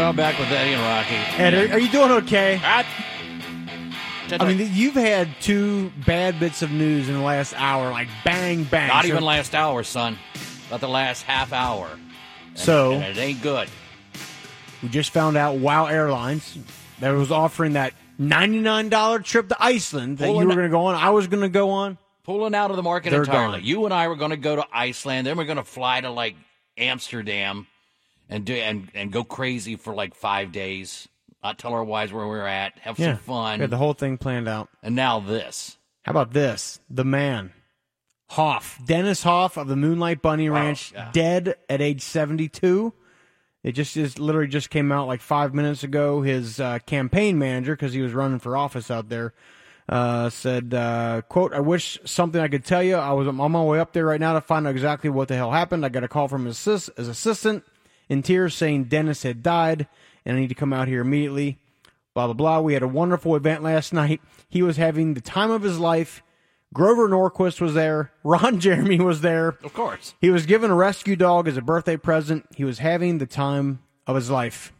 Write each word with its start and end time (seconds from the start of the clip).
Well, 0.00 0.14
back 0.14 0.38
with 0.38 0.48
Eddie 0.50 0.72
and 0.72 0.80
Rocky. 0.80 1.14
Ed, 1.14 1.52
are, 1.52 1.74
are 1.74 1.78
you 1.78 1.90
doing 1.90 2.10
okay? 2.10 2.58
I 2.64 2.86
mean, 4.46 4.70
you've 4.72 4.94
had 4.94 5.28
two 5.42 5.92
bad 6.06 6.40
bits 6.40 6.62
of 6.62 6.70
news 6.70 7.10
in 7.10 7.16
the 7.16 7.20
last 7.20 7.52
hour, 7.54 7.90
like 7.90 8.08
bang, 8.24 8.64
bang. 8.64 8.88
not 8.88 9.02
So- 9.04 9.08
even 9.08 9.22
last 9.24 9.54
hour, 9.54 9.82
son. 9.82 10.18
Not 10.70 10.80
the 10.80 10.88
last 10.88 11.24
half 11.24 11.52
hour. 11.52 11.86
And- 11.92 12.58
So- 12.58 12.92
and 12.94 13.04
it 13.04 13.20
ain't 13.20 13.42
good. 13.42 13.68
We 14.82 14.88
just 14.88 15.10
found 15.10 15.36
out 15.36 15.56
Wow 15.56 15.84
Airlines 15.84 16.56
that 17.00 17.10
was 17.10 17.30
offering 17.30 17.74
that 17.74 17.92
$99 18.18 19.22
trip 19.22 19.50
to 19.50 19.56
Iceland 19.62 20.16
that 20.16 20.28
Pulling 20.28 20.40
you 20.44 20.48
were 20.48 20.54
going 20.54 20.66
to 20.66 20.70
go 20.70 20.86
on. 20.86 20.94
I 20.94 21.10
was 21.10 21.26
going 21.26 21.42
to 21.42 21.50
go 21.50 21.68
on. 21.72 21.98
Pulling 22.24 22.54
out 22.54 22.70
of 22.70 22.76
the 22.76 22.82
market 22.82 23.12
entirely. 23.12 23.58
gone. 23.58 23.64
You 23.66 23.84
and 23.84 23.92
I 23.92 24.08
were 24.08 24.16
going 24.16 24.30
to 24.30 24.38
go 24.38 24.56
to 24.56 24.64
Iceland, 24.72 25.26
then 25.26 25.36
we're 25.36 25.44
going 25.44 25.58
to 25.58 25.62
fly 25.62 26.00
to 26.00 26.08
like 26.10 26.36
Amsterdam, 26.78 27.66
and 28.30 28.44
do 28.44 28.54
and 28.54 28.88
and 28.94 29.12
go 29.12 29.24
crazy 29.24 29.76
for 29.76 29.92
like 29.94 30.14
five 30.14 30.52
days. 30.52 31.08
Not 31.42 31.58
tell 31.58 31.72
our 31.72 31.84
wives 31.84 32.12
where 32.12 32.26
we're 32.26 32.46
at. 32.46 32.78
Have 32.80 32.98
Yeah. 32.98 33.14
some 33.14 33.22
fun. 33.24 33.58
We 33.58 33.62
had 33.62 33.70
the 33.70 33.76
whole 33.78 33.92
thing 33.94 34.16
planned 34.18 34.48
out. 34.48 34.68
and 34.82 34.94
now 34.94 35.20
this. 35.20 35.76
How 36.04 36.10
about 36.10 36.32
this? 36.32 36.80
The 36.88 37.04
man, 37.04 37.52
Hof, 38.30 38.78
Dennis 38.84 39.22
Hof 39.22 39.56
of 39.56 39.66
the 39.68 39.76
Moonlight 39.76 40.22
Bunny 40.22 40.48
Ranch, 40.48 40.92
yeah. 40.92 41.10
dead 41.12 41.56
at 41.68 41.80
age 41.82 42.00
72. 42.02 42.92
It 43.62 43.72
just 43.72 43.96
is 43.96 44.18
literally 44.18 44.48
just 44.48 44.70
came 44.70 44.90
out 44.92 45.06
like 45.08 45.20
five 45.20 45.52
minutes 45.52 45.82
ago. 45.82 46.22
His 46.22 46.58
uh, 46.60 46.78
campaign 46.86 47.38
manager, 47.38 47.74
because 47.74 47.92
he 47.92 48.00
was 48.00 48.12
running 48.14 48.38
for 48.38 48.56
office 48.56 48.90
out 48.90 49.08
there, 49.10 49.34
uh, 49.88 50.30
said, 50.30 50.72
uh, 50.72 51.20
"quote 51.28 51.52
I 51.52 51.60
wish 51.60 51.98
something 52.06 52.40
I 52.40 52.48
could 52.48 52.64
tell 52.64 52.82
you. 52.82 52.94
I 52.96 53.12
was 53.12 53.26
I'm 53.26 53.40
on 53.40 53.52
my 53.52 53.62
way 53.62 53.78
up 53.80 53.92
there 53.92 54.06
right 54.06 54.20
now 54.20 54.32
to 54.34 54.40
find 54.40 54.66
out 54.66 54.70
exactly 54.70 55.10
what 55.10 55.28
the 55.28 55.36
hell 55.36 55.50
happened. 55.50 55.84
I 55.84 55.90
got 55.90 56.04
a 56.04 56.08
call 56.08 56.28
from 56.28 56.46
his, 56.46 56.56
assist- 56.56 56.96
his 56.96 57.08
assistant 57.08 57.64
in 58.10 58.22
tears 58.22 58.54
saying 58.54 58.84
Dennis 58.84 59.22
had 59.22 59.42
died, 59.42 59.86
and 60.26 60.36
I 60.36 60.40
need 60.40 60.48
to 60.48 60.54
come 60.54 60.74
out 60.74 60.88
here 60.88 61.00
immediately." 61.00 61.58
blah 62.14 62.26
blah 62.26 62.34
blah. 62.34 62.60
We 62.60 62.74
had 62.74 62.82
a 62.82 62.88
wonderful 62.88 63.36
event 63.36 63.62
last 63.62 63.92
night. 63.92 64.20
He 64.48 64.62
was 64.62 64.76
having 64.76 65.14
the 65.14 65.20
time 65.20 65.50
of 65.50 65.62
his 65.62 65.78
life. 65.78 66.22
Grover 66.72 67.08
Norquist 67.08 67.60
was 67.60 67.74
there. 67.74 68.12
Ron 68.22 68.60
Jeremy 68.60 69.00
was 69.00 69.22
there. 69.22 69.58
Of 69.64 69.74
course. 69.74 70.14
He 70.20 70.30
was 70.30 70.46
given 70.46 70.70
a 70.70 70.74
rescue 70.74 71.16
dog 71.16 71.48
as 71.48 71.56
a 71.56 71.62
birthday 71.62 71.96
present. 71.96 72.46
He 72.56 72.64
was 72.64 72.78
having 72.78 73.18
the 73.18 73.26
time 73.26 73.80
of 74.06 74.14
his 74.16 74.30
life. 74.30 74.72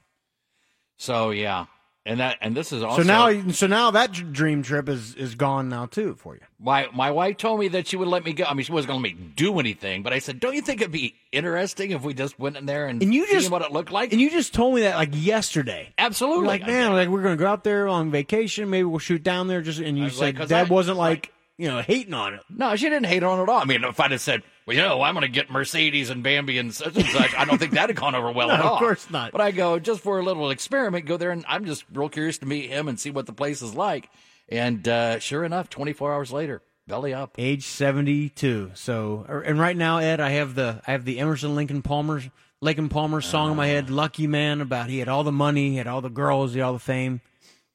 So 0.97 1.31
yeah, 1.31 1.67
and 2.11 2.20
that 2.20 2.36
and 2.41 2.56
this 2.56 2.72
is 2.72 2.83
also 2.83 3.03
So 3.03 3.06
now, 3.06 3.50
so 3.53 3.66
now 3.66 3.91
that 3.92 4.12
dream 4.33 4.62
trip 4.62 4.89
is 4.89 5.14
is 5.14 5.34
gone 5.34 5.69
now 5.69 5.86
too 5.86 6.14
for 6.16 6.34
you. 6.34 6.41
my 6.58 6.89
my 6.92 7.11
wife 7.11 7.36
told 7.39 7.61
me 7.61 7.69
that 7.69 7.86
she 7.86 7.97
would 7.97 8.08
let 8.08 8.25
me 8.25 8.33
go. 8.33 8.44
I 8.44 8.55
mean, 8.55 8.64
she 8.64 8.72
wasn't 8.72 8.91
going 8.92 9.03
to 9.03 9.08
let 9.08 9.16
me 9.19 9.33
do 9.36 9.58
anything, 9.58 10.03
but 10.03 10.12
I 10.12 10.19
said, 10.19 10.41
"Don't 10.41 10.55
you 10.55 10.61
think 10.62 10.81
it'd 10.81 10.92
be 10.92 11.14
interesting 11.33 11.92
if 11.92 12.03
we 12.03 12.12
just 12.12 12.38
went 12.38 12.56
in 12.56 12.66
there 12.66 12.86
and, 12.86 13.03
And 13.03 13.14
you 13.14 13.27
just 13.31 13.50
what 13.50 13.62
it 13.62 13.72
looked 13.72 13.92
like?" 13.92 14.12
And 14.12 14.20
you 14.20 14.31
just 14.31 14.53
told 14.53 14.75
me 14.75 14.83
that 14.83 14.97
like 14.97 15.11
yesterday. 15.12 15.92
Absolutely, 15.98 16.38
You're 16.41 16.47
like 16.48 16.66
man, 16.66 16.92
like 16.92 17.08
we're 17.08 17.22
gonna 17.22 17.36
go 17.36 17.47
out 17.47 17.64
there 17.64 17.88
on 17.88 18.11
vacation. 18.11 18.69
Maybe 18.70 18.84
we'll 18.84 18.98
shoot 18.98 19.22
down 19.22 19.47
there. 19.48 19.62
Just 19.62 19.78
and 19.81 19.97
you 19.97 20.11
said 20.11 20.38
like, 20.38 20.48
Dad 20.48 20.66
I- 20.66 20.70
wasn't 20.70 20.98
like- 20.98 21.11
like 21.27 21.33
you 21.60 21.69
know 21.69 21.82
hating 21.82 22.15
on 22.15 22.34
it. 22.34 22.41
No, 22.48 22.75
she 22.75 22.88
didn't 22.88 23.06
hate 23.06 23.22
on 23.22 23.38
it 23.38 23.43
at 23.43 23.48
all. 23.50 23.60
I 23.60 23.65
mean, 23.65 23.84
if 23.84 24.00
I'd 24.00 24.12
have 24.12 24.21
said, 24.21 24.43
well, 24.66 24.75
you 24.75 24.82
know, 24.82 25.03
I'm 25.03 25.15
going 25.15 25.22
to 25.22 25.28
get 25.28 25.50
Mercedes 25.50 26.09
and 26.09 26.22
Bambi 26.22 26.56
and 26.56 26.72
such 26.72 26.97
and 26.97 27.04
such, 27.06 27.34
I 27.34 27.44
don't 27.44 27.59
think 27.59 27.72
that'd 27.72 27.94
have 27.94 28.03
gone 28.03 28.15
over 28.15 28.32
well 28.32 28.48
No, 28.48 28.54
at 28.54 28.60
of 28.60 28.78
course 28.78 29.10
not. 29.10 29.32
But 29.32 29.43
I 29.43 29.50
go, 29.50 29.78
just 29.78 30.00
for 30.00 30.19
a 30.19 30.22
little 30.22 30.50
experiment, 30.50 31.04
go 31.04 31.19
there, 31.19 31.31
and 31.32 31.44
I'm 31.47 31.66
just 31.66 31.84
real 31.93 32.09
curious 32.09 32.38
to 32.38 32.47
meet 32.47 32.71
him 32.71 32.88
and 32.88 32.98
see 32.98 33.10
what 33.10 33.26
the 33.26 33.34
place 33.34 33.60
is 33.60 33.75
like. 33.75 34.09
And 34.48 34.88
uh, 34.88 35.19
sure 35.19 35.44
enough, 35.44 35.69
24 35.69 36.15
hours 36.15 36.32
later, 36.32 36.62
belly 36.88 37.15
up. 37.15 37.34
age 37.38 37.65
72 37.66 38.72
so 38.75 39.25
er, 39.28 39.42
and 39.42 39.60
right 39.60 39.77
now 39.77 39.98
ed 39.98 40.19
i 40.19 40.31
have 40.31 40.56
the 40.56 40.82
i 40.88 40.91
have 40.91 41.04
the 41.04 41.21
emerson 41.21 41.54
lake 41.54 41.71
and 41.71 41.84
palmer 41.84 42.21
lake 42.60 42.78
and 42.78 42.91
palmer 42.91 43.21
song 43.21 43.53
in 43.53 43.56
my 43.56 43.69
head 43.69 43.91
lucky 43.91 44.27
man 44.27 44.60
about 44.60 44.91
he 44.91 44.98
had 44.98 45.09
all 45.09 45.22
the 45.22 45.31
money 45.31 45.71
he 45.71 45.77
had 45.77 45.87
all 45.87 46.00
the 46.00 46.09
girls 46.09 46.53
he 46.53 46.59
had 46.59 46.65
all 46.65 46.72
the 46.72 46.81
fame 46.81 47.21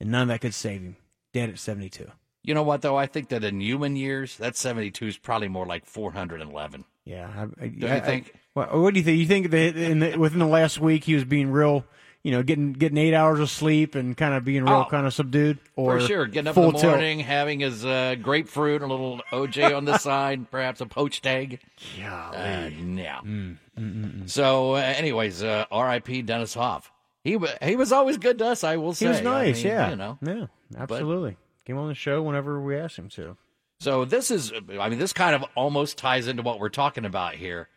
and 0.02 0.12
none 0.12 0.24
of 0.24 0.28
that 0.28 0.42
could 0.42 0.54
save 0.54 0.82
him 0.82 0.98
dead 1.32 1.50
at 1.50 1.58
72 1.60 2.12
You 2.46 2.54
know 2.54 2.64
what, 2.64 2.82
though? 2.82 2.96
I 2.98 3.06
think 3.08 3.30
that 3.30 3.44
in 3.44 3.60
human 3.62 3.96
years, 3.96 4.38
that 4.38 4.56
72 4.56 5.08
is 5.08 5.18
probably 5.18 5.48
more 5.48 5.66
like 5.66 5.86
411. 5.86 6.86
yeah 7.06 7.30
I, 7.36 7.42
I, 7.42 7.68
Don't 7.68 7.80
you 7.82 7.88
I- 7.88 8.00
think? 8.00 8.34
what, 8.54 8.74
what 8.78 8.94
do 8.94 9.00
you 9.00 9.04
think 9.04 9.20
you 9.20 9.26
think 9.28 9.50
that 9.52 9.76
in 9.76 10.00
the, 10.00 10.18
within 10.18 10.40
the 10.40 10.46
last 10.48 10.80
week 10.80 11.04
he 11.04 11.14
was 11.16 11.26
being 11.26 11.52
real 11.52 11.84
you 12.24 12.32
know 12.32 12.42
getting 12.42 12.72
getting 12.74 12.98
eight 12.98 13.14
hours 13.14 13.40
of 13.40 13.50
sleep 13.52 13.94
and 13.96 14.16
kind 14.18 14.34
of 14.34 14.44
being 14.46 14.64
real 14.64 14.74
Oh, 14.74 14.86
kind 14.90 15.06
of 15.06 15.14
subdued 15.14 15.60
or 15.76 16.00
For 16.00 16.08
sure. 16.08 16.26
Getting 16.26 16.48
up 16.48 16.58
in 16.58 16.64
the 16.64 16.72
tilt? 16.72 16.84
morning, 16.94 17.20
having 17.20 17.60
his 17.60 17.86
uh, 17.86 18.16
grapefruit, 18.22 18.82
a 18.82 18.88
little 18.88 19.22
OJ 19.32 19.76
on 19.76 19.86
the 19.86 19.98
side, 20.10 20.50
perhaps 20.50 20.82
a 20.82 20.86
poached 20.88 21.28
egg. 21.28 21.60
Uh, 22.02 22.70
yeah. 22.96 23.20
Mm, 23.24 24.30
So, 24.30 24.74
uh, 24.76 24.78
anyways, 24.78 25.44
uh, 25.44 25.66
R.I.P. 25.72 26.22
Dennis 26.24 26.54
Hof. 26.56 26.92
He 27.24 27.36
wa 27.38 27.48
he 27.62 27.76
was 27.76 27.92
always 27.92 28.18
good 28.18 28.38
to 28.40 28.46
us. 28.48 28.64
I 28.64 28.78
will 28.78 28.94
say. 28.94 29.06
he 29.06 29.10
was 29.10 29.20
I 29.20 29.24
nice 29.24 29.58
mean, 29.58 29.66
yeah 29.74 29.90
You 29.90 29.96
know. 29.96 30.18
yeah 30.22 30.46
absolutely 30.78 31.38
came 31.66 31.78
on 31.78 31.88
the 31.88 31.96
show 31.96 32.22
whenever 32.22 32.62
we 32.62 32.78
asked 32.78 32.98
him 32.98 33.10
to 33.10 33.38
So 33.80 34.06
this 34.06 34.32
is. 34.32 34.54
I 34.54 34.90
mean, 34.90 35.00
this 35.00 35.14
kind 35.14 35.36
of 35.36 35.44
almost 35.56 35.98
ties 35.98 36.28
into 36.28 36.44
what 36.44 36.60
we're 36.60 36.70
talking 36.70 37.06
about 37.06 37.36
here, 37.36 37.68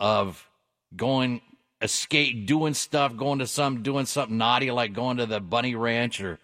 of 0.00 0.48
going 0.96 1.40
escape, 1.82 2.46
doing 2.46 2.74
stuff, 2.74 3.16
going 3.16 3.38
to 3.40 3.46
some, 3.46 3.82
doing 3.82 4.06
something 4.06 4.38
naughty 4.38 4.70
like 4.70 4.94
going 4.94 5.18
to 5.18 5.26
the 5.26 5.40
Bunny 5.40 5.74
Ranch 5.74 6.20
or 6.20 6.38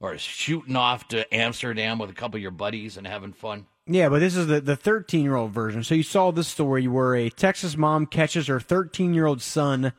or 0.00 0.18
shooting 0.18 0.76
off 0.76 1.08
to 1.08 1.32
Amsterdam 1.34 1.98
with 1.98 2.10
a 2.10 2.14
couple 2.14 2.36
of 2.36 2.42
your 2.42 2.50
buddies 2.50 2.96
and 2.96 3.06
having 3.06 3.32
fun. 3.32 3.66
Yeah, 3.86 4.08
but 4.08 4.20
this 4.20 4.36
is 4.36 4.46
the 4.46 4.60
the 4.60 4.76
13 4.76 5.24
year 5.24 5.36
old 5.36 5.52
version. 5.52 5.82
So 5.82 5.94
you 5.94 6.02
saw 6.02 6.30
this 6.30 6.48
story 6.48 6.86
where 6.86 7.14
a 7.14 7.30
Texas 7.30 7.76
mom 7.76 8.06
catches 8.06 8.46
her 8.46 8.60
13 8.60 9.14
year 9.14 9.26
old 9.26 9.42
son 9.42 9.92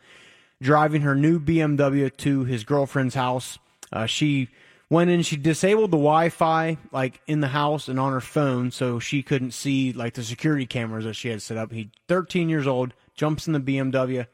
driving 0.61 1.01
her 1.01 1.15
new 1.15 1.39
BMW 1.39 2.15
to 2.17 2.45
his 2.45 2.63
girlfriend's 2.63 3.15
house. 3.15 3.59
Uh, 3.91 4.05
she 4.05 4.49
went 4.89 5.09
in, 5.09 5.21
she 5.23 5.37
disabled 5.37 5.91
the 5.91 5.97
Wi 5.97 6.29
Fi 6.29 6.77
like 6.91 7.21
in 7.27 7.39
the 7.41 7.47
house 7.47 7.87
and 7.87 7.99
on 7.99 8.11
her 8.13 8.21
phone, 8.21 8.71
so 8.71 8.99
she 8.99 9.23
couldn't 9.23 9.51
see 9.51 9.91
like 9.93 10.13
the 10.13 10.23
security 10.23 10.65
cameras 10.65 11.05
that 11.05 11.13
she 11.15 11.29
had 11.29 11.41
set 11.41 11.57
up. 11.57 11.71
He 11.71 11.89
13 12.07 12.49
years 12.49 12.67
old 12.67 12.93
jumps 13.15 13.47
in 13.47 13.53
the 13.53 13.59
BMW 13.59 14.27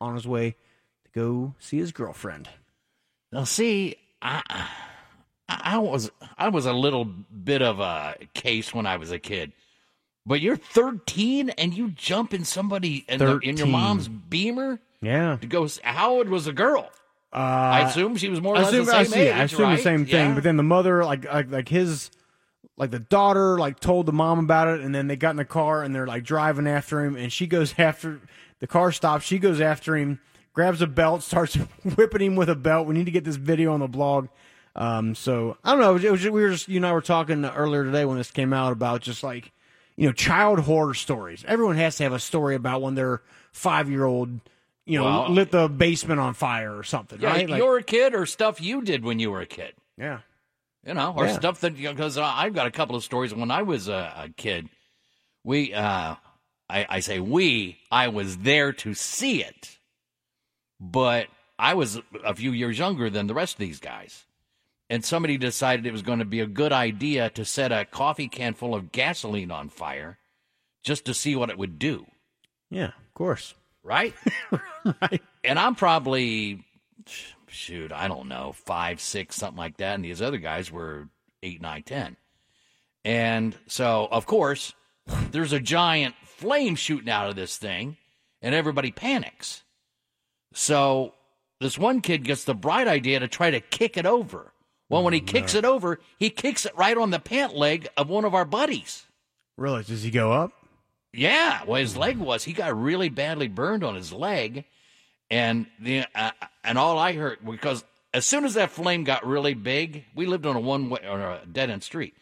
on 0.00 0.14
his 0.14 0.26
way 0.26 0.50
to 1.04 1.10
go 1.14 1.54
see 1.58 1.78
his 1.78 1.92
girlfriend. 1.92 2.48
Now, 3.32 3.44
see, 3.44 3.96
I, 4.22 4.42
I 5.48 5.78
was 5.78 6.10
I 6.38 6.48
was 6.48 6.66
a 6.66 6.72
little 6.72 7.04
bit 7.04 7.62
of 7.62 7.80
a 7.80 8.16
case 8.34 8.72
when 8.74 8.86
I 8.86 8.96
was 8.96 9.10
a 9.10 9.18
kid, 9.18 9.52
but 10.24 10.40
you're 10.40 10.56
13 10.56 11.50
and 11.50 11.74
you 11.74 11.90
jump 11.90 12.32
in 12.34 12.44
somebody 12.44 13.04
in, 13.08 13.18
the, 13.18 13.38
in 13.38 13.56
your 13.56 13.66
mom's 13.66 14.08
Beamer 14.08 14.80
Yeah. 15.02 15.36
to 15.40 15.46
go. 15.46 15.64
s- 15.64 15.80
How 15.82 16.12
old 16.16 16.28
was 16.28 16.44
the 16.46 16.52
girl? 16.52 16.90
Uh, 17.36 17.38
I 17.38 17.80
assume 17.88 18.16
she 18.16 18.30
was 18.30 18.40
more 18.40 18.54
or 18.54 18.58
I 18.58 18.62
less 18.62 18.72
assume, 18.72 18.86
the 18.86 18.92
same 18.92 19.04
see, 19.04 19.20
age. 19.20 19.34
I 19.34 19.42
assume 19.42 19.60
right? 19.60 19.76
the 19.76 19.82
same 19.82 20.06
thing. 20.06 20.28
Yeah. 20.28 20.34
But 20.34 20.42
then 20.42 20.56
the 20.56 20.62
mother, 20.62 21.04
like, 21.04 21.26
like, 21.26 21.50
like 21.50 21.68
his, 21.68 22.10
like 22.78 22.90
the 22.90 22.98
daughter, 22.98 23.58
like 23.58 23.78
told 23.78 24.06
the 24.06 24.12
mom 24.12 24.38
about 24.38 24.68
it, 24.68 24.80
and 24.80 24.94
then 24.94 25.06
they 25.06 25.16
got 25.16 25.30
in 25.30 25.36
the 25.36 25.44
car 25.44 25.82
and 25.82 25.94
they're 25.94 26.06
like 26.06 26.24
driving 26.24 26.66
after 26.66 27.04
him, 27.04 27.14
and 27.14 27.30
she 27.30 27.46
goes 27.46 27.74
after 27.78 28.20
the 28.60 28.66
car 28.66 28.90
stops. 28.90 29.26
She 29.26 29.38
goes 29.38 29.60
after 29.60 29.96
him, 29.96 30.18
grabs 30.54 30.80
a 30.80 30.86
belt, 30.86 31.22
starts 31.22 31.54
whipping 31.96 32.22
him 32.22 32.36
with 32.36 32.48
a 32.48 32.56
belt. 32.56 32.86
We 32.86 32.94
need 32.94 33.04
to 33.04 33.10
get 33.10 33.24
this 33.24 33.36
video 33.36 33.74
on 33.74 33.80
the 33.80 33.88
blog. 33.88 34.28
Um, 34.74 35.14
so 35.14 35.56
I 35.62 35.72
don't 35.72 35.80
know. 35.80 35.90
It 35.90 35.94
was, 35.94 36.04
it 36.04 36.12
was 36.12 36.22
we 36.24 36.42
were 36.42 36.50
just, 36.50 36.68
you 36.68 36.76
and 36.76 36.86
I 36.86 36.92
were 36.92 37.02
talking 37.02 37.44
earlier 37.44 37.84
today 37.84 38.04
when 38.04 38.18
this 38.18 38.30
came 38.30 38.52
out 38.52 38.72
about 38.72 39.02
just 39.02 39.22
like, 39.22 39.52
you 39.96 40.06
know, 40.06 40.12
child 40.12 40.60
horror 40.60 40.94
stories. 40.94 41.44
Everyone 41.46 41.76
has 41.76 41.96
to 41.96 42.02
have 42.02 42.12
a 42.12 42.18
story 42.18 42.54
about 42.54 42.82
when 42.82 42.94
their 42.94 43.22
five 43.52 43.90
year 43.90 44.04
old, 44.04 44.40
you 44.86 44.98
know, 44.98 45.04
Well- 45.04 45.28
lit 45.30 45.50
the 45.50 45.68
basement 45.68 46.20
on 46.20 46.32
fire 46.34 46.74
or 46.76 46.82
something, 46.84 47.20
yeah, 47.20 47.30
right? 47.30 47.48
Like- 47.48 47.58
you're 47.58 47.78
a 47.78 47.82
kid 47.82 48.14
or 48.14 48.24
stuff 48.24 48.60
you 48.60 48.80
did 48.82 49.04
when 49.04 49.18
you 49.18 49.30
were 49.30 49.40
a 49.40 49.46
kid. 49.46 49.74
yeah. 49.98 50.20
you 50.86 50.94
know, 50.94 51.12
or 51.16 51.26
Yeah. 51.26 51.32
stuff 51.32 51.60
that 51.62 51.76
because 51.76 52.16
uh, 52.16 52.24
I've 52.24 52.54
got 52.54 52.68
a 52.68 52.70
couple 52.70 52.94
of 52.94 53.02
stories 53.02 53.34
when 53.34 53.50
I 53.50 53.62
was 53.62 53.88
a, 53.88 54.12
a 54.16 54.28
kid. 54.36 54.68
We, 55.42 55.74
uh, 55.74 56.14
I, 56.70 56.86
I 56.88 57.00
say 57.00 57.18
we, 57.18 57.78
I 57.90 58.06
was 58.08 58.38
there 58.38 58.72
to 58.72 58.94
see 58.94 59.42
it, 59.42 59.78
but 60.78 61.26
I 61.58 61.74
was 61.74 62.00
a 62.24 62.34
few 62.36 62.52
years 62.52 62.78
younger 62.78 63.10
than 63.10 63.26
the 63.26 63.34
rest 63.34 63.54
of 63.54 63.58
these 63.58 63.80
guys, 63.80 64.26
and 64.88 65.04
somebody 65.04 65.36
decided 65.38 65.86
it 65.86 65.92
was 65.92 66.02
going 66.02 66.20
to 66.20 66.24
be 66.24 66.38
a 66.40 66.46
good 66.46 66.72
idea 66.72 67.30
to 67.30 67.44
set 67.44 67.72
a 67.72 67.84
coffee 67.84 68.28
can 68.28 68.54
full 68.54 68.74
of 68.74 68.92
gasoline 68.92 69.50
on 69.50 69.68
fire, 69.68 70.18
just 70.84 71.04
to 71.06 71.14
see 71.14 71.34
what 71.34 71.50
it 71.50 71.58
would 71.58 71.78
do. 71.80 72.06
Yeah, 72.70 72.88
of 72.88 73.14
course. 73.14 73.54
Right? 73.86 74.14
right. 75.00 75.22
and 75.44 75.58
I'm 75.58 75.76
probably 75.76 76.64
shoot, 77.46 77.92
I 77.92 78.08
don't 78.08 78.28
know, 78.28 78.52
five, 78.52 79.00
six, 79.00 79.36
something 79.36 79.56
like 79.56 79.76
that, 79.76 79.94
and 79.94 80.04
these 80.04 80.20
other 80.20 80.38
guys 80.38 80.72
were 80.72 81.08
eight, 81.42 81.62
nine, 81.62 81.84
ten. 81.84 82.16
And 83.04 83.56
so, 83.68 84.08
of 84.10 84.26
course, 84.26 84.74
there's 85.30 85.52
a 85.52 85.60
giant 85.60 86.16
flame 86.24 86.74
shooting 86.74 87.08
out 87.08 87.28
of 87.28 87.36
this 87.36 87.56
thing, 87.56 87.96
and 88.42 88.54
everybody 88.54 88.90
panics. 88.90 89.62
So 90.52 91.14
this 91.60 91.78
one 91.78 92.00
kid 92.00 92.24
gets 92.24 92.44
the 92.44 92.54
bright 92.54 92.88
idea 92.88 93.20
to 93.20 93.28
try 93.28 93.50
to 93.50 93.60
kick 93.60 93.96
it 93.96 94.06
over. 94.06 94.52
Well, 94.88 95.02
when 95.02 95.14
he 95.14 95.20
oh, 95.20 95.24
kicks 95.24 95.54
it 95.54 95.64
over, 95.64 96.00
he 96.18 96.30
kicks 96.30 96.66
it 96.66 96.76
right 96.76 96.96
on 96.96 97.10
the 97.10 97.18
pant 97.18 97.56
leg 97.56 97.88
of 97.96 98.08
one 98.08 98.24
of 98.24 98.34
our 98.34 98.44
buddies. 98.44 99.04
Really? 99.56 99.82
Does 99.82 100.02
he 100.02 100.10
go 100.10 100.32
up? 100.32 100.52
Yeah, 101.16 101.62
well, 101.66 101.80
his 101.80 101.96
leg 101.96 102.18
was. 102.18 102.44
He 102.44 102.52
got 102.52 102.78
really 102.80 103.08
badly 103.08 103.48
burned 103.48 103.82
on 103.82 103.94
his 103.94 104.12
leg, 104.12 104.64
and 105.30 105.66
the 105.80 106.04
uh, 106.14 106.30
and 106.62 106.76
all 106.76 106.98
I 106.98 107.14
heard 107.14 107.38
because 107.44 107.84
as 108.12 108.26
soon 108.26 108.44
as 108.44 108.54
that 108.54 108.70
flame 108.70 109.04
got 109.04 109.26
really 109.26 109.54
big, 109.54 110.04
we 110.14 110.26
lived 110.26 110.46
on 110.46 110.56
a 110.56 110.60
one 110.60 110.90
way 110.90 111.00
on 111.06 111.20
a 111.20 111.40
dead 111.50 111.70
end 111.70 111.82
street, 111.82 112.14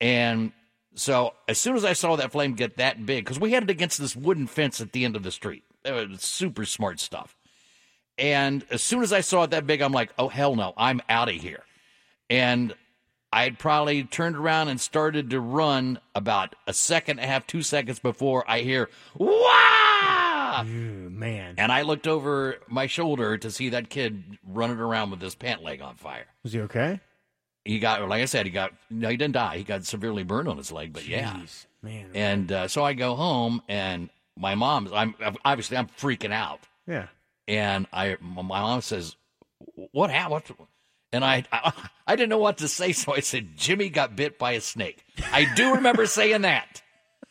and 0.00 0.52
so 0.94 1.34
as 1.48 1.58
soon 1.58 1.76
as 1.76 1.84
I 1.84 1.94
saw 1.94 2.16
that 2.16 2.32
flame 2.32 2.54
get 2.54 2.76
that 2.76 3.04
big, 3.04 3.24
because 3.24 3.40
we 3.40 3.52
had 3.52 3.62
it 3.62 3.70
against 3.70 3.98
this 3.98 4.14
wooden 4.14 4.46
fence 4.46 4.80
at 4.80 4.92
the 4.92 5.04
end 5.04 5.16
of 5.16 5.22
the 5.22 5.30
street, 5.30 5.64
it 5.84 5.92
was 5.92 6.22
super 6.22 6.64
smart 6.64 7.00
stuff. 7.00 7.36
And 8.18 8.64
as 8.70 8.82
soon 8.82 9.02
as 9.02 9.12
I 9.12 9.20
saw 9.20 9.44
it 9.44 9.50
that 9.50 9.66
big, 9.66 9.80
I'm 9.80 9.92
like, 9.92 10.12
oh 10.18 10.28
hell 10.28 10.56
no, 10.56 10.74
I'm 10.76 11.00
out 11.08 11.28
of 11.28 11.36
here. 11.36 11.62
And 12.28 12.74
I 13.32 13.42
had 13.44 13.58
probably 13.58 14.04
turned 14.04 14.36
around 14.36 14.68
and 14.68 14.80
started 14.80 15.30
to 15.30 15.40
run 15.40 16.00
about 16.14 16.54
a 16.66 16.72
second 16.72 17.18
and 17.18 17.28
a 17.28 17.32
half, 17.32 17.46
two 17.46 17.62
seconds 17.62 17.98
before 17.98 18.44
I 18.48 18.60
hear, 18.60 18.88
wow! 19.16 20.64
Ooh, 20.66 21.10
man. 21.10 21.54
And 21.58 21.70
I 21.70 21.82
looked 21.82 22.06
over 22.06 22.56
my 22.68 22.86
shoulder 22.86 23.36
to 23.38 23.50
see 23.50 23.68
that 23.70 23.90
kid 23.90 24.38
running 24.46 24.78
around 24.78 25.10
with 25.10 25.20
his 25.20 25.34
pant 25.34 25.62
leg 25.62 25.80
on 25.82 25.96
fire. 25.96 26.26
Was 26.42 26.52
he 26.52 26.60
okay? 26.62 27.00
He 27.64 27.78
got, 27.78 28.06
like 28.08 28.22
I 28.22 28.26
said, 28.26 28.46
he 28.46 28.52
got, 28.52 28.72
no, 28.88 29.08
he 29.08 29.16
didn't 29.18 29.34
die. 29.34 29.58
He 29.58 29.64
got 29.64 29.84
severely 29.84 30.22
burned 30.22 30.48
on 30.48 30.56
his 30.56 30.72
leg, 30.72 30.92
but 30.94 31.06
yeah. 31.06 31.38
Man. 31.82 32.10
And 32.14 32.50
uh, 32.50 32.68
so 32.68 32.82
I 32.82 32.94
go 32.94 33.14
home, 33.14 33.62
and 33.68 34.08
my 34.36 34.54
mom's, 34.54 34.90
I'm 34.92 35.14
obviously 35.44 35.76
I'm 35.76 35.88
freaking 35.88 36.32
out. 36.32 36.60
yeah. 36.86 37.08
And 37.46 37.86
I, 37.92 38.16
my 38.20 38.42
mom 38.42 38.82
says, 38.82 39.16
"What 39.92 40.10
happened?" 40.10 40.42
And 41.12 41.24
I, 41.24 41.44
I, 41.52 41.72
I 42.06 42.16
didn't 42.16 42.28
know 42.28 42.38
what 42.38 42.58
to 42.58 42.68
say, 42.68 42.92
so 42.92 43.14
I 43.14 43.20
said, 43.20 43.56
"Jimmy 43.56 43.88
got 43.88 44.14
bit 44.16 44.38
by 44.38 44.52
a 44.52 44.60
snake." 44.60 45.04
I 45.32 45.46
do 45.54 45.74
remember 45.76 46.06
saying 46.06 46.42
that 46.42 46.82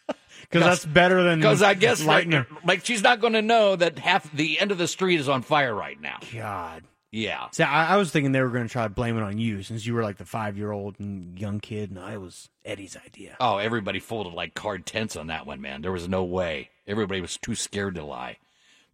Because 0.49 0.63
that's 0.63 0.85
better 0.85 1.23
than 1.23 1.39
because 1.39 1.61
I 1.61 1.73
guess 1.73 2.03
like, 2.03 2.29
like 2.63 2.85
she's 2.85 3.03
not 3.03 3.19
going 3.19 3.33
to 3.33 3.41
know 3.41 3.75
that 3.75 3.99
half 3.99 4.31
the 4.31 4.59
end 4.59 4.71
of 4.71 4.77
the 4.77 4.87
street 4.87 5.19
is 5.19 5.27
on 5.27 5.41
fire 5.41 5.75
right 5.75 5.99
now. 5.99 6.19
God. 6.33 6.83
Yeah, 7.09 7.47
See, 7.51 7.63
I, 7.63 7.93
I 7.93 7.97
was 7.97 8.11
thinking 8.11 8.33
they 8.33 8.41
were 8.41 8.49
going 8.49 8.67
to 8.67 8.71
try 8.71 8.83
to 8.83 8.89
blame 8.89 9.17
it 9.17 9.23
on 9.23 9.37
you 9.37 9.63
since 9.63 9.85
you 9.85 9.93
were 9.93 10.03
like 10.03 10.17
the 10.17 10.25
five 10.25 10.57
year 10.57 10.71
old 10.71 10.99
and 10.99 11.39
young 11.39 11.61
kid, 11.61 11.89
and 11.89 11.97
I 11.97 12.17
was 12.17 12.49
Eddie's 12.65 12.97
idea. 12.97 13.37
Oh, 13.39 13.57
everybody 13.57 13.99
folded 13.99 14.33
like 14.33 14.53
card 14.53 14.85
tents 14.85 15.15
on 15.15 15.27
that 15.27 15.47
one, 15.47 15.61
man. 15.61 15.81
There 15.81 15.91
was 15.91 16.09
no 16.09 16.25
way. 16.25 16.69
Everybody 16.85 17.21
was 17.21 17.37
too 17.37 17.55
scared 17.55 17.95
to 17.95 18.03
lie. 18.03 18.37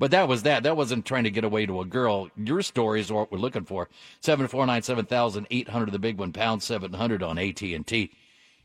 But 0.03 0.11
that 0.11 0.27
was 0.27 0.43
that. 0.43 0.63
That 0.63 0.75
wasn't 0.75 1.05
trying 1.05 1.23
to 1.23 1.31
get 1.31 1.45
away 1.45 1.65
to 1.65 1.79
a 1.79 1.85
girl. 1.85 2.29
Your 2.35 2.61
story 2.61 2.99
is 2.99 3.09
what 3.09 3.31
we're 3.31 3.37
looking 3.37 3.63
for. 3.63 3.87
Seven 4.19 4.49
four 4.49 4.65
nine 4.65 4.81
seven 4.81 5.05
thousand 5.05 5.47
eight 5.49 5.69
hundred. 5.69 5.93
The 5.93 5.97
big 5.97 6.19
one, 6.19 6.33
pound 6.33 6.61
seven 6.61 6.91
hundred 6.91 7.23
on 7.23 7.37
AT 7.37 7.61
and 7.61 7.87
T. 7.87 8.11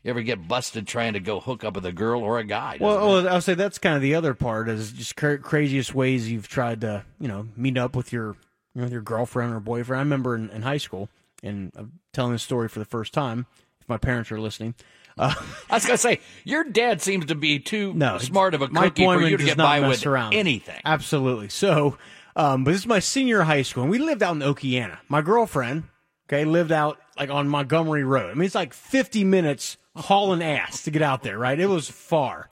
You 0.03 0.09
ever 0.09 0.21
get 0.21 0.49
busted 0.49 0.85
trying 0.85 1.13
to 1.13 1.21
go 1.21 1.39
hook 1.39 1.63
up 1.63 1.75
with 1.75 1.85
a 1.85 1.93
girl 1.93 2.23
or 2.23 2.39
a 2.39 2.43
guy? 2.43 2.75
Well, 2.81 3.25
I'll 3.25 3.39
say 3.39 3.53
that's 3.53 3.77
kind 3.77 3.95
of 3.95 4.01
the 4.01 4.15
other 4.15 4.33
part 4.33 4.67
is 4.67 4.91
just 4.91 5.15
cra- 5.15 5.37
craziest 5.37 5.95
ways 5.95 6.29
you've 6.29 6.49
tried 6.49 6.81
to, 6.81 7.05
you 7.21 7.29
know, 7.29 7.47
meet 7.55 7.77
up 7.77 7.95
with 7.95 8.11
your, 8.11 8.35
you 8.75 8.81
know, 8.81 8.83
with 8.83 8.91
your 8.91 9.01
girlfriend 9.01 9.53
or 9.53 9.61
boyfriend. 9.61 9.97
I 9.97 10.03
remember 10.03 10.35
in, 10.35 10.49
in 10.49 10.63
high 10.63 10.75
school, 10.75 11.07
and 11.41 11.71
I'm 11.73 11.99
telling 12.11 12.33
this 12.33 12.43
story 12.43 12.67
for 12.67 12.79
the 12.79 12.85
first 12.85 13.13
time. 13.13 13.45
If 13.79 13.87
my 13.87 13.97
parents 13.97 14.29
are 14.33 14.41
listening, 14.41 14.75
uh, 15.19 15.33
I 15.69 15.75
was 15.75 15.85
gonna 15.85 15.97
say 15.97 16.21
your 16.45 16.63
dad 16.63 17.01
seems 17.01 17.25
to 17.27 17.35
be 17.35 17.59
too 17.59 17.93
no, 17.93 18.17
smart 18.17 18.53
of 18.55 18.61
a 18.63 18.67
cookie 18.69 19.03
for 19.03 19.21
you 19.21 19.37
to 19.37 19.43
get 19.43 19.57
by 19.57 19.81
with 19.87 20.05
around. 20.05 20.33
anything. 20.33 20.79
Absolutely. 20.85 21.49
So, 21.49 21.97
um, 22.35 22.63
but 22.63 22.71
this 22.71 22.81
is 22.81 22.87
my 22.87 22.99
senior 22.99 23.41
high 23.43 23.61
school, 23.61 23.83
and 23.83 23.91
we 23.91 23.99
lived 23.99 24.23
out 24.23 24.35
in 24.35 24.41
Okeana. 24.41 24.97
My 25.09 25.21
girlfriend, 25.21 25.83
okay, 26.27 26.45
lived 26.45 26.71
out 26.71 26.97
like 27.17 27.29
on 27.29 27.47
Montgomery 27.49 28.03
Road. 28.03 28.31
I 28.31 28.33
mean, 28.33 28.45
it's 28.45 28.55
like 28.55 28.73
50 28.73 29.23
minutes 29.25 29.77
hauling 29.95 30.41
ass 30.41 30.83
to 30.83 30.91
get 30.91 31.01
out 31.01 31.21
there, 31.21 31.37
right? 31.37 31.59
It 31.59 31.67
was 31.67 31.89
far, 31.89 32.47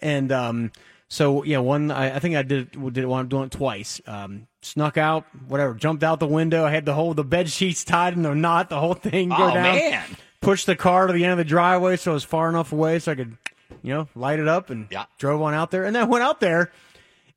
and 0.00 0.32
um, 0.32 0.72
so 1.08 1.44
yeah, 1.44 1.58
one 1.58 1.90
I, 1.90 2.16
I 2.16 2.18
think 2.18 2.34
I 2.36 2.42
did 2.42 2.72
did 2.72 2.98
it, 3.04 3.08
I'm 3.10 3.28
doing 3.28 3.44
it 3.44 3.52
twice. 3.52 4.00
Um, 4.06 4.48
snuck 4.62 4.96
out, 4.98 5.24
whatever, 5.46 5.74
jumped 5.74 6.02
out 6.02 6.18
the 6.20 6.26
window. 6.26 6.64
I 6.64 6.70
had 6.70 6.84
the 6.84 6.94
whole 6.94 7.14
the 7.14 7.22
bed 7.24 7.48
sheets 7.48 7.84
tied 7.84 8.14
in 8.14 8.26
a 8.26 8.34
knot, 8.34 8.68
the 8.70 8.80
whole 8.80 8.94
thing 8.94 9.28
go 9.28 9.36
Oh, 9.38 9.54
down. 9.54 9.62
man. 9.62 10.04
Pushed 10.40 10.66
the 10.66 10.76
car 10.76 11.06
to 11.08 11.12
the 11.12 11.24
end 11.24 11.32
of 11.32 11.38
the 11.38 11.44
driveway 11.44 11.96
so 11.96 12.12
it 12.12 12.14
was 12.14 12.24
far 12.24 12.48
enough 12.48 12.72
away 12.72 12.98
so 13.00 13.12
I 13.12 13.14
could, 13.16 13.36
you 13.82 13.92
know, 13.92 14.08
light 14.14 14.38
it 14.38 14.46
up 14.48 14.70
and 14.70 14.86
Yeah. 14.90 15.06
drove 15.18 15.42
on 15.42 15.52
out 15.54 15.70
there. 15.70 15.84
And 15.84 15.94
then 15.96 16.02
I 16.02 16.06
went 16.06 16.22
out 16.22 16.38
there 16.40 16.70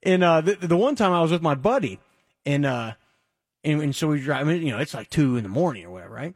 and 0.03 0.24
uh, 0.24 0.42
the, 0.42 0.56
the 0.56 0.77
one 0.77 0.95
time 0.95 1.12
I 1.12 1.21
was 1.21 1.31
with 1.31 1.42
my 1.42 1.56
buddy, 1.56 2.00
and 2.45 2.65
uh, 2.65 2.94
and, 3.63 3.81
and 3.81 3.95
so 3.95 4.07
we 4.07 4.19
drive. 4.21 4.48
I 4.48 4.51
mean, 4.53 4.63
you 4.65 4.71
know, 4.71 4.80
it's 4.80 4.94
like 4.95 5.09
two 5.12 5.36
in 5.38 5.44
the 5.44 5.50
morning 5.50 5.86
or 5.86 5.92
whatever, 5.92 6.13
right? 6.15 6.33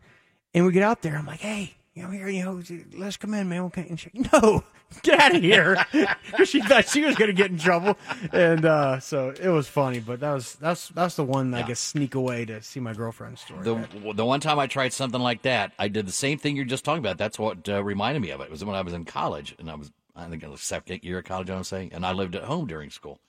And 0.53 0.65
we 0.65 0.71
get 0.71 0.83
out 0.83 1.01
there. 1.01 1.17
I'm 1.17 1.25
like, 1.25 1.39
hey, 1.39 1.73
you 1.95 2.03
know, 2.03 2.09
here, 2.09 2.27
you 2.27 2.43
know, 2.43 2.61
let's 2.97 3.15
come 3.17 3.33
in, 3.33 3.47
man. 3.49 3.61
Okay. 3.63 3.85
And 3.89 3.97
she, 3.99 4.11
no, 4.33 4.63
get 5.01 5.17
out 5.19 5.35
of 5.35 5.41
here, 5.41 5.77
because 6.25 6.49
she 6.49 6.61
thought 6.61 6.87
she 6.89 7.01
was 7.05 7.15
going 7.15 7.29
to 7.29 7.33
get 7.33 7.49
in 7.51 7.57
trouble. 7.57 7.97
And 8.33 8.65
uh, 8.65 8.99
so 8.99 9.29
it 9.29 9.47
was 9.47 9.67
funny, 9.69 9.99
but 10.01 10.19
that 10.19 10.33
was 10.33 10.55
that's 10.55 10.89
that's 10.89 11.15
the 11.15 11.23
one 11.23 11.53
I 11.53 11.59
Yeah. 11.61 11.67
guess 11.67 11.79
sneak 11.79 12.13
away 12.13 12.43
to 12.45 12.61
see 12.61 12.81
my 12.81 12.93
girlfriend's 12.93 13.41
story. 13.41 13.63
The 13.63 13.87
the 14.13 14.25
one 14.25 14.41
time 14.41 14.59
I 14.59 14.67
tried 14.67 14.91
something 14.93 15.21
like 15.21 15.43
that, 15.43 15.71
I 15.79 15.87
did 15.87 16.05
the 16.05 16.11
same 16.11 16.37
thing 16.37 16.55
you're 16.57 16.65
just 16.65 16.83
talking 16.83 16.99
about. 16.99 17.17
That's 17.17 17.39
what 17.39 17.67
uh, 17.69 17.81
reminded 17.81 18.21
me 18.21 18.31
of 18.31 18.41
it. 18.41 18.45
It 18.45 18.51
was 18.51 18.63
when 18.65 18.75
I 18.75 18.81
was 18.81 18.93
in 18.93 19.05
college, 19.05 19.55
and 19.57 19.71
I 19.71 19.75
was 19.75 19.89
I 20.17 20.25
think 20.27 20.43
it 20.43 20.49
was 20.49 20.61
second 20.61 21.01
year 21.03 21.19
of 21.19 21.23
college. 21.25 21.49
I 21.49 21.53
want 21.55 21.65
saying, 21.65 21.91
and 21.93 22.05
I 22.05 22.11
lived 22.11 22.35
at 22.35 22.43
home 22.43 22.67
during 22.67 22.89
school, 22.89 23.19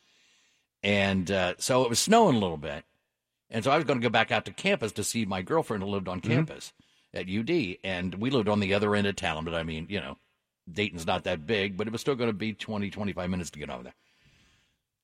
and 0.83 1.31
uh, 1.31 1.55
so 1.59 1.83
it 1.85 1.89
was 1.89 1.99
snowing 1.99 2.37
a 2.37 2.41
little 2.41 2.57
bit, 2.57 2.85
and 3.51 3.63
so 3.65 3.71
I 3.71 3.77
was 3.77 3.85
going 3.85 4.01
to 4.01 4.05
go 4.05 4.11
back 4.11 4.31
out 4.33 4.45
to 4.47 4.53
campus 4.53 4.93
to 4.93 5.05
see 5.05 5.25
my 5.25 5.43
girlfriend 5.43 5.83
who 5.83 5.89
lived 5.89 6.09
on 6.09 6.21
campus 6.21 6.73
at 7.17 7.29
UD, 7.29 7.79
and 7.83 8.15
we 8.17 8.31
lived 8.31 8.49
on 8.49 8.61
the 8.61 8.75
other 8.75 8.95
end 8.95 9.07
of 9.07 9.17
town. 9.17 9.45
But 9.45 9.55
I 9.55 9.63
mean, 9.63 9.87
you 9.89 10.01
know, 10.01 10.17
Dayton's 10.71 11.07
not 11.07 11.25
that 11.25 11.47
big, 11.47 11.77
but 11.77 11.87
it 11.87 11.93
was 11.93 12.01
still 12.01 12.15
going 12.15 12.31
to 12.31 12.37
be 12.37 12.53
20, 12.53 12.91
25 12.91 13.31
minutes 13.31 13.51
to 13.51 13.59
get 13.59 13.71
over 13.71 13.85
there. 13.85 13.95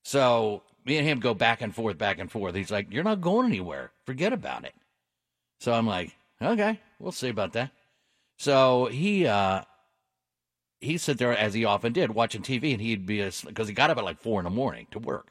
So 0.03 0.63
me 0.85 0.97
and 0.97 1.07
him 1.07 1.19
go 1.19 1.33
back 1.33 1.61
and 1.61 1.73
forth, 1.73 1.97
back 1.97 2.19
and 2.19 2.31
forth. 2.31 2.55
He's 2.55 2.71
like, 2.71 2.91
"You're 2.91 3.03
not 3.03 3.21
going 3.21 3.47
anywhere. 3.47 3.91
Forget 4.05 4.33
about 4.33 4.65
it." 4.65 4.75
So 5.59 5.73
I'm 5.73 5.87
like, 5.87 6.15
"Okay, 6.41 6.79
we'll 6.99 7.11
see 7.11 7.29
about 7.29 7.53
that." 7.53 7.71
So 8.37 8.87
he 8.87 9.25
uh 9.25 9.63
he 10.81 10.97
sit 10.97 11.17
there 11.17 11.35
as 11.35 11.53
he 11.53 11.63
often 11.63 11.93
did, 11.93 12.11
watching 12.11 12.41
TV, 12.41 12.73
and 12.73 12.81
he'd 12.81 13.05
be 13.05 13.23
because 13.45 13.67
he 13.67 13.73
got 13.73 13.89
up 13.89 13.97
at 13.97 14.03
like 14.03 14.19
four 14.19 14.39
in 14.39 14.43
the 14.43 14.49
morning 14.49 14.87
to 14.91 14.99
work, 14.99 15.27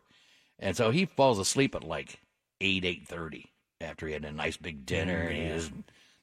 and 0.58 0.76
so 0.76 0.90
he 0.90 1.04
falls 1.04 1.38
asleep 1.38 1.74
at 1.74 1.84
like 1.84 2.20
eight 2.62 2.84
eight 2.84 3.06
thirty 3.06 3.52
after 3.82 4.06
he 4.06 4.12
had 4.14 4.24
a 4.24 4.32
nice 4.32 4.56
big 4.56 4.86
dinner 4.86 5.18
and 5.18 5.36
he 5.36 5.52
was 5.52 5.70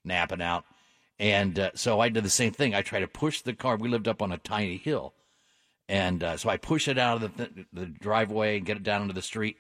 napping 0.06 0.42
out. 0.42 0.66
And 1.20 1.60
uh, 1.60 1.72
so 1.76 2.00
I 2.00 2.10
did 2.10 2.24
the 2.24 2.30
same 2.30 2.52
thing. 2.54 2.74
I 2.74 2.82
tried 2.82 3.02
to 3.02 3.08
push 3.08 3.42
the 3.42 3.54
car. 3.54 3.76
We 3.76 3.90
lived 3.90 4.08
up 4.08 4.22
on 4.22 4.32
a 4.32 4.38
tiny 4.38 4.78
hill, 4.78 5.14
and 5.90 6.24
uh, 6.24 6.38
so 6.38 6.50
I 6.50 6.58
push 6.58 6.88
it 6.88 6.98
out 6.98 7.22
of 7.22 7.36
the, 7.36 7.46
th- 7.48 7.68
the 7.74 7.86
driveway 7.88 8.58
and 8.58 8.66
get 8.66 8.78
it 8.78 8.84
down 8.84 9.02
into 9.02 9.14
the 9.14 9.22
street. 9.22 9.58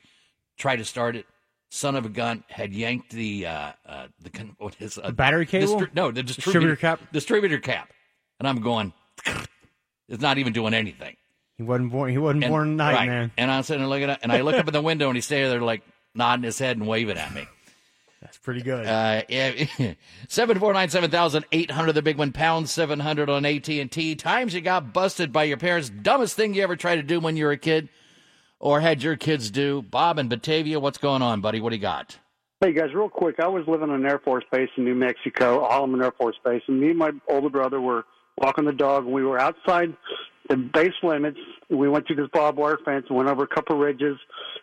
Try 0.57 0.75
to 0.77 0.85
start 0.85 1.15
it. 1.17 1.25
Son 1.71 1.95
of 1.95 2.05
a 2.05 2.09
gun 2.09 2.43
had 2.49 2.73
yanked 2.73 3.11
the 3.11 3.45
uh, 3.45 3.71
uh, 3.85 4.07
the 4.21 4.29
con- 4.29 4.55
what 4.57 4.75
is 4.79 4.97
uh, 4.97 5.07
The 5.07 5.13
battery 5.13 5.45
cable? 5.45 5.79
distri- 5.81 5.93
no, 5.93 6.11
the 6.11 6.23
distributor, 6.23 6.59
Distributor 6.71 6.75
cap? 6.77 7.11
Distributor 7.11 7.59
cap. 7.59 7.89
And 8.39 8.47
I'm 8.47 8.61
going. 8.61 8.93
It's 10.11 10.23
not 10.23 10.39
even 10.39 10.53
doing 10.53 10.73
anything. 10.73 11.15
he 11.57 11.61
wasn't 11.61 11.91
born. 11.91 12.09
He 12.09 12.17
wasn't 12.17 12.43
And, 12.43 12.51
born 12.51 12.67
tonight, 12.69 12.93
right. 12.95 13.07
man. 13.07 13.31
And 13.37 13.51
I'm 13.51 13.61
sitting 13.61 13.81
there 13.83 13.87
looking 13.89 14.09
at, 14.09 14.21
and 14.23 14.31
I 14.31 14.41
look 14.41 14.55
up 14.55 14.67
in 14.67 14.73
the 14.73 14.81
window, 14.81 15.07
and 15.07 15.15
he's 15.15 15.25
standing 15.25 15.51
there 15.51 15.61
like 15.61 15.83
nodding 16.15 16.41
his 16.45 16.57
head 16.57 16.77
and 16.77 16.87
waving 16.87 17.17
at 17.17 17.31
me. 17.31 17.45
That's 18.39 18.45
pretty 18.45 18.61
good. 18.61 18.85
Uh, 18.85 19.23
yeah, 19.27 19.65
seven 20.29 20.59
four 20.59 20.71
nine 20.71 20.89
seven 20.89 21.11
thousand 21.11 21.45
eight 21.51 21.71
hundred. 21.71 21.93
The 21.93 22.01
big 22.01 22.17
one, 22.17 22.31
pound 22.31 22.69
seven 22.69 22.99
hundred 23.01 23.29
on 23.29 23.45
AT 23.45 23.67
and 23.67 23.91
T. 23.91 24.15
Times 24.15 24.53
you 24.53 24.61
got 24.61 24.93
busted 24.93 25.33
by 25.33 25.43
your 25.43 25.57
parents. 25.57 25.89
Dumbest 25.89 26.37
thing 26.37 26.53
you 26.53 26.63
ever 26.63 26.77
tried 26.77 26.95
to 26.95 27.03
do 27.03 27.19
when 27.19 27.35
you 27.35 27.43
were 27.43 27.51
a 27.51 27.57
kid, 27.57 27.89
or 28.57 28.79
had 28.79 29.03
your 29.03 29.17
kids 29.17 29.51
do. 29.51 29.81
Bob 29.81 30.17
and 30.17 30.29
Batavia, 30.29 30.79
what's 30.79 30.97
going 30.97 31.21
on, 31.21 31.41
buddy? 31.41 31.59
What 31.59 31.71
do 31.71 31.75
you 31.75 31.81
got? 31.81 32.17
Hey 32.61 32.71
guys, 32.71 32.93
real 32.93 33.09
quick. 33.09 33.41
I 33.41 33.47
was 33.47 33.65
living 33.67 33.89
on 33.89 33.95
an 33.95 34.05
Air 34.05 34.19
Force 34.19 34.45
base 34.53 34.69
in 34.77 34.85
New 34.85 34.95
Mexico, 34.95 35.67
Holloman 35.69 36.01
Air 36.01 36.13
Force 36.17 36.37
Base, 36.45 36.61
and 36.67 36.79
me 36.79 36.91
and 36.91 36.97
my 36.97 37.11
older 37.29 37.49
brother 37.49 37.81
were 37.81 38.05
walking 38.37 38.63
the 38.63 38.71
dog. 38.71 39.05
We 39.05 39.23
were 39.25 39.39
outside 39.39 39.95
the 40.47 40.55
base 40.55 40.93
limits. 41.03 41.39
We 41.69 41.89
went 41.89 42.07
through 42.07 42.17
this 42.17 42.29
barbed 42.31 42.57
wire 42.57 42.79
fence 42.85 43.05
went 43.09 43.29
over 43.29 43.43
a 43.43 43.47
couple 43.47 43.75
of 43.75 43.81
ridges, 43.81 44.17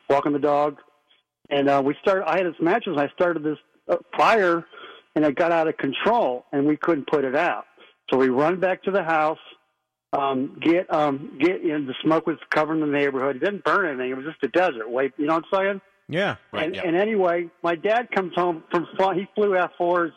walking 0.08 0.32
the 0.32 0.38
dog. 0.38 0.78
And 1.50 1.68
uh, 1.68 1.82
we 1.84 1.94
started. 2.00 2.24
I 2.26 2.38
had 2.38 2.46
this 2.46 2.60
matches. 2.60 2.96
I 2.98 3.08
started 3.14 3.42
this 3.42 3.58
uh, 3.88 3.96
fire, 4.16 4.64
and 5.14 5.24
it 5.24 5.34
got 5.36 5.52
out 5.52 5.68
of 5.68 5.76
control, 5.76 6.44
and 6.52 6.66
we 6.66 6.76
couldn't 6.76 7.06
put 7.08 7.24
it 7.24 7.36
out. 7.36 7.64
So 8.10 8.16
we 8.16 8.28
run 8.28 8.60
back 8.60 8.82
to 8.84 8.90
the 8.90 9.02
house. 9.02 9.38
Um, 10.12 10.58
get 10.60 10.92
um, 10.92 11.38
get 11.40 11.62
you 11.62 11.78
know, 11.78 11.86
the 11.86 11.94
smoke 12.02 12.26
was 12.26 12.38
covering 12.50 12.80
the 12.80 12.86
neighborhood. 12.86 13.36
It 13.36 13.40
didn't 13.40 13.64
burn 13.64 13.86
anything. 13.86 14.10
It 14.10 14.16
was 14.16 14.26
just 14.26 14.42
a 14.42 14.48
desert. 14.48 14.90
Wait, 14.90 15.12
you 15.16 15.26
know 15.26 15.34
what 15.34 15.44
I'm 15.52 15.58
saying? 15.58 15.80
Yeah. 16.08 16.36
Right, 16.52 16.66
and, 16.66 16.74
yeah. 16.76 16.82
and 16.84 16.96
anyway, 16.96 17.48
my 17.62 17.74
dad 17.74 18.10
comes 18.12 18.32
home 18.34 18.62
from 18.70 18.86
he 19.14 19.26
flew 19.34 19.50
F4s 19.50 20.12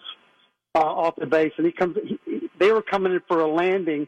uh, 0.75 0.79
off 0.79 1.15
the 1.17 1.25
base, 1.25 1.51
and 1.57 1.65
he 1.65 1.71
comes. 1.71 1.97
He- 2.03 2.49
they 2.59 2.71
were 2.71 2.81
coming 2.81 3.13
in 3.13 3.21
for 3.27 3.39
a 3.39 3.47
landing, 3.47 4.07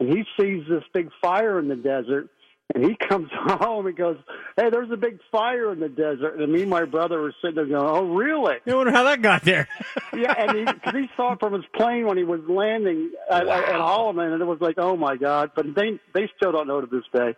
and 0.00 0.08
he 0.08 0.24
sees 0.40 0.64
this 0.68 0.84
big 0.94 1.10
fire 1.20 1.58
in 1.58 1.68
the 1.68 1.76
desert. 1.76 2.28
And 2.74 2.84
he 2.84 2.96
comes 3.08 3.30
home 3.32 3.86
and 3.86 3.96
goes, 3.96 4.18
"Hey, 4.56 4.68
there's 4.70 4.90
a 4.90 4.96
big 4.96 5.18
fire 5.32 5.72
in 5.72 5.80
the 5.80 5.88
desert." 5.88 6.38
And 6.38 6.52
me 6.52 6.62
and 6.62 6.70
my 6.70 6.84
brother 6.84 7.20
were 7.20 7.32
sitting 7.40 7.56
there 7.56 7.64
going, 7.66 7.76
"Oh, 7.82 8.14
really?" 8.14 8.56
I 8.66 8.74
wonder 8.74 8.92
how 8.92 9.04
that 9.04 9.22
got 9.22 9.42
there. 9.42 9.66
yeah, 10.16 10.34
and 10.36 10.58
he, 10.58 10.64
cause 10.66 10.94
he 10.94 11.08
saw 11.16 11.32
it 11.32 11.40
from 11.40 11.54
his 11.54 11.64
plane 11.74 12.06
when 12.06 12.18
he 12.18 12.24
was 12.24 12.40
landing 12.46 13.10
at, 13.30 13.46
at 13.48 13.74
Holloman, 13.74 14.32
and 14.34 14.42
it 14.42 14.44
was 14.44 14.60
like, 14.60 14.74
"Oh 14.78 14.96
my 14.96 15.16
God!" 15.16 15.52
But 15.56 15.74
they 15.74 15.98
they 16.12 16.30
still 16.36 16.52
don't 16.52 16.68
know 16.68 16.80
to 16.82 16.86
this 16.86 17.04
day. 17.14 17.34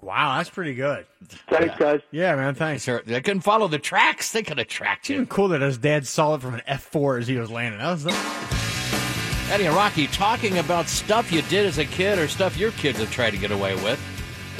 wow, 0.00 0.38
that's 0.38 0.48
pretty 0.48 0.74
good. 0.74 1.04
Thanks, 1.50 1.76
guys. 1.78 2.00
Yeah, 2.10 2.34
man. 2.36 2.54
Thanks. 2.54 2.84
Sure, 2.84 3.02
they 3.04 3.20
couldn't 3.20 3.42
follow 3.42 3.68
the 3.68 3.78
tracks. 3.78 4.32
They 4.32 4.42
could 4.42 4.56
have 4.56 4.68
tracked 4.68 5.02
It's 5.02 5.10
even 5.10 5.24
you. 5.24 5.26
cool 5.26 5.48
that 5.48 5.60
his 5.60 5.76
dad 5.76 6.06
saw 6.06 6.34
it 6.36 6.40
from 6.40 6.54
an 6.54 6.62
F 6.66 6.82
four 6.82 7.18
as 7.18 7.26
he 7.28 7.36
was 7.36 7.50
landing. 7.50 7.78
That 7.78 7.90
was 7.92 8.06
Eddie 9.50 9.66
and 9.66 9.76
Rocky 9.76 10.06
talking 10.06 10.56
about 10.56 10.88
stuff 10.88 11.30
you 11.30 11.42
did 11.42 11.66
as 11.66 11.76
a 11.76 11.84
kid 11.84 12.18
or 12.18 12.26
stuff 12.26 12.56
your 12.56 12.70
kids 12.72 12.98
have 13.00 13.10
tried 13.10 13.32
to 13.32 13.36
get 13.36 13.50
away 13.50 13.74
with. 13.74 14.00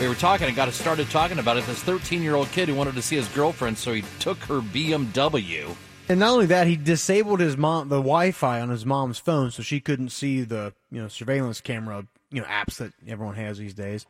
We 0.02 0.09
were 0.09 0.16
talking 0.16 0.49
and 0.49 0.56
got 0.56 0.66
us 0.66 0.75
started 0.75 1.09
talking 1.11 1.38
about 1.38 1.59
it. 1.59 1.64
This 1.66 1.80
13 1.85 2.25
year 2.25 2.35
old 2.35 2.50
kid 2.50 2.68
who 2.68 2.75
wanted 2.75 2.97
to 2.97 3.02
see 3.02 3.14
his 3.14 3.28
girlfriend, 3.28 3.78
so 3.78 3.92
he 3.92 4.02
took 4.18 4.37
her 4.47 4.59
BMW. 4.61 5.76
And 6.09 6.18
not 6.18 6.30
only 6.32 6.47
that, 6.47 6.66
he 6.66 6.75
disabled 6.75 7.38
his 7.38 7.56
mom 7.56 7.88
the 7.88 7.99
Wi-Fi 7.99 8.61
on 8.61 8.68
his 8.71 8.85
mom's 8.85 9.21
phone, 9.21 9.52
so 9.52 9.62
she 9.62 9.78
couldn't 9.78 10.09
see 10.09 10.40
the 10.42 10.73
you 10.90 11.00
know 11.00 11.06
surveillance 11.06 11.61
camera 11.61 12.04
you 12.32 12.40
know 12.40 12.47
apps 12.49 12.78
that 12.78 12.92
everyone 13.06 13.37
has 13.37 13.59
these 13.59 13.75
days. 13.75 14.04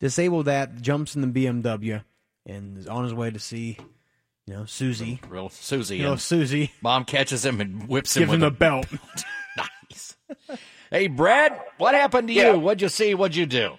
Disabled 0.00 0.46
that, 0.46 0.82
jumps 0.82 1.14
in 1.14 1.20
the 1.20 1.28
BMW, 1.46 2.02
and 2.44 2.76
is 2.76 2.88
on 2.88 3.04
his 3.04 3.14
way 3.14 3.30
to 3.30 3.38
see 3.38 3.78
you 4.48 4.54
know 4.54 4.64
Susie. 4.64 5.20
Real 5.28 5.48
Susie. 5.48 5.98
You 5.98 6.02
know 6.02 6.16
Susie 6.16 6.72
mom 6.82 7.04
catches 7.04 7.46
him 7.46 7.60
and 7.60 7.88
whips 7.88 8.16
him 8.16 8.22
gives 8.22 8.30
with 8.32 8.36
him 8.38 8.40
the 8.40 8.46
a 8.48 8.50
belt. 8.50 8.86
nice. 9.56 10.16
Hey, 10.90 11.06
Brad, 11.06 11.56
what 11.78 11.94
happened 11.94 12.26
to 12.26 12.34
Yeah. 12.34 12.54
you? 12.54 12.58
What'd 12.58 12.82
you 12.82 12.88
see? 12.88 13.14
What'd 13.14 13.36
you 13.36 13.46
do? 13.46 13.76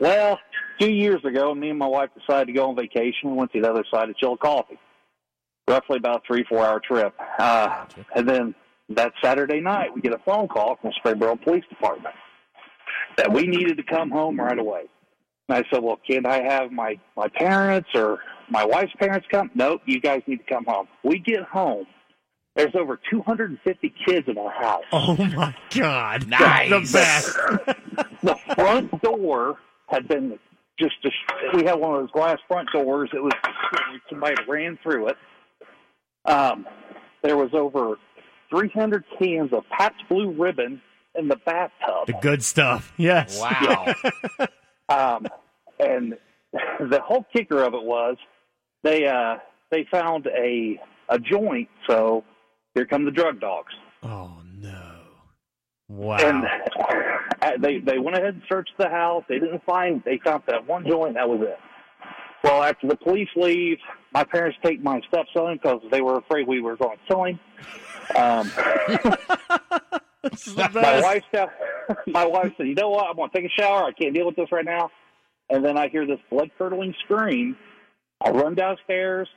Well, 0.00 0.40
two 0.80 0.90
years 0.90 1.24
ago, 1.24 1.54
me 1.54 1.70
and 1.70 1.78
my 1.78 1.86
wife 1.86 2.10
decided 2.18 2.46
to 2.46 2.52
go 2.52 2.68
on 2.70 2.76
vacation. 2.76 3.30
We 3.30 3.32
went 3.32 3.52
to 3.52 3.60
the 3.60 3.70
other 3.70 3.84
side 3.92 4.08
of 4.08 4.16
Chillicothe, 4.16 4.76
roughly 5.68 5.98
about 5.98 6.16
a 6.16 6.20
three, 6.26 6.44
four 6.48 6.64
hour 6.64 6.80
trip. 6.80 7.14
Uh, 7.38 7.84
and 8.16 8.28
then 8.28 8.54
that 8.88 9.12
Saturday 9.22 9.60
night, 9.60 9.94
we 9.94 10.00
get 10.00 10.12
a 10.12 10.20
phone 10.24 10.48
call 10.48 10.76
from 10.80 10.92
Springboro 11.04 11.40
Police 11.42 11.64
Department 11.68 12.14
that 13.16 13.32
we 13.32 13.46
needed 13.46 13.76
to 13.76 13.82
come 13.82 14.10
home 14.10 14.40
right 14.40 14.58
away. 14.58 14.86
And 15.48 15.58
I 15.58 15.68
said, 15.70 15.82
well, 15.82 15.98
can 16.06 16.26
I 16.26 16.42
have 16.42 16.72
my, 16.72 16.98
my 17.16 17.28
parents 17.28 17.88
or 17.94 18.20
my 18.48 18.64
wife's 18.64 18.92
parents 18.98 19.26
come? 19.30 19.50
Nope, 19.54 19.82
you 19.84 20.00
guys 20.00 20.22
need 20.26 20.38
to 20.38 20.54
come 20.54 20.64
home. 20.64 20.88
We 21.04 21.18
get 21.18 21.42
home. 21.42 21.86
There's 22.56 22.74
over 22.74 22.98
250 23.10 23.94
kids 24.06 24.28
in 24.28 24.36
our 24.36 24.50
house. 24.50 24.82
oh 24.92 25.16
my 25.16 25.54
God! 25.70 26.26
Nice. 26.28 26.68
The 26.68 26.98
best. 26.98 27.36
the 28.22 28.36
front 28.54 29.00
door 29.02 29.56
had 29.86 30.08
been 30.08 30.38
just, 30.80 31.00
just 31.02 31.16
we 31.54 31.64
had 31.64 31.74
one 31.74 31.94
of 31.94 32.00
those 32.02 32.10
glass 32.10 32.38
front 32.48 32.68
doors. 32.72 33.10
It 33.12 33.22
was 33.22 33.32
somebody 34.08 34.34
ran 34.48 34.78
through 34.82 35.08
it. 35.08 35.16
Um, 36.24 36.66
there 37.22 37.36
was 37.36 37.50
over 37.52 37.96
300 38.50 39.04
cans 39.18 39.52
of 39.52 39.64
Pabst 39.70 40.02
Blue 40.08 40.32
Ribbon 40.32 40.80
in 41.14 41.28
the 41.28 41.36
bathtub. 41.36 42.06
The 42.06 42.18
good 42.20 42.42
stuff. 42.42 42.92
Yes. 42.96 43.40
Wow. 43.40 43.94
Um, 44.90 45.28
and 45.78 46.16
the 46.52 47.00
whole 47.00 47.24
kicker 47.32 47.62
of 47.62 47.74
it 47.74 47.82
was 47.82 48.16
they 48.82 49.06
uh, 49.06 49.36
they 49.70 49.86
found 49.90 50.26
a 50.26 50.80
a 51.08 51.18
joint. 51.18 51.68
So 51.88 52.24
here 52.74 52.86
come 52.86 53.04
the 53.04 53.10
drug 53.10 53.40
dogs. 53.40 53.72
Oh 54.02 54.38
no! 54.58 55.00
Wow. 55.88 56.16
And 56.16 56.44
they 57.60 57.78
they 57.78 57.98
went 57.98 58.16
ahead 58.16 58.34
and 58.34 58.42
searched 58.48 58.72
the 58.78 58.88
house. 58.88 59.24
They 59.28 59.38
didn't 59.38 59.64
find. 59.64 60.02
They 60.04 60.20
found 60.22 60.42
that 60.48 60.66
one 60.66 60.86
joint. 60.86 61.14
That 61.14 61.28
was 61.28 61.40
it. 61.42 61.58
Well, 62.42 62.62
after 62.62 62.86
the 62.86 62.96
police 62.96 63.28
leave, 63.36 63.78
my 64.12 64.24
parents 64.24 64.58
take 64.64 64.82
my 64.82 65.00
stepson 65.08 65.58
because 65.62 65.82
they 65.90 66.00
were 66.00 66.18
afraid 66.18 66.46
we 66.46 66.60
were 66.60 66.76
going 66.76 66.96
to 66.96 67.04
kill 67.06 67.24
him. 67.24 67.40
Um, 68.16 68.50
This 70.22 70.48
is 70.48 70.54
the 70.54 70.68
my 70.74 71.00
wife 71.00 71.22
said, 71.34 71.48
my 72.06 72.26
wife 72.26 72.52
said, 72.56 72.66
"You 72.66 72.74
know 72.74 72.90
what? 72.90 73.06
I'm 73.08 73.16
going 73.16 73.30
to 73.30 73.36
take 73.36 73.50
a 73.50 73.60
shower. 73.60 73.84
I 73.84 73.92
can't 73.92 74.14
deal 74.14 74.26
with 74.26 74.36
this 74.36 74.52
right 74.52 74.64
now." 74.64 74.90
And 75.48 75.64
then 75.64 75.76
I 75.76 75.88
hear 75.88 76.06
this 76.06 76.20
blood 76.30 76.50
curdling 76.58 76.94
scream. 77.04 77.56
I 78.24 78.30
run 78.30 78.54
downstairs. 78.54 79.28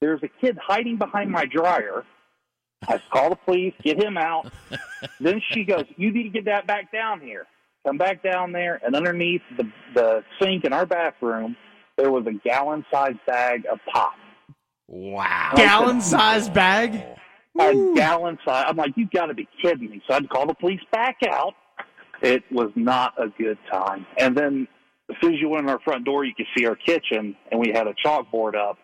There's 0.00 0.22
a 0.22 0.28
kid 0.40 0.58
hiding 0.62 0.98
behind 0.98 1.30
my 1.30 1.46
dryer. 1.46 2.04
I 2.88 3.00
call 3.12 3.30
the 3.30 3.36
police, 3.36 3.74
get 3.82 4.02
him 4.02 4.16
out. 4.16 4.52
then 5.20 5.40
she 5.52 5.64
goes, 5.64 5.84
"You 5.96 6.12
need 6.12 6.24
to 6.24 6.28
get 6.30 6.44
that 6.46 6.66
back 6.66 6.92
down 6.92 7.20
here." 7.20 7.46
Come 7.84 7.98
back 7.98 8.22
down 8.22 8.52
there, 8.52 8.80
and 8.84 8.96
underneath 8.96 9.42
the 9.56 9.70
the 9.94 10.24
sink 10.40 10.64
in 10.64 10.72
our 10.72 10.86
bathroom, 10.86 11.56
there 11.96 12.10
was 12.10 12.26
a 12.26 12.32
gallon-sized 12.32 13.24
bag 13.26 13.64
of 13.70 13.78
pop. 13.92 14.14
wow. 14.88 15.52
Gallon-sized 15.54 16.52
bag. 16.52 17.04
a 17.58 17.92
gallon 17.94 18.38
size. 18.44 18.64
I'm 18.68 18.76
like, 18.76 18.92
you 18.96 19.08
got 19.12 19.26
to 19.26 19.34
be 19.34 19.48
kidding 19.62 19.90
me. 19.90 20.02
So 20.06 20.12
I 20.12 20.16
had 20.16 20.24
to 20.24 20.28
call 20.28 20.46
the 20.46 20.54
police 20.54 20.80
back 20.92 21.18
out. 21.28 21.54
It 22.22 22.42
was 22.50 22.70
not 22.74 23.14
a 23.18 23.28
good 23.28 23.58
time. 23.70 24.06
And 24.18 24.36
then 24.36 24.68
as 25.08 25.16
soon 25.20 25.34
as 25.34 25.40
you 25.40 25.48
went 25.48 25.64
in 25.64 25.70
our 25.70 25.80
front 25.80 26.04
door, 26.04 26.24
you 26.24 26.34
could 26.34 26.46
see 26.56 26.66
our 26.66 26.76
kitchen, 26.76 27.36
and 27.50 27.60
we 27.60 27.72
had 27.72 27.86
a 27.86 27.94
chalkboard 28.04 28.54
up. 28.54 28.78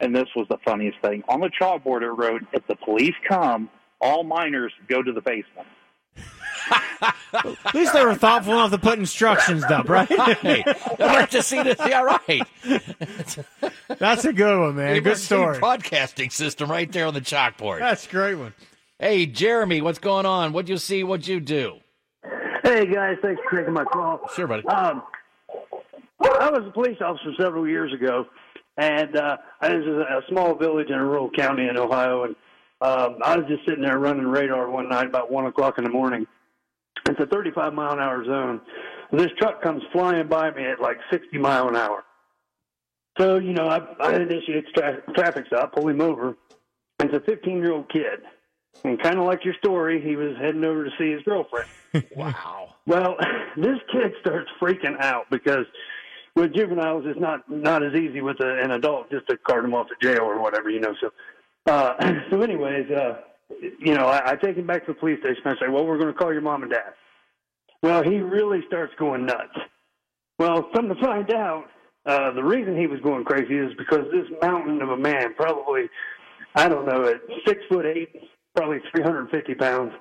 And 0.00 0.14
this 0.14 0.28
was 0.34 0.46
the 0.48 0.58
funniest 0.64 0.98
thing. 1.00 1.22
On 1.28 1.40
the 1.40 1.50
chalkboard, 1.50 2.02
it 2.02 2.10
wrote, 2.10 2.42
if 2.52 2.66
the 2.66 2.76
police 2.76 3.14
come, 3.28 3.70
all 4.00 4.24
minors 4.24 4.72
go 4.88 5.02
to 5.02 5.12
the 5.12 5.20
basement. 5.20 5.68
At 7.32 7.74
least 7.74 7.92
they 7.92 8.04
were 8.04 8.14
thoughtful 8.14 8.54
enough 8.54 8.70
to 8.70 8.78
put 8.78 8.98
instructions 8.98 9.64
up, 9.64 9.88
right? 9.88 10.08
Hey, 10.40 10.62
I'd 10.66 10.98
like 10.98 11.30
to 11.30 11.42
see 11.42 11.62
this. 11.62 11.78
Yeah, 11.78 12.02
right. 12.02 12.42
That's 13.98 14.24
a 14.24 14.32
good 14.32 14.60
one, 14.60 14.76
man. 14.76 15.02
Good 15.02 15.18
story. 15.18 15.58
Broadcasting 15.58 16.30
system 16.30 16.70
right 16.70 16.90
there 16.90 17.06
on 17.06 17.14
the 17.14 17.20
chalkboard. 17.20 17.80
That's 17.80 18.06
a 18.06 18.10
great 18.10 18.34
one. 18.34 18.54
Hey, 18.98 19.26
Jeremy, 19.26 19.80
what's 19.80 19.98
going 19.98 20.26
on? 20.26 20.52
What'd 20.52 20.68
you 20.68 20.78
see? 20.78 21.02
What'd 21.04 21.26
you 21.26 21.40
do? 21.40 21.78
Hey 22.62 22.86
guys, 22.86 23.18
thanks 23.20 23.42
for 23.48 23.58
taking 23.58 23.74
my 23.74 23.84
call. 23.84 24.20
Sure, 24.34 24.46
buddy. 24.46 24.66
Um, 24.68 25.02
I 26.20 26.50
was 26.50 26.64
a 26.66 26.70
police 26.72 26.96
officer 27.04 27.32
several 27.38 27.68
years 27.68 27.92
ago, 27.92 28.26
and 28.76 29.16
uh, 29.16 29.36
I 29.60 29.74
was 29.74 29.84
in 29.84 30.00
a 30.00 30.20
small 30.28 30.54
village 30.54 30.88
in 30.88 30.94
a 30.94 31.04
rural 31.04 31.30
county 31.30 31.68
in 31.68 31.76
Ohio, 31.76 32.24
and 32.24 32.36
um, 32.80 33.18
I 33.24 33.36
was 33.36 33.46
just 33.48 33.64
sitting 33.66 33.82
there 33.82 33.98
running 33.98 34.26
radar 34.26 34.70
one 34.70 34.88
night 34.88 35.06
about 35.06 35.30
one 35.30 35.46
o'clock 35.46 35.78
in 35.78 35.84
the 35.84 35.90
morning. 35.90 36.26
It's 37.08 37.20
a 37.20 37.26
35 37.26 37.72
mile 37.74 37.92
an 37.92 38.00
hour 38.00 38.24
zone. 38.24 38.60
This 39.12 39.28
truck 39.38 39.62
comes 39.62 39.82
flying 39.92 40.26
by 40.28 40.50
me 40.50 40.64
at 40.64 40.80
like 40.80 40.98
60 41.10 41.38
mile 41.38 41.68
an 41.68 41.76
hour. 41.76 42.04
So 43.18 43.38
you 43.38 43.52
know, 43.52 43.68
I, 43.68 43.78
I 44.00 44.16
initiate 44.16 44.64
tra- 44.74 45.02
traffic 45.14 45.46
stop, 45.46 45.74
pull 45.74 45.88
him 45.88 46.00
over. 46.00 46.36
It's 47.00 47.14
a 47.14 47.20
15 47.20 47.58
year 47.58 47.72
old 47.72 47.90
kid, 47.90 48.20
and 48.82 49.00
kind 49.00 49.18
of 49.18 49.24
like 49.24 49.44
your 49.44 49.54
story, 49.54 50.00
he 50.00 50.16
was 50.16 50.36
heading 50.40 50.64
over 50.64 50.84
to 50.84 50.90
see 50.98 51.12
his 51.12 51.22
girlfriend. 51.22 51.68
Wow. 52.16 52.74
Well, 52.88 53.16
this 53.56 53.78
kid 53.92 54.14
starts 54.20 54.50
freaking 54.60 55.00
out 55.00 55.26
because 55.30 55.64
with 56.36 56.54
juveniles, 56.54 57.04
it's 57.06 57.20
not 57.20 57.48
not 57.48 57.82
as 57.82 57.94
easy 57.94 58.20
with 58.20 58.40
a, 58.40 58.62
an 58.62 58.72
adult 58.72 59.10
just 59.10 59.26
to 59.28 59.36
cart 59.36 59.64
him 59.64 59.74
off 59.74 59.86
to 59.88 59.94
jail 60.06 60.22
or 60.22 60.40
whatever, 60.40 60.70
you 60.70 60.80
know. 60.80 60.94
So, 61.00 61.10
uh, 61.66 62.12
so 62.30 62.40
anyways, 62.40 62.90
uh, 62.90 63.20
you 63.78 63.94
know, 63.94 64.06
I, 64.06 64.32
I 64.32 64.36
take 64.36 64.56
him 64.56 64.66
back 64.66 64.86
to 64.86 64.92
the 64.92 64.98
police 64.98 65.20
station. 65.20 65.42
I 65.44 65.54
say, 65.54 65.68
"Well, 65.68 65.86
we're 65.86 65.98
going 65.98 66.12
to 66.12 66.18
call 66.18 66.32
your 66.32 66.42
mom 66.42 66.62
and 66.62 66.72
dad." 66.72 66.94
Well, 67.82 68.02
he 68.02 68.18
really 68.18 68.60
starts 68.66 68.94
going 68.98 69.26
nuts. 69.26 69.56
Well, 70.38 70.64
come 70.74 70.88
to 70.88 70.94
find 70.96 71.30
out, 71.32 71.64
uh, 72.06 72.32
the 72.32 72.42
reason 72.42 72.76
he 72.76 72.86
was 72.86 73.00
going 73.00 73.24
crazy 73.24 73.56
is 73.56 73.72
because 73.76 74.06
this 74.10 74.26
mountain 74.42 74.82
of 74.82 74.88
a 74.88 74.96
man, 74.96 75.34
probably, 75.34 75.88
I 76.54 76.68
don't 76.68 76.86
know, 76.86 77.04
at 77.04 77.20
six 77.46 77.60
foot 77.68 77.86
eight, 77.86 78.08
probably 78.56 78.78
350 78.90 79.54
pounds, 79.54 79.92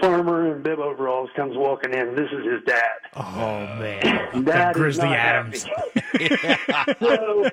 farmer 0.00 0.54
in 0.54 0.62
bib 0.62 0.78
overalls 0.78 1.30
comes 1.36 1.56
walking 1.56 1.92
in. 1.92 2.14
This 2.14 2.30
is 2.32 2.44
his 2.44 2.64
dad. 2.66 2.98
Oh 3.16 3.66
man, 3.80 4.44
Dad 4.44 4.74
Grizzly 4.74 5.04
not 5.08 5.16
Adams. 5.16 5.64
happy. 5.64 6.94
so, 7.04 7.50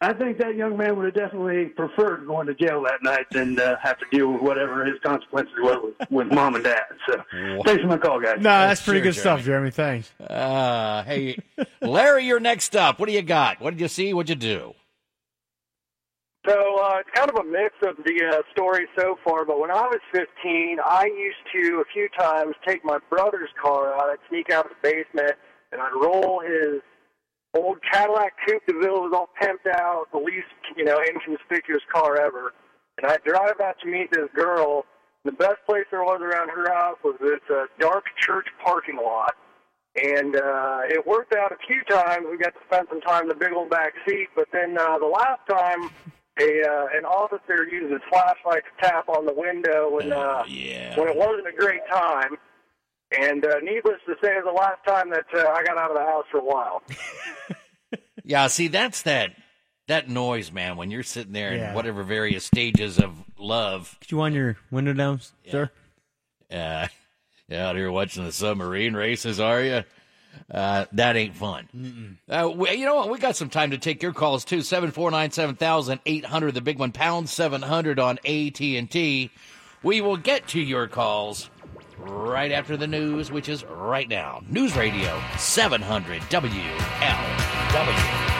I 0.00 0.12
think 0.12 0.38
that 0.38 0.56
young 0.56 0.76
man 0.76 0.96
would 0.96 1.04
have 1.04 1.14
definitely 1.14 1.66
preferred 1.66 2.26
going 2.26 2.48
to 2.48 2.54
jail 2.54 2.82
that 2.82 3.02
night 3.04 3.26
than 3.30 3.58
uh, 3.60 3.76
have 3.80 3.98
to 3.98 4.04
deal 4.10 4.32
with 4.32 4.42
whatever 4.42 4.84
his 4.84 4.96
consequences 5.04 5.54
were 5.62 5.80
with, 5.80 6.10
with 6.10 6.32
mom 6.32 6.56
and 6.56 6.64
dad. 6.64 6.82
So, 7.08 7.22
thanks 7.64 7.82
for 7.82 7.88
my 7.88 7.98
call, 7.98 8.20
guys. 8.20 8.36
No, 8.38 8.42
that's 8.42 8.82
pretty 8.82 8.98
Sure, 8.98 9.12
good 9.12 9.18
stuff, 9.20 9.42
Jeremy. 9.42 9.70
Thanks. 9.70 10.12
Uh, 10.20 11.04
hey, 11.04 11.38
Larry, 11.80 12.24
you're 12.26 12.40
next 12.40 12.74
up. 12.74 12.98
What 12.98 13.06
do 13.08 13.12
you 13.12 13.22
got? 13.22 13.60
What 13.60 13.70
did 13.70 13.80
you 13.80 13.88
see? 13.88 14.12
What'd 14.12 14.28
you 14.30 14.34
do? 14.36 14.74
So 16.46 16.54
uh, 16.82 16.98
it's 16.98 17.10
kind 17.14 17.30
of 17.30 17.36
a 17.36 17.44
mix 17.44 17.74
of 17.86 17.96
the 18.04 18.18
uh, 18.26 18.42
story 18.50 18.86
so 18.98 19.16
far. 19.24 19.44
But 19.44 19.60
when 19.60 19.70
I 19.70 19.82
was 19.82 20.00
15, 20.12 20.78
I 20.84 21.06
used 21.06 21.38
to 21.54 21.80
a 21.80 21.84
few 21.92 22.08
times 22.18 22.54
take 22.66 22.84
my 22.84 22.98
brother's 23.08 23.50
car 23.62 23.94
out. 23.94 24.10
I'd 24.10 24.16
sneak 24.28 24.50
out 24.50 24.66
of 24.66 24.72
the 24.72 24.90
basement 24.90 25.38
and 25.70 25.80
I'd 25.80 25.94
roll 25.94 26.40
his 26.40 26.82
old 27.54 27.78
Cadillac 27.90 28.32
Coupe 28.46 28.66
de 28.66 28.72
Ville 28.72 29.02
was 29.02 29.12
all 29.14 29.28
pimped 29.40 29.70
out, 29.70 30.06
the 30.12 30.18
least 30.18 30.48
you 30.76 30.84
know 30.84 30.98
inconspicuous 31.08 31.82
car 31.92 32.20
ever. 32.20 32.52
And 32.98 33.10
I'd 33.10 33.22
drive 33.24 33.60
out 33.62 33.76
to 33.82 33.88
meet 33.88 34.10
this 34.10 34.28
girl. 34.34 34.84
The 35.24 35.32
best 35.32 35.58
place 35.66 35.84
there 35.92 36.02
was 36.02 36.20
around 36.20 36.48
her 36.48 36.72
house 36.74 36.98
was 37.04 37.16
this 37.20 37.40
uh, 37.50 37.66
dark 37.78 38.04
church 38.18 38.46
parking 38.64 38.96
lot. 38.96 39.34
And 40.02 40.34
uh, 40.34 40.80
it 40.88 41.06
worked 41.06 41.34
out 41.34 41.52
a 41.52 41.56
few 41.66 41.82
times. 41.84 42.26
We 42.28 42.38
got 42.38 42.54
to 42.54 42.60
spend 42.66 42.88
some 42.88 43.00
time 43.02 43.24
in 43.24 43.28
the 43.28 43.34
big 43.34 43.52
old 43.52 43.70
back 43.70 43.92
seat. 44.08 44.28
But 44.34 44.48
then 44.52 44.76
uh, 44.78 44.98
the 44.98 45.06
last 45.06 45.40
time, 45.48 45.90
a 46.40 46.62
uh, 46.62 46.86
an 46.96 47.04
officer 47.04 47.66
used 47.70 47.92
his 47.92 48.00
flashlight 48.08 48.62
to 48.64 48.86
tap 48.86 49.08
on 49.08 49.26
the 49.26 49.34
window 49.34 49.90
when 49.90 50.12
uh, 50.12 50.44
yeah. 50.48 50.98
when 50.98 51.08
it 51.08 51.16
wasn't 51.16 51.46
a 51.48 51.52
great 51.56 51.80
time. 51.90 52.36
And 53.18 53.44
uh, 53.44 53.56
needless 53.62 53.98
to 54.06 54.14
say, 54.22 54.30
it 54.32 54.44
was 54.44 54.54
the 54.54 54.58
last 54.58 54.82
time 54.86 55.10
that 55.10 55.26
uh, 55.34 55.50
I 55.50 55.62
got 55.64 55.76
out 55.76 55.90
of 55.90 55.96
the 55.98 56.02
house 56.04 56.24
for 56.30 56.38
a 56.38 56.44
while. 56.44 56.82
Yeah, 58.24 58.46
see, 58.46 58.68
that's 58.68 59.02
that 59.02 59.34
that 59.88 60.08
noise, 60.08 60.52
man. 60.52 60.76
When 60.76 60.90
you're 60.92 61.02
sitting 61.02 61.32
there 61.32 61.54
Yeah. 61.56 61.70
in 61.70 61.74
whatever 61.74 62.04
various 62.04 62.44
stages 62.44 62.98
of 62.98 63.16
love, 63.36 63.96
Could 64.00 64.12
you 64.12 64.18
wind 64.18 64.34
your 64.36 64.56
window 64.70 64.92
down, 64.92 65.20
sir? 65.50 65.70
uh, 66.50 66.86
out 67.52 67.74
here 67.76 67.90
watching 67.90 68.24
the 68.24 68.30
submarine 68.32 68.94
races, 68.94 69.40
are 69.40 69.60
you? 69.62 69.82
Uh, 70.50 70.86
that 70.92 71.16
ain't 71.16 71.36
fun. 71.36 72.18
Uh, 72.28 72.50
we, 72.54 72.72
you 72.72 72.84
know 72.84 72.96
what? 72.96 73.10
We 73.10 73.18
got 73.18 73.36
some 73.36 73.48
time 73.48 73.70
to 73.70 73.78
take 73.78 74.02
your 74.02 74.12
calls 74.12 74.44
too. 74.44 74.62
Seven 74.62 74.90
four 74.90 75.10
nine 75.10 75.30
seven 75.30 75.56
thousand 75.56 76.00
eight 76.06 76.24
hundred. 76.24 76.54
The 76.54 76.60
big 76.60 76.78
one, 76.78 76.92
pound 76.92 77.28
seven 77.28 77.62
hundred 77.62 77.98
on 77.98 78.18
AT 78.26 78.60
and 78.60 78.90
T. 78.90 79.30
We 79.82 80.00
will 80.00 80.16
get 80.16 80.48
to 80.48 80.60
your 80.60 80.88
calls 80.88 81.50
right 81.98 82.52
after 82.52 82.76
the 82.76 82.86
news, 82.86 83.32
which 83.32 83.48
is 83.48 83.64
right 83.64 84.08
now. 84.08 84.42
News 84.48 84.76
Radio 84.76 85.20
seven 85.38 85.80
hundred 85.80 86.22
WLW. 86.22 88.32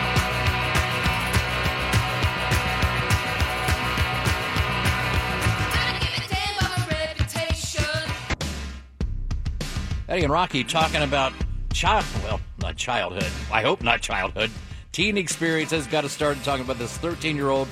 Eddie 10.12 10.24
and 10.24 10.32
Rocky 10.32 10.62
talking 10.62 11.00
about 11.00 11.32
child, 11.72 12.04
well, 12.22 12.40
not 12.60 12.76
childhood. 12.76 13.30
I 13.52 13.62
hope 13.62 13.82
not 13.82 14.00
childhood. 14.00 14.50
Teen 14.92 15.16
experiences. 15.16 15.86
Got 15.86 16.02
to 16.02 16.08
start 16.08 16.36
talking 16.44 16.64
about 16.64 16.78
this 16.78 16.96
13 16.98 17.36
year 17.36 17.48
old 17.48 17.68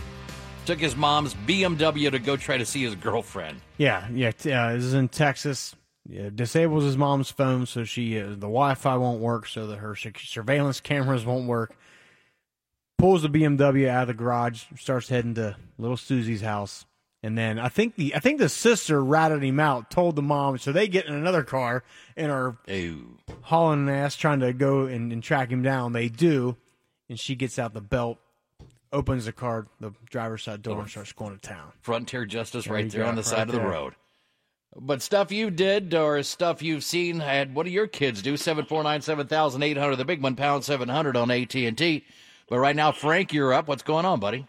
took 0.66 0.78
his 0.78 0.96
mom's 0.96 1.34
BMW 1.34 2.10
to 2.10 2.18
go 2.18 2.36
try 2.36 2.56
to 2.56 2.64
see 2.64 2.82
his 2.84 2.94
girlfriend. 2.94 3.60
Yeah, 3.76 4.06
yeah. 4.12 4.28
Uh, 4.28 4.74
this 4.74 4.84
is 4.84 4.94
in 4.94 5.08
Texas. 5.08 5.74
Yeah, 6.08 6.30
disables 6.34 6.84
his 6.84 6.96
mom's 6.96 7.30
phone 7.30 7.66
so 7.66 7.84
she 7.84 8.18
uh, 8.18 8.30
the 8.30 8.36
Wi-Fi 8.36 8.96
won't 8.96 9.20
work, 9.20 9.46
so 9.46 9.66
that 9.68 9.76
her 9.76 9.94
surveillance 9.94 10.80
cameras 10.80 11.24
won't 11.24 11.46
work. 11.46 11.74
Pulls 12.98 13.22
the 13.22 13.28
BMW 13.28 13.88
out 13.88 14.02
of 14.02 14.08
the 14.08 14.14
garage, 14.14 14.64
starts 14.78 15.08
heading 15.08 15.34
to 15.34 15.56
little 15.78 15.96
Susie's 15.96 16.40
house, 16.40 16.86
and 17.22 17.36
then 17.36 17.58
I 17.58 17.68
think 17.68 17.96
the 17.96 18.14
I 18.14 18.18
think 18.18 18.38
the 18.38 18.48
sister 18.48 19.02
ratted 19.04 19.42
him 19.42 19.60
out, 19.60 19.90
told 19.90 20.16
the 20.16 20.22
mom, 20.22 20.58
so 20.58 20.72
they 20.72 20.88
get 20.88 21.06
in 21.06 21.14
another 21.14 21.42
car 21.42 21.84
and 22.16 22.32
are 22.32 22.56
Ooh. 22.70 23.18
hauling 23.42 23.88
ass 23.90 24.16
trying 24.16 24.40
to 24.40 24.52
go 24.52 24.86
and, 24.86 25.12
and 25.12 25.22
track 25.22 25.50
him 25.50 25.62
down. 25.62 25.92
They 25.92 26.08
do, 26.08 26.56
and 27.08 27.20
she 27.20 27.34
gets 27.34 27.58
out 27.58 27.74
the 27.74 27.82
belt, 27.82 28.18
opens 28.92 29.26
the 29.26 29.32
car, 29.32 29.66
the 29.80 29.92
driver's 30.08 30.44
side 30.44 30.62
door, 30.62 30.78
and 30.78 30.84
oh. 30.84 30.88
starts 30.88 31.12
going 31.12 31.38
to 31.38 31.40
town. 31.40 31.72
Frontier 31.82 32.24
justice 32.24 32.64
There 32.64 32.74
right 32.74 32.90
there 32.90 33.04
on 33.04 33.16
the 33.16 33.22
right 33.22 33.26
side 33.26 33.48
of 33.48 33.54
the 33.54 33.60
road. 33.60 33.94
But 34.76 35.02
stuff 35.02 35.32
you 35.32 35.50
did 35.50 35.92
or 35.94 36.22
stuff 36.22 36.62
you've 36.62 36.84
seen, 36.84 37.20
had 37.20 37.54
what 37.54 37.66
do 37.66 37.72
your 37.72 37.88
kids 37.88 38.22
do? 38.22 38.36
Seven 38.36 38.64
four 38.64 38.82
nine 38.82 39.02
seven 39.02 39.26
thousand 39.26 39.62
eight 39.62 39.76
hundred. 39.76 39.96
The 39.96 40.04
big 40.04 40.22
one, 40.22 40.36
pound 40.36 40.64
seven 40.64 40.88
hundred 40.88 41.16
on 41.16 41.30
AT 41.30 41.54
and 41.54 41.76
T. 41.76 42.04
But 42.48 42.58
right 42.60 42.74
now, 42.74 42.92
Frank, 42.92 43.32
you're 43.32 43.52
up. 43.52 43.68
What's 43.68 43.82
going 43.82 44.04
on, 44.04 44.20
buddy? 44.20 44.46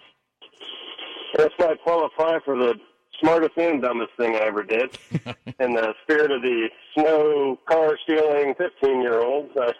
That's 1.38 1.53
not 1.59 1.81
qualify 1.83 2.39
for 2.43 2.57
the 2.57 2.75
smartest 3.19 3.57
and 3.57 3.81
dumbest 3.81 4.11
thing 4.17 4.35
I 4.35 4.39
ever 4.39 4.63
did. 4.63 4.97
In 5.59 5.74
the 5.74 5.94
spirit 6.03 6.31
of 6.31 6.41
the 6.41 6.70
snow 6.94 7.59
car 7.67 7.98
stealing 8.03 8.55
15 8.55 9.01
year 9.01 9.22
olds, 9.22 9.51
I 9.59 9.74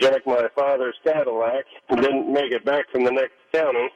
jacked 0.00 0.26
my 0.26 0.48
father's 0.54 0.96
Cadillac 1.04 1.64
and 1.88 2.00
didn't 2.00 2.32
make 2.32 2.52
it 2.52 2.64
back 2.64 2.90
from 2.90 3.04
the 3.04 3.12
next 3.12 3.34
county. 3.52 3.88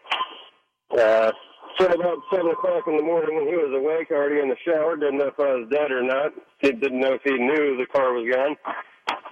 Uh, 0.97 1.33
so 1.79 1.87
about 1.87 2.19
7 2.33 2.47
o'clock 2.51 2.85
in 2.87 2.97
the 2.97 3.03
morning 3.03 3.37
when 3.37 3.47
he 3.47 3.55
was 3.55 3.73
awake, 3.75 4.11
already 4.11 4.41
in 4.41 4.49
the 4.49 4.57
shower, 4.65 4.97
didn't 4.97 5.19
know 5.19 5.29
if 5.29 5.39
I 5.39 5.55
was 5.55 5.69
dead 5.71 5.93
or 5.93 6.03
not. 6.03 6.33
He 6.61 6.73
didn't 6.73 7.01
know 7.01 7.15
if 7.15 7.23
he 7.23 7.37
knew 7.37 7.77
the 7.77 7.87
car 7.87 8.13
was 8.13 8.29
gone. 8.29 8.57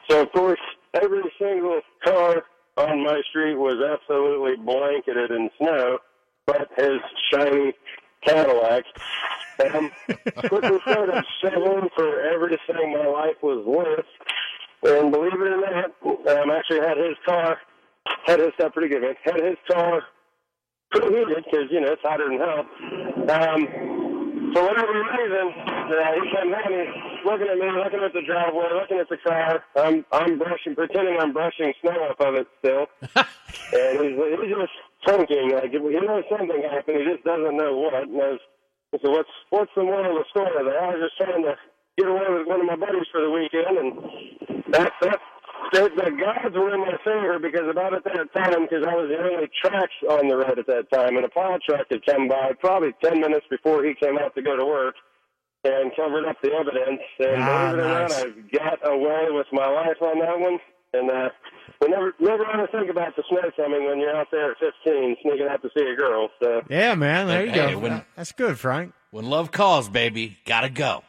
So, 0.08 0.22
of 0.22 0.32
course, 0.32 0.60
every 0.94 1.22
single 1.40 1.80
car 2.04 2.44
on 2.76 3.02
my 3.02 3.20
street 3.30 3.54
was 3.54 3.82
absolutely 3.82 4.56
blanketed 4.64 5.30
in 5.30 5.50
snow, 5.58 5.98
but 6.46 6.68
his 6.76 7.00
shiny 7.32 7.72
Cadillac. 8.26 8.84
Um, 9.74 9.90
quickly 10.48 10.78
started 10.82 11.24
settling 11.40 11.88
for 11.94 12.20
everything 12.20 12.92
my 12.92 13.06
life 13.06 13.36
was 13.42 13.64
worth. 13.64 14.04
And 14.82 15.10
believe 15.10 15.32
it 15.32 15.40
or 15.40 15.60
not, 15.60 15.92
um, 16.04 16.50
actually 16.50 16.80
had 16.80 16.98
his 16.98 17.16
car, 17.24 17.58
had 18.26 18.40
his 18.40 18.50
stuff 18.54 18.74
pretty 18.74 18.88
good, 18.88 19.02
man. 19.02 19.14
Had 19.24 19.42
his 19.42 19.56
car 19.70 20.02
preheated 20.92 21.44
because, 21.44 21.70
you 21.70 21.80
know, 21.80 21.92
it's 21.92 22.02
hotter 22.02 22.28
than 22.28 22.38
hell. 22.38 22.60
Um, 23.30 24.52
for 24.52 24.62
whatever 24.62 24.92
reason, 24.92 25.52
uh, 25.56 26.12
he 26.14 26.30
came 26.36 26.52
home, 26.52 26.72
he's 26.72 27.24
looking 27.24 27.48
at 27.48 27.58
me, 27.58 27.70
looking 27.72 28.00
at 28.04 28.12
the 28.12 28.22
driveway, 28.22 28.68
looking 28.74 28.98
at 28.98 29.08
the 29.08 29.16
car. 29.16 29.64
I'm, 29.76 30.04
I'm 30.12 30.38
brushing, 30.38 30.74
pretending 30.74 31.16
I'm 31.18 31.32
brushing 31.32 31.72
snow 31.80 31.92
off 32.10 32.20
of 32.20 32.34
it 32.34 32.46
still. 32.58 32.86
and 33.72 34.00
he's, 34.00 34.16
he's 34.40 34.56
just 34.56 34.72
thinking, 35.04 35.50
like, 35.52 35.70
he 35.70 35.78
knows 35.78 36.24
something 36.30 36.62
happened, 36.62 36.98
he 36.98 37.04
just 37.12 37.24
doesn't 37.24 37.56
know 37.56 37.76
what. 37.76 38.08
And 38.08 38.16
I 38.22 38.38
was, 38.38 38.40
I 38.94 38.98
said, 39.02 39.10
what's, 39.10 39.34
what's 39.50 39.72
the 39.76 39.82
moral 39.84 40.16
of 40.16 40.24
the 40.24 40.30
story 40.30 40.64
there? 40.64 40.80
I 40.80 40.94
was 40.94 41.10
just 41.10 41.16
trying 41.18 41.42
to 41.44 41.54
get 41.98 42.08
away 42.08 42.26
with 42.30 42.46
one 42.46 42.60
of 42.60 42.66
my 42.66 42.76
buddies 42.76 43.06
for 43.12 43.20
the 43.20 43.30
weekend, 43.30 43.76
and 43.76 43.92
that's, 44.72 44.94
that's, 45.00 45.22
the, 45.72 45.90
the 45.96 46.10
gods 46.14 46.54
were 46.54 46.72
in 46.74 46.80
my 46.80 46.94
favor 47.02 47.38
because 47.40 47.66
about 47.68 47.92
at 47.94 48.04
that 48.04 48.30
time, 48.34 48.62
because 48.68 48.86
I 48.86 48.94
was 48.94 49.10
the 49.10 49.18
only 49.18 49.50
tracks 49.60 49.94
on 50.08 50.28
the 50.28 50.36
road 50.36 50.58
at 50.60 50.66
that 50.68 50.86
time, 50.92 51.16
and 51.16 51.24
a 51.24 51.28
plow 51.28 51.58
truck 51.66 51.86
had 51.90 52.06
come 52.06 52.28
by 52.28 52.52
probably 52.60 52.94
10 53.02 53.20
minutes 53.20 53.46
before 53.50 53.82
he 53.84 53.94
came 53.94 54.16
out 54.18 54.34
to 54.36 54.42
go 54.42 54.54
to 54.56 54.64
work 54.64 54.94
and 55.64 55.90
covered 55.96 56.24
up 56.28 56.36
the 56.42 56.52
evidence. 56.52 57.02
And 57.18 57.42
Ah, 57.42 57.70
believe 57.72 57.78
it 57.78 57.82
or 57.82 57.98
nice. 57.98 58.10
not, 58.10 58.26
I 58.26 58.78
got 58.78 58.92
away 58.92 59.26
with 59.30 59.46
my 59.52 59.66
life 59.66 59.98
on 60.02 60.20
that 60.20 60.38
one. 60.38 60.58
And 60.98 61.10
uh, 61.10 61.28
we 61.82 61.88
never 61.88 62.14
never 62.20 62.42
want 62.44 62.70
to 62.70 62.76
think 62.78 62.90
about 62.90 63.14
the 63.16 63.22
snow 63.28 63.50
coming 63.56 63.86
when 63.86 63.98
you're 64.00 64.14
out 64.16 64.28
there 64.30 64.52
at 64.52 64.56
15 64.58 65.16
sneaking 65.22 65.46
out 65.50 65.62
to 65.62 65.70
see 65.76 65.84
a 65.84 65.94
girl. 65.96 66.28
So 66.42 66.62
Yeah, 66.70 66.94
man. 66.94 67.26
There 67.26 67.44
you 67.44 67.50
Hey, 67.52 67.72
go. 67.72 67.78
when- 67.78 68.04
That's 68.16 68.32
good, 68.32 68.58
Frank. 68.58 68.92
When 69.10 69.26
love 69.26 69.50
calls, 69.52 69.88
baby, 69.88 70.36
gotta 70.44 70.68
go. 70.70 71.02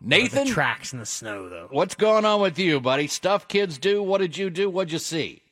Nathan, 0.00 0.46
the 0.48 0.52
tracks 0.52 0.92
in 0.92 0.98
the 0.98 1.06
snow, 1.06 1.48
though. 1.48 1.68
what's 1.70 1.94
going 1.94 2.24
on 2.24 2.40
with 2.40 2.58
you, 2.58 2.80
buddy? 2.80 3.06
Stuff 3.06 3.46
kids 3.46 3.78
do. 3.78 4.02
What 4.02 4.18
did 4.18 4.36
you 4.36 4.50
do? 4.50 4.68
What'd 4.68 4.92
you 4.92 4.98
see? 4.98 5.42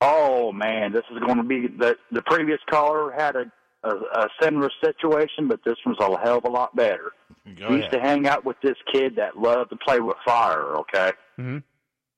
Oh 0.00 0.52
man, 0.52 0.92
this 0.92 1.04
is 1.10 1.18
going 1.20 1.38
to 1.38 1.42
be 1.42 1.66
the 1.66 1.96
the 2.12 2.22
previous 2.22 2.60
caller 2.70 3.10
had 3.12 3.34
a 3.36 3.50
a, 3.84 3.88
a 3.94 4.28
similar 4.42 4.70
situation, 4.84 5.48
but 5.48 5.60
this 5.64 5.76
one's 5.86 5.98
a 6.00 6.18
hell 6.18 6.38
of 6.38 6.44
a 6.44 6.48
lot 6.50 6.74
better. 6.76 7.12
Go 7.58 7.68
he 7.68 7.76
used 7.76 7.92
to 7.92 8.00
hang 8.00 8.26
out 8.26 8.44
with 8.44 8.56
this 8.62 8.76
kid 8.92 9.16
that 9.16 9.38
loved 9.38 9.70
to 9.70 9.76
play 9.76 10.00
with 10.00 10.16
fire. 10.24 10.76
Okay, 10.78 11.12
Mhm. 11.38 11.62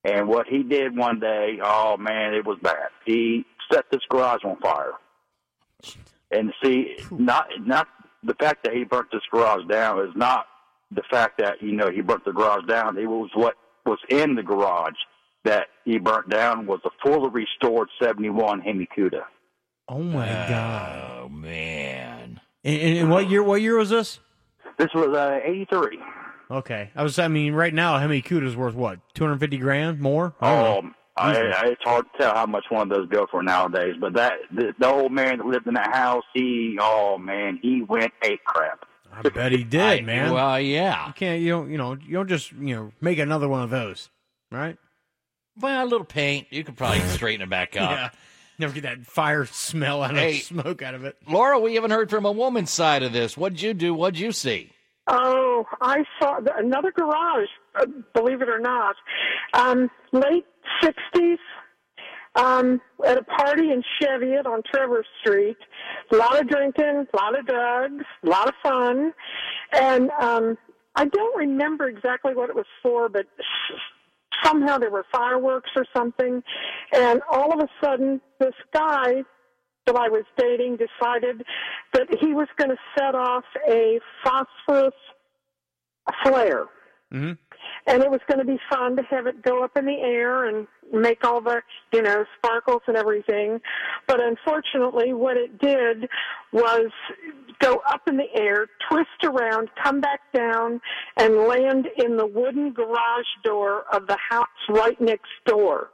And 0.04 0.28
what 0.28 0.46
he 0.46 0.62
did 0.62 0.96
one 0.96 1.20
day, 1.20 1.58
oh 1.62 1.96
man, 1.96 2.34
it 2.34 2.46
was 2.46 2.58
bad. 2.62 2.88
He 3.04 3.44
set 3.72 3.84
this 3.90 4.00
garage 4.08 4.44
on 4.44 4.56
fire, 4.56 4.92
and 6.30 6.52
see, 6.62 6.96
not 7.10 7.48
not 7.60 7.88
the 8.22 8.34
fact 8.34 8.64
that 8.64 8.74
he 8.74 8.84
burnt 8.84 9.08
this 9.12 9.22
garage 9.30 9.66
down 9.68 10.00
is 10.00 10.14
not 10.16 10.46
the 10.90 11.02
fact 11.10 11.38
that 11.38 11.62
you 11.62 11.72
know 11.72 11.90
he 11.90 12.00
burnt 12.00 12.24
the 12.24 12.32
garage 12.32 12.66
down. 12.66 12.98
It 12.98 13.06
was 13.06 13.30
what 13.34 13.54
was 13.86 13.98
in 14.08 14.34
the 14.34 14.42
garage 14.42 14.98
that 15.44 15.68
he 15.84 15.98
burnt 15.98 16.28
down 16.28 16.66
was 16.66 16.80
a 16.84 16.90
fully 17.02 17.30
restored 17.30 17.88
71 18.02 18.60
Hemi 18.60 18.86
Cuda. 18.96 19.22
Oh 19.88 20.02
my 20.02 20.26
god! 20.26 21.20
Oh 21.22 21.28
man. 21.28 22.40
And, 22.62 22.80
and, 22.80 22.98
and 22.98 23.10
what 23.10 23.30
year? 23.30 23.42
What 23.42 23.62
year 23.62 23.76
was 23.76 23.90
this? 23.90 24.20
This 24.78 24.88
was 24.94 25.16
uh, 25.16 25.40
83. 25.44 25.98
Okay, 26.50 26.90
I 26.96 27.02
was. 27.02 27.18
I 27.18 27.28
mean, 27.28 27.52
right 27.54 27.72
now, 27.72 27.98
Hemi 27.98 28.22
Cuda's 28.22 28.56
worth 28.56 28.74
what? 28.74 28.98
Two 29.14 29.24
hundred 29.24 29.38
fifty 29.38 29.58
grand 29.58 30.00
more? 30.00 30.34
I. 30.40 30.76
Um, 30.78 30.94
I, 31.16 31.32
I, 31.36 31.66
it's 31.66 31.82
hard 31.84 32.06
to 32.12 32.18
tell 32.22 32.34
how 32.34 32.46
much 32.46 32.64
one 32.70 32.90
of 32.90 32.96
those 32.96 33.06
go 33.08 33.26
for 33.30 33.42
nowadays. 33.42 33.94
But 34.00 34.14
that 34.14 34.32
the, 34.50 34.72
the 34.78 34.88
old 34.88 35.12
man 35.12 35.38
that 35.38 35.46
lived 35.46 35.66
in 35.66 35.74
that 35.74 35.94
house, 35.94 36.24
he 36.32 36.78
oh 36.80 37.18
man, 37.18 37.58
he 37.62 37.82
went 37.82 38.12
ape 38.22 38.42
crap. 38.44 38.86
I 39.12 39.28
bet 39.28 39.52
he 39.52 39.64
did, 39.64 39.80
I- 39.82 40.00
man. 40.00 40.32
Well, 40.32 40.58
yeah. 40.60 41.08
you 41.08 41.12
can't. 41.12 41.40
You 41.42 41.50
don't. 41.50 41.70
You 41.70 41.78
know. 41.78 41.92
You 41.94 42.14
don't 42.14 42.28
just. 42.28 42.52
You 42.52 42.74
know. 42.74 42.92
Make 43.00 43.18
another 43.18 43.48
one 43.48 43.62
of 43.62 43.70
those, 43.70 44.08
right? 44.50 44.78
Well, 45.60 45.84
a 45.84 45.86
little 45.86 46.06
paint. 46.06 46.46
You 46.50 46.64
could 46.64 46.76
probably 46.76 47.00
straighten 47.08 47.42
it 47.42 47.50
back 47.50 47.76
up. 47.76 47.90
Yeah. 47.90 48.10
Never 48.58 48.72
get 48.72 48.82
that 48.84 49.06
fire 49.06 49.44
smell 49.46 50.02
out 50.02 50.10
of 50.12 50.16
Hey. 50.16 50.38
smoke 50.38 50.80
out 50.82 50.94
of 50.94 51.04
it. 51.04 51.16
Laura, 51.28 51.58
we 51.58 51.74
haven't 51.76 51.90
heard 51.92 52.10
from 52.10 52.24
a 52.24 52.32
woman's 52.32 52.70
side 52.70 53.02
of 53.02 53.12
this. 53.12 53.36
What'd 53.36 53.60
you 53.62 53.72
do? 53.74 53.94
What'd 53.94 54.18
you 54.18 54.32
see? 54.32 54.70
Oh, 55.12 55.64
I 55.80 56.04
saw 56.20 56.38
th- 56.38 56.54
another 56.56 56.92
garage. 56.92 57.48
Uh, 57.74 57.86
believe 58.14 58.42
it 58.42 58.48
or 58.48 58.60
not, 58.60 58.94
um, 59.54 59.90
late 60.12 60.46
sixties. 60.82 61.38
um, 62.36 62.80
at 63.04 63.18
a 63.18 63.22
party 63.24 63.72
in 63.72 63.82
Cheviot 64.00 64.46
on 64.46 64.62
Trevor 64.72 65.04
Street. 65.20 65.56
A 66.12 66.16
lot 66.16 66.40
of 66.40 66.48
drinking, 66.48 67.06
a 67.12 67.16
lot 67.16 67.36
of 67.38 67.44
drugs, 67.46 68.04
a 68.24 68.28
lot 68.28 68.48
of 68.48 68.54
fun, 68.62 69.12
and 69.72 70.10
um, 70.20 70.56
I 70.94 71.06
don't 71.06 71.36
remember 71.36 71.88
exactly 71.88 72.34
what 72.34 72.48
it 72.48 72.54
was 72.54 72.66
for, 72.82 73.08
but 73.08 73.26
somehow 74.44 74.78
there 74.78 74.90
were 74.90 75.04
fireworks 75.12 75.70
or 75.74 75.84
something, 75.96 76.42
and 76.92 77.20
all 77.30 77.52
of 77.52 77.60
a 77.60 77.68
sudden 77.84 78.20
this 78.38 78.54
guy 78.72 79.24
that 79.90 80.00
I 80.00 80.08
was 80.08 80.24
dating 80.36 80.76
decided 80.76 81.42
that 81.94 82.06
he 82.20 82.32
was 82.32 82.48
going 82.56 82.70
to 82.70 82.76
set 82.96 83.14
off 83.14 83.44
a 83.68 83.98
phosphorus 84.22 84.94
flare. 86.22 86.66
Mm-hmm. 87.12 87.32
And 87.86 88.02
it 88.02 88.10
was 88.10 88.20
going 88.28 88.38
to 88.38 88.44
be 88.44 88.58
fun 88.70 88.96
to 88.96 89.02
have 89.10 89.26
it 89.26 89.42
go 89.42 89.64
up 89.64 89.76
in 89.76 89.84
the 89.84 90.00
air 90.00 90.44
and 90.48 90.66
make 90.92 91.24
all 91.24 91.40
the, 91.40 91.60
you 91.92 92.02
know, 92.02 92.24
sparkles 92.38 92.82
and 92.86 92.96
everything. 92.96 93.60
But 94.06 94.22
unfortunately, 94.22 95.12
what 95.12 95.36
it 95.36 95.58
did 95.58 96.08
was 96.52 96.90
go 97.58 97.82
up 97.88 98.02
in 98.06 98.16
the 98.16 98.32
air, 98.34 98.66
twist 98.88 99.24
around, 99.24 99.70
come 99.82 100.00
back 100.00 100.20
down, 100.32 100.80
and 101.16 101.36
land 101.36 101.88
in 101.98 102.16
the 102.16 102.26
wooden 102.26 102.72
garage 102.72 103.26
door 103.44 103.84
of 103.92 104.06
the 104.06 104.18
house 104.30 104.46
right 104.68 105.00
next 105.00 105.30
door. 105.46 105.90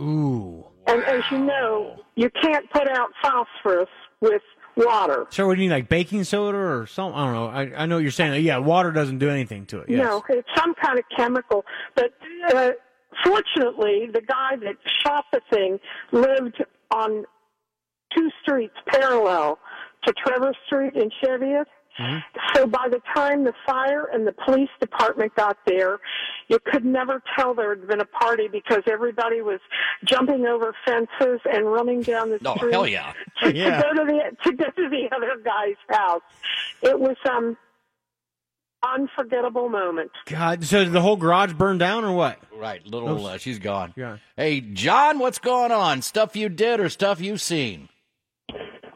Ooh. 0.00 0.64
And 0.86 1.02
as 1.04 1.22
you 1.30 1.38
know, 1.38 1.96
you 2.14 2.30
can't 2.42 2.70
put 2.70 2.88
out 2.88 3.08
phosphorus 3.22 3.88
with 4.20 4.42
water. 4.76 5.26
So, 5.30 5.46
what 5.46 5.56
do 5.56 5.62
you 5.62 5.68
need, 5.68 5.74
like 5.74 5.88
baking 5.88 6.24
soda 6.24 6.58
or 6.58 6.86
something? 6.86 7.18
I 7.18 7.24
don't 7.24 7.34
know. 7.34 7.46
I, 7.46 7.82
I 7.82 7.86
know 7.86 7.96
what 7.96 8.02
you're 8.02 8.10
saying. 8.10 8.44
Yeah, 8.44 8.58
water 8.58 8.92
doesn't 8.92 9.18
do 9.18 9.28
anything 9.28 9.66
to 9.66 9.80
it. 9.80 9.88
Yes. 9.88 9.98
No, 9.98 10.22
it's 10.28 10.48
some 10.56 10.74
kind 10.74 10.98
of 10.98 11.04
chemical. 11.16 11.64
But 11.94 12.12
uh, 12.54 12.70
fortunately, 13.24 14.08
the 14.12 14.20
guy 14.20 14.56
that 14.56 14.76
shot 15.02 15.24
the 15.32 15.40
thing 15.50 15.78
lived 16.12 16.62
on 16.94 17.24
two 18.16 18.30
streets 18.42 18.74
parallel 18.86 19.58
to 20.06 20.12
Trevor 20.24 20.52
Street 20.66 20.94
in 20.94 21.10
Cheviot. 21.22 21.66
So 22.54 22.66
by 22.66 22.88
the 22.90 23.00
time 23.14 23.44
the 23.44 23.54
fire 23.66 24.04
and 24.12 24.26
the 24.26 24.32
police 24.44 24.68
department 24.80 25.34
got 25.34 25.56
there, 25.66 25.98
you 26.48 26.58
could 26.64 26.84
never 26.84 27.22
tell 27.36 27.54
there 27.54 27.70
had 27.74 27.88
been 27.88 28.00
a 28.00 28.04
party 28.04 28.48
because 28.48 28.82
everybody 28.86 29.40
was 29.40 29.60
jumping 30.04 30.44
over 30.46 30.74
fences 30.86 31.40
and 31.50 31.66
running 31.72 32.02
down 32.02 32.30
the 32.30 32.36
street. 32.38 32.48
Oh, 32.50 32.56
street 32.56 32.72
hell 32.72 32.86
yeah. 32.86 33.12
to, 33.42 33.54
Yeah. 33.54 33.80
to 33.80 33.82
go 33.94 34.04
to 34.04 34.12
the 34.12 34.50
to 34.50 34.56
go 34.56 34.64
to 34.64 34.88
the 34.90 35.08
other 35.16 35.40
guy's 35.44 35.76
house. 35.88 36.22
It 36.82 36.98
was 37.00 37.16
um 37.30 37.56
unforgettable 38.82 39.68
moment. 39.68 40.10
God, 40.26 40.64
so 40.64 40.84
did 40.84 40.92
the 40.92 41.00
whole 41.00 41.16
garage 41.16 41.52
burn 41.54 41.78
down 41.78 42.04
or 42.04 42.12
what? 42.12 42.38
Right, 42.54 42.86
little. 42.86 43.26
Uh, 43.26 43.38
she's 43.38 43.58
gone. 43.58 43.94
Yeah. 43.96 44.18
Hey, 44.36 44.60
John, 44.60 45.18
what's 45.18 45.38
going 45.38 45.72
on? 45.72 46.02
Stuff 46.02 46.36
you 46.36 46.48
did 46.48 46.78
or 46.80 46.88
stuff 46.88 47.20
you've 47.20 47.40
seen? 47.40 47.88
Uh, 48.50 48.54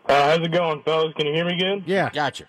how's 0.09 0.39
it 0.39 0.53
going, 0.53 0.83
fellas? 0.83 1.13
Can 1.17 1.27
you 1.27 1.35
hear 1.35 1.45
me 1.45 1.57
good? 1.59 1.85
Yeah. 1.87 2.11
Gotcha. 2.13 2.45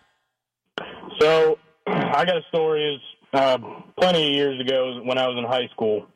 So, 1.22 1.60
I 1.88 2.26
got 2.26 2.38
a 2.38 2.42
story. 2.50 2.96
Is 2.96 3.02
uh, 3.34 3.60
plenty 4.00 4.28
of 4.28 4.34
years 4.34 4.60
ago 4.60 5.02
when 5.04 5.18
I 5.18 5.28
was 5.28 5.38
in 5.38 5.46
high 5.46 5.68
school. 5.72 6.08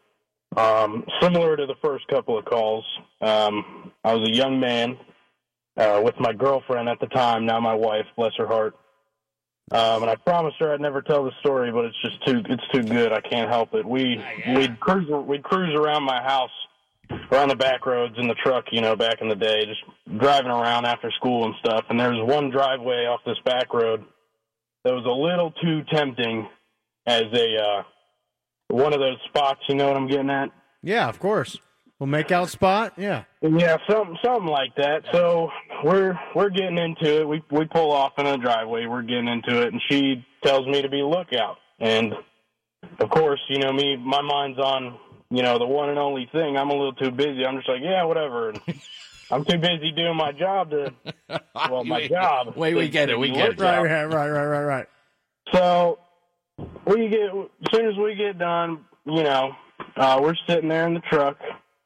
Um, 0.58 1.06
similar 1.22 1.56
to 1.56 1.66
the 1.66 1.76
first 1.84 2.08
couple 2.08 2.38
of 2.38 2.46
calls, 2.46 2.86
um, 3.22 3.92
I 4.04 4.14
was 4.14 4.28
a 4.30 4.34
young 4.34 4.60
man 4.60 4.98
uh, 5.78 6.02
with 6.04 6.16
my 6.20 6.32
girlfriend 6.32 6.88
at 6.88 7.00
the 7.02 7.08
time, 7.08 7.46
now 7.46 7.60
my 7.60 7.74
wife, 7.74 8.06
bless 8.16 8.32
her 8.38 8.48
heart. 8.48 8.74
Um, 9.72 10.04
and 10.04 10.10
I 10.10 10.16
promised 10.16 10.58
her 10.60 10.74
I'd 10.74 10.80
never 10.80 11.02
tell 11.02 11.26
the 11.26 11.32
story, 11.40 11.72
but 11.72 11.86
it's 11.86 12.02
just 12.02 12.26
too 12.26 12.42
it's 12.48 12.68
too 12.72 12.84
good. 12.84 13.12
I 13.12 13.20
can't 13.20 13.50
help 13.50 13.74
it. 13.74 13.86
We 13.86 14.24
we'd 14.56 14.80
cruise 14.80 15.10
we'd 15.10 15.44
cruise 15.44 15.76
around 15.76 16.04
my 16.04 16.22
house, 16.22 16.52
around 17.32 17.50
the 17.50 17.56
back 17.56 17.86
roads 17.86 18.14
in 18.18 18.28
the 18.28 18.36
truck, 18.36 18.66
you 18.72 18.82
know, 18.82 18.96
back 18.96 19.22
in 19.22 19.28
the 19.28 19.36
day, 19.36 19.66
just 19.66 19.82
driving 20.20 20.52
around 20.52 20.86
after 20.86 21.12
school 21.12 21.46
and 21.46 21.56
stuff. 21.60 21.86
And 21.90 22.00
there 22.00 22.12
was 22.12 22.30
one 22.30 22.52
driveway 22.52 23.08
off 23.08 23.22
this 23.26 23.40
back 23.44 23.74
road 23.74 24.06
that 24.86 24.94
was 24.94 25.04
a 25.06 25.10
little 25.10 25.52
too 25.52 25.84
tempting 25.92 26.48
as 27.08 27.24
a 27.34 27.58
uh, 27.58 27.84
one 28.70 28.94
of 28.94 29.00
those 29.00 29.18
spots. 29.28 29.60
You 29.68 29.76
know 29.76 29.88
what 29.88 29.98
I'm 29.98 30.08
getting 30.08 30.30
at? 30.30 30.52
Yeah, 30.82 31.10
of 31.10 31.20
course. 31.20 31.58
We'll 32.00 32.08
make 32.08 32.32
out 32.32 32.50
spot. 32.50 32.94
Yeah. 32.98 33.24
Yeah, 33.42 33.78
something 33.90 34.18
something 34.24 34.48
like 34.48 34.76
that. 34.76 35.04
So 35.12 35.50
we're 35.84 36.18
we're 36.36 36.52
getting 36.52 36.78
into 36.78 37.22
it. 37.22 37.28
We 37.28 37.44
we 37.50 37.66
pull 37.66 37.92
off 37.92 38.14
in 38.18 38.28
a 38.28 38.38
driveway. 38.38 38.86
We're 38.86 39.02
getting 39.02 39.28
into 39.28 39.62
it, 39.62 39.74
and 39.74 39.82
she 39.90 40.24
tells 40.44 40.68
me 40.68 40.82
to 40.82 40.90
be 40.90 41.02
lookout. 41.02 41.58
And 41.80 42.14
of 43.00 43.10
course, 43.10 43.40
you 43.50 43.60
know 43.60 43.74
me. 43.74 43.96
My 43.98 44.22
mind's 44.22 44.60
on 44.60 45.00
you 45.32 45.42
know 45.42 45.58
the 45.58 45.66
one 45.66 45.90
and 45.90 45.98
only 45.98 46.30
thing. 46.32 46.58
I'm 46.58 46.70
a 46.70 46.74
little 46.74 46.94
too 46.94 47.12
busy. 47.12 47.44
I'm 47.44 47.58
just 47.58 47.70
like, 47.70 47.82
yeah, 47.82 48.04
whatever. 48.04 48.50
And 48.50 48.62
I'm 49.32 49.44
too 49.46 49.58
busy 49.58 49.92
doing 49.92 50.16
my 50.16 50.32
job 50.32 50.70
to 50.72 50.94
well, 51.70 51.84
my 51.84 51.98
Wait, 51.98 52.12
job. 52.12 52.56
wait, 52.56 52.76
we 52.76 52.90
get 52.90 53.10
it, 53.10 53.18
we 53.18 53.32
get 53.32 53.54
it. 53.54 53.60
Right, 53.60 53.80
right, 53.82 54.06
right, 54.06 54.30
right, 54.30 54.46
right, 54.46 54.64
right. 54.64 54.88
So 55.54 56.00
we 56.86 57.10
get 57.10 57.30
as 57.30 57.72
soon 57.74 57.88
as 57.88 57.98
we 57.98 58.16
get 58.16 58.38
done, 58.38 58.86
you 59.06 59.24
know, 59.24 59.52
uh, 59.96 60.20
we're 60.22 60.36
sitting 60.48 60.70
there 60.70 60.88
in 60.88 60.94
the 60.94 61.02
truck, 61.02 61.38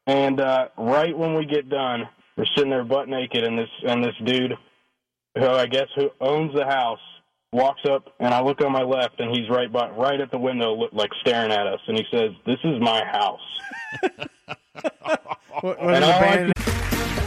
and 0.08 0.40
uh, 0.40 0.68
right 0.78 1.18
when 1.18 1.34
we 1.36 1.46
get 1.46 1.70
done, 1.70 2.08
we're 2.38 2.46
sitting 2.56 2.70
there 2.70 2.84
butt 2.84 3.08
naked, 3.08 3.44
and 3.44 3.58
this 3.58 3.70
and 3.88 4.04
this 4.04 4.16
dude, 4.26 4.54
who 5.38 5.48
I 5.48 5.66
guess 5.66 5.88
who 5.96 6.10
owns 6.22 6.54
the 6.54 6.66
house, 6.66 7.00
walks 7.52 7.82
up, 7.90 8.14
and 8.20 8.34
I 8.34 8.42
look 8.42 8.62
on 8.62 8.72
my 8.72 8.84
left, 8.84 9.20
and 9.20 9.36
he's 9.36 9.50
right 9.50 9.72
by, 9.72 9.90
right 9.90 10.20
at 10.20 10.32
the 10.32 10.38
window, 10.38 10.74
look, 10.76 10.92
like 10.94 11.10
staring 11.22 11.52
at 11.52 11.68
us, 11.68 11.80
and 11.88 11.98
he 11.98 12.06
says, 12.12 12.32
"This 12.46 12.60
is 12.64 12.80
my 12.82 13.04
house." 13.06 13.40
What, 15.62 15.84
what 15.84 15.94
And 15.96 16.06
all 16.06 16.12
I 16.12 16.20
band? 16.22 16.54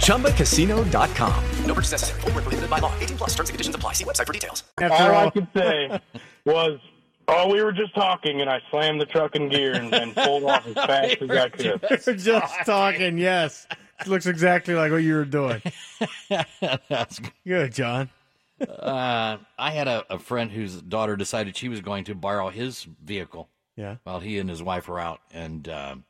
ChumbaCasino.com. 0.00 1.44
No 1.66 1.74
purchase 1.74 1.92
necessary. 1.92 2.20
Void 2.22 2.34
where 2.34 2.42
prohibited 2.42 2.70
by 2.70 2.78
law. 2.80 2.92
18 3.00 3.16
plus 3.16 3.30
terms 3.30 3.48
and 3.48 3.54
conditions 3.54 3.76
apply. 3.76 3.92
See 3.94 4.04
website 4.04 4.26
for 4.26 4.32
details. 4.32 4.64
all 4.80 4.90
I 4.92 5.30
could 5.30 5.48
say 5.54 6.00
was, 6.44 6.78
"Oh, 7.28 7.52
we 7.52 7.62
were 7.62 7.72
just 7.72 7.94
talking," 7.94 8.40
and 8.40 8.50
I 8.50 8.60
slammed 8.70 9.00
the 9.00 9.06
truck 9.06 9.36
in 9.36 9.48
gear 9.48 9.74
and, 9.74 9.92
and 9.94 10.14
pulled 10.14 10.44
off 10.44 10.66
as 10.66 10.74
fast 10.74 11.22
as 11.22 11.30
I 11.30 11.48
could. 11.48 11.80
We're 12.06 12.14
just 12.14 12.54
talking. 12.66 13.18
Yes, 13.18 13.66
it 14.00 14.06
looks 14.08 14.26
exactly 14.26 14.74
like 14.74 14.90
what 14.90 14.98
you 15.02 15.14
were 15.14 15.24
doing. 15.24 15.62
That's 16.88 17.20
good, 17.46 17.72
John. 17.72 18.10
Uh, 18.60 19.38
I 19.58 19.70
had 19.70 19.88
a, 19.88 20.04
a 20.10 20.18
friend 20.18 20.50
whose 20.50 20.82
daughter 20.82 21.16
decided 21.16 21.56
she 21.56 21.68
was 21.68 21.80
going 21.80 22.04
to 22.04 22.14
borrow 22.14 22.50
his 22.50 22.86
vehicle. 23.02 23.48
Yeah. 23.76 23.96
While 24.04 24.20
he 24.20 24.38
and 24.38 24.50
his 24.50 24.62
wife 24.62 24.88
were 24.88 25.00
out, 25.00 25.20
and 25.32 25.66
um 25.68 26.04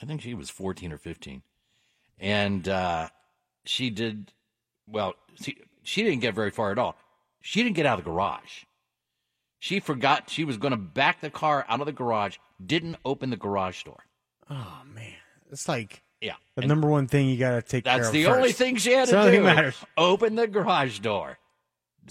I 0.00 0.06
think 0.06 0.20
she 0.20 0.34
was 0.34 0.50
fourteen 0.50 0.92
or 0.92 0.98
fifteen, 0.98 1.42
and 2.18 2.68
uh, 2.68 3.08
she 3.64 3.90
did 3.90 4.32
well. 4.86 5.14
She 5.40 5.56
she 5.82 6.02
didn't 6.02 6.20
get 6.20 6.34
very 6.34 6.50
far 6.50 6.70
at 6.72 6.78
all. 6.78 6.96
She 7.40 7.62
didn't 7.62 7.76
get 7.76 7.86
out 7.86 7.98
of 7.98 8.04
the 8.04 8.10
garage. 8.10 8.64
She 9.58 9.80
forgot 9.80 10.28
she 10.30 10.44
was 10.44 10.56
going 10.56 10.72
to 10.72 10.76
back 10.76 11.20
the 11.20 11.30
car 11.30 11.64
out 11.68 11.80
of 11.80 11.86
the 11.86 11.92
garage. 11.92 12.36
Didn't 12.64 12.96
open 13.04 13.30
the 13.30 13.36
garage 13.36 13.82
door. 13.84 14.04
Oh 14.50 14.82
man, 14.94 15.14
it's 15.50 15.68
like 15.68 16.02
Yeah. 16.20 16.34
the 16.56 16.66
number 16.66 16.88
one 16.88 17.06
thing 17.08 17.28
you 17.28 17.36
got 17.38 17.52
to 17.52 17.62
take 17.62 17.84
care 17.84 17.96
That's 17.98 18.10
the 18.10 18.24
first. 18.24 18.36
only 18.36 18.52
thing 18.52 18.76
she 18.76 18.92
had 18.92 19.08
to 19.08 19.30
do. 19.30 19.42
matters. 19.42 19.76
Open 19.96 20.34
the 20.34 20.46
garage 20.48 20.98
door. 21.00 21.38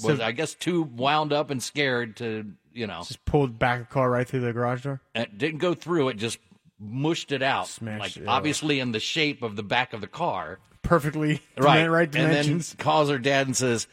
Was 0.04 0.18
So- 0.20 0.24
I 0.24 0.32
guess 0.32 0.54
too 0.54 0.84
wound 0.84 1.34
up 1.34 1.50
and 1.50 1.62
scared 1.62 2.18
to 2.18 2.46
you 2.74 2.88
know. 2.88 3.04
Just 3.06 3.24
pulled 3.26 3.60
back 3.60 3.80
the 3.80 3.86
car 3.94 4.10
right 4.10 4.26
through 4.28 4.40
the 4.42 4.54
garage 4.54 4.84
door. 4.84 5.02
It 5.14 5.38
didn't 5.38 5.60
go 5.60 5.74
through. 5.74 6.08
It 6.10 6.18
just 6.18 6.40
mushed 6.82 7.32
it 7.32 7.44
out, 7.44 7.68
Smashed 7.68 8.00
like 8.00 8.18
it, 8.18 8.28
obviously 8.28 8.80
in 8.80 8.92
the 8.92 9.00
shape 9.00 9.44
of 9.44 9.56
the 9.56 9.64
back 9.64 9.94
of 9.94 10.02
the 10.02 10.08
car. 10.08 10.60
Perfectly 10.82 11.42
Right, 11.58 11.88
right 11.88 12.08
and 12.08 12.14
then 12.14 12.30
dimensions. 12.30 12.76
calls 12.78 13.10
her 13.10 13.20
dad 13.20 13.46
and 13.48 13.56
says, 13.56 13.88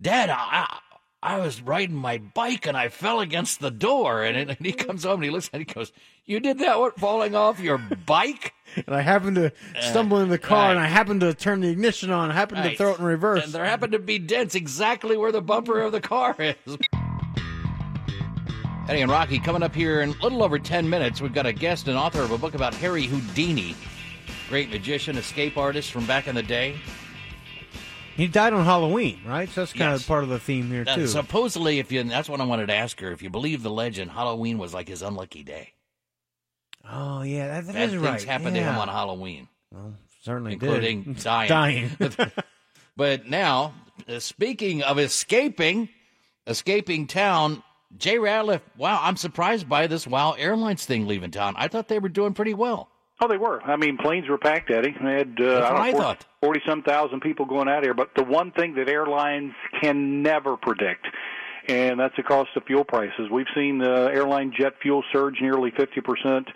"Dad, 0.00 0.30
I 0.30 0.78
I 1.22 1.38
was 1.38 1.62
riding 1.62 1.94
my 1.94 2.18
bike 2.18 2.66
and 2.66 2.76
I 2.76 2.88
fell 2.88 3.20
against 3.20 3.60
the 3.60 3.70
door." 3.70 4.22
And, 4.22 4.50
and 4.50 4.58
he 4.66 4.72
comes 4.72 5.04
home 5.04 5.16
and 5.16 5.24
he 5.24 5.30
looks 5.30 5.48
at 5.48 5.54
it. 5.54 5.60
And 5.60 5.68
he 5.68 5.74
goes, 5.74 5.92
"You 6.24 6.40
did 6.40 6.58
that? 6.60 6.80
What? 6.80 6.98
Falling 6.98 7.34
off 7.34 7.60
your 7.60 7.78
bike?" 7.78 8.54
and 8.86 8.96
I 8.96 9.02
happened 9.02 9.36
to 9.36 9.52
stumble 9.80 10.18
in 10.18 10.30
the 10.30 10.36
uh, 10.36 10.38
car, 10.38 10.68
right. 10.68 10.70
and 10.72 10.80
I 10.80 10.86
happened 10.86 11.20
to 11.20 11.34
turn 11.34 11.60
the 11.60 11.68
ignition 11.68 12.10
on. 12.10 12.30
I 12.30 12.34
happened 12.34 12.64
to 12.64 12.76
throw 12.76 12.94
it 12.94 12.98
in 12.98 13.04
reverse. 13.04 13.44
And 13.44 13.52
there 13.52 13.64
happened 13.64 13.92
to 13.92 13.98
be 13.98 14.18
dents 14.18 14.54
exactly 14.54 15.16
where 15.16 15.32
the 15.32 15.42
bumper 15.42 15.80
of 15.80 15.92
the 15.92 16.00
car 16.00 16.34
is. 16.38 16.78
Eddie 18.92 19.00
and 19.00 19.10
Rocky 19.10 19.38
coming 19.38 19.62
up 19.62 19.74
here 19.74 20.02
in 20.02 20.10
a 20.10 20.22
little 20.22 20.42
over 20.42 20.58
10 20.58 20.86
minutes. 20.90 21.22
We've 21.22 21.32
got 21.32 21.46
a 21.46 21.52
guest 21.54 21.88
and 21.88 21.96
author 21.96 22.20
of 22.20 22.30
a 22.30 22.36
book 22.36 22.52
about 22.54 22.74
Harry 22.74 23.04
Houdini, 23.04 23.74
great 24.50 24.68
magician, 24.68 25.16
escape 25.16 25.56
artist 25.56 25.90
from 25.90 26.04
back 26.04 26.28
in 26.28 26.34
the 26.34 26.42
day. 26.42 26.76
He 28.18 28.26
died 28.28 28.52
on 28.52 28.66
Halloween, 28.66 29.22
right? 29.26 29.48
So 29.48 29.62
that's 29.62 29.72
kind 29.72 29.92
Yes. 29.92 30.02
of 30.02 30.08
part 30.08 30.24
of 30.24 30.28
the 30.28 30.38
theme 30.38 30.68
here 30.68 30.84
too. 30.84 31.06
supposedly, 31.06 31.78
if 31.78 31.90
you, 31.90 32.02
that's 32.04 32.28
what 32.28 32.42
I 32.42 32.44
wanted 32.44 32.66
to 32.66 32.74
ask 32.74 33.00
her. 33.00 33.10
If 33.12 33.22
you 33.22 33.30
believe 33.30 33.62
the 33.62 33.70
legend, 33.70 34.10
Halloween 34.10 34.58
was 34.58 34.74
like 34.74 34.88
his 34.88 35.00
unlucky 35.00 35.42
day. 35.42 35.70
oh 36.86 37.22
yeah, 37.22 37.48
that, 37.48 37.66
that 37.68 37.72
Bad 37.72 37.82
is 37.84 37.90
things 37.92 38.02
right. 38.04 38.22
happened 38.24 38.56
to 38.56 38.62
him 38.62 38.76
on 38.76 38.88
Halloween, 38.88 39.48
Well, 39.72 39.94
certainly 40.22 40.52
including 40.52 41.04
did. 41.04 41.22
dying. 41.22 41.48
Dying. 41.48 41.90
but 42.98 43.26
now, 43.26 43.72
uh, 44.06 44.18
speaking 44.18 44.82
of 44.82 44.98
escaping, 44.98 45.88
escaping 46.46 47.06
town, 47.06 47.62
Jay 47.98 48.16
Ratliff. 48.16 48.60
Wow, 48.76 48.98
I'm 49.02 49.16
surprised 49.16 49.68
by 49.68 49.86
this 49.86 50.06
Wow 50.06 50.32
Airlines 50.32 50.84
thing 50.84 51.06
leaving 51.06 51.30
town. 51.30 51.54
I 51.56 51.68
thought 51.68 51.88
they 51.88 51.98
were 51.98 52.08
doing 52.08 52.32
pretty 52.34 52.54
well. 52.54 52.88
Oh, 53.20 53.28
they 53.28 53.36
were. 53.36 53.62
I 53.62 53.76
mean, 53.76 53.98
planes 53.98 54.28
were 54.28 54.38
packed, 54.38 54.70
Eddie. 54.70 54.96
They 55.00 55.12
had 55.12 55.40
uh, 55.40 55.44
That's 55.60 55.66
I 55.66 55.72
what 55.72 55.80
I 55.80 55.90
know, 55.92 55.98
thought. 55.98 56.26
forty 56.42 56.60
some 56.66 56.82
thousand 56.82 57.20
people 57.20 57.46
going 57.46 57.68
out 57.68 57.84
here. 57.84 57.94
But 57.94 58.10
the 58.16 58.24
one 58.24 58.50
thing 58.52 58.74
that 58.74 58.88
airlines 58.88 59.52
can 59.80 60.22
never 60.22 60.56
predict, 60.56 61.06
and 61.68 62.00
that's 62.00 62.16
the 62.16 62.24
cost 62.24 62.50
of 62.56 62.64
fuel 62.64 62.84
prices. 62.84 63.28
We've 63.30 63.46
seen 63.54 63.78
the 63.78 64.10
airline 64.12 64.52
jet 64.58 64.72
fuel 64.82 65.04
surge 65.12 65.36
nearly 65.40 65.70
fifty 65.76 66.00
percent 66.00 66.48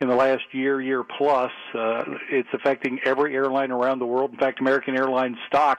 in 0.00 0.08
the 0.08 0.14
last 0.14 0.42
year, 0.52 0.82
year 0.82 1.04
plus. 1.04 1.52
Uh, 1.74 2.02
it's 2.30 2.48
affecting 2.52 3.00
every 3.06 3.34
airline 3.34 3.70
around 3.70 3.98
the 4.00 4.06
world. 4.06 4.32
In 4.32 4.38
fact, 4.38 4.60
American 4.60 4.98
Airlines 4.98 5.36
stock 5.46 5.78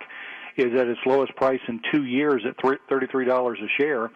is 0.57 0.73
at 0.79 0.87
its 0.87 0.99
lowest 1.05 1.35
price 1.35 1.61
in 1.67 1.81
two 1.93 2.05
years 2.05 2.41
at 2.47 2.55
thirty-three 2.89 3.25
dollars 3.25 3.59
a 3.61 3.67
share. 3.79 4.09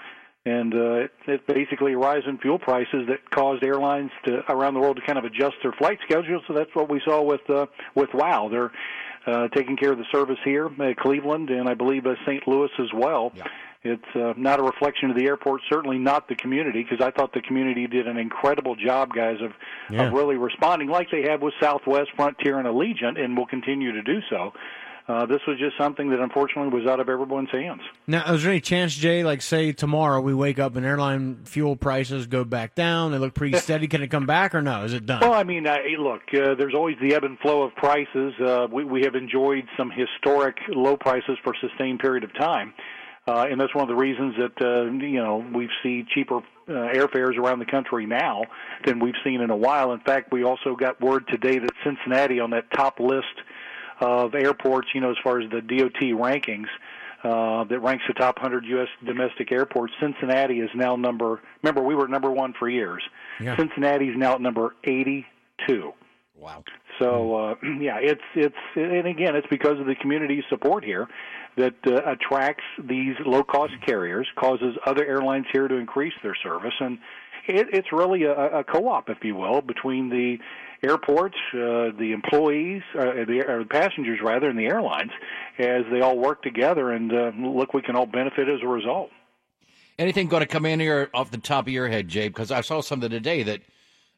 And 0.46 0.74
uh, 0.76 0.94
it, 1.06 1.12
it's 1.28 1.44
basically 1.48 1.94
a 1.94 1.98
rise 1.98 2.22
in 2.28 2.38
fuel 2.38 2.60
prices 2.60 3.08
that 3.08 3.30
caused 3.32 3.64
airlines 3.64 4.12
to 4.26 4.44
around 4.52 4.76
the 4.76 4.80
world 4.80 4.98
to 4.98 5.02
kind 5.06 5.18
of 5.18 5.26
adjust 5.26 5.56
their 5.64 5.72
flight 5.72 5.98
schedules. 6.08 6.44
So 6.48 6.54
that's 6.54 6.70
what 6.76 6.90
we 6.90 7.02
saw 7.04 7.22
with 7.24 7.50
uh, 7.50 7.66
with 7.96 8.10
WOW. 8.14 8.50
They're 8.50 8.72
uh, 9.26 9.48
taking 9.50 9.76
care 9.76 9.92
of 9.92 9.98
the 9.98 10.06
service 10.12 10.38
here 10.46 10.70
at 10.80 10.98
Cleveland 10.98 11.50
and 11.50 11.68
I 11.68 11.74
believe 11.74 12.06
uh, 12.06 12.14
St. 12.28 12.48
Louis 12.48 12.70
as 12.80 12.94
well. 12.94 13.32
It's 13.88 14.16
uh, 14.16 14.34
not 14.36 14.60
a 14.60 14.64
reflection 14.64 15.12
of 15.12 15.16
the 15.16 15.26
airport, 15.26 15.62
certainly 15.72 16.00
not 16.00 16.28
the 16.28 16.36
community, 16.36 16.82
because 16.84 17.06
I 17.06 17.12
thought 17.12 17.34
the 17.34 17.42
community 17.42 17.86
did 17.86 18.08
an 18.08 18.18
incredible 18.18 18.76
job, 18.76 19.14
guys, 19.14 19.38
of, 19.42 19.52
Yeah. 19.92 20.08
of 20.08 20.14
really 20.14 20.38
responding 20.38 20.90
like 20.90 21.12
they 21.12 21.22
have 21.30 21.44
with 21.44 21.54
Southwest, 21.62 22.10
Frontier, 22.16 22.58
and 22.58 22.68
Allegiant, 22.68 23.20
and 23.24 23.38
will 23.38 23.46
continue 23.46 23.92
to 23.92 24.02
do 24.02 24.22
so. 24.28 24.54
Uh, 25.08 25.26
this 25.28 25.40
was 25.48 25.60
just 25.60 25.78
something 25.78 26.10
that 26.10 26.20
unfortunately 26.20 26.80
was 26.80 26.90
out 26.90 27.00
of 27.00 27.10
everyone's 27.10 27.52
hands. 27.52 27.82
Now, 28.08 28.34
is 28.34 28.42
there 28.42 28.52
any 28.52 28.60
chance, 28.62 28.96
Jay, 28.96 29.24
like 29.24 29.44
say 29.44 29.72
tomorrow 29.72 30.20
we 30.20 30.34
wake 30.34 30.58
up 30.58 30.76
and 30.76 30.84
airline 30.84 31.42
fuel 31.46 31.76
prices 31.76 32.26
go 32.26 32.44
back 32.44 32.74
down? 32.74 33.12
They 33.12 33.20
look 33.20 33.36
pretty 33.36 33.56
steady. 33.60 33.88
Can 33.88 34.02
it 34.02 34.08
come 34.08 34.26
back 34.26 34.56
or 34.56 34.64
no? 34.64 34.84
Is 34.84 34.94
it 34.94 35.06
done? 35.06 35.22
Well, 35.22 35.34
I 35.34 35.44
mean, 35.44 35.68
uh, 35.68 35.76
hey, 35.84 35.96
look, 35.98 36.22
uh, 36.34 36.56
there's 36.56 36.74
always 36.74 36.96
the 37.00 37.14
ebb 37.14 37.24
and 37.24 37.38
flow 37.40 37.64
of 37.64 37.76
prices. 37.76 38.34
Uh, 38.44 38.68
we, 38.72 38.84
we 38.84 39.02
have 39.04 39.14
enjoyed 39.14 39.66
some 39.78 39.92
historic 39.92 40.58
low 40.70 40.98
prices 40.98 41.38
for 41.44 41.54
a 41.54 41.68
sustained 41.70 42.00
period 42.00 42.24
of 42.24 42.34
time. 42.34 42.74
Uh, 43.28 43.46
and 43.50 43.60
that's 43.60 43.74
one 43.74 43.84
of 43.84 43.90
the 43.90 43.96
reasons 43.96 44.36
that, 44.38 44.66
uh, 44.66 44.86
you 44.86 45.22
know, 45.22 45.44
we 45.54 45.68
see 45.82 46.04
cheaper 46.14 46.38
uh, 46.38 46.72
airfares 46.72 47.38
around 47.38 47.60
the 47.60 47.66
country 47.66 48.06
now 48.06 48.44
than 48.86 49.00
we've 49.00 49.16
seen 49.24 49.42
in 49.42 49.50
a 49.50 49.56
while. 49.56 49.94
In 49.94 50.00
fact, 50.00 50.32
we 50.32 50.44
also 50.44 50.76
got 50.76 51.00
word 51.02 51.28
today 51.28 51.60
that 51.60 51.72
Cincinnati 51.84 52.40
on 52.40 52.52
that 52.52 52.72
top 52.72 53.00
list 53.00 53.26
of 54.00 54.36
airports, 54.36 54.90
you 54.94 55.02
know, 55.02 55.12
as 55.12 55.18
far 55.24 55.40
as 55.40 55.50
the 55.50 55.62
DOT 55.62 56.02
rankings, 56.02 56.68
uh, 57.24 57.64
that 57.64 57.80
ranks 57.80 58.04
the 58.08 58.14
top 58.14 58.38
100 58.38 58.66
U.S. 58.66 58.88
domestic 59.04 59.52
airports. 59.52 59.94
Cincinnati 60.00 60.60
is 60.60 60.70
now 60.76 60.96
number. 60.96 61.42
Remember, 61.64 61.82
we 61.82 61.96
were 61.96 62.08
number 62.08 62.32
one 62.32 62.54
for 62.58 62.70
years. 62.70 63.02
Yeah. 63.40 63.58
Cincinnati 63.58 64.10
is 64.10 64.16
now 64.16 64.36
at 64.36 64.42
number 64.42 64.76
82. 64.84 65.94
Wow. 66.38 66.64
So 67.00 67.36
uh, 67.36 67.56
yeah, 67.80 67.98
it's 68.00 68.22
it's 68.36 68.56
and 68.76 69.08
again, 69.08 69.36
it's 69.36 69.48
because 69.50 69.80
of 69.80 69.88
the 69.88 69.96
community 69.96 70.44
support 70.50 70.84
here 70.84 71.08
that 71.58 71.76
uh, 71.88 72.02
attracts 72.12 72.64
these 72.78 73.16
low 73.26 73.44
cost 73.44 73.74
carriers, 73.86 74.28
causes 74.36 74.76
other 74.86 75.06
airlines 75.06 75.46
here 75.52 75.68
to 75.68 75.76
increase 75.76 76.14
their 76.22 76.36
service, 76.36 76.74
and 76.80 77.00
it, 77.48 77.68
it's 77.74 77.92
really 77.92 78.24
a, 78.24 78.60
a 78.60 78.64
co-op, 78.64 79.10
if 79.10 79.24
you 79.24 79.36
will, 79.36 79.62
between 79.62 80.10
the 80.10 80.38
airports, 80.84 81.36
uh, 81.54 81.92
the 81.98 82.12
employees, 82.14 82.82
uh, 82.98 83.26
the 83.28 83.44
or 83.48 83.66
passengers 83.66 84.20
rather, 84.22 84.50
and 84.50 84.58
the 84.60 84.66
airlines, 84.66 85.12
as 85.58 85.84
they 85.92 86.02
all 86.02 86.18
work 86.18 86.42
together. 86.44 86.92
And 86.92 87.12
uh, 87.12 87.32
look, 87.38 87.74
we 87.74 87.82
can 87.82 87.96
all 87.96 88.06
benefit 88.06 88.48
as 88.50 88.60
a 88.64 88.68
result. 88.68 89.10
Anything 89.98 90.28
going 90.28 90.42
to 90.42 90.48
come 90.48 90.66
in 90.66 90.80
here 90.80 91.10
off 91.14 91.32
the 91.32 91.38
top 91.38 91.68
of 91.68 91.74
your 91.74 91.88
head, 91.88 92.08
Jay? 92.08 92.28
Because 92.28 92.52
I 92.52 92.62
saw 92.62 92.82
something 92.82 93.10
today 93.10 93.44
that 93.44 93.62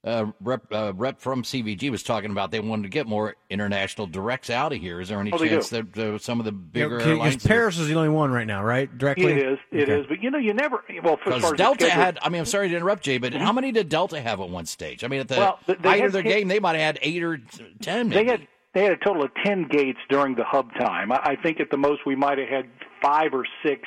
uh, 0.04 0.26
rep 0.42 0.62
uh, 0.72 0.94
rep 0.96 1.20
from 1.20 1.44
CVG 1.44 1.90
was 1.92 2.04
talking 2.04 2.32
about. 2.32 2.52
They 2.52 2.60
wanted 2.60 2.84
to 2.84 2.90
get 2.90 3.08
more 3.08 3.36
international 3.50 4.08
directs 4.08 4.50
out 4.50 4.72
of 4.72 4.80
here. 4.80 5.02
Is 5.02 5.10
there 5.10 5.20
any 5.20 5.32
Oh, 5.34 5.38
chance 5.38 5.70
that 5.70 5.98
uh, 5.98 6.18
some 6.18 6.40
of 6.40 6.46
the 6.46 6.52
bigger 6.52 6.98
Because 6.98 7.08
airlines? 7.12 7.46
Paris 7.46 7.78
is 7.78 7.88
the 7.88 7.96
only 7.96 8.10
one 8.10 8.32
right 8.32 8.48
now, 8.48 8.64
right? 8.64 8.96
Directly. 8.98 9.32
It 9.34 9.38
is, 9.40 9.60
it 9.72 9.90
is, 9.90 10.06
but 10.08 10.22
you 10.24 10.30
know, 10.32 10.38
you 10.38 10.54
never. 10.54 10.84
Well, 11.04 11.14
as 11.16 11.20
Because 11.26 11.42
far 11.42 11.54
as 11.54 11.58
Delta 11.58 11.86
schedule- 11.86 12.02
had, 12.04 12.20
I 12.22 12.30
mean, 12.30 12.40
I'm 12.40 12.46
sorry 12.46 12.70
to 12.70 12.76
interrupt, 12.76 13.04
Jay, 13.04 13.18
but 13.18 13.34
how 13.34 13.52
many 13.52 13.72
did 13.72 13.90
Delta 13.90 14.22
have 14.22 14.40
at 14.40 14.50
one 14.50 14.66
stage? 14.66 15.04
I 15.04 15.08
mean, 15.08 15.20
at 15.20 15.28
the 15.28 15.38
Well, 15.38 15.60
they- 15.66 15.74
they 15.74 15.90
height 15.90 15.98
had 16.00 16.06
of 16.08 16.14
their 16.14 16.24
ten- 16.24 16.32
game, 16.32 16.48
they 16.48 16.60
might 16.60 16.74
have 16.76 16.82
had 16.96 17.00
eight 17.02 17.24
or 17.24 17.40
ten. 17.82 18.10
They 18.10 18.26
had 18.26 18.48
they 18.74 18.84
had 18.84 18.94
a 18.94 18.98
total 18.98 19.24
of 19.24 19.32
ten 19.44 19.68
gates 19.68 20.00
during 20.10 20.36
the 20.36 20.44
hub 20.44 20.72
time. 20.76 21.12
I, 21.12 21.20
I 21.24 21.36
think 21.36 21.60
at 21.60 21.72
the 21.72 21.78
most 21.78 22.06
we 22.06 22.16
might 22.16 22.38
have 22.38 22.48
had 22.50 22.68
five 23.02 23.34
or 23.34 23.46
six 23.66 23.82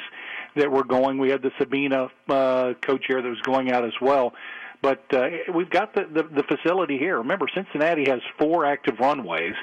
that 0.57 0.71
were 0.71 0.83
going. 0.85 1.19
We 1.19 1.31
had 1.31 1.43
the 1.43 1.51
Sabena 1.61 2.11
uh, 2.29 2.75
codeshare 2.83 3.23
that 3.23 3.29
was 3.29 3.41
going 3.43 3.71
out 3.71 3.85
as 3.85 3.93
well. 4.03 4.35
But 4.83 5.05
uh, 5.13 5.29
we've 5.55 5.71
got 5.71 5.95
the, 5.95 6.07
the 6.13 6.23
the 6.23 6.43
facility 6.43 6.97
here. 6.97 7.19
Remember, 7.19 7.47
Cincinnati 7.55 8.09
has 8.09 8.21
four 8.39 8.65
active 8.65 8.99
runways. 8.99 9.55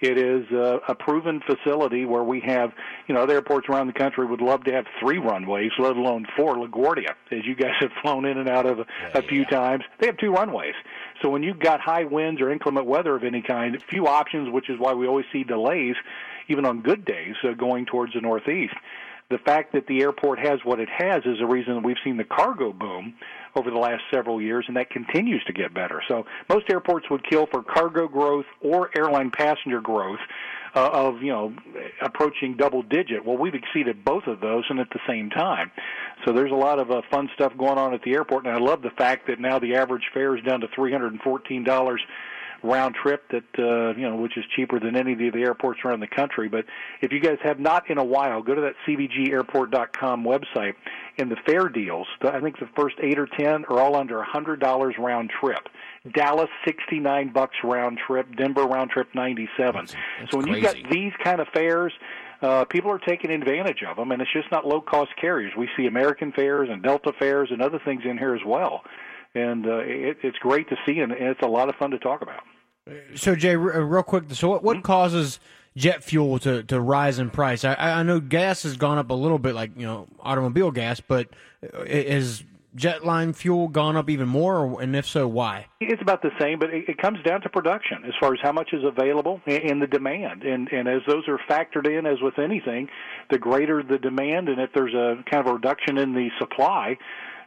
It 0.00 0.18
is 0.18 0.44
uh, 0.52 0.80
a 0.88 0.94
proven 0.94 1.40
facility 1.46 2.04
where 2.04 2.24
we 2.24 2.40
have, 2.40 2.72
you 3.06 3.14
know, 3.14 3.22
other 3.22 3.34
airports 3.34 3.68
around 3.70 3.86
the 3.86 3.92
country 3.92 4.26
would 4.26 4.40
love 4.40 4.64
to 4.64 4.72
have 4.72 4.84
three 5.00 5.18
runways, 5.18 5.70
let 5.78 5.96
alone 5.96 6.26
four. 6.36 6.56
LaGuardia, 6.56 7.14
as 7.30 7.46
you 7.46 7.54
guys 7.54 7.72
have 7.80 7.90
flown 8.02 8.24
in 8.24 8.36
and 8.36 8.48
out 8.48 8.66
of 8.66 8.80
a 9.14 9.22
few 9.22 9.44
times, 9.44 9.84
they 10.00 10.06
have 10.06 10.16
two 10.18 10.32
runways. 10.32 10.74
So 11.22 11.30
when 11.30 11.42
you've 11.42 11.60
got 11.60 11.80
high 11.80 12.04
winds 12.04 12.40
or 12.40 12.50
inclement 12.50 12.86
weather 12.86 13.14
of 13.14 13.24
any 13.24 13.42
kind, 13.42 13.82
few 13.88 14.06
options, 14.06 14.52
which 14.52 14.68
is 14.68 14.78
why 14.78 14.92
we 14.92 15.06
always 15.06 15.26
see 15.32 15.44
delays, 15.44 15.94
even 16.48 16.66
on 16.66 16.82
good 16.82 17.04
days, 17.04 17.34
uh, 17.44 17.52
going 17.52 17.86
towards 17.86 18.12
the 18.14 18.20
Northeast. 18.20 18.74
The 19.30 19.38
fact 19.38 19.72
that 19.72 19.86
the 19.86 20.02
airport 20.02 20.38
has 20.38 20.60
what 20.64 20.80
it 20.80 20.88
has 20.90 21.22
is 21.24 21.40
a 21.40 21.46
reason 21.46 21.76
that 21.76 21.84
we've 21.84 21.96
seen 22.04 22.18
the 22.18 22.24
cargo 22.24 22.74
boom 22.74 23.14
over 23.56 23.70
the 23.70 23.78
last 23.78 24.02
several 24.12 24.40
years, 24.40 24.64
and 24.68 24.76
that 24.76 24.90
continues 24.90 25.42
to 25.44 25.52
get 25.52 25.72
better. 25.74 26.02
So 26.08 26.26
most 26.48 26.68
airports 26.70 27.08
would 27.10 27.28
kill 27.28 27.46
for 27.46 27.62
cargo 27.62 28.08
growth 28.08 28.46
or 28.60 28.90
airline 28.96 29.30
passenger 29.30 29.80
growth 29.80 30.20
uh, 30.74 30.90
of 30.92 31.22
you 31.22 31.32
know 31.32 31.54
approaching 32.02 32.56
double 32.56 32.82
digit. 32.82 33.24
Well, 33.24 33.36
we've 33.36 33.54
exceeded 33.54 34.04
both 34.04 34.26
of 34.26 34.40
those, 34.40 34.64
and 34.68 34.80
at 34.80 34.90
the 34.90 35.00
same 35.06 35.30
time. 35.30 35.70
So 36.24 36.32
there's 36.32 36.52
a 36.52 36.56
lot 36.56 36.78
of 36.78 36.90
uh, 36.90 37.02
fun 37.10 37.28
stuff 37.34 37.56
going 37.56 37.78
on 37.78 37.94
at 37.94 38.02
the 38.02 38.12
airport, 38.12 38.46
and 38.46 38.54
I 38.54 38.58
love 38.58 38.82
the 38.82 38.90
fact 38.90 39.26
that 39.28 39.38
now 39.38 39.58
the 39.58 39.76
average 39.76 40.10
fare 40.12 40.36
is 40.36 40.42
down 40.44 40.60
to 40.60 40.68
three 40.74 40.92
hundred 40.92 41.12
and 41.12 41.20
fourteen 41.20 41.64
dollars 41.64 42.02
round 42.64 42.94
trip 42.94 43.22
that 43.30 43.44
uh, 43.58 43.96
you 43.98 44.08
know 44.08 44.16
which 44.16 44.36
is 44.36 44.44
cheaper 44.56 44.80
than 44.80 44.96
any 44.96 45.12
of 45.12 45.18
the 45.18 45.42
airports 45.42 45.80
around 45.84 46.00
the 46.00 46.08
country. 46.08 46.48
But 46.48 46.64
if 47.00 47.12
you 47.12 47.20
guys 47.20 47.38
have 47.42 47.60
not 47.60 47.88
in 47.90 47.98
a 47.98 48.04
while 48.04 48.42
go 48.42 48.54
to 48.54 48.60
that 48.62 48.74
cvgairport.com 48.86 50.24
website 50.24 50.74
and 51.18 51.30
the 51.30 51.36
fare 51.46 51.68
deals 51.68 52.08
i 52.22 52.40
think 52.40 52.58
the 52.58 52.68
first 52.74 52.96
8 53.00 53.18
or 53.18 53.26
10 53.26 53.66
are 53.66 53.80
all 53.80 53.94
under 53.96 54.20
a 54.20 54.26
$100 54.26 54.98
round 54.98 55.30
trip. 55.30 55.68
Dallas 56.12 56.50
69 56.66 57.32
bucks 57.32 57.56
round 57.62 57.98
trip. 58.04 58.26
Denver 58.36 58.64
round 58.64 58.90
trip 58.90 59.08
97 59.14 59.86
so 59.86 60.38
when 60.38 60.46
you've 60.48 60.62
got 60.62 60.76
these 60.90 61.12
kind 61.22 61.40
of 61.40 61.48
fares 61.48 61.92
uh, 62.42 62.64
people 62.66 62.90
are 62.90 62.98
taking 62.98 63.30
advantage 63.30 63.82
of 63.88 63.96
them, 63.96 64.12
and 64.12 64.20
it's 64.20 64.32
just 64.32 64.50
not 64.52 64.66
low 64.66 64.80
cost 64.80 65.10
carriers. 65.18 65.52
We 65.56 65.68
see 65.76 65.86
American 65.86 66.30
fares 66.32 66.68
and 66.70 66.82
Delta 66.82 67.12
fares 67.18 67.48
and 67.50 67.62
other 67.62 67.80
things 67.82 68.02
in 68.04 68.18
here 68.18 68.34
as 68.34 68.42
well, 68.44 68.82
and 69.34 69.66
uh, 69.66 69.78
it, 69.78 70.18
it's 70.22 70.36
great 70.38 70.68
to 70.68 70.76
see, 70.86 70.98
and 71.00 71.12
it's 71.12 71.40
a 71.42 71.46
lot 71.46 71.70
of 71.70 71.76
fun 71.76 71.90
to 71.92 71.98
talk 71.98 72.20
about. 72.20 72.42
So 73.14 73.34
Jay, 73.34 73.54
uh, 73.54 73.56
real 73.56 74.02
quick. 74.02 74.24
So 74.32 74.50
what, 74.50 74.60
Hmm? 74.60 74.66
what 74.66 74.82
causes 74.82 75.40
jet 75.76 76.04
fuel 76.04 76.38
to, 76.40 76.62
to 76.64 76.80
rise 76.80 77.18
in 77.18 77.30
price? 77.30 77.64
I, 77.64 77.74
I 77.74 78.02
know 78.02 78.20
gas 78.20 78.62
has 78.64 78.76
gone 78.76 78.98
up 78.98 79.10
a 79.10 79.14
little 79.14 79.38
bit, 79.38 79.54
like 79.54 79.70
you 79.76 79.86
know 79.86 80.06
automobile 80.20 80.70
gas, 80.70 81.00
but 81.00 81.28
uh, 81.62 81.82
is 81.86 82.44
jet 82.74 83.04
line 83.04 83.32
fuel 83.32 83.68
gone 83.68 83.96
up 83.96 84.10
even 84.10 84.28
more? 84.28 84.82
And 84.82 84.94
if 84.96 85.06
so, 85.06 85.26
why? 85.26 85.66
It's 85.80 86.02
about 86.02 86.22
the 86.22 86.32
same, 86.40 86.58
but 86.58 86.70
it, 86.70 86.88
it 86.88 86.98
comes 86.98 87.22
down 87.22 87.40
to 87.42 87.48
production 87.48 88.04
as 88.04 88.12
far 88.20 88.34
as 88.34 88.40
how 88.42 88.52
much 88.52 88.70
is 88.72 88.82
available 88.84 89.40
and, 89.46 89.62
and 89.70 89.82
the 89.82 89.86
demand. 89.86 90.42
And, 90.42 90.68
and 90.70 90.88
as 90.88 91.00
those 91.06 91.26
are 91.28 91.38
factored 91.48 91.86
in, 91.86 92.04
as 92.04 92.20
with 92.20 92.38
anything, 92.38 92.88
the 93.30 93.38
greater 93.38 93.82
the 93.82 93.98
demand, 93.98 94.48
and 94.48 94.60
if 94.60 94.70
there's 94.74 94.94
a 94.94 95.22
kind 95.30 95.40
of 95.40 95.46
a 95.46 95.54
reduction 95.54 95.98
in 95.98 96.14
the 96.14 96.28
supply, 96.38 96.98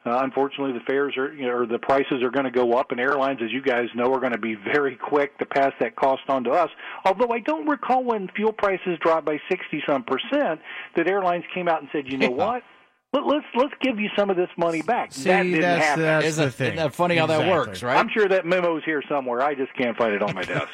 uh, 0.08 0.20
unfortunately, 0.24 0.74
the 0.74 0.84
fares 0.86 1.16
are, 1.18 1.34
you 1.34 1.46
know, 1.48 1.54
or 1.54 1.66
the 1.66 1.80
prices 1.80 2.24
are 2.24 2.30
going 2.32 2.46
to 2.46 2.52
go 2.52 2.74
up, 2.74 2.92
and 2.92 3.00
airlines, 3.00 3.40
as 3.44 3.52
you 3.52 3.62
guys 3.62 3.88
know, 3.96 4.14
are 4.14 4.20
going 4.20 4.32
to 4.32 4.38
be 4.38 4.56
very 4.56 4.96
quick 4.96 5.38
to 5.40 5.46
pass 5.46 5.72
that 5.80 5.96
cost 5.96 6.22
on 6.30 6.44
to 6.46 6.52
us. 6.52 6.70
Although 7.06 7.30
I 7.34 7.40
don't 7.40 7.68
recall 7.68 8.04
when 8.04 8.28
fuel 8.36 8.54
prices 8.54 8.98
dropped 9.02 9.26
by 9.26 9.40
sixty 9.50 9.84
some 9.88 10.04
percent 10.04 10.62
that 10.96 11.08
airlines 11.10 11.44
came 11.54 11.68
out 11.68 11.82
and 11.82 11.90
said, 11.92 12.12
you 12.12 12.18
know 12.18 12.30
what, 12.32 12.64
Let, 13.14 13.26
let's 13.26 13.46
let's 13.56 13.74
give 13.82 14.00
you 14.00 14.10
some 14.18 14.30
of 14.30 14.36
this 14.38 14.50
money 14.58 14.82
back. 14.82 15.14
See, 15.14 15.24
that 15.30 15.44
didn't 15.44 15.62
that's- 15.62 15.86
happen. 15.86 16.04
that's 16.04 16.26
Isn't- 16.26 16.46
the 16.46 16.52
thing. 16.52 16.68
isn't 16.74 16.76
that 16.78 16.94
funny 16.96 17.16
how 17.16 17.26
that 17.28 17.50
works, 17.50 17.82
right? 17.84 17.98
I'm 17.98 18.10
sure 18.10 18.28
that 18.28 18.46
memo's 18.46 18.84
here 18.86 19.02
somewhere. 19.10 19.42
I 19.42 19.56
just 19.56 19.74
can't 19.76 19.98
find 19.98 20.14
it 20.14 20.22
on 20.22 20.36
my 20.36 20.44
desk. 20.44 20.70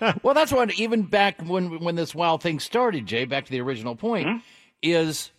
well, 0.22 0.34
that's 0.34 0.52
what 0.52 0.72
even 0.78 1.02
back 1.02 1.42
when 1.42 1.80
when 1.80 1.96
this 1.96 2.14
wild 2.14 2.42
thing 2.42 2.60
started, 2.60 3.06
Jay. 3.06 3.24
Back 3.24 3.44
to 3.46 3.50
the 3.50 3.60
original 3.60 3.96
point 3.96 4.26
Mm-hmm. 4.26 4.38
is 4.82 5.30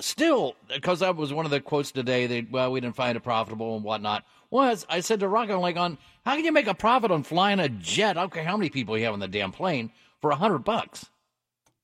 still 0.00 0.56
because 0.68 1.00
that 1.00 1.16
was 1.16 1.32
one 1.32 1.44
of 1.44 1.50
the 1.50 1.60
quotes 1.60 1.92
today. 1.92 2.26
That 2.26 2.50
well, 2.50 2.72
we 2.72 2.80
didn't 2.80 2.96
find 2.96 3.16
it 3.16 3.20
profitable 3.20 3.76
and 3.76 3.84
whatnot. 3.84 4.24
Was 4.50 4.84
I 4.88 5.00
said 5.00 5.20
to 5.20 5.28
Rock, 5.28 5.50
I'm 5.50 5.60
like, 5.60 5.76
on 5.76 5.98
how 6.24 6.34
can 6.34 6.44
you 6.44 6.52
make 6.52 6.66
a 6.66 6.74
profit 6.74 7.10
on 7.10 7.22
flying 7.22 7.60
a 7.60 7.68
jet? 7.68 8.16
Care 8.32 8.44
how 8.44 8.56
many 8.56 8.70
people 8.70 8.98
you 8.98 9.04
have 9.04 9.14
on 9.14 9.20
the 9.20 9.28
damn 9.28 9.52
plane 9.52 9.92
for 10.20 10.30
a 10.30 10.36
hundred 10.36 10.60
bucks. 10.60 11.08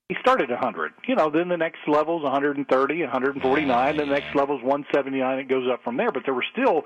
He 0.08 0.14
started 0.20 0.52
at 0.52 0.62
100. 0.62 0.92
You 1.08 1.16
know, 1.16 1.30
then 1.30 1.48
the 1.48 1.56
next 1.56 1.80
level's 1.88 2.22
130, 2.22 3.00
149. 3.00 3.96
Then 3.96 4.08
the 4.08 4.14
next 4.14 4.36
level's 4.36 4.62
179. 4.62 5.38
It 5.40 5.48
goes 5.48 5.68
up 5.68 5.82
from 5.82 5.96
there. 5.96 6.12
But 6.12 6.22
there 6.24 6.34
were 6.34 6.44
still, 6.52 6.84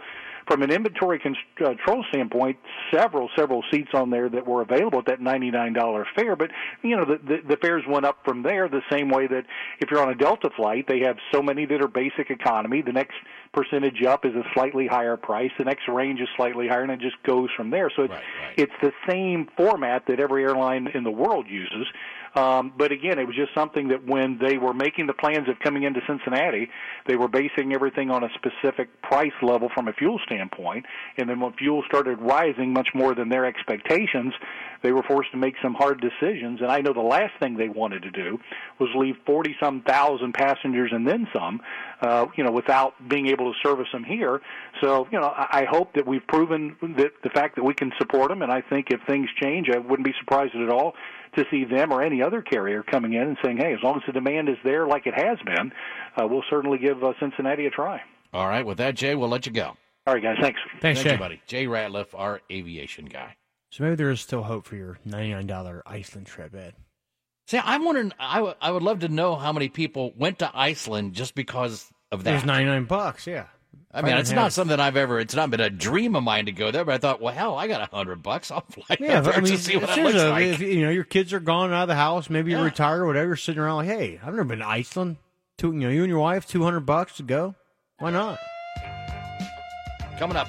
from 0.48 0.62
an 0.62 0.70
inventory 0.70 1.20
uh, 1.22 1.74
control 1.74 2.02
standpoint, 2.08 2.56
several, 2.90 3.28
several 3.36 3.62
seats 3.70 3.90
on 3.92 4.08
there 4.08 4.30
that 4.30 4.46
were 4.46 4.62
available 4.62 5.00
at 5.00 5.04
that 5.04 5.20
$99 5.20 6.04
fare. 6.16 6.34
But, 6.34 6.50
you 6.82 6.96
know, 6.96 7.04
the, 7.04 7.18
the, 7.18 7.36
the 7.46 7.56
fares 7.58 7.84
went 7.86 8.06
up 8.06 8.24
from 8.24 8.42
there 8.42 8.70
the 8.70 8.80
same 8.90 9.10
way 9.10 9.26
that 9.26 9.44
if 9.80 9.90
you're 9.90 10.00
on 10.00 10.08
a 10.08 10.14
Delta 10.14 10.48
flight, 10.56 10.86
they 10.88 11.00
have 11.00 11.18
so 11.30 11.42
many 11.42 11.66
that 11.66 11.82
are 11.82 11.88
basic 11.88 12.30
economy. 12.30 12.80
The 12.80 12.92
next 12.92 13.16
percentage 13.52 14.02
up 14.02 14.24
is 14.24 14.34
a 14.34 14.44
slightly 14.54 14.86
higher 14.86 15.18
price. 15.18 15.50
The 15.58 15.64
next 15.64 15.88
range 15.88 16.20
is 16.20 16.28
slightly 16.36 16.68
higher, 16.68 16.84
and 16.84 16.92
it 16.92 17.00
just 17.00 17.22
goes 17.24 17.50
from 17.54 17.68
there. 17.68 17.90
So 17.94 18.04
it's, 18.04 18.14
it's 18.56 18.72
the 18.80 18.92
same 19.06 19.46
format 19.58 20.06
that 20.06 20.20
every 20.20 20.42
airline 20.44 20.88
in 20.94 21.04
the 21.04 21.10
world 21.10 21.46
uses. 21.50 21.86
Um, 22.34 22.72
but 22.76 22.92
again, 22.92 23.18
it 23.18 23.26
was 23.26 23.34
just 23.34 23.52
something 23.54 23.88
that 23.88 24.06
when 24.06 24.38
they 24.38 24.56
were 24.56 24.74
making 24.74 25.06
the 25.06 25.12
plans 25.12 25.48
of 25.48 25.58
coming 25.58 25.82
into 25.82 26.00
Cincinnati, 26.06 26.68
they 27.06 27.16
were 27.16 27.28
basing 27.28 27.72
everything 27.72 28.10
on 28.10 28.22
a 28.22 28.28
specific 28.34 29.02
price 29.02 29.32
level 29.42 29.68
from 29.74 29.88
a 29.88 29.92
fuel 29.92 30.20
standpoint. 30.24 30.86
And 31.16 31.28
then 31.28 31.40
when 31.40 31.52
fuel 31.54 31.82
started 31.86 32.20
rising 32.20 32.72
much 32.72 32.88
more 32.94 33.14
than 33.14 33.28
their 33.28 33.44
expectations, 33.44 34.32
they 34.82 34.92
were 34.92 35.02
forced 35.02 35.30
to 35.32 35.36
make 35.36 35.54
some 35.62 35.74
hard 35.74 36.00
decisions. 36.00 36.60
And 36.60 36.70
I 36.70 36.80
know 36.80 36.92
the 36.92 37.00
last 37.00 37.32
thing 37.40 37.56
they 37.56 37.68
wanted 37.68 38.02
to 38.02 38.10
do 38.10 38.38
was 38.78 38.88
leave 38.94 39.16
40 39.26 39.56
some 39.60 39.82
thousand 39.82 40.32
passengers 40.34 40.90
and 40.92 41.06
then 41.06 41.26
some, 41.34 41.60
uh, 42.00 42.26
you 42.36 42.44
know, 42.44 42.52
without 42.52 42.94
being 43.08 43.26
able 43.26 43.52
to 43.52 43.58
service 43.62 43.88
them 43.92 44.04
here. 44.04 44.40
So, 44.80 45.06
you 45.10 45.20
know, 45.20 45.26
I 45.26 45.60
I 45.60 45.64
hope 45.66 45.92
that 45.94 46.06
we've 46.06 46.26
proven 46.26 46.76
that 46.96 47.10
the 47.22 47.28
fact 47.28 47.56
that 47.56 47.64
we 47.64 47.74
can 47.74 47.92
support 47.98 48.30
them. 48.30 48.40
And 48.40 48.50
I 48.50 48.62
think 48.62 48.86
if 48.90 49.00
things 49.06 49.28
change, 49.42 49.68
I 49.68 49.78
wouldn't 49.78 50.06
be 50.06 50.14
surprised 50.18 50.54
at 50.54 50.70
all 50.70 50.94
to 51.36 51.44
see 51.50 51.64
them 51.64 51.92
or 51.92 52.02
any 52.02 52.22
other 52.22 52.42
carrier 52.42 52.82
coming 52.82 53.12
in 53.14 53.22
and 53.22 53.36
saying, 53.44 53.58
hey, 53.58 53.72
as 53.72 53.78
long 53.82 53.96
as 53.96 54.02
the 54.06 54.12
demand 54.12 54.48
is 54.48 54.56
there 54.64 54.86
like 54.86 55.06
it 55.06 55.14
has 55.14 55.38
been, 55.44 55.72
uh, 56.16 56.26
we'll 56.26 56.44
certainly 56.50 56.78
give 56.78 57.02
uh, 57.02 57.12
Cincinnati 57.20 57.66
a 57.66 57.70
try. 57.70 58.00
All 58.32 58.46
right, 58.48 58.64
with 58.64 58.78
that, 58.78 58.94
Jay, 58.94 59.14
we'll 59.14 59.28
let 59.28 59.46
you 59.46 59.52
go. 59.52 59.76
All 60.06 60.14
right, 60.14 60.22
guys, 60.22 60.36
thanks. 60.40 60.58
Thanks, 60.80 61.00
Thank 61.00 61.08
Jay. 61.08 61.12
you, 61.12 61.18
buddy. 61.18 61.42
Jay 61.46 61.66
Ratliff, 61.66 62.08
our 62.14 62.40
aviation 62.50 63.04
guy. 63.06 63.36
So 63.70 63.84
maybe 63.84 63.96
there 63.96 64.10
is 64.10 64.20
still 64.20 64.42
hope 64.42 64.66
for 64.66 64.76
your 64.76 64.98
$99 65.08 65.82
Iceland 65.86 66.26
trip, 66.26 66.54
Ed. 66.54 66.74
See, 67.46 67.58
I'm 67.62 67.84
wondering. 67.84 68.12
I, 68.18 68.36
w- 68.36 68.54
I 68.60 68.70
would 68.70 68.82
love 68.82 69.00
to 69.00 69.08
know 69.08 69.36
how 69.36 69.52
many 69.52 69.68
people 69.68 70.12
went 70.16 70.38
to 70.40 70.50
Iceland 70.54 71.14
just 71.14 71.34
because 71.34 71.90
of 72.12 72.24
that. 72.24 72.30
There's 72.30 72.42
that. 72.42 72.46
99 72.46 72.84
bucks, 72.84 73.26
yeah. 73.26 73.46
I 73.92 74.02
mean, 74.02 74.16
it's 74.18 74.30
not 74.30 74.52
something 74.52 74.78
I've 74.78 74.96
ever. 74.96 75.18
It's 75.18 75.34
not 75.34 75.50
been 75.50 75.58
a 75.60 75.68
dream 75.68 76.14
of 76.14 76.22
mine 76.22 76.46
to 76.46 76.52
go 76.52 76.70
there, 76.70 76.84
but 76.84 76.94
I 76.94 76.98
thought, 76.98 77.20
well, 77.20 77.34
hell, 77.34 77.56
I 77.56 77.66
got 77.66 77.80
a 77.80 77.94
hundred 77.94 78.22
bucks. 78.22 78.50
I'll 78.52 78.60
fly 78.60 78.96
Yeah, 79.00 79.20
there 79.20 79.32
I 79.34 79.40
mean, 79.40 79.52
to 79.52 79.58
see 79.58 79.76
what 79.76 79.96
it 79.98 80.02
looks 80.04 80.16
like. 80.16 80.46
if 80.46 80.60
you 80.60 80.82
know 80.82 80.90
your 80.90 81.02
kids 81.04 81.32
are 81.32 81.40
gone 81.40 81.72
out 81.72 81.82
of 81.82 81.88
the 81.88 81.96
house, 81.96 82.30
maybe 82.30 82.50
you're 82.52 82.60
Yeah. 82.60 82.66
retired 82.66 83.00
or 83.00 83.06
whatever, 83.06 83.26
you're 83.28 83.36
sitting 83.36 83.60
around 83.60 83.76
like, 83.78 83.88
hey, 83.88 84.20
I've 84.22 84.32
never 84.34 84.44
been 84.44 84.60
to 84.60 84.66
Iceland. 84.68 85.16
Two, 85.58 85.72
you 85.72 85.80
know, 85.80 85.88
you 85.90 86.02
and 86.02 86.08
your 86.10 86.20
wife, 86.20 86.46
two 86.46 86.62
hundred 86.62 86.80
bucks 86.86 87.16
to 87.16 87.24
go. 87.24 87.54
Why 87.98 88.10
not? 88.10 88.38
Coming 90.18 90.36
up, 90.36 90.48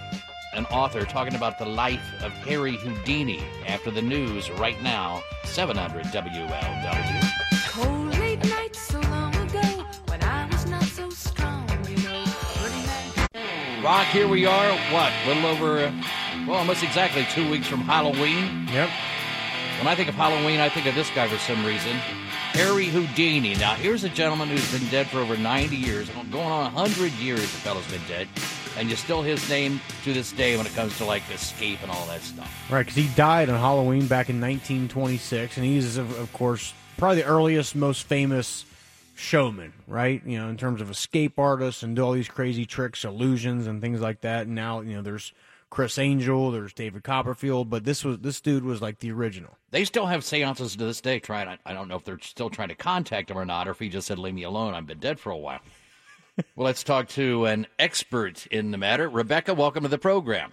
an 0.54 0.66
author 0.68 1.04
talking 1.06 1.34
about 1.36 1.58
the 1.58 1.66
life 1.66 2.04
of 2.22 2.32
Harry 2.46 2.76
Houdini 2.76 3.42
after 3.68 3.90
the 3.90 4.02
news 4.02 4.52
right 4.52 4.82
now. 4.84 5.24
Seven 5.46 5.78
hundred 5.78 6.06
WLW. 6.08 7.31
Rock, 13.92 14.08
here 14.08 14.26
we 14.30 14.46
are. 14.46 14.72
What? 14.94 15.12
A 15.12 15.28
little 15.28 15.46
over, 15.48 15.94
well, 16.48 16.60
almost 16.60 16.82
exactly 16.82 17.28
two 17.32 17.52
weeks 17.52 17.68
from 17.68 17.82
Halloween. 17.82 18.66
Yep. 18.72 18.90
When 19.80 19.88
I 19.88 19.96
think 19.96 20.08
of 20.08 20.16
Halloween, 20.16 20.62
I 20.62 20.70
think 20.70 20.86
of 20.86 20.96
this 20.96 21.10
guy 21.10 21.28
for 21.28 21.38
some 21.40 21.66
reason. 21.66 21.98
Harry 22.54 22.86
Houdini. 22.86 23.54
Now, 23.56 23.74
here's 23.76 24.06
a 24.06 24.10
gentleman 24.10 24.48
who's 24.48 24.72
been 24.72 24.90
dead 24.90 25.08
for 25.08 25.18
over 25.18 25.36
90 25.36 25.76
years, 25.76 26.10
going 26.32 26.48
on 26.48 26.74
100 26.74 27.12
years, 27.16 27.42
the 27.42 27.48
fellow's 27.48 27.86
been 27.92 28.00
dead, 28.08 28.30
and 28.78 28.90
you 28.90 28.96
still 28.96 29.22
his 29.22 29.50
name 29.50 29.82
to 30.06 30.14
this 30.14 30.32
day 30.32 30.56
when 30.56 30.66
it 30.66 30.74
comes 30.74 30.98
to, 31.00 31.04
like, 31.04 31.24
escape 31.30 31.80
and 31.82 31.92
all 31.92 32.06
that 32.08 32.22
stuff. 32.22 32.72
Right, 32.72 32.86
because 32.86 32.96
he 32.96 33.10
died 33.18 33.50
on 33.50 33.60
Halloween 33.60 34.08
back 34.08 34.30
in 34.30 34.40
1926, 34.40 35.58
and 35.58 35.66
he's, 35.66 35.98
of, 35.98 36.18
of 36.18 36.32
course, 36.32 36.74
probably 36.96 37.24
the 37.24 37.28
earliest, 37.28 37.76
most 37.76 38.08
famous 38.08 38.64
showman, 39.13 39.74
right? 39.88 40.21
You 40.26 40.39
know, 40.39 40.50
in 40.50 40.58
terms 40.58 40.82
of 40.82 40.89
escape 40.89 41.38
artists 41.39 41.84
and 41.84 41.95
do 41.95 42.04
all 42.04 42.12
these 42.12 42.28
crazy 42.28 42.65
tricks, 42.65 43.06
illusions, 43.06 43.67
and 43.67 43.82
things 43.82 44.02
like 44.02 44.21
that. 44.21 44.47
And 44.47 44.56
now, 44.56 44.82
you 44.82 44.95
know, 44.95 45.02
there's 45.02 45.34
Criss 45.69 45.97
Angel, 45.97 46.52
there's 46.52 46.74
David 46.74 47.04
Copperfield, 47.04 47.69
but 47.69 47.86
this 47.86 48.04
was 48.04 48.19
this 48.19 48.41
dude 48.41 48.65
was 48.65 48.82
like 48.82 49.00
the 49.00 49.12
original. 49.12 49.58
They 49.71 49.86
still 49.86 50.06
have 50.06 50.24
seances 50.24 50.76
to 50.76 50.86
this 50.86 51.00
day. 51.00 51.19
Trying, 51.19 51.47
I, 51.47 51.58
I 51.65 51.74
don't 51.74 51.88
know 51.88 51.95
if 51.95 52.04
they're 52.04 52.19
still 52.19 52.50
trying 52.50 52.69
to 52.69 52.76
contact 52.76 53.32
him 53.32 53.38
or 53.38 53.45
not, 53.45 53.67
or 53.67 53.71
if 53.71 53.80
he 53.80 53.88
just 53.88 54.08
said, 54.08 54.19
"Leave 54.19 54.34
me 54.34 54.43
alone. 54.43 54.74
I've 54.74 54.86
been 54.86 55.00
dead 55.00 55.19
for 55.19 55.32
a 55.32 55.38
while." 55.38 55.62
well, 56.56 56.65
let's 56.65 56.84
talk 56.84 57.08
to 57.10 57.45
an 57.45 57.67
expert 57.80 58.45
in 58.47 58.71
the 58.71 58.78
matter. 58.78 59.10
Rebecca, 59.10 59.54
welcome 59.54 59.84
to 59.84 59.89
the 59.89 59.97
program. 59.97 60.52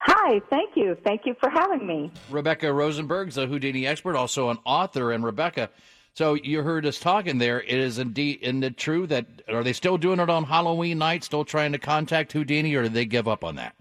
Hi, 0.00 0.40
thank 0.50 0.76
you. 0.76 0.96
Thank 1.02 1.22
you 1.24 1.34
for 1.40 1.48
having 1.48 1.86
me. 1.86 2.12
Rebecca 2.30 2.66
Rosenberg's 2.66 3.38
a 3.38 3.46
Houdini 3.46 3.86
expert, 3.86 4.16
also 4.16 4.50
an 4.50 4.58
author. 4.64 5.12
And 5.12 5.24
Rebecca, 5.24 5.70
so 6.16 6.34
you 6.34 6.62
heard 6.62 6.86
us 6.86 6.98
talking 6.98 7.38
there. 7.38 7.60
It 7.60 7.70
is 7.70 7.98
indeed, 7.98 8.40
isn't 8.42 8.64
it 8.64 8.76
true 8.76 9.06
that 9.08 9.26
are 9.48 9.62
they 9.62 9.74
still 9.74 9.98
doing 9.98 10.18
it 10.18 10.30
on 10.30 10.44
Halloween 10.44 10.98
night? 10.98 11.22
Still 11.24 11.44
trying 11.44 11.72
to 11.72 11.78
contact 11.78 12.32
Houdini, 12.32 12.74
or 12.74 12.84
did 12.84 12.94
they 12.94 13.04
give 13.04 13.28
up 13.28 13.44
on 13.44 13.56
that? 13.56 13.74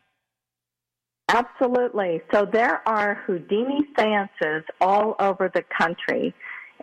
Absolutely. 1.30 2.21
So 2.34 2.45
there 2.45 2.86
are 2.88 3.15
Houdini 3.26 3.88
seances 3.98 4.63
all 4.82 5.15
over 5.19 5.50
the 5.54 5.63
country. 5.76 6.34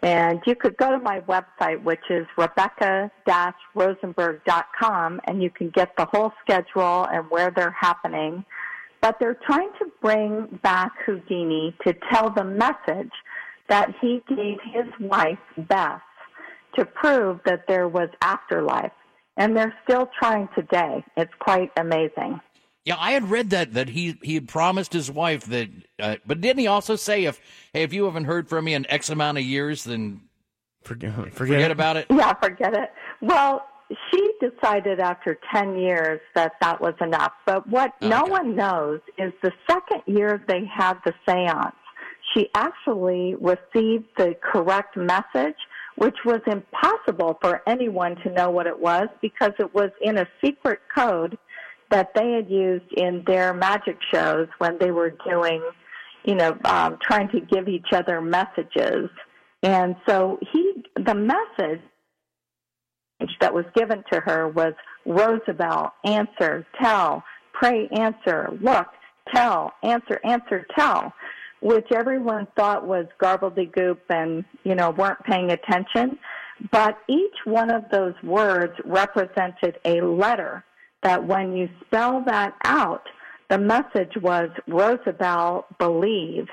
And 0.02 0.40
you 0.46 0.54
could 0.56 0.76
go 0.78 0.90
to 0.90 0.98
my 0.98 1.20
website, 1.20 1.84
which 1.84 2.00
is 2.10 2.26
rebecca-rosenberg.com, 2.36 5.20
and 5.26 5.42
you 5.42 5.50
can 5.50 5.70
get 5.70 5.96
the 5.96 6.06
whole 6.06 6.32
schedule 6.42 7.06
and 7.12 7.30
where 7.30 7.52
they're 7.54 7.76
happening. 7.78 8.44
But 9.00 9.20
they're 9.20 9.38
trying 9.46 9.70
to 9.78 9.86
bring 10.00 10.58
back 10.62 10.90
Houdini 11.06 11.76
to 11.86 11.94
tell 12.10 12.30
the 12.30 12.42
message 12.42 13.12
that 13.72 13.88
he 14.02 14.22
gave 14.28 14.58
his 14.70 14.84
wife, 15.00 15.38
Bess, 15.56 16.02
to 16.76 16.84
prove 16.84 17.40
that 17.46 17.64
there 17.68 17.88
was 17.88 18.10
afterlife. 18.20 18.92
And 19.38 19.56
they're 19.56 19.74
still 19.82 20.10
trying 20.18 20.50
today. 20.54 21.02
It's 21.16 21.32
quite 21.40 21.70
amazing. 21.78 22.38
Yeah, 22.84 22.96
I 22.98 23.12
had 23.12 23.30
read 23.30 23.48
that 23.50 23.72
that 23.72 23.88
he 23.88 24.18
he 24.22 24.34
had 24.34 24.46
promised 24.46 24.92
his 24.92 25.10
wife 25.10 25.46
that, 25.46 25.70
uh, 25.98 26.16
but 26.26 26.42
didn't 26.42 26.58
he 26.58 26.66
also 26.66 26.96
say 26.96 27.24
if 27.24 27.40
hey 27.72 27.82
if 27.82 27.94
you 27.94 28.04
haven't 28.04 28.24
heard 28.24 28.48
from 28.48 28.66
me 28.66 28.74
in 28.74 28.84
X 28.90 29.08
amount 29.08 29.38
of 29.38 29.44
years, 29.44 29.84
then 29.84 30.20
forget 30.82 31.32
forget, 31.32 31.70
about 31.70 31.96
it. 31.96 32.06
Yeah, 32.10 32.34
forget 32.34 32.74
it. 32.74 32.90
Well, 33.22 33.64
she 34.10 34.32
decided 34.40 35.00
after 35.00 35.38
10 35.52 35.78
years 35.78 36.20
that 36.34 36.52
that 36.60 36.80
was 36.80 36.94
enough. 37.00 37.32
But 37.46 37.66
what 37.68 37.92
no 38.02 38.24
one 38.24 38.54
knows 38.56 39.00
is 39.16 39.32
the 39.42 39.52
second 39.70 40.02
year 40.06 40.44
they 40.48 40.64
had 40.66 40.98
the 41.04 41.14
seance, 41.26 41.74
she 42.34 42.48
actually 42.54 43.34
received 43.34 44.06
the 44.16 44.34
correct 44.42 44.96
message, 44.96 45.56
which 45.96 46.16
was 46.24 46.40
impossible 46.46 47.38
for 47.40 47.62
anyone 47.66 48.16
to 48.24 48.30
know 48.30 48.50
what 48.50 48.66
it 48.66 48.78
was 48.78 49.08
because 49.20 49.52
it 49.58 49.74
was 49.74 49.90
in 50.00 50.18
a 50.18 50.26
secret 50.44 50.80
code 50.94 51.36
that 51.90 52.14
they 52.14 52.32
had 52.32 52.48
used 52.50 52.90
in 52.96 53.22
their 53.26 53.52
magic 53.52 53.98
shows 54.12 54.48
when 54.58 54.78
they 54.78 54.90
were 54.90 55.14
doing, 55.28 55.62
you 56.24 56.34
know, 56.34 56.56
um, 56.64 56.98
trying 57.02 57.28
to 57.28 57.40
give 57.40 57.68
each 57.68 57.92
other 57.92 58.20
messages. 58.20 59.10
And 59.62 59.94
so 60.08 60.38
he, 60.52 60.84
the 60.96 61.14
message 61.14 61.82
that 63.40 63.52
was 63.52 63.64
given 63.76 64.02
to 64.10 64.20
her 64.20 64.48
was 64.48 64.72
Rosabelle, 65.06 65.92
answer, 66.04 66.66
tell, 66.80 67.22
pray, 67.52 67.88
answer, 67.88 68.48
look, 68.60 68.86
tell, 69.34 69.72
answer, 69.82 70.18
answer, 70.24 70.66
tell, 70.76 71.12
which 71.62 71.86
everyone 71.94 72.46
thought 72.56 72.86
was 72.86 73.06
gobbledygook 73.22 73.98
and, 74.10 74.44
you 74.64 74.74
know, 74.74 74.90
weren't 74.90 75.22
paying 75.24 75.50
attention. 75.50 76.18
But 76.70 76.98
each 77.08 77.36
one 77.44 77.70
of 77.70 77.84
those 77.90 78.14
words 78.22 78.74
represented 78.84 79.78
a 79.84 80.00
letter 80.00 80.64
that 81.02 81.24
when 81.24 81.56
you 81.56 81.68
spell 81.86 82.22
that 82.26 82.54
out, 82.64 83.02
the 83.48 83.58
message 83.58 84.12
was 84.20 84.50
Rosabelle 84.66 85.66
believe. 85.78 86.48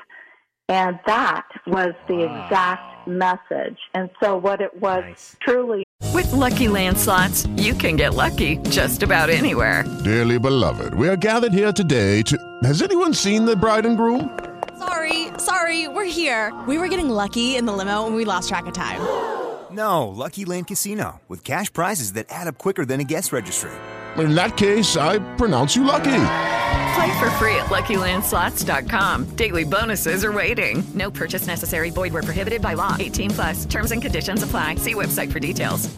And 0.68 1.00
that 1.08 1.48
was 1.66 1.94
the 2.08 2.24
exact 2.24 3.08
message. 3.08 3.78
And 3.96 4.10
so 4.22 4.38
what 4.38 4.62
it 4.62 4.80
was 4.80 5.36
truly 5.42 5.84
With 6.14 6.32
Lucky 6.32 6.68
Land 6.68 6.98
slots, 6.98 7.48
you 7.56 7.74
can 7.74 7.96
get 7.96 8.14
lucky 8.14 8.58
just 8.70 9.02
about 9.04 9.30
anywhere. 9.30 9.84
Dearly 10.04 10.38
beloved, 10.38 10.94
we 10.94 11.08
are 11.10 11.16
gathered 11.16 11.54
here 11.54 11.72
today 11.72 12.22
to. 12.24 12.38
Has 12.64 12.82
anyone 12.82 13.14
seen 13.14 13.46
the 13.46 13.56
bride 13.56 13.86
and 13.86 13.98
groom? 13.98 14.49
Sorry, 14.80 15.28
sorry, 15.38 15.90
we're 15.90 16.06
here. 16.06 16.54
We 16.66 16.78
were 16.78 16.88
getting 16.88 17.10
lucky 17.10 17.58
in 17.58 17.66
the 17.66 17.74
limo 17.74 18.08
and 18.08 18.16
we 18.16 18.24
lost 18.24 18.48
track 18.48 18.66
of 18.66 18.74
time. 18.74 19.02
No, 19.72 20.08
Lucky 20.08 20.46
Land 20.46 20.68
Casino, 20.68 21.20
with 21.28 21.44
cash 21.44 21.72
prizes 21.72 22.14
that 22.14 22.28
add 22.30 22.48
up 22.48 22.58
quicker 22.58 22.86
than 22.86 23.02
a 23.02 23.04
guest 23.04 23.34
registry. 23.34 23.72
In 24.18 24.34
that 24.36 24.56
case, 24.56 24.96
I 24.96 25.20
pronounce 25.36 25.76
you 25.76 25.84
lucky. 25.84 26.24
Play 26.96 27.20
for 27.20 27.30
free 27.32 27.56
at 27.56 27.68
LuckyLandSlots.com. 27.68 29.36
Daily 29.36 29.66
bonuses 29.66 30.24
are 30.24 30.32
waiting. 30.32 30.82
No 30.96 31.12
purchase 31.12 31.46
necessary. 31.46 31.90
Void 31.90 32.14
where 32.14 32.24
prohibited 32.24 32.62
by 32.62 32.74
law. 32.74 32.96
18 33.00 33.30
plus. 33.32 33.66
Terms 33.66 33.92
and 33.92 34.02
conditions 34.02 34.44
apply. 34.44 34.76
See 34.76 34.96
website 34.96 35.32
for 35.32 35.40
details. 35.40 35.90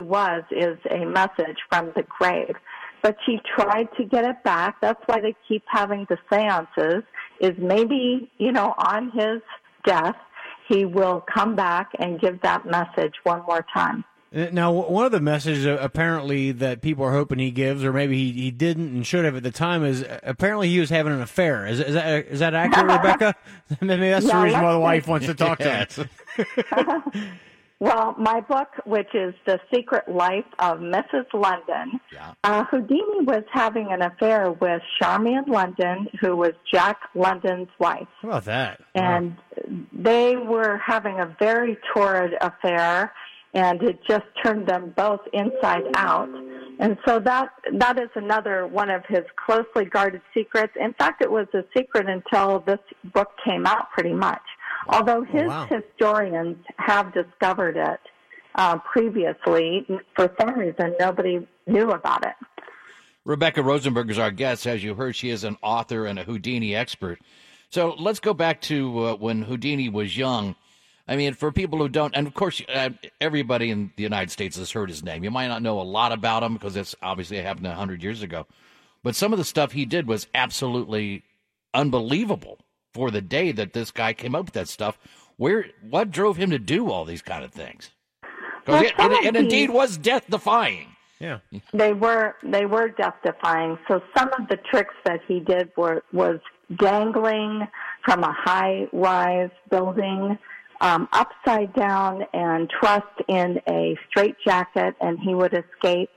was 0.00 0.42
is 0.50 0.78
a 0.90 1.04
message 1.04 1.58
from 1.68 1.92
the 1.94 2.04
grave. 2.18 2.56
But 3.02 3.16
she 3.24 3.38
tried 3.54 3.88
to 3.96 4.04
get 4.04 4.24
it 4.24 4.42
back. 4.44 4.80
That's 4.80 5.00
why 5.06 5.20
they 5.20 5.34
keep 5.46 5.62
having 5.66 6.06
the 6.08 6.18
seances, 6.28 7.04
is 7.40 7.56
maybe, 7.58 8.30
you 8.38 8.52
know, 8.52 8.74
on 8.78 9.10
his 9.10 9.40
death, 9.84 10.16
he 10.68 10.84
will 10.84 11.24
come 11.32 11.56
back 11.56 11.90
and 11.98 12.20
give 12.20 12.40
that 12.42 12.64
message 12.66 13.14
one 13.24 13.42
more 13.46 13.64
time. 13.74 14.04
Uh, 14.34 14.46
Now, 14.52 14.70
one 14.70 15.04
of 15.06 15.12
the 15.12 15.20
messages 15.20 15.66
uh, 15.66 15.78
apparently 15.80 16.52
that 16.52 16.82
people 16.82 17.04
are 17.04 17.12
hoping 17.12 17.38
he 17.40 17.50
gives, 17.50 17.82
or 17.82 17.92
maybe 17.92 18.16
he, 18.16 18.32
he 18.32 18.50
didn't 18.50 18.94
and 18.94 19.06
should 19.06 19.24
have 19.24 19.34
at 19.34 19.42
the 19.42 19.50
time, 19.50 19.84
is 19.84 20.04
uh, 20.04 20.20
apparently 20.22 20.68
he 20.68 20.78
was 20.78 20.90
having 20.90 21.12
an 21.12 21.20
affair. 21.20 21.66
Is, 21.66 21.80
is 21.80 21.94
that 21.94 22.26
is 22.26 22.38
that 22.38 22.54
accurate, 22.54 22.86
Rebecca? 23.02 23.34
maybe 23.80 24.10
that's 24.10 24.26
the 24.30 24.36
reason 24.36 24.62
why 24.62 24.72
the 24.72 24.78
wife 24.78 25.08
wants 25.08 25.26
to 25.26 25.34
talk 25.34 25.58
to 25.58 25.72
us. 25.72 25.98
Well, 27.80 28.14
my 28.18 28.40
book, 28.42 28.68
which 28.84 29.08
is 29.14 29.34
The 29.46 29.58
Secret 29.74 30.06
Life 30.06 30.44
of 30.58 30.80
Mrs. 30.80 31.24
London, 31.32 31.98
uh, 32.44 32.64
Houdini 32.64 33.24
was 33.24 33.42
having 33.50 33.90
an 33.90 34.02
affair 34.02 34.52
with 34.52 34.82
Charmian 35.00 35.44
London, 35.48 36.06
who 36.20 36.36
was 36.36 36.52
Jack 36.70 36.98
London's 37.14 37.68
wife. 37.78 38.06
How 38.20 38.28
about 38.28 38.44
that? 38.44 38.80
and 38.94 39.34
they 39.92 40.36
were 40.36 40.76
having 40.84 41.20
a 41.20 41.34
very 41.38 41.78
torrid 41.94 42.34
affair 42.40 43.12
and 43.54 43.82
it 43.82 43.98
just 44.08 44.24
turned 44.44 44.66
them 44.66 44.92
both 44.96 45.20
inside 45.32 45.82
out 45.96 46.28
and 46.78 46.96
so 47.06 47.18
that 47.18 47.50
that 47.78 47.98
is 47.98 48.08
another 48.14 48.66
one 48.66 48.90
of 48.90 49.02
his 49.08 49.24
closely 49.44 49.84
guarded 49.84 50.22
secrets 50.32 50.72
in 50.80 50.92
fact 50.94 51.22
it 51.22 51.30
was 51.30 51.46
a 51.54 51.62
secret 51.76 52.08
until 52.08 52.60
this 52.60 52.78
book 53.12 53.30
came 53.44 53.66
out 53.66 53.90
pretty 53.92 54.12
much 54.14 54.42
although 54.88 55.22
his 55.22 55.46
wow. 55.46 55.66
historians 55.66 56.56
have 56.76 57.12
discovered 57.12 57.76
it 57.76 58.00
uh, 58.56 58.78
previously 58.78 59.86
for 60.16 60.34
some 60.40 60.58
reason 60.58 60.94
nobody 60.98 61.46
knew 61.66 61.90
about 61.90 62.24
it 62.26 62.34
Rebecca 63.24 63.62
Rosenberg 63.62 64.10
is 64.10 64.18
our 64.18 64.30
guest. 64.30 64.66
As 64.66 64.82
you 64.82 64.94
heard, 64.94 65.14
she 65.14 65.30
is 65.30 65.44
an 65.44 65.56
author 65.62 66.06
and 66.06 66.18
a 66.18 66.24
Houdini 66.24 66.74
expert. 66.74 67.20
So 67.68 67.94
let's 67.98 68.18
go 68.18 68.34
back 68.34 68.60
to 68.62 69.06
uh, 69.06 69.14
when 69.16 69.42
Houdini 69.42 69.88
was 69.88 70.16
young. 70.16 70.56
I 71.06 71.16
mean, 71.16 71.34
for 71.34 71.52
people 71.52 71.78
who 71.78 71.88
don't, 71.88 72.16
and 72.16 72.26
of 72.26 72.34
course, 72.34 72.62
uh, 72.72 72.90
everybody 73.20 73.70
in 73.70 73.92
the 73.96 74.02
United 74.02 74.30
States 74.30 74.56
has 74.56 74.70
heard 74.70 74.88
his 74.88 75.04
name. 75.04 75.22
You 75.22 75.30
might 75.30 75.48
not 75.48 75.62
know 75.62 75.80
a 75.80 75.82
lot 75.82 76.12
about 76.12 76.42
him 76.42 76.54
because 76.54 76.76
it's 76.76 76.94
obviously 77.02 77.36
happened 77.38 77.66
a 77.66 77.74
hundred 77.74 78.02
years 78.02 78.22
ago. 78.22 78.46
But 79.02 79.14
some 79.14 79.32
of 79.32 79.38
the 79.38 79.44
stuff 79.44 79.72
he 79.72 79.84
did 79.84 80.06
was 80.06 80.26
absolutely 80.34 81.22
unbelievable 81.74 82.58
for 82.92 83.10
the 83.10 83.20
day 83.20 83.52
that 83.52 83.72
this 83.72 83.90
guy 83.90 84.12
came 84.12 84.34
up 84.34 84.46
with 84.46 84.54
that 84.54 84.68
stuff. 84.68 84.98
Where, 85.36 85.66
what 85.88 86.10
drove 86.10 86.36
him 86.36 86.50
to 86.50 86.58
do 86.58 86.90
all 86.90 87.04
these 87.04 87.22
kind 87.22 87.44
of 87.44 87.52
things? 87.52 87.90
Well, 88.66 88.84
it, 88.84 88.92
some 88.96 89.12
it, 89.12 89.24
it 89.24 89.36
indeed 89.36 89.70
was 89.70 89.96
death 89.96 90.24
defying. 90.28 90.88
Yeah. 91.18 91.38
They 91.72 91.92
were 91.92 92.34
they 92.42 92.64
were 92.66 92.88
death 92.88 93.14
defying. 93.24 93.78
So 93.88 94.02
some 94.16 94.30
of 94.38 94.48
the 94.48 94.56
tricks 94.56 94.94
that 95.04 95.20
he 95.28 95.40
did 95.40 95.70
were 95.76 96.02
was 96.12 96.40
dangling 96.78 97.66
from 98.04 98.22
a 98.22 98.32
high 98.32 98.86
rise 98.92 99.50
building 99.70 100.38
um, 100.80 101.08
upside 101.12 101.74
down 101.74 102.22
and 102.32 102.70
trussed 102.70 103.20
in 103.28 103.60
a 103.68 103.96
straitjacket, 104.08 104.94
and 105.00 105.18
he 105.18 105.34
would 105.34 105.52
escape. 105.52 106.10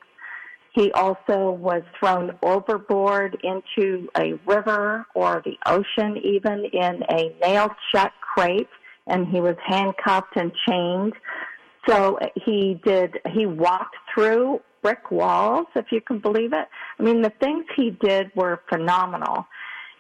He 0.74 0.92
also 0.94 1.52
was 1.52 1.84
thrown 2.00 2.32
overboard 2.42 3.38
into 3.44 4.10
a 4.18 4.34
river 4.48 5.06
or 5.14 5.44
the 5.46 5.58
ocean, 5.68 6.18
even 6.24 6.66
in 6.66 7.04
a 7.10 7.36
nailed 7.42 7.72
shut 7.94 8.12
crate, 8.22 8.70
and 9.06 9.28
he 9.28 9.40
was 9.40 9.56
handcuffed 9.66 10.36
and 10.36 10.52
chained. 10.68 11.14
So 11.88 12.18
he 12.46 12.80
did, 12.84 13.20
he 13.34 13.46
walked 13.46 13.96
through 14.14 14.62
brick 14.82 15.12
walls, 15.12 15.68
if 15.76 15.86
you 15.92 16.02
can 16.02 16.20
believe 16.20 16.54
it. 16.54 16.68
I 17.00 17.04
mean, 17.04 17.22
the 17.22 17.34
things 17.40 17.66
he 17.76 17.92
did 18.02 18.32
were 18.36 18.62
phenomenal. 18.70 19.46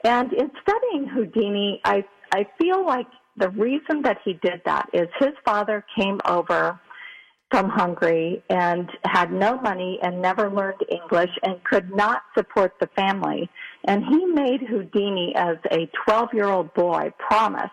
And 0.03 0.33
in 0.33 0.51
studying 0.61 1.07
Houdini, 1.07 1.81
I, 1.85 2.03
I 2.33 2.47
feel 2.59 2.85
like 2.85 3.07
the 3.37 3.49
reason 3.49 4.01
that 4.03 4.17
he 4.25 4.33
did 4.33 4.61
that 4.65 4.89
is 4.91 5.07
his 5.19 5.33
father 5.45 5.85
came 5.97 6.19
over 6.25 6.79
from 7.53 7.69
Hungary 7.69 8.43
and 8.49 8.89
had 9.05 9.31
no 9.31 9.61
money 9.61 9.99
and 10.01 10.19
never 10.19 10.49
learned 10.49 10.81
English 10.89 11.29
and 11.43 11.63
could 11.63 11.95
not 11.95 12.23
support 12.35 12.73
the 12.81 12.89
family. 12.95 13.47
And 13.85 14.03
he 14.03 14.25
made 14.25 14.61
Houdini 14.67 15.33
as 15.35 15.57
a 15.71 15.87
12 16.07 16.29
year 16.33 16.47
old 16.47 16.73
boy 16.73 17.13
promise 17.19 17.69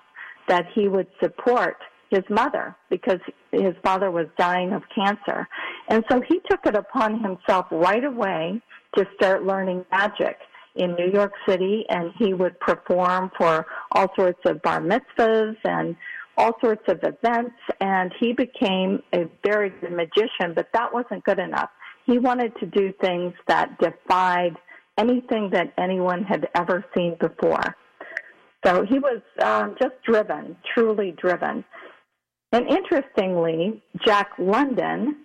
that 0.48 0.66
he 0.74 0.86
would 0.86 1.06
support 1.22 1.78
his 2.10 2.20
mother 2.28 2.76
because 2.90 3.20
his 3.52 3.72
father 3.82 4.10
was 4.10 4.26
dying 4.36 4.74
of 4.74 4.82
cancer. 4.94 5.48
And 5.88 6.04
so 6.10 6.20
he 6.28 6.40
took 6.50 6.66
it 6.66 6.74
upon 6.74 7.18
himself 7.22 7.64
right 7.70 8.04
away 8.04 8.60
to 8.98 9.06
start 9.16 9.46
learning 9.46 9.86
magic 9.90 10.36
in 10.74 10.94
New 10.94 11.10
York 11.10 11.32
City 11.48 11.86
and 11.88 12.12
he 12.18 12.34
would 12.34 12.60
perform 12.60 13.30
for 13.38 13.66
all 13.92 14.12
sorts 14.14 14.40
of 14.44 14.60
bar 14.60 14.82
mitzvahs 14.82 15.56
and 15.64 15.96
all 16.40 16.52
sorts 16.62 16.82
of 16.88 16.98
events 17.02 17.54
and 17.82 18.12
he 18.18 18.32
became 18.32 19.02
a 19.14 19.24
very 19.44 19.68
good 19.68 19.92
magician, 19.92 20.54
but 20.54 20.68
that 20.72 20.92
wasn't 20.92 21.22
good 21.24 21.38
enough. 21.38 21.68
He 22.06 22.18
wanted 22.18 22.52
to 22.60 22.66
do 22.66 22.94
things 23.00 23.34
that 23.46 23.78
defied 23.78 24.56
anything 24.96 25.50
that 25.52 25.74
anyone 25.78 26.24
had 26.24 26.48
ever 26.54 26.82
seen 26.96 27.16
before. 27.20 27.76
So 28.64 28.86
he 28.86 28.98
was 28.98 29.20
um, 29.42 29.76
just 29.80 29.94
driven, 30.02 30.56
truly 30.74 31.14
driven. 31.20 31.62
And 32.52 32.66
interestingly, 32.68 33.82
Jack 34.06 34.30
London 34.38 35.16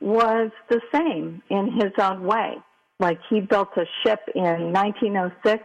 was 0.00 0.50
the 0.68 0.80
same 0.92 1.40
in 1.50 1.72
his 1.80 1.92
own 1.98 2.24
way. 2.24 2.56
Like 3.00 3.18
he 3.28 3.40
built 3.40 3.70
a 3.76 3.84
ship 4.04 4.20
in 4.34 4.72
1906, 4.72 5.62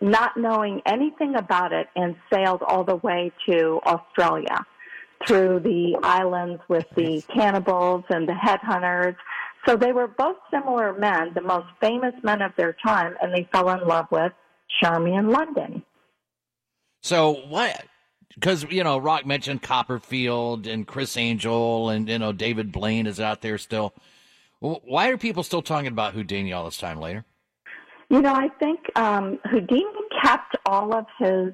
not 0.00 0.36
knowing 0.36 0.82
anything 0.84 1.36
about 1.36 1.72
it, 1.72 1.86
and 1.94 2.16
sailed 2.32 2.62
all 2.66 2.82
the 2.84 2.96
way 2.96 3.30
to 3.48 3.80
Australia 3.86 4.66
through 5.26 5.60
the 5.60 5.96
islands 6.02 6.60
with 6.68 6.86
the 6.96 7.22
cannibals 7.32 8.04
and 8.08 8.28
the 8.28 8.32
headhunters. 8.32 9.14
So 9.66 9.76
they 9.76 9.92
were 9.92 10.08
both 10.08 10.36
similar 10.50 10.92
men, 10.98 11.32
the 11.34 11.40
most 11.40 11.68
famous 11.80 12.14
men 12.24 12.42
of 12.42 12.50
their 12.56 12.74
time, 12.84 13.14
and 13.22 13.32
they 13.32 13.48
fell 13.52 13.70
in 13.70 13.86
love 13.86 14.06
with 14.10 14.32
Charmian 14.82 15.30
London. 15.30 15.84
So 17.02 17.34
what? 17.48 17.84
Because 18.34 18.64
you 18.64 18.82
know, 18.82 18.98
Rock 18.98 19.26
mentioned 19.26 19.62
Copperfield 19.62 20.66
and 20.66 20.86
Criss 20.86 21.16
Angel, 21.16 21.90
and 21.90 22.08
you 22.08 22.18
know 22.18 22.32
David 22.32 22.72
Blaine 22.72 23.06
is 23.06 23.20
out 23.20 23.42
there 23.42 23.58
still. 23.58 23.92
W- 24.62 24.80
Why 24.84 25.08
are 25.08 25.18
people 25.18 25.42
still 25.42 25.60
talking 25.62 25.88
about 25.88 26.14
Houdini 26.14 26.52
all 26.52 26.64
this 26.64 26.78
time 26.78 26.98
later? 27.00 27.24
You 28.08 28.20
know, 28.22 28.32
I 28.34 28.48
think 28.60 28.78
um, 28.96 29.38
Houdini 29.50 29.84
kept 30.22 30.56
all 30.66 30.94
of 30.94 31.04
his 31.18 31.52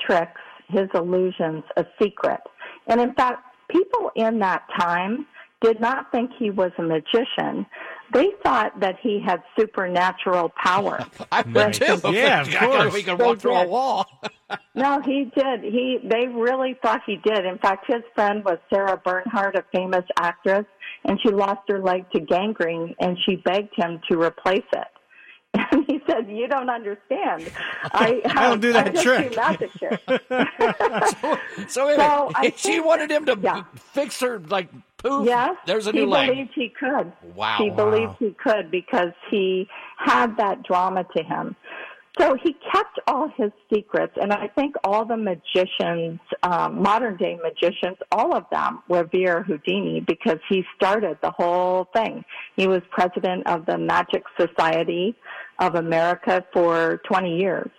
tricks, 0.00 0.40
his 0.68 0.88
illusions, 0.94 1.62
a 1.76 1.84
secret. 2.02 2.40
And 2.86 3.00
in 3.00 3.14
fact, 3.14 3.44
people 3.70 4.10
in 4.16 4.38
that 4.40 4.62
time 4.78 5.26
did 5.62 5.78
not 5.80 6.10
think 6.10 6.30
he 6.38 6.50
was 6.50 6.72
a 6.78 6.82
magician. 6.82 7.66
They 8.14 8.28
thought 8.42 8.80
that 8.80 8.96
he 9.02 9.20
had 9.24 9.42
supernatural 9.58 10.50
power. 10.62 11.04
I 11.32 11.42
would 11.42 11.74
too. 11.74 12.00
Yeah, 12.12 12.40
of 12.42 12.48
course. 12.70 12.94
we 12.94 13.02
could 13.02 13.18
They 13.18 13.24
walk 13.24 13.38
through 13.40 13.56
a 13.56 13.66
wall. 13.66 14.06
no, 14.74 15.00
he 15.04 15.30
did. 15.36 15.62
He 15.62 15.98
they 16.02 16.26
really 16.28 16.78
thought 16.82 17.02
he 17.06 17.16
did. 17.22 17.44
In 17.44 17.58
fact, 17.58 17.84
his 17.86 18.02
friend 18.14 18.42
was 18.42 18.58
Sarah 18.72 18.96
Bernhardt, 19.04 19.54
a 19.56 19.64
famous 19.74 20.04
actress, 20.18 20.64
and 21.04 21.18
she 21.22 21.30
lost 21.30 21.60
her 21.68 21.80
leg 21.80 22.04
to 22.12 22.20
gangrene, 22.20 22.94
and 23.00 23.16
she 23.26 23.36
begged 23.36 23.74
him 23.76 24.00
to 24.10 24.20
replace 24.20 24.66
it. 24.72 24.86
And 25.72 25.84
he 25.88 26.00
said, 26.08 26.28
"You 26.28 26.46
don't 26.46 26.70
understand. 26.70 27.50
I, 27.92 28.20
I 28.36 28.48
don't 28.48 28.60
do 28.60 28.72
that 28.72 28.86
I 28.86 28.90
just 28.90 29.02
trick." 29.02 29.30
Do 29.30 29.36
magic 29.36 29.70
here." 29.80 29.98
So, 31.68 31.86
wait 31.86 31.94
a 31.94 31.98
So. 31.98 32.30
I 32.34 32.52
she 32.56 32.78
wanted 32.80 33.10
him 33.10 33.26
to 33.26 33.66
fix 33.76 34.20
her 34.20 34.38
like 34.38 34.68
poof. 34.98 35.26
Yes, 35.26 35.56
there's 35.66 35.86
a 35.88 35.92
he 35.92 35.98
new 36.00 36.06
leg. 36.06 36.28
believed 36.28 36.50
he 36.54 36.68
could. 36.68 37.12
Wow. 37.34 37.56
He 37.58 37.70
Wow. 37.70 37.76
believed 37.76 38.12
he 38.20 38.30
could 38.32 38.70
because 38.70 39.10
he 39.30 39.68
had 39.98 40.36
that 40.36 40.62
drama 40.62 41.04
to 41.16 41.22
him. 41.24 41.56
So 42.18 42.36
he 42.42 42.54
kept 42.72 42.98
all 43.06 43.28
his 43.36 43.52
secrets, 43.72 44.12
and 44.20 44.32
I 44.32 44.48
think 44.48 44.74
all 44.84 45.04
the 45.04 45.16
magicians, 45.16 46.18
um, 46.42 46.82
modern 46.82 47.16
day 47.16 47.38
magicians, 47.42 47.96
all 48.10 48.34
of 48.34 48.44
them 48.50 48.82
revere 48.88 49.42
Houdini 49.42 50.00
because 50.00 50.38
he 50.48 50.64
started 50.76 51.18
the 51.22 51.30
whole 51.30 51.88
thing. 51.94 52.24
He 52.56 52.66
was 52.66 52.82
president 52.90 53.46
of 53.46 53.64
the 53.64 53.78
Magic 53.78 54.24
Society 54.38 55.14
of 55.60 55.76
America 55.76 56.44
for 56.52 57.00
20 57.06 57.38
years. 57.38 57.70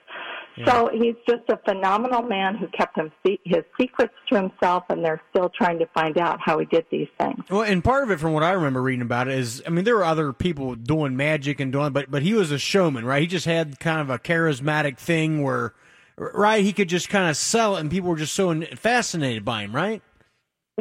So 0.66 0.89
he's 0.93 1.16
just 1.28 1.49
a 1.49 1.58
phenomenal 1.66 2.22
man 2.22 2.56
who 2.56 2.68
kept 2.68 2.97
him 2.97 3.12
his 3.24 3.64
secrets 3.80 4.14
to 4.30 4.36
himself, 4.36 4.84
and 4.89 5.04
they're 5.04 5.22
still 5.30 5.49
trying 5.49 5.80
to 5.80 5.86
find 5.88 6.18
out 6.18 6.39
how 6.43 6.60
he 6.60 6.66
did 6.66 6.86
these 6.91 7.08
things. 7.20 7.39
Well, 7.49 7.64
and 7.64 7.84
part 7.84 8.04
of 8.04 8.12
it, 8.12 8.20
from 8.20 8.34
what 8.34 8.43
I 8.43 8.52
remember 8.52 8.82
reading 8.82 9.02
about 9.02 9.28
it, 9.28 9.38
is 9.38 9.62
I 9.66 9.70
mean 9.70 9.86
there 9.86 9.95
were 9.95 10.04
other 10.04 10.34
people 10.34 10.76
doing 10.76 11.16
magic 11.16 11.60
and 11.60 11.72
doing, 11.72 11.93
but 11.93 12.12
but 12.12 12.22
he 12.22 12.34
was 12.34 12.52
a 12.52 12.60
showman, 12.60 13.06
right? 13.06 13.22
He 13.22 13.28
just 13.28 13.45
had 13.45 13.80
kind 13.80 14.02
of 14.02 14.10
a 14.10 14.20
charismatic 14.20 14.97
thing 14.97 15.41
where, 15.41 15.74
right? 16.18 16.64
He 16.64 16.74
could 16.74 16.89
just 16.89 17.10
kind 17.10 17.30
of 17.30 17.38
sell 17.38 17.78
it, 17.78 17.82
and 17.82 17.89
people 17.89 18.10
were 18.10 18.18
just 18.18 18.36
so 18.36 18.62
fascinated 18.76 19.45
by 19.45 19.64
him, 19.64 19.76
right? 19.76 20.02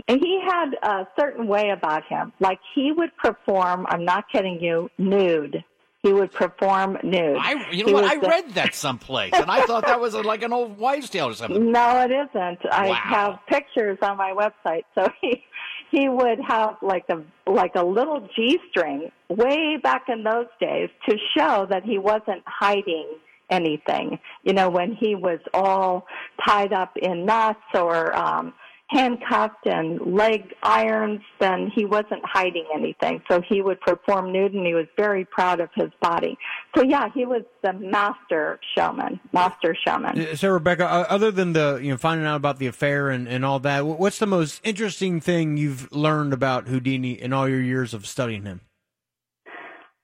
And 0.09 0.21
he 0.21 0.41
had 0.47 0.71
a 0.83 1.07
certain 1.19 1.47
way 1.47 1.71
about 1.71 2.05
him. 2.07 2.33
Like 2.41 2.59
he 2.75 2.93
would 2.93 3.11
perform, 3.17 3.87
I'm 3.89 4.05
not 4.05 4.25
kidding 4.33 4.61
you, 4.61 4.89
nude. 4.99 5.65
He 6.03 6.15
would 6.15 6.33
perform 6.33 6.97
nude. 7.03 7.37
I, 7.39 7.71
you 7.73 7.85
He 7.85 7.93
know 7.93 7.93
what? 7.93 8.05
I 8.05 8.17
the- 8.17 8.27
read 8.27 8.51
that 8.53 8.75
someplace, 8.75 9.35
and 9.35 9.51
I 9.51 9.67
thought 9.67 9.85
that 9.87 10.01
was 10.01 10.15
like 10.15 10.43
an 10.43 10.51
old 10.53 10.79
wives' 10.79 11.11
tale 11.11 11.29
or 11.29 11.35
something. 11.35 11.71
No, 11.71 12.01
it 12.03 12.11
isn't. 12.11 12.59
I 12.73 12.87
have 12.89 13.39
pictures 13.49 13.99
on 14.01 14.17
my 14.17 14.33
website. 14.33 14.85
So 14.95 15.09
he 15.21 15.45
he 15.91 16.09
would 16.09 16.39
have 16.49 16.77
like 16.81 17.05
a 17.11 17.23
like 17.51 17.73
a 17.75 17.85
little 17.85 18.27
G 18.35 18.59
string 18.71 19.13
way 19.29 19.77
back 19.83 20.05
in 20.09 20.23
those 20.25 20.47
days 20.59 20.89
to 21.07 21.17
show 21.37 21.67
that 21.69 21.85
he 21.85 21.99
wasn't 21.99 22.43
hiding 22.47 23.07
anything. 23.51 24.19
You 24.43 24.55
know, 24.55 24.71
when 24.71 24.95
he 24.95 25.15
was 25.15 25.41
all 25.53 26.07
tied 26.47 26.73
up 26.73 26.97
in 26.97 27.27
knots 27.27 27.61
or 27.75 28.17
um 28.17 28.55
handcuffed 28.91 29.67
and 29.67 30.01
leg 30.15 30.53
irons, 30.63 31.21
then 31.39 31.71
he 31.75 31.85
wasn't 31.85 32.23
hiding 32.25 32.67
anything. 32.75 33.23
So 33.31 33.41
he 33.49 33.63
would 33.63 33.81
perform 33.81 34.33
nude 34.33 34.53
and 34.53 34.67
he 34.67 34.75
was 34.75 34.87
very 34.97 35.25
proud 35.25 35.61
of 35.61 35.71
his 35.75 35.91
body. 36.03 36.37
So 36.77 36.83
yeah, 36.83 37.09
he 37.15 37.25
was 37.25 37.43
the 37.63 37.73
master 37.73 38.59
showman, 38.77 39.21
master 39.33 39.77
showman. 39.87 40.21
Uh, 40.21 40.37
So 40.37 40.51
Rebecca, 40.51 40.87
other 40.87 41.31
than 41.31 41.53
the 41.53 41.79
you 41.83 41.91
know 41.91 41.97
finding 41.97 42.27
out 42.27 42.37
about 42.37 42.59
the 42.59 42.67
affair 42.67 43.11
and, 43.11 43.29
and 43.29 43.45
all 43.45 43.61
that, 43.61 43.87
what's 43.87 44.19
the 44.19 44.27
most 44.27 44.61
interesting 44.65 45.21
thing 45.21 45.57
you've 45.57 45.91
learned 45.93 46.33
about 46.33 46.67
Houdini 46.67 47.13
in 47.13 47.33
all 47.33 47.49
your 47.49 47.63
years 47.63 47.95
of 47.95 48.07
studying 48.07 48.45
him? 48.45 48.61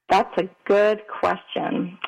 That's 0.08 0.32
a 0.38 0.48
good 0.66 1.00
question. 1.20 1.98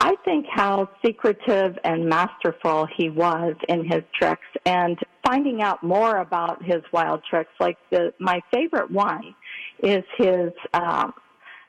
I 0.00 0.16
think 0.24 0.46
how 0.50 0.88
secretive 1.04 1.78
and 1.84 2.08
masterful 2.08 2.88
he 2.96 3.08
was 3.08 3.54
in 3.68 3.84
his 3.84 4.02
tricks 4.18 4.48
and 4.64 4.98
finding 5.24 5.62
out 5.62 5.82
more 5.82 6.18
about 6.18 6.62
his 6.62 6.82
wild 6.92 7.22
tricks. 7.28 7.50
Like 7.60 7.78
the, 7.90 8.12
my 8.18 8.40
favorite 8.52 8.90
one 8.90 9.34
is 9.82 10.02
his 10.18 10.50
um, 10.74 11.12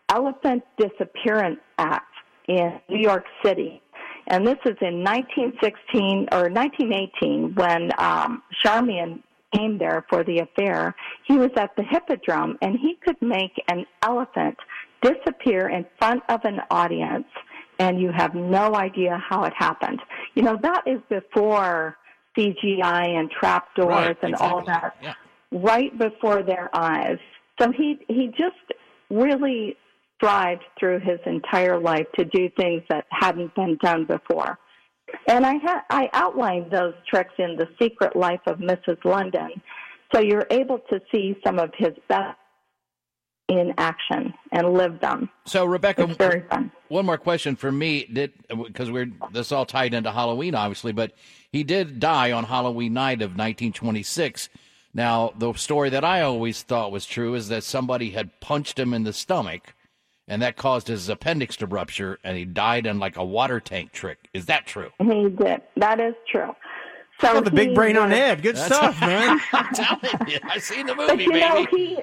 elephant 0.10 0.64
disappearance 0.78 1.60
act 1.78 2.14
in 2.48 2.80
New 2.90 3.00
York 3.00 3.26
City. 3.44 3.82
And 4.28 4.48
this 4.48 4.58
is 4.66 4.78
in 4.82 5.04
1916 5.04 6.30
or 6.32 6.50
1918 6.50 7.56
when 7.56 7.92
um, 7.98 8.42
Charmian 8.64 9.22
came 9.54 9.78
there 9.78 10.06
for 10.10 10.24
the 10.24 10.40
affair. 10.40 10.96
He 11.28 11.38
was 11.38 11.52
at 11.58 11.76
the 11.76 11.84
Hippodrome 11.84 12.58
and 12.62 12.78
he 12.80 12.98
could 13.04 13.22
make 13.22 13.52
an 13.70 13.86
elephant 14.02 14.58
disappear 15.02 15.70
in 15.70 15.86
front 16.00 16.24
of 16.30 16.40
an 16.46 16.62
audience 16.72 17.28
and 17.80 18.00
you 18.00 18.12
have 18.12 18.34
no 18.36 18.76
idea 18.76 19.22
how 19.30 19.44
it 19.44 19.54
happened. 19.58 20.00
You 20.36 20.44
know, 20.44 20.58
that 20.62 20.84
is 20.86 21.00
before 21.10 21.98
CGI 22.38 23.18
and 23.20 23.30
trapdoors 23.32 23.90
Right, 23.90 24.18
and 24.24 24.36
all 24.36 24.64
that 24.66 24.96
Yeah. 25.02 25.14
right 25.52 25.96
before 25.98 26.44
their 26.44 26.70
eyes. 26.74 27.20
So 27.60 27.72
he 27.72 28.00
he 28.08 28.28
just 28.28 28.56
really 29.10 29.78
strived 30.16 30.64
through 30.80 31.00
his 31.00 31.20
entire 31.26 31.78
life 31.80 32.08
to 32.18 32.26
do 32.26 32.50
things 32.58 32.82
that 32.90 33.06
hadn't 33.10 33.54
been 33.56 33.78
done 33.82 34.06
before. 34.06 34.58
And 35.28 35.46
I 35.46 35.58
ha- 35.58 35.84
I 35.90 36.10
outlined 36.14 36.72
those 36.72 36.94
tricks 37.08 37.34
in 37.38 37.56
The 37.58 37.68
Secret 37.80 38.16
Life 38.16 38.42
of 38.48 38.58
Mrs. 38.60 39.04
London. 39.06 39.62
So 40.14 40.22
you're 40.22 40.48
able 40.50 40.80
to 40.92 41.02
see 41.12 41.36
some 41.46 41.60
of 41.60 41.72
his 41.78 41.94
best 42.08 42.38
in 43.50 43.74
action 43.78 44.34
and 44.52 44.74
live 44.74 45.00
them. 45.00 45.30
So 45.46 45.66
Rebecca, 45.66 46.04
It's 46.04 46.18
very 46.18 46.42
fun. 46.50 46.72
one 46.88 47.06
more 47.06 47.18
question 47.18 47.56
for 47.56 47.72
me. 47.72 48.06
Did 48.12 48.32
because 48.50 48.90
we're 48.90 49.12
this 49.32 49.52
all 49.52 49.66
tied 49.66 49.94
into 49.94 50.12
Halloween, 50.12 50.56
obviously, 50.56 50.92
but 50.94 51.12
he 51.52 51.64
did 51.64 52.00
die 52.00 52.32
on 52.32 52.46
Halloween 52.46 52.94
night 52.94 53.22
of 53.22 53.32
1926. 53.32 54.50
Now, 54.94 55.34
the 55.38 55.54
story 55.54 55.90
that 55.90 56.06
I 56.06 56.22
always 56.22 56.62
thought 56.62 56.92
was 56.92 57.06
true 57.06 57.34
is 57.36 57.48
that 57.50 57.64
somebody 57.64 58.12
had 58.12 58.40
punched 58.40 58.78
him 58.78 58.94
in 58.94 59.04
the 59.04 59.14
stomach, 59.14 59.74
and 60.28 60.42
that 60.42 60.56
caused 60.56 60.88
his 60.88 61.10
appendix 61.10 61.56
to 61.58 61.66
rupture, 61.68 62.20
and 62.24 62.38
he 62.38 62.46
died 62.46 62.86
in 62.86 63.00
like 63.00 63.18
a 63.18 63.26
water 63.26 63.60
tank 63.60 63.92
trick. 63.92 64.30
Is 64.34 64.46
that 64.46 64.66
true? 64.68 64.92
He 65.00 65.30
did. 65.30 65.62
That 65.78 66.00
is 66.00 66.14
true. 66.32 66.56
So 67.22 67.34
Got 67.34 67.46
the 67.46 67.52
big 67.52 67.70
he 67.70 67.76
brain 67.76 67.98
on 67.98 68.12
Ed. 68.14 68.42
Good 68.42 68.56
That's- 68.56 68.78
stuff, 68.78 69.00
man. 69.02 69.40
I'm 69.52 69.74
telling 69.74 70.28
you, 70.30 70.40
I 70.44 70.60
seen 70.60 70.86
the 70.86 70.96
But 70.96 71.10
movie, 71.12 71.24
you 71.24 71.40
know, 71.40 71.66
baby. 71.66 71.70
he 71.96 72.00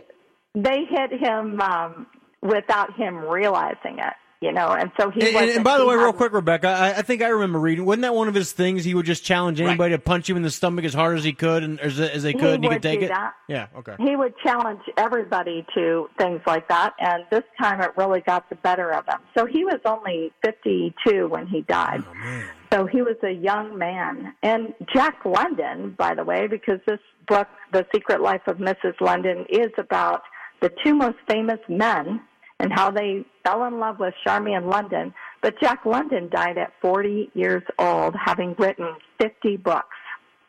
they 0.55 0.84
hit 0.88 1.12
him 1.20 1.61
um, 1.61 2.07
without 2.42 2.94
him 2.96 3.16
realizing 3.16 3.98
it. 3.98 4.14
You 4.42 4.53
know, 4.53 4.68
and 4.68 4.90
so 4.98 5.11
he 5.11 5.36
And, 5.36 5.51
and- 5.51 5.62
by 5.64 5.76
the 5.76 5.84
way, 5.84 5.96
real 5.96 6.14
quick, 6.14 6.32
Rebecca, 6.32 6.66
I, 6.68 6.88
I 6.96 7.03
think 7.03 7.20
I 7.20 7.28
remember 7.28 7.59
reading. 7.61 7.84
Wasn't 7.84 8.01
that 8.01 8.14
one 8.14 8.26
of 8.26 8.34
his 8.34 8.53
things? 8.53 8.84
He 8.84 8.94
would 8.94 9.05
just 9.05 9.22
challenge 9.22 9.61
anybody 9.61 9.92
to 9.94 9.98
punch 9.98 10.30
him 10.30 10.38
in 10.38 10.42
the 10.42 10.51
stomach 10.51 10.86
as 10.86 10.94
hard 10.94 11.18
as 11.18 11.24
he 11.24 11.34
could, 11.34 11.62
and 11.62 11.78
as, 11.78 12.01
as 12.01 12.22
they 12.22 12.32
He 12.32 12.38
could, 12.38 12.55
and 12.55 12.64
he 12.64 12.68
would 12.68 12.76
could 12.76 12.82
take 12.82 13.01
do 13.01 13.05
it. 13.05 13.09
that. 13.11 13.34
Yeah. 13.48 13.66
Okay. 13.76 13.96
He 13.98 14.16
would 14.16 14.32
challenge 14.42 14.80
everybody 14.96 15.66
to 15.74 16.09
things 16.16 16.40
like 16.46 16.68
that, 16.68 16.94
and 16.98 17.24
this 17.30 17.42
time 17.61 17.82
it 17.82 17.90
really 17.98 18.20
got 18.22 18.48
the 18.48 18.57
better 18.57 18.90
of 18.94 19.05
him. 19.05 19.18
So 19.36 19.44
he 19.44 19.62
was 19.66 19.78
only 19.84 20.32
52 20.42 21.28
when 21.28 21.46
he 21.46 21.61
died. 21.61 22.03
Oh, 22.09 22.42
So 22.72 22.86
he 22.86 23.03
was 23.03 23.16
a 23.22 23.32
young 23.32 23.76
man. 23.76 24.34
And 24.42 24.72
Jack 24.90 25.22
London, 25.26 25.94
by 25.98 26.14
the 26.14 26.24
way, 26.24 26.46
because 26.46 26.80
this 26.86 27.01
book, 27.28 27.46
The 27.74 27.84
Secret 27.94 28.22
Life 28.22 28.46
of 28.46 28.57
Mrs. 28.57 28.98
London, 29.03 29.44
is 29.51 29.70
about 29.76 30.22
the 30.61 30.70
two 30.84 30.94
most 30.94 31.16
famous 31.28 31.58
men 31.68 32.20
and 32.58 32.72
how 32.72 32.90
they 32.90 33.24
fell 33.44 33.64
in 33.64 33.78
love 33.78 33.98
with 33.98 34.14
Charmian 34.24 34.66
London. 34.66 35.14
But 35.42 35.58
Jack 35.61 35.86
London 35.86 36.28
died 36.30 36.58
at 36.58 36.72
40 36.82 37.30
years 37.34 37.62
old, 37.78 38.14
having 38.22 38.54
written 38.58 38.94
50 39.20 39.56
books 39.58 39.96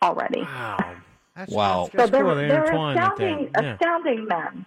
already. 0.01 0.41
Wow. 0.41 0.95
wow. 1.47 1.89
So 1.95 2.07
they're, 2.07 2.23
cool. 2.23 2.35
They 2.35 2.47
they're 2.47 2.63
intertwine 2.65 2.95
like 2.97 3.11
astounding, 3.13 3.49
Yeah. 3.57 3.73
astounding 3.73 4.25
men. 4.27 4.65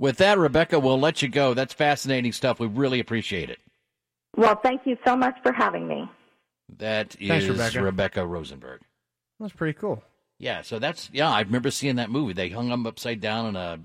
With 0.00 0.16
that, 0.16 0.38
Rebecca, 0.38 0.80
we'll 0.80 0.98
let 0.98 1.22
you 1.22 1.28
go. 1.28 1.54
That's 1.54 1.74
fascinating 1.74 2.32
stuff. 2.32 2.58
We 2.58 2.66
really 2.66 3.00
appreciate 3.00 3.50
it. 3.50 3.58
Well, 4.36 4.56
thank 4.56 4.82
you 4.86 4.96
so 5.06 5.14
much 5.16 5.36
for 5.42 5.52
having 5.52 5.86
me. 5.86 6.08
That 6.78 7.16
is 7.20 7.28
Thanks, 7.28 7.46
Rebecca. 7.46 7.82
Rebecca 7.82 8.26
Rosenberg. 8.26 8.80
That's 9.38 9.52
pretty 9.52 9.78
cool. 9.78 10.02
Yeah, 10.38 10.62
so 10.62 10.78
that's 10.78 11.10
yeah. 11.12 11.28
I 11.30 11.40
remember 11.42 11.70
seeing 11.70 11.96
that 11.96 12.10
movie. 12.10 12.32
They 12.32 12.48
hung 12.48 12.68
him 12.70 12.86
upside 12.86 13.20
down 13.20 13.46
in 13.46 13.56
a 13.56 13.78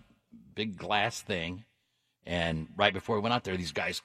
big 0.55 0.77
glass 0.77 1.21
thing, 1.21 1.63
and 2.25 2.67
right 2.75 2.93
before 2.93 3.17
he 3.17 3.21
went 3.21 3.33
out 3.33 3.43
there, 3.43 3.57
these 3.57 3.71
guys, 3.71 4.01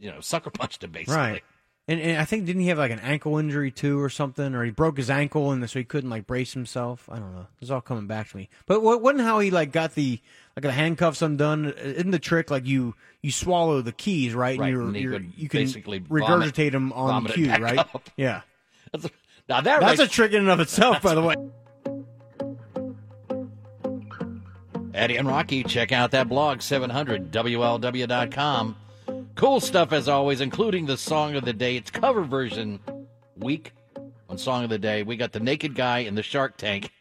you 0.00 0.10
know, 0.10 0.20
sucker 0.20 0.50
punched 0.50 0.82
him 0.84 0.90
basically. 0.92 1.16
Right. 1.16 1.42
And, 1.90 2.00
and 2.02 2.18
I 2.20 2.26
think 2.26 2.44
didn't 2.44 2.60
he 2.60 2.68
have 2.68 2.76
like 2.76 2.90
an 2.90 2.98
ankle 3.00 3.38
injury 3.38 3.70
too, 3.70 3.98
or 3.98 4.10
something, 4.10 4.54
or 4.54 4.62
he 4.62 4.70
broke 4.70 4.98
his 4.98 5.08
ankle 5.08 5.52
and 5.52 5.70
so 5.70 5.78
he 5.78 5.84
couldn't 5.86 6.10
like 6.10 6.26
brace 6.26 6.52
himself. 6.52 7.08
I 7.10 7.18
don't 7.18 7.34
know. 7.34 7.46
It's 7.62 7.70
all 7.70 7.80
coming 7.80 8.06
back 8.06 8.28
to 8.28 8.36
me. 8.36 8.50
But 8.66 8.82
what 8.82 9.00
wasn't 9.00 9.22
how 9.22 9.38
he 9.38 9.50
like 9.50 9.72
got 9.72 9.94
the 9.94 10.20
like 10.54 10.64
the 10.64 10.72
handcuffs 10.72 11.22
undone? 11.22 11.72
Isn't 11.72 12.10
the 12.10 12.18
trick 12.18 12.50
like 12.50 12.66
you 12.66 12.94
you 13.22 13.32
swallow 13.32 13.80
the 13.80 13.92
keys 13.92 14.34
right? 14.34 14.58
Right, 14.58 14.66
And, 14.74 14.76
you're, 14.76 14.86
and 14.86 14.96
you're, 14.96 15.20
you 15.34 15.48
can 15.48 15.60
basically 15.62 16.00
regurgitate 16.00 16.72
vomit- 16.72 16.72
them 16.72 16.92
on 16.92 17.26
it 17.26 17.32
cue, 17.32 17.50
right? 17.54 17.78
up. 17.78 18.10
Yeah. 18.18 18.42
That's 18.92 19.06
a, 19.06 19.10
now 19.48 19.62
that 19.62 19.80
That's 19.80 19.98
makes- 19.98 20.12
a 20.12 20.14
trick 20.14 20.32
in 20.32 20.40
and 20.40 20.50
of 20.50 20.60
itself, 20.60 21.00
by 21.02 21.14
the 21.14 21.22
way. 21.22 21.36
Eddie 24.98 25.16
and 25.16 25.28
Rocky, 25.28 25.62
check 25.62 25.92
out 25.92 26.10
that 26.10 26.28
blog, 26.28 26.58
700WLW.com. 26.58 28.76
Cool 29.36 29.60
stuff 29.60 29.92
as 29.92 30.08
always, 30.08 30.40
including 30.40 30.86
the 30.86 30.96
song 30.96 31.36
of 31.36 31.44
the 31.44 31.52
day. 31.52 31.76
It's 31.76 31.90
cover 31.90 32.22
version 32.24 32.80
week 33.36 33.72
on 34.28 34.38
Song 34.38 34.64
of 34.64 34.70
the 34.70 34.78
Day. 34.78 35.04
We 35.04 35.16
got 35.16 35.30
the 35.32 35.38
naked 35.40 35.76
guy 35.76 35.98
in 36.00 36.14
the 36.16 36.22
Shark 36.22 36.56
Tank. 36.56 36.90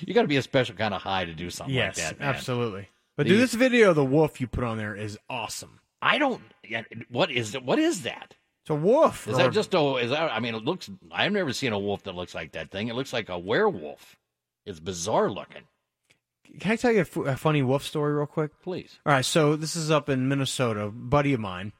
You 0.00 0.12
got 0.14 0.22
to 0.22 0.28
be 0.28 0.36
a 0.36 0.42
special 0.42 0.74
kind 0.74 0.92
of 0.92 1.00
high 1.00 1.24
to 1.24 1.32
do 1.32 1.48
something 1.48 1.74
yes, 1.74 1.96
like 1.96 2.08
that, 2.08 2.18
man. 2.20 2.28
absolutely. 2.28 2.88
But 3.16 3.24
The- 3.24 3.30
dude, 3.30 3.40
this 3.40 3.54
video 3.54 3.88
of 3.90 3.96
the 3.96 4.04
wolf 4.04 4.38
you 4.40 4.46
put 4.46 4.64
on 4.64 4.76
there 4.76 4.94
is 4.94 5.16
awesome. 5.30 5.80
I 6.02 6.18
don't. 6.18 6.42
yeah, 6.68 6.82
What 7.08 7.30
is 7.30 7.54
it? 7.54 7.64
What 7.64 7.78
is 7.78 8.02
that? 8.02 8.34
It's 8.64 8.70
a 8.70 8.74
wolf. 8.74 9.26
Is 9.28 9.34
or- 9.34 9.38
that 9.38 9.52
just 9.52 9.72
a? 9.74 9.96
Is 9.96 10.10
that? 10.10 10.30
I 10.30 10.40
mean, 10.40 10.54
it 10.56 10.64
looks. 10.64 10.90
I've 11.10 11.32
never 11.32 11.52
seen 11.54 11.72
a 11.72 11.78
wolf 11.78 12.02
that 12.02 12.14
looks 12.14 12.34
like 12.34 12.52
that 12.52 12.70
thing. 12.70 12.88
It 12.88 12.94
looks 12.96 13.12
like 13.14 13.30
a 13.30 13.38
werewolf. 13.38 14.16
It's 14.66 14.78
bizarre 14.80 15.30
looking. 15.30 15.62
Can 16.60 16.72
I 16.72 16.76
tell 16.76 16.92
you 16.92 16.98
a, 16.98 17.02
f- 17.02 17.16
a 17.16 17.36
funny 17.36 17.62
wolf 17.62 17.84
story 17.84 18.12
real 18.14 18.26
quick? 18.26 18.50
Please. 18.62 18.98
All 19.06 19.12
right, 19.12 19.24
so 19.24 19.56
this 19.56 19.76
is 19.76 19.90
up 19.90 20.08
in 20.08 20.28
Minnesota, 20.28 20.84
a 20.86 20.90
buddy 20.90 21.32
of 21.32 21.40
mine, 21.40 21.72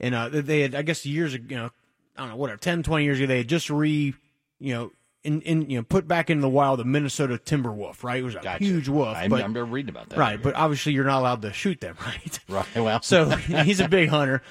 and 0.00 0.14
uh, 0.14 0.28
they 0.28 0.60
had, 0.60 0.74
I 0.74 0.82
guess, 0.82 1.06
years 1.06 1.34
ago, 1.34 1.46
you 1.48 1.56
know, 1.56 1.70
I 2.16 2.20
don't 2.20 2.30
know, 2.30 2.36
whatever, 2.36 2.58
10, 2.58 2.82
20 2.82 3.04
years 3.04 3.18
ago, 3.18 3.26
they 3.26 3.38
had 3.38 3.48
just 3.48 3.70
re, 3.70 4.14
you 4.58 4.74
know, 4.74 4.90
in, 5.24 5.40
in 5.42 5.70
you 5.70 5.78
know, 5.78 5.82
put 5.84 6.08
back 6.08 6.30
in 6.30 6.40
the 6.40 6.48
wild 6.48 6.80
the 6.80 6.84
Minnesota 6.84 7.38
timber 7.38 7.72
wolf, 7.72 8.02
right? 8.02 8.20
It 8.20 8.24
was 8.24 8.34
a 8.34 8.40
Gotcha. 8.40 8.64
huge 8.64 8.88
wolf. 8.88 9.16
I 9.16 9.28
but, 9.28 9.36
remember 9.36 9.64
reading 9.64 9.90
about 9.90 10.08
that. 10.10 10.18
Right, 10.18 10.42
but 10.42 10.54
obviously 10.54 10.92
you're 10.92 11.04
not 11.04 11.20
allowed 11.20 11.42
to 11.42 11.52
shoot 11.52 11.80
them, 11.80 11.96
right? 12.04 12.40
Right. 12.48 12.76
Well. 12.76 13.02
So 13.02 13.26
he's 13.30 13.80
a 13.80 13.88
big 13.88 14.08
hunter. 14.08 14.42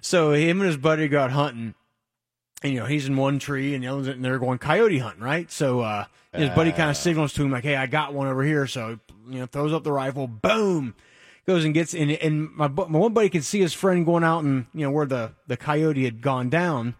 So 0.00 0.32
him 0.32 0.60
and 0.60 0.66
his 0.66 0.76
buddy 0.76 1.08
got 1.08 1.30
hunting, 1.30 1.74
and 2.62 2.72
you 2.72 2.80
know 2.80 2.86
he's 2.86 3.06
in 3.06 3.16
one 3.16 3.38
tree 3.38 3.74
and 3.74 3.82
the 3.82 3.88
other's 3.88 4.08
and 4.08 4.24
they're 4.24 4.38
going 4.38 4.58
coyote 4.58 4.98
hunting, 4.98 5.22
right? 5.22 5.50
So 5.50 5.80
uh, 5.80 6.04
his 6.32 6.50
buddy 6.50 6.72
kind 6.72 6.90
of 6.90 6.96
signals 6.96 7.32
to 7.34 7.42
him 7.42 7.50
like, 7.50 7.64
"Hey, 7.64 7.76
I 7.76 7.86
got 7.86 8.14
one 8.14 8.28
over 8.28 8.42
here." 8.42 8.66
So 8.66 8.98
you 9.28 9.40
know, 9.40 9.46
throws 9.46 9.72
up 9.72 9.84
the 9.84 9.92
rifle, 9.92 10.26
boom, 10.26 10.94
goes 11.46 11.64
and 11.64 11.74
gets 11.74 11.94
and 11.94 12.10
and 12.10 12.50
my 12.54 12.68
my 12.68 12.98
one 12.98 13.12
buddy 13.12 13.28
could 13.28 13.44
see 13.44 13.60
his 13.60 13.72
friend 13.72 14.04
going 14.04 14.24
out 14.24 14.44
and 14.44 14.66
you 14.74 14.82
know 14.82 14.90
where 14.90 15.06
the 15.06 15.32
the 15.46 15.56
coyote 15.56 16.04
had 16.04 16.20
gone 16.20 16.48
down. 16.50 16.94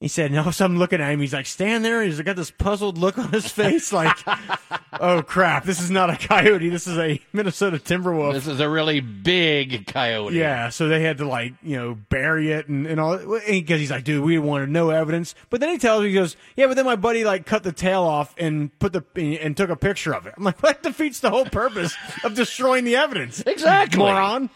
He 0.00 0.08
said, 0.08 0.30
"No." 0.30 0.50
So 0.50 0.66
I'm 0.66 0.78
looking 0.78 1.00
at 1.00 1.10
him. 1.10 1.20
He's 1.20 1.32
like, 1.32 1.46
stand 1.46 1.82
there. 1.82 2.02
He's 2.02 2.20
got 2.20 2.36
this 2.36 2.50
puzzled 2.50 2.98
look 2.98 3.16
on 3.16 3.30
his 3.32 3.50
face, 3.50 3.94
like, 3.94 4.14
"Oh 5.00 5.22
crap, 5.22 5.64
this 5.64 5.80
is 5.80 5.90
not 5.90 6.10
a 6.10 6.16
coyote. 6.16 6.68
This 6.68 6.86
is 6.86 6.98
a 6.98 7.18
Minnesota 7.32 7.78
Timberwolf." 7.78 8.34
This 8.34 8.46
is 8.46 8.60
a 8.60 8.68
really 8.68 9.00
big 9.00 9.86
coyote. 9.86 10.34
Yeah, 10.36 10.68
so 10.68 10.88
they 10.88 11.00
had 11.02 11.16
to 11.18 11.26
like 11.26 11.54
you 11.62 11.78
know 11.78 11.94
bury 12.10 12.52
it 12.52 12.68
and, 12.68 12.86
and 12.86 13.00
all 13.00 13.16
because 13.48 13.80
he's 13.80 13.90
like, 13.90 14.04
dude, 14.04 14.22
we 14.22 14.38
wanted 14.38 14.68
no 14.68 14.90
evidence. 14.90 15.34
But 15.48 15.60
then 15.60 15.70
he 15.70 15.78
tells 15.78 16.02
me, 16.02 16.08
he 16.08 16.14
goes, 16.14 16.36
yeah, 16.56 16.66
but 16.66 16.74
then 16.74 16.84
my 16.84 16.96
buddy 16.96 17.24
like 17.24 17.46
cut 17.46 17.62
the 17.62 17.72
tail 17.72 18.02
off 18.02 18.34
and 18.36 18.78
put 18.78 18.92
the 18.92 19.02
and 19.40 19.56
took 19.56 19.70
a 19.70 19.76
picture 19.76 20.12
of 20.14 20.26
it. 20.26 20.34
I'm 20.36 20.44
like, 20.44 20.58
that 20.58 20.82
defeats 20.82 21.20
the 21.20 21.30
whole 21.30 21.46
purpose 21.46 21.96
of 22.22 22.34
destroying 22.34 22.84
the 22.84 22.96
evidence. 22.96 23.40
Exactly. 23.46 23.98
moron. 23.98 24.50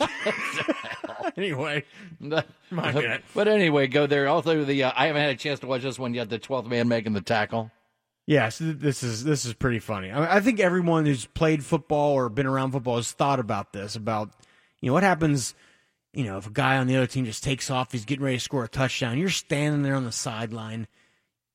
anyway, 1.36 1.84
my 2.20 2.44
bad. 2.70 3.22
But 3.34 3.48
anyway, 3.48 3.86
go 3.86 4.06
there. 4.06 4.28
Also, 4.28 4.64
the 4.64 4.84
uh, 4.84 4.92
I 4.94 5.06
haven't 5.06 5.22
had 5.22 5.30
a 5.30 5.36
chance 5.36 5.60
to 5.60 5.66
watch 5.66 5.82
this 5.82 5.98
one 5.98 6.14
yet. 6.14 6.30
The 6.30 6.38
twelfth 6.38 6.68
man 6.68 6.88
making 6.88 7.12
the 7.12 7.20
tackle. 7.20 7.70
Yes, 8.26 8.58
th- 8.58 8.76
this 8.78 9.02
is 9.02 9.24
this 9.24 9.44
is 9.44 9.54
pretty 9.54 9.78
funny. 9.78 10.10
I, 10.10 10.36
I 10.36 10.40
think 10.40 10.60
everyone 10.60 11.06
who's 11.06 11.26
played 11.26 11.64
football 11.64 12.12
or 12.12 12.28
been 12.28 12.46
around 12.46 12.72
football 12.72 12.96
has 12.96 13.12
thought 13.12 13.40
about 13.40 13.72
this. 13.72 13.96
About 13.96 14.30
you 14.80 14.88
know 14.88 14.92
what 14.92 15.02
happens. 15.02 15.54
You 16.12 16.24
know, 16.24 16.38
if 16.38 16.46
a 16.46 16.50
guy 16.50 16.76
on 16.78 16.86
the 16.86 16.96
other 16.96 17.06
team 17.06 17.24
just 17.24 17.44
takes 17.44 17.70
off, 17.70 17.92
he's 17.92 18.04
getting 18.04 18.24
ready 18.24 18.36
to 18.36 18.42
score 18.42 18.64
a 18.64 18.68
touchdown. 18.68 19.18
You're 19.18 19.30
standing 19.30 19.82
there 19.82 19.94
on 19.94 20.04
the 20.04 20.12
sideline, 20.12 20.86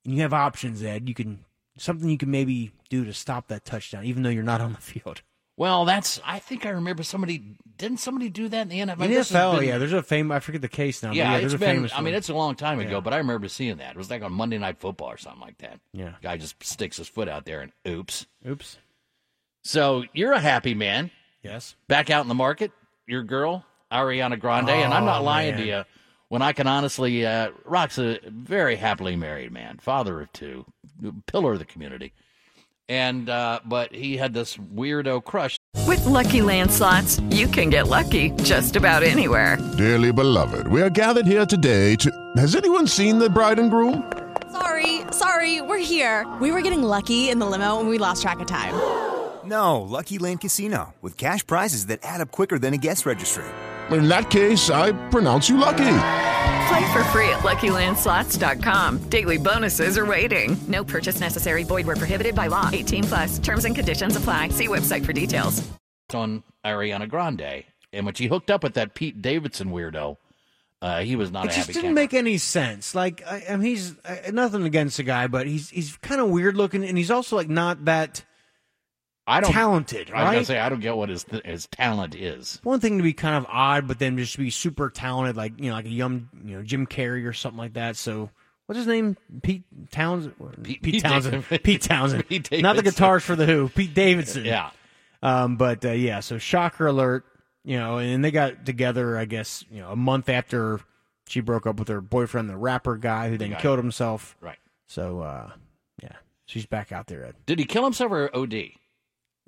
and 0.04 0.14
you 0.14 0.22
have 0.22 0.34
options. 0.34 0.84
Ed, 0.84 1.08
you 1.08 1.16
can 1.16 1.46
something 1.78 2.10
you 2.10 2.18
can 2.18 2.32
maybe 2.32 2.72
do 2.90 3.06
to 3.06 3.14
stop 3.14 3.48
that 3.48 3.66
touchdown, 3.66 4.06
even 4.06 4.24
though 4.24 4.30
you're 4.30 4.44
not 4.44 4.62
on 4.62 4.74
the 4.74 4.82
field. 4.82 5.22
Well, 5.64 5.86
that's. 5.86 6.20
I 6.26 6.40
think 6.40 6.66
I 6.66 6.72
remember 6.72 7.04
somebody. 7.04 7.42
Didn't 7.78 8.02
somebody 8.02 8.28
do 8.28 8.50
that 8.50 8.64
in 8.64 8.68
the 8.68 8.80
NFL? 8.82 9.06
In 9.06 9.12
has 9.14 9.32
NFL, 9.32 9.60
been- 9.60 9.70
yeah, 9.70 9.78
there's 9.78 9.94
a 9.94 10.04
famous. 10.04 10.36
I 10.36 10.40
forget 10.42 10.62
the 10.62 10.68
case 10.68 11.02
now. 11.02 11.14
Yeah, 11.14 11.30
yeah, 11.32 11.34
it's 11.38 11.42
there's 11.44 11.54
a 11.54 11.58
been. 11.58 11.76
famous. 11.78 11.94
I 11.94 12.00
mean, 12.00 12.08
one. 12.08 12.14
it's 12.16 12.28
a 12.28 12.34
long 12.34 12.56
time 12.56 12.80
ago, 12.82 12.96
Yeah. 12.96 13.00
but 13.00 13.14
I 13.14 13.18
remember 13.20 13.48
seeing 13.48 13.78
that. 13.78 13.92
It 13.92 13.98
was 13.98 14.10
like 14.10 14.22
on 14.24 14.34
Monday 14.34 14.58
Night 14.58 14.80
Football 14.82 15.10
or 15.12 15.16
something 15.18 15.40
like 15.40 15.60
that. 15.60 15.80
Yeah. 15.94 16.16
guy 16.22 16.36
just 16.36 16.62
sticks 16.62 16.98
his 16.98 17.08
foot 17.08 17.30
out 17.30 17.46
there 17.46 17.62
and 17.62 17.72
oops. 17.88 18.26
Oops. 18.46 18.78
So 19.64 20.04
you're 20.12 20.34
a 20.34 20.40
happy 20.42 20.74
man. 20.74 21.12
Yes. 21.44 21.76
Back 21.88 22.10
out 22.10 22.24
in 22.26 22.28
the 22.28 22.36
market, 22.36 22.74
your 23.08 23.24
girl 23.24 23.66
Ariana 23.90 24.38
Grande, 24.38 24.70
and 24.70 24.94
I'm 24.94 25.06
not 25.06 25.22
Oh, 25.22 25.24
lying 25.24 25.56
to 25.56 25.66
you. 25.66 25.84
When 26.28 26.42
I 26.42 26.52
can 26.52 26.68
honestly, 26.68 27.26
uh, 27.26 27.52
Rock's 27.64 27.98
a 28.00 28.20
very 28.28 28.76
happily 28.76 29.16
married 29.16 29.54
man, 29.54 29.78
father 29.78 30.20
of 30.20 30.34
two, 30.34 30.66
pillar 31.28 31.54
of 31.54 31.60
the 31.60 31.66
community, 31.66 32.12
and 32.90 33.30
uh, 33.30 33.60
but 33.66 33.94
he 33.94 34.18
had 34.18 34.34
this 34.34 34.58
weirdo 34.58 35.24
crush. 35.24 35.58
With 35.88 36.06
Lucky 36.06 36.42
Land 36.42 36.72
slots, 36.72 37.20
you 37.30 37.48
can 37.48 37.70
get 37.70 37.88
lucky 37.88 38.32
just 38.44 38.76
about 38.76 39.04
anywhere. 39.04 39.58
Dearly 39.78 40.12
beloved, 40.12 40.68
we 40.68 40.82
are 40.82 40.90
gathered 40.90 41.26
here 41.28 41.46
today 41.46 41.96
to. 41.98 42.12
Has 42.38 42.56
anyone 42.56 42.88
seen 42.88 43.20
the 43.20 43.30
bride 43.30 43.60
and 43.60 43.70
groom? 43.70 44.12
Sorry, 44.52 45.02
sorry, 45.12 45.62
we're 45.62 45.84
here. 45.84 46.32
We 46.40 46.52
were 46.52 46.62
getting 46.62 46.84
lucky 46.84 47.30
in 47.30 47.40
the 47.40 47.46
limo 47.46 47.80
and 47.80 47.90
we 47.90 47.98
lost 47.98 48.22
track 48.22 48.40
of 48.40 48.48
time. 48.48 48.74
No, 49.46 49.82
Lucky 49.82 50.20
Land 50.20 50.40
Casino, 50.40 50.94
with 51.02 51.18
cash 51.18 51.46
prizes 51.46 51.88
that 51.88 52.00
add 52.02 52.22
up 52.22 52.32
quicker 52.32 52.58
than 52.58 52.74
a 52.74 52.78
guest 52.78 53.06
registry. 53.06 53.44
In 53.92 54.08
that 54.08 54.30
case, 54.30 54.70
I 54.70 54.94
pronounce 55.10 55.50
you 55.50 55.58
lucky. 55.58 56.32
Play 56.68 56.94
for 56.94 57.04
free 57.06 57.30
at 57.30 57.40
LuckyLandSlots.com. 57.40 59.10
Daily 59.10 59.38
bonuses 59.38 59.98
are 59.98 60.06
waiting. 60.06 60.56
No 60.68 60.84
purchase 60.84 61.20
necessary. 61.20 61.64
Void 61.64 61.86
were 61.88 61.96
prohibited 61.96 62.36
by 62.36 62.48
law. 62.48 62.70
18 62.72 63.04
plus. 63.04 63.40
Terms 63.40 63.66
and 63.66 63.76
conditions 63.76 64.16
apply. 64.16 64.50
See 64.50 64.68
website 64.68 65.06
for 65.06 65.14
details. 65.14 65.68
on 66.14 66.44
Ariana 66.64 67.10
Grande, 67.10 67.64
and 67.92 68.06
when 68.06 68.14
she 68.14 68.28
hooked 68.28 68.52
up 68.52 68.62
with 68.64 68.76
that 68.76 68.94
Pete 68.94 69.20
Davidson 69.22 69.70
weirdo, 69.72 70.18
uh, 70.82 71.00
he 71.02 71.16
was 71.16 71.32
not 71.32 71.46
it 71.46 71.52
a 71.52 71.56
just 71.56 71.60
happy 71.68 71.74
didn't 71.74 71.84
camper. 71.90 72.02
make 72.02 72.14
any 72.14 72.38
sense. 72.38 72.94
Like, 72.94 73.24
I, 73.26 73.44
I 73.50 73.56
mean, 73.56 73.66
he's 73.68 73.96
uh, 74.06 74.32
nothing 74.32 74.64
against 74.64 74.98
the 74.98 75.04
guy, 75.04 75.26
but 75.28 75.48
he's 75.48 75.70
he's 75.72 75.98
kind 75.98 76.22
of 76.22 76.30
weird 76.30 76.56
looking, 76.56 76.84
and 76.86 76.98
he's 76.98 77.10
also 77.12 77.36
like 77.36 77.50
not 77.50 77.86
that 77.86 78.24
I 79.26 79.40
don't 79.40 79.52
talented, 79.52 80.12
I 80.12 80.24
was 80.24 80.34
gonna 80.34 80.46
say 80.46 80.60
I 80.60 80.68
don't 80.70 80.82
get 80.82 80.98
what 80.98 81.10
his 81.10 81.26
his 81.46 81.68
talent 81.68 82.14
is. 82.16 82.60
One 82.64 82.80
thing 82.80 82.98
to 82.98 83.04
be 83.04 83.14
kind 83.14 83.36
of 83.36 83.46
odd, 83.50 83.88
but 83.88 84.00
then 84.00 84.18
just 84.18 84.38
be 84.38 84.50
super 84.50 84.90
talented, 84.90 85.38
like 85.38 85.54
you 85.60 85.70
know, 85.70 85.76
like 85.76 85.86
a 85.86 85.90
young, 85.90 86.30
you 86.44 86.58
know, 86.58 86.64
Jim 86.64 86.86
Carrey 86.88 87.26
or 87.26 87.32
something 87.34 87.58
like 87.58 87.74
that. 87.74 87.96
So, 87.96 88.30
what's 88.66 88.78
his 88.78 88.88
name? 88.88 89.16
Pete 89.42 89.64
Townshend. 89.92 90.36
Pete, 90.64 90.82
Pete 90.82 91.02
Townshend. 91.02 91.32
Davidson. 91.32 91.60
Pete 91.60 91.82
Townshend. 91.82 92.28
Pete 92.28 92.52
Not 92.52 92.76
the 92.76 92.82
Davidson. 92.82 92.84
guitars 92.84 93.24
for 93.24 93.36
the 93.38 93.46
Who. 93.46 93.70
Pete 93.70 93.94
Davidson. 93.94 94.44
Yeah. 94.46 94.72
Um, 95.22 95.56
but 95.56 95.86
uh, 95.86 95.92
yeah, 95.92 96.20
so 96.20 96.38
shocker 96.38 96.88
alert. 96.88 97.24
You 97.64 97.78
know, 97.78 98.00
and 98.00 98.26
they 98.26 98.32
got 98.32 98.66
together, 98.66 99.18
I 99.18 99.24
guess, 99.24 99.64
you 99.72 99.80
know, 99.80 99.90
a 99.90 99.96
month 99.96 100.28
after 100.28 100.82
she 101.30 101.40
broke 101.40 101.66
up 101.66 101.80
with 101.80 101.88
her 101.88 102.02
boyfriend, 102.02 102.50
the 102.50 102.58
rapper 102.58 102.98
guy 102.98 103.30
who 103.30 103.38
then 103.38 103.52
guy. 103.52 103.62
killed 103.62 103.78
himself. 103.80 104.36
Right. 104.42 104.58
So, 104.88 105.22
uh, 105.22 105.50
yeah, 106.02 106.18
she's 106.46 106.66
back 106.66 106.92
out 106.92 107.08
there. 107.08 107.24
Ed. 107.24 107.36
Did 107.46 107.60
he 107.60 107.64
kill 107.66 107.86
himself 107.86 108.12
or 108.12 108.30
OD? 108.36 108.54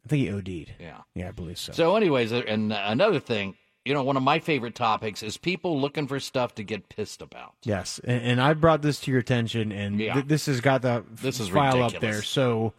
I 0.06 0.10
think 0.10 0.28
he 0.28 0.32
OD'd. 0.32 0.74
Yeah. 0.80 0.98
Yeah, 1.16 1.30
I 1.30 1.32
believe 1.32 1.58
so. 1.58 1.74
So, 1.74 1.96
anyways, 1.96 2.32
uh, 2.32 2.44
and 2.48 2.72
another 2.72 3.20
thing, 3.20 3.56
you 3.84 3.94
know, 3.94 4.04
one 4.04 4.18
of 4.18 4.24
my 4.24 4.40
favorite 4.40 4.76
topics 4.76 5.24
is 5.24 5.38
people 5.38 5.80
looking 5.80 6.08
for 6.08 6.20
stuff 6.20 6.56
to 6.56 6.64
get 6.64 6.90
pissed 6.90 7.22
about. 7.22 7.54
Yes, 7.64 8.00
and, 8.04 8.22
and 8.22 8.42
I 8.42 8.54
brought 8.54 8.82
this 8.82 9.00
to 9.02 9.12
your 9.12 9.20
attention, 9.20 9.72
and 9.72 10.00
Yeah. 10.00 10.14
th- 10.16 10.28
this 10.28 10.46
has 10.48 10.62
got 10.62 10.82
the 10.82 11.04
This 11.12 11.40
is 11.40 11.50
file 11.50 11.82
up 11.84 12.00
there. 12.00 12.22
So, 12.22 12.74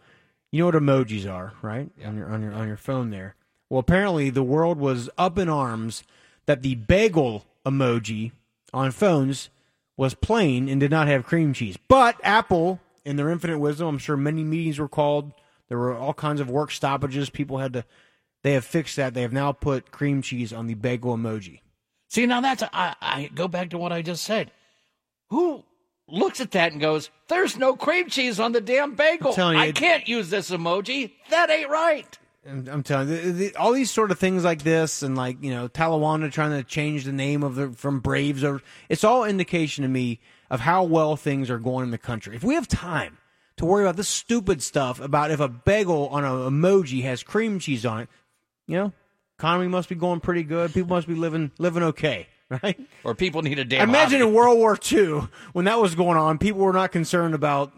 you 0.51 0.59
know 0.59 0.65
what 0.67 0.75
emojis 0.75 1.29
are, 1.31 1.53
right? 1.61 1.89
On 2.05 2.17
your 2.17 2.29
on 2.29 2.41
your 2.41 2.53
on 2.53 2.67
your 2.67 2.77
phone 2.77 3.09
there. 3.09 3.35
Well, 3.69 3.79
apparently 3.79 4.29
the 4.29 4.43
world 4.43 4.77
was 4.77 5.09
up 5.17 5.37
in 5.37 5.49
arms 5.49 6.03
that 6.45 6.61
the 6.61 6.75
bagel 6.75 7.45
emoji 7.65 8.31
on 8.73 8.91
phones 8.91 9.49
was 9.97 10.13
plain 10.13 10.69
and 10.69 10.79
did 10.79 10.91
not 10.91 11.07
have 11.07 11.25
cream 11.25 11.51
cheese. 11.53 11.77
But 11.89 12.15
Apple, 12.23 12.79
in 13.03 13.17
their 13.17 13.29
infinite 13.29 13.59
wisdom, 13.59 13.87
I'm 13.87 13.97
sure 13.97 14.15
many 14.15 14.43
meetings 14.45 14.79
were 14.79 14.87
called. 14.87 15.33
There 15.69 15.77
were 15.77 15.95
all 15.95 16.13
kinds 16.13 16.39
of 16.39 16.49
work 16.49 16.71
stoppages. 16.71 17.29
People 17.29 17.57
had 17.57 17.73
to. 17.73 17.85
They 18.43 18.53
have 18.53 18.65
fixed 18.65 18.95
that. 18.95 19.13
They 19.13 19.23
have 19.23 19.33
now 19.33 19.51
put 19.51 19.91
cream 19.91 20.21
cheese 20.21 20.53
on 20.53 20.67
the 20.67 20.75
bagel 20.75 21.17
emoji. 21.17 21.61
See, 22.09 22.25
now 22.25 22.41
that's 22.41 22.63
I, 22.71 22.95
I 23.01 23.29
go 23.33 23.47
back 23.47 23.71
to 23.71 23.77
what 23.77 23.91
I 23.91 24.01
just 24.01 24.23
said. 24.23 24.51
Who 25.29 25.63
looks 26.07 26.39
at 26.39 26.51
that 26.51 26.71
and 26.71 26.79
goes, 26.79 27.09
"There's 27.27 27.57
no 27.57 27.75
cream 27.75 28.09
cheese 28.09 28.39
on 28.39 28.53
the 28.53 28.61
damn 28.61 28.95
bagel. 28.95 29.33
You, 29.35 29.43
I 29.43 29.71
can't 29.71 30.07
use 30.07 30.29
this 30.29 30.49
emoji. 30.49 31.11
That 31.29 31.49
ain't 31.49 31.69
right." 31.69 32.17
I'm, 32.47 32.67
I'm 32.69 32.83
telling 32.83 33.09
you, 33.09 33.17
the, 33.17 33.31
the, 33.31 33.55
all 33.55 33.73
these 33.73 33.91
sort 33.91 34.11
of 34.11 34.19
things 34.19 34.45
like 34.45 34.63
this, 34.63 35.03
and 35.03 35.17
like 35.17 35.43
you 35.43 35.51
know, 35.51 35.67
Talawanda 35.67 36.31
trying 36.31 36.51
to 36.51 36.63
change 36.63 37.03
the 37.03 37.11
name 37.11 37.43
of 37.43 37.55
the 37.55 37.69
from 37.69 37.99
Braves, 37.99 38.43
or 38.43 38.61
it's 38.87 39.03
all 39.03 39.25
indication 39.25 39.81
to 39.81 39.89
me 39.89 40.19
of 40.49 40.61
how 40.61 40.83
well 40.83 41.17
things 41.17 41.49
are 41.49 41.59
going 41.59 41.83
in 41.83 41.91
the 41.91 41.97
country. 41.97 42.35
If 42.35 42.43
we 42.43 42.55
have 42.55 42.67
time 42.67 43.17
to 43.57 43.65
worry 43.65 43.83
about 43.83 43.95
this 43.95 44.07
stupid 44.07 44.61
stuff 44.61 44.99
about 44.99 45.31
if 45.31 45.39
a 45.39 45.47
bagel 45.47 46.07
on 46.09 46.23
an 46.23 46.31
emoji 46.31 47.03
has 47.03 47.23
cream 47.23 47.59
cheese 47.59 47.85
on 47.85 48.01
it, 48.01 48.09
you 48.67 48.77
know, 48.77 48.93
economy 49.37 49.67
must 49.67 49.89
be 49.89 49.95
going 49.95 50.19
pretty 50.19 50.43
good. 50.43 50.73
People 50.73 50.95
must 50.95 51.07
be 51.07 51.15
living 51.15 51.51
living 51.57 51.83
okay, 51.83 52.27
right? 52.63 52.79
Or 53.03 53.15
people 53.15 53.41
need 53.41 53.59
a 53.59 53.65
damn. 53.65 53.89
Imagine 53.89 54.19
hobby. 54.19 54.29
in 54.29 54.35
World 54.35 54.57
War 54.57 54.77
II 54.91 55.27
when 55.53 55.65
that 55.65 55.79
was 55.79 55.95
going 55.95 56.17
on, 56.17 56.37
people 56.37 56.61
were 56.61 56.73
not 56.73 56.91
concerned 56.91 57.35
about 57.35 57.71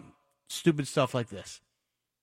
stupid 0.50 0.88
stuff 0.88 1.14
like 1.14 1.30
this. 1.30 1.62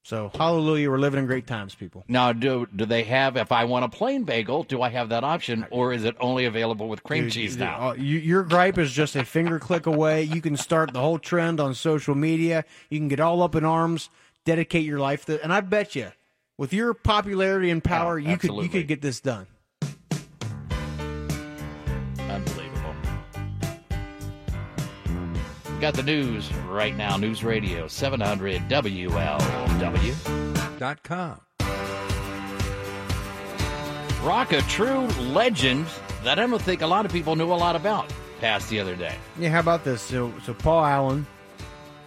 So, 0.06 0.30
hallelujah, 0.36 0.88
we're 0.88 0.98
living 1.00 1.18
in 1.18 1.26
great 1.26 1.48
times, 1.48 1.74
people. 1.74 2.04
Now, 2.06 2.32
do 2.32 2.68
do 2.76 2.86
they 2.86 3.02
have? 3.02 3.36
If 3.36 3.50
I 3.50 3.64
want 3.64 3.86
a 3.86 3.88
plain 3.88 4.22
bagel, 4.22 4.62
do 4.62 4.80
I 4.80 4.88
have 4.90 5.08
that 5.08 5.24
option, 5.24 5.66
or 5.72 5.92
is 5.92 6.04
it 6.04 6.16
only 6.20 6.44
available 6.44 6.88
with 6.88 7.02
cream 7.02 7.24
Dude, 7.24 7.32
cheese 7.32 7.56
now? 7.56 7.88
uh, 7.88 7.92
you- 7.94 8.20
your 8.20 8.44
gripe 8.44 8.78
is 8.78 8.92
just 8.92 9.16
a 9.16 9.24
finger 9.24 9.58
click 9.58 9.84
away. 9.84 10.22
You 10.22 10.40
can 10.40 10.56
start 10.56 10.92
the 10.92 11.00
whole 11.00 11.18
trend 11.18 11.58
on 11.58 11.74
social 11.74 12.14
media. 12.14 12.64
You 12.88 13.00
can 13.00 13.08
get 13.08 13.18
all 13.18 13.42
up 13.42 13.56
in 13.56 13.64
arms, 13.64 14.08
dedicate 14.44 14.84
your 14.84 15.00
life 15.00 15.24
to, 15.24 15.42
and 15.42 15.52
I 15.52 15.60
bet 15.60 15.96
you, 15.96 16.12
with 16.56 16.72
your 16.72 16.94
popularity 16.94 17.68
and 17.68 17.82
power, 17.82 18.16
you 18.16 18.36
could 18.38 18.54
you 18.54 18.68
could 18.68 18.86
get 18.86 19.02
this 19.02 19.18
done. 19.18 19.48
Got 25.80 25.94
the 25.94 26.02
news 26.02 26.52
right 26.68 26.96
now. 26.96 27.16
News 27.16 27.44
Radio 27.44 27.86
700 27.86 28.62
WLW. 28.68 30.78
Dot 30.78 31.02
com. 31.02 31.40
Rock, 34.22 34.52
a 34.52 34.60
true 34.62 35.06
legend 35.30 35.86
that 36.24 36.38
I 36.38 36.46
don't 36.46 36.60
think 36.60 36.82
a 36.82 36.86
lot 36.86 37.06
of 37.06 37.12
people 37.12 37.36
knew 37.36 37.52
a 37.52 37.54
lot 37.54 37.76
about, 37.76 38.12
passed 38.40 38.68
the 38.70 38.80
other 38.80 38.96
day. 38.96 39.14
Yeah, 39.38 39.50
how 39.50 39.60
about 39.60 39.84
this? 39.84 40.02
So, 40.02 40.32
so 40.44 40.52
Paul 40.54 40.84
Allen, 40.84 41.26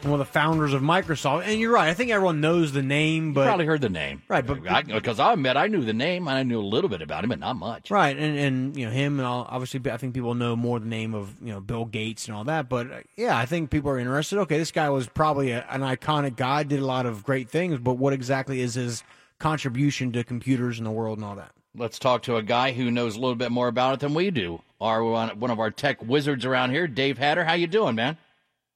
one 0.04 0.14
of 0.14 0.20
the 0.20 0.26
founders 0.26 0.74
of 0.74 0.82
Microsoft. 0.82 1.45
And 1.45 1.60
you're 1.60 1.72
right. 1.72 1.89
I 1.89 1.93
think 1.93 2.12
everyone 2.12 2.41
knows 2.41 2.72
the 2.72 2.82
name, 2.82 3.34
but 3.34 3.45
Probably 3.45 3.66
heard 3.66 3.82
the 3.82 3.89
name, 3.89 4.22
right? 4.28 4.45
But 4.45 4.64
because 4.88 5.20
I, 5.20 5.34
admit 5.34 5.58
I 5.58 5.68
knew 5.68 5.84
the 5.84 5.93
name 5.93 6.28
and 6.28 6.38
I 6.38 6.43
knew 6.43 6.60
a 6.60 6.62
little 6.62 6.89
bit 6.89 7.02
about 7.02 7.24
him, 7.24 7.30
but 7.30 7.39
not 7.39 7.56
much. 7.56 7.91
Right, 7.91 8.18
and 8.18 8.38
and 8.38 8.78
you 8.78 8.86
know 8.86 8.91
him, 8.91 9.20
and 9.20 9.28
all, 9.28 9.45
obviously 9.50 9.82
I 9.91 9.97
think 9.97 10.14
people 10.14 10.36
know 10.36 10.56
more 10.56 10.80
the 10.80 10.88
name 10.88 11.14
of 11.14 11.36
you 11.41 11.54
know 11.54 11.60
Bill 11.60 11.86
Gates 11.86 12.28
and 12.28 12.36
all 12.36 12.43
that. 12.45 12.70
But 12.70 12.91
uh, 12.91 13.00
yeah, 13.16 13.38
I 13.38 13.45
think 13.45 13.70
people 13.70 13.91
are 13.91 14.00
interested. 14.00 14.39
Okay, 14.39 14.58
this 14.58 14.72
guy 14.72 14.89
was 14.89 15.08
probably 15.08 15.52
a, 15.52 15.66
an 15.70 15.82
iconic 15.82 16.36
guy, 16.36 16.64
did 16.64 16.80
a 16.80 16.86
lot 16.86 17.06
of 17.06 17.24
great 17.24 17.50
things, 17.50 17.80
but 17.80 17.95
what 17.95 18.14
exactly 18.14 18.62
is 18.62 18.76
his 18.76 19.04
contribution 19.39 20.12
to 20.12 20.24
computers 20.24 20.78
in 20.78 20.84
the 20.84 20.91
world 20.91 21.18
and 21.18 21.26
all 21.26 21.36
that? 21.36 21.52
Let's 21.76 22.00
talk 22.00 22.24
to 22.24 22.36
a 22.36 22.43
guy 22.43 22.72
who 22.72 22.91
knows 22.91 23.16
a 23.16 23.20
little 23.20 23.36
bit 23.36 23.52
more 23.52 23.68
about 23.68 23.95
it 23.95 24.00
than 24.00 24.14
we 24.14 24.32
do. 24.32 24.62
Our 24.82 25.04
one 25.04 25.52
of 25.52 25.60
our 25.60 25.72
tech 25.72 26.02
wizards 26.02 26.45
around 26.45 26.72
here, 26.72 26.88
Dave 26.88 27.18
Hatter. 27.18 27.43
How 27.43 27.54
you 27.54 27.68
doing, 27.68 27.95
man? 27.95 28.18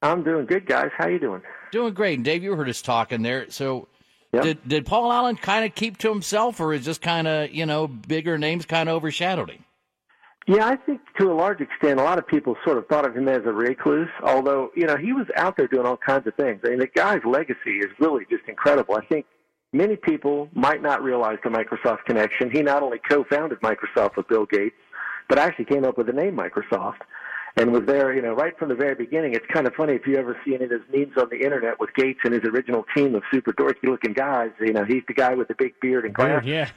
I'm 0.04 0.24
doing 0.24 0.46
good, 0.46 0.66
guys. 0.66 0.92
How 0.98 1.08
you 1.08 1.18
doing? 1.18 1.42
Doing 1.72 1.94
great. 1.94 2.16
And 2.16 2.26
Dave, 2.26 2.44
you 2.44 2.56
heard 2.56 2.70
us 2.70 2.82
talking 2.82 3.22
there. 3.22 3.50
So, 3.50 3.88
did 4.34 4.68
did 4.68 4.86
Paul 4.86 5.12
Allen 5.12 5.38
kind 5.38 5.66
of 5.66 5.74
keep 5.74 5.98
to 6.00 6.10
himself, 6.10 6.60
or 6.60 6.74
is 6.74 6.86
just 6.86 7.02
kind 7.02 7.28
of 7.28 7.52
you 7.52 7.66
know 7.66 7.88
bigger 7.88 8.38
names 8.38 8.66
kind 8.66 8.90
of 8.90 8.96
overshadowed 8.96 9.50
him? 9.50 9.64
Yeah, 10.46 10.68
I 10.68 10.76
think 10.76 11.00
to 11.20 11.32
a 11.32 11.34
large 11.34 11.62
extent, 11.62 12.02
a 12.02 12.04
lot 12.04 12.18
of 12.18 12.28
people 12.28 12.58
sort 12.66 12.78
of 12.78 12.86
thought 12.88 13.06
of 13.06 13.16
him 13.16 13.30
as 13.30 13.44
a 13.46 13.54
recluse. 13.54 14.10
Although 14.24 14.72
you 14.76 14.86
know 14.86 14.98
he 14.98 15.14
was 15.14 15.28
out 15.38 15.56
there 15.56 15.68
doing 15.68 15.86
all 15.86 15.98
kinds 15.98 16.28
of 16.28 16.36
things. 16.36 16.62
I 16.66 16.72
mean, 16.72 16.80
the 16.80 16.88
guy's 16.88 17.22
legacy 17.24 17.78
is 17.80 17.90
really 18.00 18.26
just 18.30 18.44
incredible. 18.50 18.96
I 18.96 19.06
think 19.06 19.26
many 19.72 19.96
people 19.96 20.50
might 20.54 20.82
not 20.82 21.02
realize 21.02 21.38
the 21.44 21.50
Microsoft 21.50 22.04
connection. 22.06 22.52
He 22.52 22.62
not 22.62 22.84
only 22.84 23.00
co-founded 23.10 23.62
Microsoft 23.62 24.18
with 24.18 24.28
Bill 24.28 24.46
Gates, 24.46 24.76
but 25.30 25.40
actually 25.40 25.66
came 25.66 25.86
up 25.86 25.98
with 25.98 26.08
the 26.08 26.14
name 26.14 26.36
Microsoft 26.36 27.00
and 27.56 27.72
was 27.72 27.84
there, 27.86 28.14
you 28.14 28.22
know, 28.22 28.34
right 28.34 28.58
from 28.58 28.70
the 28.70 28.76
very 28.76 28.96
beginning. 28.96 29.34
It's 29.34 29.46
kind 29.54 29.68
of 29.68 29.74
funny 29.76 29.94
if 29.94 30.08
you 30.08 30.16
ever 30.18 30.36
see 30.46 30.56
any 30.56 30.66
of 30.66 30.72
his 30.72 30.82
memes 30.94 31.14
on 31.18 31.30
the 31.30 31.38
internet 31.44 31.80
with 31.80 31.94
Gates 31.96 32.20
and 32.24 32.34
his 32.34 32.44
original 32.44 32.84
team 32.96 33.14
of 33.16 33.24
super 33.32 33.54
dorky 33.54 33.84
looking 33.84 34.14
guys. 34.14 34.50
You 34.60 34.74
know, 34.74 34.84
he's 34.86 35.04
the 35.08 35.14
guy 35.14 35.34
with 35.36 35.48
the 35.50 35.56
big 35.56 35.74
beard 35.82 36.06
and 36.06 36.14
glasses. 36.14 36.48
yeah. 36.50 36.70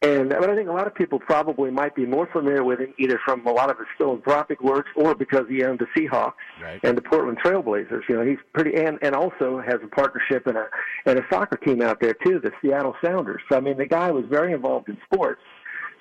And 0.00 0.28
but 0.28 0.48
I 0.48 0.54
think 0.54 0.68
a 0.68 0.72
lot 0.72 0.86
of 0.86 0.94
people 0.94 1.18
probably 1.18 1.72
might 1.72 1.96
be 1.96 2.06
more 2.06 2.28
familiar 2.32 2.62
with 2.62 2.78
him 2.78 2.94
either 3.00 3.18
from 3.24 3.44
a 3.48 3.50
lot 3.50 3.68
of 3.68 3.78
his 3.78 3.88
philanthropic 3.98 4.62
works 4.62 4.88
or 4.94 5.12
because 5.16 5.46
he 5.48 5.64
owned 5.64 5.80
the 5.80 5.86
Seahawks 5.96 6.34
Right. 6.62 6.78
and 6.84 6.96
the 6.96 7.02
Portland 7.02 7.38
Trailblazers. 7.44 8.02
You 8.08 8.14
know, 8.16 8.24
he's 8.24 8.38
pretty 8.54 8.76
and 8.76 8.96
and 9.02 9.16
also 9.16 9.60
has 9.66 9.80
a 9.82 9.88
partnership 9.88 10.46
and 10.46 10.56
a 10.56 10.66
and 11.06 11.18
a 11.18 11.22
soccer 11.32 11.56
team 11.56 11.82
out 11.82 11.98
there 12.00 12.14
too, 12.24 12.38
the 12.38 12.52
Seattle 12.62 12.94
Sounders. 13.04 13.42
So 13.50 13.56
I 13.56 13.60
mean, 13.60 13.76
the 13.76 13.86
guy 13.86 14.12
was 14.12 14.24
very 14.30 14.52
involved 14.52 14.88
in 14.88 14.98
sports. 15.12 15.40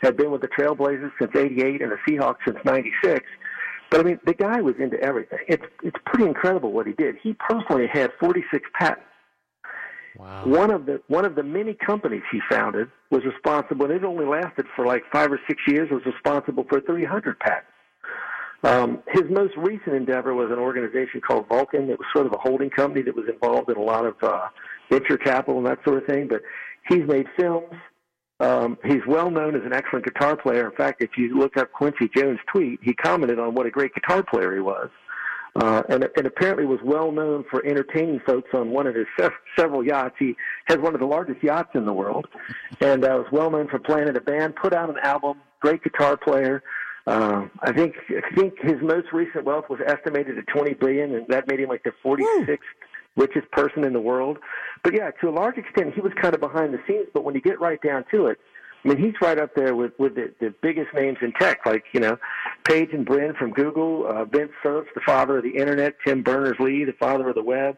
Had 0.04 0.16
been 0.16 0.30
with 0.30 0.42
the 0.42 0.48
Trailblazers 0.50 1.12
since 1.20 1.32
'88 1.36 1.82
and 1.82 1.92
the 1.92 1.98
Seahawks 2.08 2.38
since 2.46 2.60
'96. 2.64 3.26
But 3.90 4.02
I 4.02 4.04
mean, 4.04 4.20
the 4.26 4.34
guy 4.34 4.62
was 4.62 4.76
into 4.80 5.00
everything. 5.02 5.40
It's 5.48 5.64
it's 5.84 5.98
pretty 6.06 6.26
incredible 6.26 6.72
what 6.72 6.88
he 6.88 6.94
did. 6.94 7.16
He 7.22 7.34
personally 7.34 7.88
had 7.92 8.12
46 8.20 8.70
patents. 8.78 9.02
Wow. 10.18 10.46
One 10.46 10.72
of 10.72 10.86
the 10.86 11.02
one 11.08 11.26
of 11.26 11.36
the 11.36 11.44
many 11.44 11.74
companies 11.74 12.24
he 12.32 12.40
founded 12.50 12.90
was 13.12 13.24
responsible, 13.24 13.86
and 13.86 13.94
it 13.94 14.04
only 14.04 14.26
lasted 14.26 14.66
for 14.76 14.86
like 14.86 15.04
five 15.12 15.32
or 15.32 15.40
six 15.48 15.62
years. 15.68 15.90
Was 15.92 16.06
responsible 16.06 16.66
for 16.68 16.82
300 16.82 17.40
patents. 17.40 17.72
Um, 18.64 19.04
his 19.08 19.24
most 19.30 19.56
recent 19.56 19.96
endeavor 19.96 20.34
was 20.34 20.50
an 20.52 20.58
organization 20.58 21.22
called 21.22 21.48
Vulcan. 21.48 21.90
It 21.90 22.00
was 22.00 22.08
sort 22.12 22.26
of 22.26 22.34
a 22.34 22.38
holding 22.38 22.72
company 22.72 23.04
that 23.04 23.16
was 23.16 23.26
involved 23.30 23.70
in 23.70 23.78
a 23.78 23.82
lot 23.82 24.06
of 24.06 24.16
uh, 24.24 24.48
venture 24.90 25.18
capital 25.18 25.60
and 25.60 25.68
that 25.68 25.78
sort 25.86 26.02
of 26.02 26.08
thing. 26.08 26.28
But 26.28 26.42
he's 26.90 27.06
made 27.08 27.28
films. 27.38 27.74
Um, 28.40 28.78
he's 28.86 29.02
well 29.08 29.32
known 29.32 29.56
as 29.56 29.64
an 29.66 29.74
excellent 29.74 30.06
guitar 30.06 30.36
player. 30.36 30.70
In 30.70 30.76
fact, 30.76 31.02
if 31.02 31.12
you 31.18 31.38
look 31.38 31.58
up 31.58 31.72
Quincy 31.72 32.10
Jones' 32.16 32.40
tweet, 32.52 32.80
he 32.84 32.94
commented 32.94 33.40
on 33.40 33.56
what 33.56 33.66
a 33.66 33.72
great 33.72 33.94
guitar 33.94 34.24
player 34.24 34.54
he 34.54 34.62
was. 34.62 34.90
Uh, 35.56 35.82
and, 35.90 36.08
and 36.16 36.28
apparently 36.28 36.66
was 36.66 36.80
well 36.84 37.12
known 37.12 37.44
for 37.50 37.66
entertaining 37.66 38.20
folks 38.28 38.50
on 38.54 38.70
one 38.70 38.86
of 38.86 38.94
his 38.94 39.08
se- 39.20 39.30
several 39.58 39.84
yachts. 39.84 40.16
He 40.20 40.36
has 40.68 40.78
one 40.78 40.94
of 40.94 41.00
the 41.00 41.08
largest 41.08 41.44
yachts 41.44 41.72
in 41.74 41.86
the 41.86 41.94
world, 41.94 42.28
and 42.80 43.04
uh, 43.04 43.24
was 43.24 43.26
well 43.32 43.50
known 43.50 43.68
for 43.68 43.80
playing 43.80 44.08
in 44.08 44.16
a 44.16 44.22
band. 44.22 44.56
Put 44.56 44.72
out 44.72 44.88
an 44.90 44.98
album. 45.02 45.40
Great 45.60 45.84
guitar 45.84 46.16
player. 46.16 46.62
Uh, 47.08 47.48
I 47.62 47.72
think 47.72 47.96
I 48.10 48.36
think 48.36 48.60
his 48.62 48.76
most 48.84 49.08
recent 49.12 49.46
wealth 49.46 49.66
was 49.68 49.80
estimated 49.88 50.38
at 50.38 50.46
20 50.46 50.76
billion, 50.76 51.16
and 51.16 51.28
that 51.30 51.48
made 51.48 51.62
him 51.62 51.70
like 51.70 51.82
the 51.84 51.94
46th 52.06 52.60
richest 53.16 53.50
person 53.52 53.84
in 53.84 53.94
the 53.94 54.00
world. 54.00 54.38
But 54.88 54.96
yeah, 54.96 55.12
to 55.20 55.28
a 55.28 55.32
large 55.32 55.58
extent, 55.58 55.96
he 55.96 56.00
was 56.00 56.14
kind 56.14 56.34
of 56.34 56.40
behind 56.40 56.74
the 56.74 56.80
scenes. 56.88 57.08
But 57.14 57.26
when 57.26 57.36
you 57.36 57.42
get 57.42 57.60
right 57.60 57.78
down 57.82 58.06
to 58.10 58.28
it, 58.28 58.38
I 58.86 58.88
mean, 58.88 58.98
he's 58.98 59.16
right 59.22 59.38
up 59.38 59.54
there 59.54 59.76
with 59.76 59.92
with 60.00 60.16
the, 60.16 60.34
the 60.40 60.54
biggest 60.62 60.94
names 60.94 61.18
in 61.22 61.34
tech, 61.34 61.66
like 61.66 61.84
you 61.92 62.00
know, 62.00 62.18
Page 62.64 62.92
and 62.94 63.06
Brin 63.06 63.34
from 63.34 63.52
Google, 63.52 64.08
uh, 64.08 64.24
Vince 64.24 64.54
Cerf, 64.64 64.88
the 64.96 65.02
father 65.06 65.40
of 65.40 65.44
the 65.44 65.58
internet, 65.58 65.96
Tim 66.06 66.24
Berners-Lee, 66.24 66.86
the 66.86 66.94
father 66.94 67.28
of 67.28 67.36
the 67.36 67.44
web, 67.44 67.76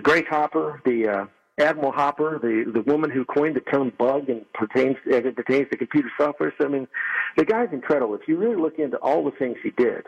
Grace 0.00 0.24
Hopper, 0.30 0.80
the 0.86 1.06
uh, 1.06 1.26
Admiral 1.62 1.92
Hopper, 1.92 2.38
the 2.40 2.72
the 2.72 2.80
woman 2.90 3.10
who 3.10 3.26
coined 3.26 3.54
the 3.54 3.60
term 3.60 3.92
bug 3.98 4.30
and 4.30 4.50
pertains 4.54 4.96
as 5.12 5.26
it 5.26 5.36
pertains 5.36 5.66
to 5.70 5.76
computer 5.76 6.08
software. 6.16 6.54
So 6.58 6.64
I 6.64 6.68
mean, 6.68 6.88
the 7.36 7.44
guy's 7.44 7.68
incredible. 7.72 8.14
If 8.14 8.26
you 8.26 8.38
really 8.38 8.56
look 8.56 8.78
into 8.78 8.96
all 8.96 9.22
the 9.22 9.32
things 9.32 9.58
he 9.62 9.70
did, 9.72 10.04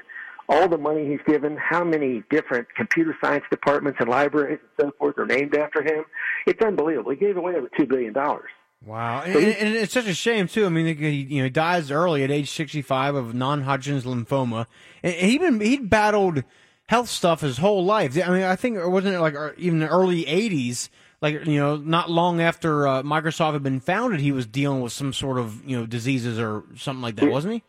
all 0.50 0.68
the 0.68 0.76
money 0.76 1.08
he's 1.08 1.20
given, 1.26 1.56
how 1.56 1.84
many 1.84 2.24
different 2.28 2.66
computer 2.76 3.16
science 3.22 3.44
departments 3.50 3.98
and 4.00 4.08
libraries 4.08 4.58
and 4.78 4.88
so 4.88 4.92
forth 4.98 5.16
are 5.16 5.24
named 5.24 5.54
after 5.54 5.80
him, 5.82 6.04
it's 6.46 6.60
unbelievable. 6.60 7.12
He 7.12 7.16
gave 7.16 7.36
away 7.36 7.54
over 7.54 7.68
two 7.78 7.86
billion 7.86 8.12
dollars. 8.12 8.50
Wow, 8.84 9.22
and, 9.22 9.36
and 9.36 9.74
it's 9.76 9.92
such 9.92 10.06
a 10.06 10.14
shame 10.14 10.48
too. 10.48 10.66
I 10.66 10.70
mean, 10.70 10.96
he 10.96 11.10
you 11.10 11.38
know 11.38 11.44
he 11.44 11.50
dies 11.50 11.90
early 11.90 12.24
at 12.24 12.30
age 12.30 12.50
sixty 12.50 12.82
five 12.82 13.14
of 13.14 13.34
non 13.34 13.62
Hodgkin's 13.62 14.04
lymphoma, 14.04 14.66
and 15.02 15.14
he 15.14 15.38
been 15.38 15.60
he'd 15.60 15.88
battled 15.88 16.42
health 16.86 17.08
stuff 17.08 17.42
his 17.42 17.58
whole 17.58 17.84
life. 17.84 18.16
I 18.16 18.30
mean, 18.30 18.42
I 18.42 18.56
think 18.56 18.78
it 18.78 18.88
wasn't 18.88 19.14
it 19.14 19.20
like 19.20 19.36
uh, 19.36 19.50
even 19.58 19.80
the 19.80 19.88
early 19.88 20.26
eighties, 20.26 20.88
like 21.20 21.46
you 21.46 21.60
know, 21.60 21.76
not 21.76 22.10
long 22.10 22.40
after 22.40 22.88
uh, 22.88 23.02
Microsoft 23.02 23.52
had 23.52 23.62
been 23.62 23.80
founded, 23.80 24.20
he 24.20 24.32
was 24.32 24.46
dealing 24.46 24.80
with 24.80 24.92
some 24.92 25.12
sort 25.12 25.38
of 25.38 25.62
you 25.68 25.78
know 25.78 25.84
diseases 25.84 26.38
or 26.38 26.64
something 26.74 27.02
like 27.02 27.16
that, 27.16 27.30
wasn't 27.30 27.54
he? 27.54 27.62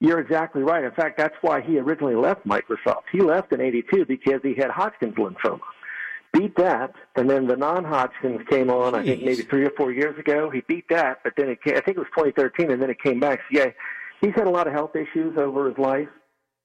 You're 0.00 0.20
exactly 0.20 0.62
right. 0.62 0.84
In 0.84 0.90
fact, 0.92 1.16
that's 1.16 1.34
why 1.40 1.62
he 1.62 1.78
originally 1.78 2.14
left 2.14 2.46
Microsoft. 2.46 3.04
He 3.12 3.20
left 3.20 3.52
in 3.52 3.60
'82 3.60 4.04
because 4.04 4.40
he 4.42 4.54
had 4.54 4.70
Hodgkin's 4.70 5.14
lymphoma. 5.14 5.60
Beat 6.32 6.54
that, 6.56 6.92
and 7.14 7.30
then 7.30 7.46
the 7.46 7.56
non-Hodgkin's 7.56 8.46
came 8.50 8.68
on. 8.68 8.94
I 8.94 9.02
think 9.02 9.22
maybe 9.22 9.42
three 9.42 9.64
or 9.64 9.70
four 9.70 9.90
years 9.90 10.18
ago. 10.18 10.50
He 10.50 10.60
beat 10.68 10.84
that, 10.90 11.20
but 11.24 11.32
then 11.36 11.48
it 11.48 11.62
came, 11.62 11.76
I 11.76 11.80
think 11.80 11.96
it 11.96 12.00
was 12.00 12.08
2013, 12.14 12.70
and 12.70 12.82
then 12.82 12.90
it 12.90 13.00
came 13.02 13.20
back. 13.20 13.40
So 13.50 13.58
yeah, 13.58 13.70
he's 14.20 14.34
had 14.34 14.46
a 14.46 14.50
lot 14.50 14.66
of 14.66 14.74
health 14.74 14.94
issues 14.94 15.38
over 15.38 15.68
his 15.68 15.78
life, 15.78 16.08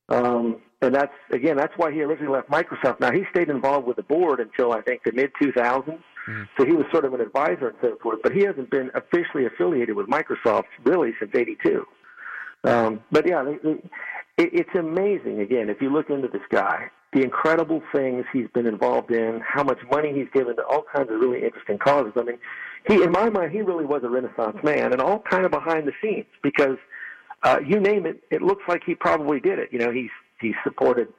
um, 0.10 0.58
and 0.82 0.94
that's 0.94 1.14
again 1.32 1.56
that's 1.56 1.74
why 1.78 1.92
he 1.94 2.02
originally 2.02 2.34
left 2.34 2.50
Microsoft. 2.50 3.00
Now 3.00 3.12
he 3.14 3.24
stayed 3.32 3.50
involved 3.50 3.88
with 3.88 3.96
the 3.96 4.04
board 4.04 4.42
until 4.42 4.74
I 4.74 4.82
think 4.82 5.04
the 5.06 5.14
mid 5.14 5.32
2000s. 5.42 6.00
So 6.58 6.66
he 6.66 6.74
was 6.74 6.86
sort 6.92 7.06
of 7.06 7.14
an 7.14 7.22
advisor 7.22 7.70
and 7.70 7.78
so 7.82 7.98
forth, 8.04 8.20
but 8.22 8.34
he 8.34 8.44
hasn't 8.44 8.70
been 8.70 8.92
officially 8.94 9.46
affiliated 9.46 9.96
with 9.96 10.08
Microsoft 10.08 10.66
really 10.84 11.14
since 11.20 11.32
'82. 11.34 11.86
Um, 12.64 13.02
but 13.12 13.28
yeah, 13.28 13.44
they, 13.44 13.58
they, 13.64 13.78
it, 14.38 14.50
it's 14.54 14.76
amazing. 14.76 15.42
Again, 15.42 15.70
if 15.70 15.82
you 15.82 15.92
look 15.92 16.10
into 16.10 16.28
this 16.28 16.42
guy, 16.50 16.90
the 17.14 17.22
incredible 17.22 17.82
things 17.94 18.26
he's 18.32 18.48
been 18.54 18.68
involved 18.68 19.12
in, 19.12 19.42
how 19.46 19.64
much 19.64 19.80
money 19.92 20.14
he's 20.14 20.30
given 20.34 20.56
to 20.56 20.64
all 20.64 20.86
kinds 20.94 21.10
of 21.12 21.20
really 21.20 21.44
interesting 21.44 21.78
causes. 21.78 22.14
I 22.16 22.24
mean, 22.24 22.38
he, 22.88 23.04
in 23.04 23.12
my 23.12 23.30
mind, 23.30 23.52
he 23.52 23.62
really 23.62 23.86
was 23.86 24.04
a 24.04 24.10
Renaissance 24.10 24.58
man, 24.64 24.94
and 24.94 25.02
all 25.02 25.20
kind 25.20 25.46
of 25.46 25.52
behind 25.52 25.88
the 25.88 25.94
scenes 26.02 26.26
because 26.42 26.78
uh, 27.44 27.60
you 27.66 27.80
name 27.80 28.06
it, 28.06 28.24
it 28.32 28.42
looks 28.42 28.64
like 28.68 28.84
he 28.86 28.96
probably 28.96 29.40
did 29.40 29.60
it. 29.60 29.70
You 29.72 29.80
know, 29.80 29.92
he's 29.92 30.10
he 30.40 30.54
supported 30.64 31.10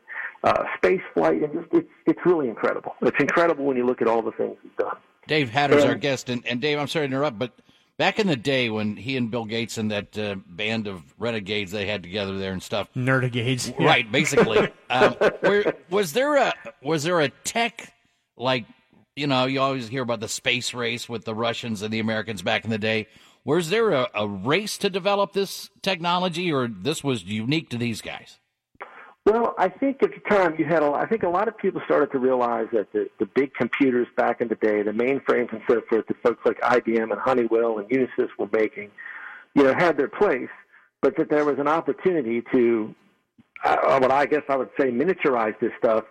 uh, 0.44 0.64
space 0.76 1.02
flight, 1.14 1.42
and 1.42 1.52
just 1.52 1.72
it's 1.72 1.88
it's 2.06 2.20
really 2.24 2.48
incredible. 2.48 2.94
It's 3.02 3.16
incredible 3.20 3.64
when 3.64 3.76
you 3.76 3.86
look 3.86 4.02
at 4.02 4.08
all 4.08 4.22
the 4.22 4.32
things 4.32 4.56
he's 4.62 4.72
done. 4.78 4.96
Dave 5.28 5.50
Hatter's 5.50 5.84
our 5.84 5.94
guest, 5.94 6.30
and, 6.30 6.44
and 6.46 6.60
Dave, 6.60 6.78
I'm 6.78 6.88
sorry 6.88 7.06
to 7.06 7.14
interrupt, 7.14 7.38
but 7.38 7.52
back 7.98 8.18
in 8.18 8.26
the 8.26 8.36
day 8.36 8.70
when 8.70 8.96
he 8.96 9.16
and 9.16 9.30
Bill 9.30 9.44
Gates 9.44 9.78
and 9.78 9.90
that 9.90 10.18
uh, 10.18 10.36
band 10.46 10.86
of 10.86 11.02
renegades 11.18 11.72
they 11.72 11.86
had 11.86 12.02
together 12.02 12.38
there 12.38 12.52
and 12.52 12.62
stuff, 12.62 12.88
Nerdegades, 12.94 13.78
yeah. 13.78 13.86
right? 13.86 14.10
Basically, 14.10 14.68
um, 14.90 15.14
where, 15.40 15.74
was 15.90 16.12
there 16.12 16.36
a 16.36 16.54
was 16.82 17.02
there 17.04 17.20
a 17.20 17.28
tech 17.28 17.92
like 18.36 18.66
you 19.16 19.26
know 19.26 19.46
you 19.46 19.60
always 19.60 19.88
hear 19.88 20.02
about 20.02 20.20
the 20.20 20.28
space 20.28 20.74
race 20.74 21.08
with 21.08 21.24
the 21.24 21.34
Russians 21.34 21.82
and 21.82 21.92
the 21.92 22.00
Americans 22.00 22.42
back 22.42 22.64
in 22.64 22.70
the 22.70 22.78
day? 22.78 23.06
Was 23.44 23.70
there 23.70 23.90
a, 23.90 24.08
a 24.14 24.28
race 24.28 24.78
to 24.78 24.90
develop 24.90 25.32
this 25.32 25.68
technology, 25.82 26.52
or 26.52 26.68
this 26.68 27.02
was 27.02 27.24
unique 27.24 27.70
to 27.70 27.78
these 27.78 28.00
guys? 28.00 28.38
Well, 29.24 29.54
I 29.56 29.68
think 29.68 30.02
at 30.02 30.10
the 30.10 30.28
time 30.28 30.56
you 30.58 30.64
had 30.64 30.82
a, 30.82 30.90
I 30.90 31.06
think 31.06 31.22
a 31.22 31.28
lot 31.28 31.46
of 31.46 31.56
people 31.56 31.80
started 31.84 32.10
to 32.10 32.18
realize 32.18 32.66
that 32.72 32.92
the, 32.92 33.08
the 33.20 33.26
big 33.26 33.54
computers 33.54 34.08
back 34.16 34.40
in 34.40 34.48
the 34.48 34.56
day, 34.56 34.82
the 34.82 34.90
mainframes 34.90 35.52
and 35.52 35.62
so 35.68 35.80
forth, 35.88 36.06
that 36.08 36.16
folks 36.24 36.44
like 36.44 36.60
IBM 36.60 37.12
and 37.12 37.20
Honeywell 37.20 37.78
and 37.78 37.88
Unisys 37.88 38.30
were 38.36 38.48
making, 38.52 38.90
you 39.54 39.62
know, 39.62 39.74
had 39.74 39.96
their 39.96 40.08
place, 40.08 40.48
but 41.02 41.16
that 41.18 41.30
there 41.30 41.44
was 41.44 41.58
an 41.60 41.68
opportunity 41.68 42.42
to, 42.52 42.92
uh, 43.64 43.98
what 44.00 44.10
I 44.10 44.26
guess 44.26 44.42
I 44.48 44.56
would 44.56 44.70
say, 44.78 44.90
miniaturize 44.90 45.58
this 45.60 45.72
stuff 45.78 46.04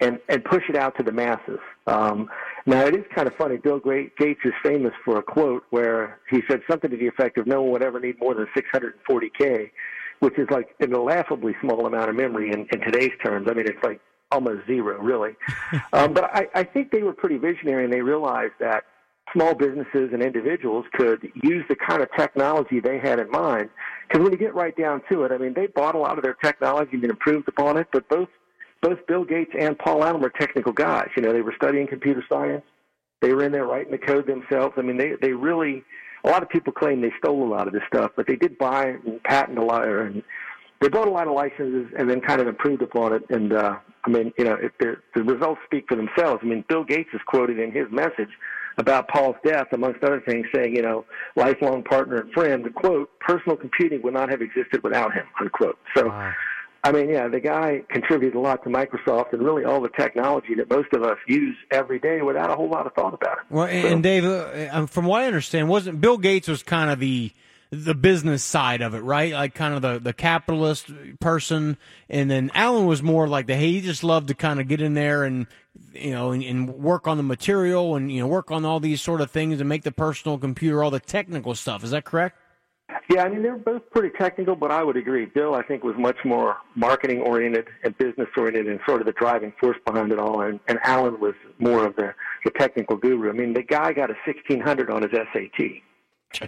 and 0.00 0.18
and 0.28 0.44
push 0.44 0.62
it 0.68 0.76
out 0.76 0.96
to 0.96 1.02
the 1.02 1.12
masses. 1.12 1.58
Um, 1.86 2.28
now 2.66 2.84
it 2.84 2.94
is 2.94 3.04
kind 3.14 3.26
of 3.26 3.34
funny. 3.36 3.56
Bill 3.56 3.80
Gates 3.80 4.40
is 4.44 4.52
famous 4.62 4.92
for 5.04 5.18
a 5.18 5.22
quote 5.22 5.64
where 5.70 6.18
he 6.30 6.42
said 6.48 6.60
something 6.70 6.90
to 6.90 6.96
the 6.96 7.06
effect 7.06 7.38
of, 7.38 7.46
"No 7.46 7.62
one 7.62 7.72
would 7.72 7.82
ever 7.82 8.00
need 8.00 8.18
more 8.20 8.34
than 8.34 8.46
640k," 8.56 9.70
which 10.20 10.38
is 10.38 10.48
like 10.50 10.74
a 10.80 10.86
laughably 10.86 11.54
small 11.60 11.86
amount 11.86 12.10
of 12.10 12.16
memory 12.16 12.50
in, 12.50 12.66
in 12.72 12.80
today's 12.80 13.12
terms. 13.24 13.48
I 13.50 13.54
mean, 13.54 13.66
it's 13.66 13.82
like 13.82 14.00
almost 14.30 14.66
zero, 14.66 15.00
really. 15.00 15.32
um, 15.92 16.12
but 16.12 16.24
I, 16.24 16.48
I 16.54 16.64
think 16.64 16.90
they 16.90 17.02
were 17.02 17.12
pretty 17.12 17.38
visionary, 17.38 17.84
and 17.84 17.92
they 17.92 18.02
realized 18.02 18.54
that 18.60 18.84
small 19.32 19.54
businesses 19.54 20.10
and 20.12 20.22
individuals 20.22 20.86
could 20.92 21.28
use 21.42 21.64
the 21.68 21.76
kind 21.76 22.02
of 22.02 22.08
technology 22.16 22.80
they 22.80 22.98
had 22.98 23.18
in 23.18 23.30
mind. 23.30 23.68
Because 24.06 24.22
when 24.22 24.32
you 24.32 24.38
get 24.38 24.54
right 24.54 24.76
down 24.76 25.02
to 25.10 25.24
it, 25.24 25.32
I 25.32 25.38
mean, 25.38 25.54
they 25.54 25.66
bought 25.66 25.94
a 25.94 25.98
lot 25.98 26.16
of 26.16 26.24
their 26.24 26.34
technology 26.34 26.94
and 26.94 27.04
improved 27.04 27.48
upon 27.48 27.76
it, 27.76 27.88
but 27.92 28.08
both 28.08 28.28
both 28.80 29.04
Bill 29.08 29.24
Gates 29.24 29.50
and 29.58 29.76
Paul 29.76 30.04
Allen 30.04 30.20
were 30.20 30.30
technical 30.30 30.72
guys. 30.72 31.08
You 31.16 31.22
know, 31.22 31.32
they 31.32 31.42
were 31.42 31.54
studying 31.56 31.88
computer 31.88 32.24
science. 32.28 32.62
They 33.20 33.34
were 33.34 33.44
in 33.44 33.50
there 33.50 33.66
writing 33.66 33.90
the 33.90 33.98
code 33.98 34.26
themselves. 34.26 34.74
I 34.76 34.82
mean, 34.82 34.96
they 34.96 35.14
they 35.20 35.32
really. 35.32 35.84
A 36.24 36.28
lot 36.28 36.42
of 36.42 36.48
people 36.48 36.72
claim 36.72 37.00
they 37.00 37.12
stole 37.18 37.46
a 37.46 37.50
lot 37.52 37.66
of 37.66 37.72
this 37.72 37.82
stuff, 37.86 38.12
but 38.16 38.26
they 38.26 38.36
did 38.36 38.58
buy 38.58 38.96
and 39.04 39.22
patent 39.22 39.58
a 39.58 39.64
lot, 39.64 39.86
and 39.86 40.22
they 40.80 40.88
bought 40.88 41.08
a 41.08 41.10
lot 41.10 41.26
of 41.26 41.34
licenses 41.34 41.92
and 41.98 42.08
then 42.08 42.20
kind 42.20 42.40
of 42.40 42.48
improved 42.48 42.82
upon 42.82 43.12
it. 43.12 43.22
And 43.30 43.52
uh, 43.52 43.76
I 44.04 44.10
mean, 44.10 44.32
you 44.38 44.44
know, 44.44 44.56
the, 44.80 44.96
the 45.14 45.22
results 45.22 45.60
speak 45.64 45.86
for 45.88 45.96
themselves. 45.96 46.40
I 46.42 46.46
mean, 46.46 46.64
Bill 46.68 46.84
Gates 46.84 47.10
is 47.12 47.20
quoted 47.26 47.58
in 47.58 47.72
his 47.72 47.86
message 47.90 48.30
about 48.78 49.08
Paul's 49.08 49.36
death, 49.44 49.66
amongst 49.72 50.04
other 50.04 50.20
things, 50.20 50.46
saying, 50.54 50.74
you 50.74 50.82
know, 50.82 51.04
lifelong 51.34 51.82
partner 51.82 52.18
and 52.18 52.32
friend, 52.32 52.64
the 52.64 52.70
quote, 52.70 53.10
personal 53.18 53.56
computing 53.56 54.00
would 54.02 54.14
not 54.14 54.30
have 54.30 54.40
existed 54.40 54.82
without 54.84 55.12
him, 55.12 55.26
unquote. 55.40 55.78
So, 55.96 56.10
I 56.88 56.92
mean, 56.92 57.10
yeah, 57.10 57.28
the 57.28 57.38
guy 57.38 57.82
contributed 57.90 58.34
a 58.34 58.40
lot 58.40 58.64
to 58.64 58.70
Microsoft 58.70 59.34
and 59.34 59.42
really 59.42 59.62
all 59.62 59.82
the 59.82 59.90
technology 59.90 60.54
that 60.54 60.70
most 60.70 60.90
of 60.94 61.02
us 61.02 61.18
use 61.26 61.54
every 61.70 61.98
day 61.98 62.22
without 62.22 62.48
a 62.48 62.56
whole 62.56 62.70
lot 62.70 62.86
of 62.86 62.94
thought 62.94 63.12
about 63.12 63.36
it. 63.40 63.44
Well, 63.50 63.66
and, 63.66 63.86
and 63.86 64.02
Dave, 64.02 64.24
uh, 64.24 64.68
um, 64.70 64.86
from 64.86 65.04
what 65.04 65.20
I 65.20 65.26
understand, 65.26 65.68
wasn't 65.68 66.00
Bill 66.00 66.16
Gates 66.16 66.48
was 66.48 66.62
kind 66.62 66.90
of 66.90 66.98
the 66.98 67.30
the 67.70 67.94
business 67.94 68.42
side 68.42 68.80
of 68.80 68.94
it, 68.94 69.00
right? 69.00 69.34
Like 69.34 69.52
kind 69.52 69.74
of 69.74 69.82
the 69.82 69.98
the 69.98 70.14
capitalist 70.14 70.90
person, 71.20 71.76
and 72.08 72.30
then 72.30 72.50
Allen 72.54 72.86
was 72.86 73.02
more 73.02 73.28
like 73.28 73.46
the 73.46 73.54
hey, 73.54 73.72
he 73.72 73.80
just 73.82 74.02
loved 74.02 74.28
to 74.28 74.34
kind 74.34 74.58
of 74.58 74.66
get 74.66 74.80
in 74.80 74.94
there 74.94 75.24
and 75.24 75.46
you 75.92 76.12
know 76.12 76.30
and, 76.30 76.42
and 76.42 76.70
work 76.70 77.06
on 77.06 77.18
the 77.18 77.22
material 77.22 77.96
and 77.96 78.10
you 78.10 78.20
know 78.20 78.26
work 78.26 78.50
on 78.50 78.64
all 78.64 78.80
these 78.80 79.02
sort 79.02 79.20
of 79.20 79.30
things 79.30 79.60
and 79.60 79.68
make 79.68 79.82
the 79.82 79.92
personal 79.92 80.38
computer 80.38 80.82
all 80.82 80.90
the 80.90 81.00
technical 81.00 81.54
stuff. 81.54 81.84
Is 81.84 81.90
that 81.90 82.06
correct? 82.06 82.38
Yeah, 83.10 83.24
I 83.24 83.28
mean 83.28 83.42
they're 83.42 83.56
both 83.56 83.82
pretty 83.90 84.10
technical, 84.18 84.56
but 84.56 84.70
I 84.70 84.82
would 84.82 84.96
agree. 84.96 85.26
Bill, 85.26 85.54
I 85.54 85.62
think, 85.62 85.84
was 85.84 85.94
much 85.98 86.16
more 86.24 86.56
marketing 86.74 87.20
oriented 87.20 87.66
and 87.84 87.96
business 87.98 88.28
oriented, 88.36 88.66
and 88.68 88.80
sort 88.86 89.00
of 89.00 89.06
the 89.06 89.12
driving 89.12 89.52
force 89.60 89.76
behind 89.84 90.12
it 90.12 90.18
all. 90.18 90.40
And, 90.40 90.58
and 90.68 90.78
Allen 90.84 91.20
was 91.20 91.34
more 91.58 91.86
of 91.86 91.96
the, 91.96 92.14
the 92.44 92.50
technical 92.52 92.96
guru. 92.96 93.28
I 93.28 93.32
mean, 93.32 93.52
the 93.52 93.62
guy 93.62 93.92
got 93.92 94.10
a 94.10 94.14
sixteen 94.24 94.60
hundred 94.60 94.90
on 94.90 95.02
his 95.02 95.12
SAT. 95.12 95.82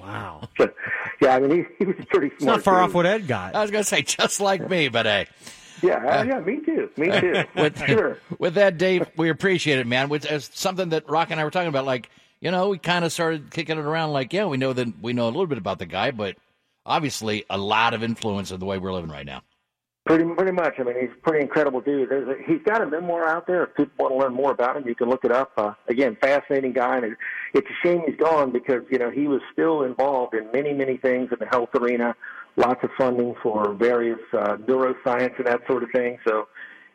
Wow. 0.01 0.49
So, 0.59 0.68
yeah, 1.22 1.36
I 1.36 1.41
mean 1.41 1.51
he, 1.51 1.64
he 1.78 1.84
was 1.86 1.97
pretty 2.11 2.28
smart. 2.28 2.34
It's 2.36 2.45
not 2.45 2.62
far 2.62 2.80
dude. 2.80 2.91
off 2.91 2.95
what 2.95 3.07
Ed 3.07 3.26
got. 3.26 3.55
I 3.55 3.62
was 3.62 3.70
going 3.70 3.82
to 3.82 3.88
say 3.88 4.03
just 4.03 4.41
like 4.41 4.68
me, 4.68 4.88
but 4.88 5.07
hey. 5.07 5.26
Yeah, 5.82 5.95
uh, 5.95 6.24
yeah, 6.24 6.41
me 6.41 6.61
too. 6.64 6.91
Me 6.97 7.11
too. 7.20 7.45
with, 7.55 7.86
sure. 7.86 8.18
with 8.38 8.55
that, 8.55 8.76
Dave, 8.76 9.09
we 9.16 9.30
appreciate 9.30 9.78
it, 9.78 9.86
man. 9.86 10.09
Which 10.09 10.26
is 10.26 10.51
something 10.53 10.91
that 10.91 11.09
Rock 11.09 11.30
and 11.30 11.41
I 11.41 11.45
were 11.45 11.51
talking 11.51 11.68
about. 11.68 11.86
Like, 11.86 12.11
you 12.41 12.51
know, 12.51 12.70
we 12.70 12.78
kind 12.78 13.05
of 13.05 13.12
started 13.12 13.51
kicking 13.51 13.78
it 13.78 13.84
around. 13.84 14.12
Like, 14.12 14.32
yeah, 14.32 14.47
we 14.47 14.57
know 14.57 14.72
that 14.72 15.01
we 15.01 15.12
know 15.12 15.24
a 15.24 15.30
little 15.30 15.47
bit 15.47 15.59
about 15.59 15.78
the 15.78 15.86
guy, 15.86 16.11
but 16.11 16.36
obviously 16.86 17.45
a 17.51 17.59
lot 17.59 17.95
of 17.95 18.03
influence 18.03 18.51
in 18.51 18.61
the 18.61 18.66
way 18.66 18.78
we're 18.78 18.93
living 18.93 19.11
right 19.11 19.26
now. 19.26 19.43
Pretty, 20.07 20.24
pretty 20.24 20.53
much. 20.53 20.74
I 20.78 20.82
mean, 20.82 20.95
he's 20.99 21.11
a 21.11 21.20
pretty 21.20 21.45
incredible 21.45 21.82
dude. 21.82 22.11
A, 22.11 22.34
he's 22.47 22.62
got 22.64 22.82
a 22.82 22.86
memoir 22.86 23.28
out 23.28 23.47
there. 23.47 23.64
If 23.64 23.74
people 23.76 23.93
want 23.99 24.14
to 24.14 24.18
learn 24.18 24.32
more 24.32 24.51
about 24.51 24.76
him, 24.76 24.88
you 24.88 24.95
can 24.95 25.11
look 25.11 25.24
it 25.24 25.30
up. 25.30 25.53
Uh, 25.59 25.74
again, 25.88 26.16
fascinating 26.20 26.72
guy, 26.72 26.97
and 26.97 27.05
it, 27.05 27.18
it's 27.53 27.68
a 27.68 27.86
shame 27.86 28.03
he's 28.07 28.16
gone 28.16 28.51
because 28.51 28.82
you 28.91 28.99
know 28.99 29.11
he 29.11 29.28
was 29.28 29.43
still 29.53 29.82
involved 29.82 30.34
in 30.34 30.51
many, 30.53 30.72
many 30.72 30.97
things 30.97 31.28
in 31.30 31.38
the 31.38 31.47
health 31.47 31.68
arena. 31.74 32.16
Lots 32.57 32.82
of 32.82 32.91
funding 32.97 33.34
for 33.43 33.74
various 33.74 34.18
uh, 34.32 34.57
neuroscience 34.57 35.36
and 35.36 35.47
that 35.47 35.61
sort 35.68 35.82
of 35.82 35.91
thing. 35.93 36.18
So 36.26 36.49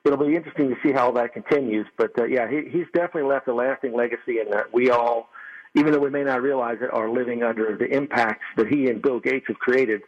it'll 0.04 0.18
be 0.18 0.36
interesting 0.36 0.70
to 0.70 0.76
see 0.84 0.92
how 0.92 1.12
that 1.12 1.34
continues. 1.34 1.88
But 1.98 2.18
uh, 2.18 2.26
yeah, 2.26 2.50
he, 2.50 2.70
he's 2.70 2.88
definitely 2.94 3.30
left 3.30 3.48
a 3.48 3.54
lasting 3.54 3.94
legacy, 3.94 4.40
and 4.40 4.52
that 4.52 4.74
we 4.74 4.90
all, 4.90 5.30
even 5.76 5.92
though 5.92 6.00
we 6.00 6.10
may 6.10 6.24
not 6.24 6.42
realize 6.42 6.78
it, 6.82 6.90
are 6.94 7.10
living 7.10 7.44
under 7.44 7.76
the 7.78 7.86
impacts 7.86 8.44
that 8.58 8.68
he 8.68 8.88
and 8.90 9.02
Bill 9.02 9.20
Gates 9.20 9.46
have 9.48 9.60
created 9.60 10.02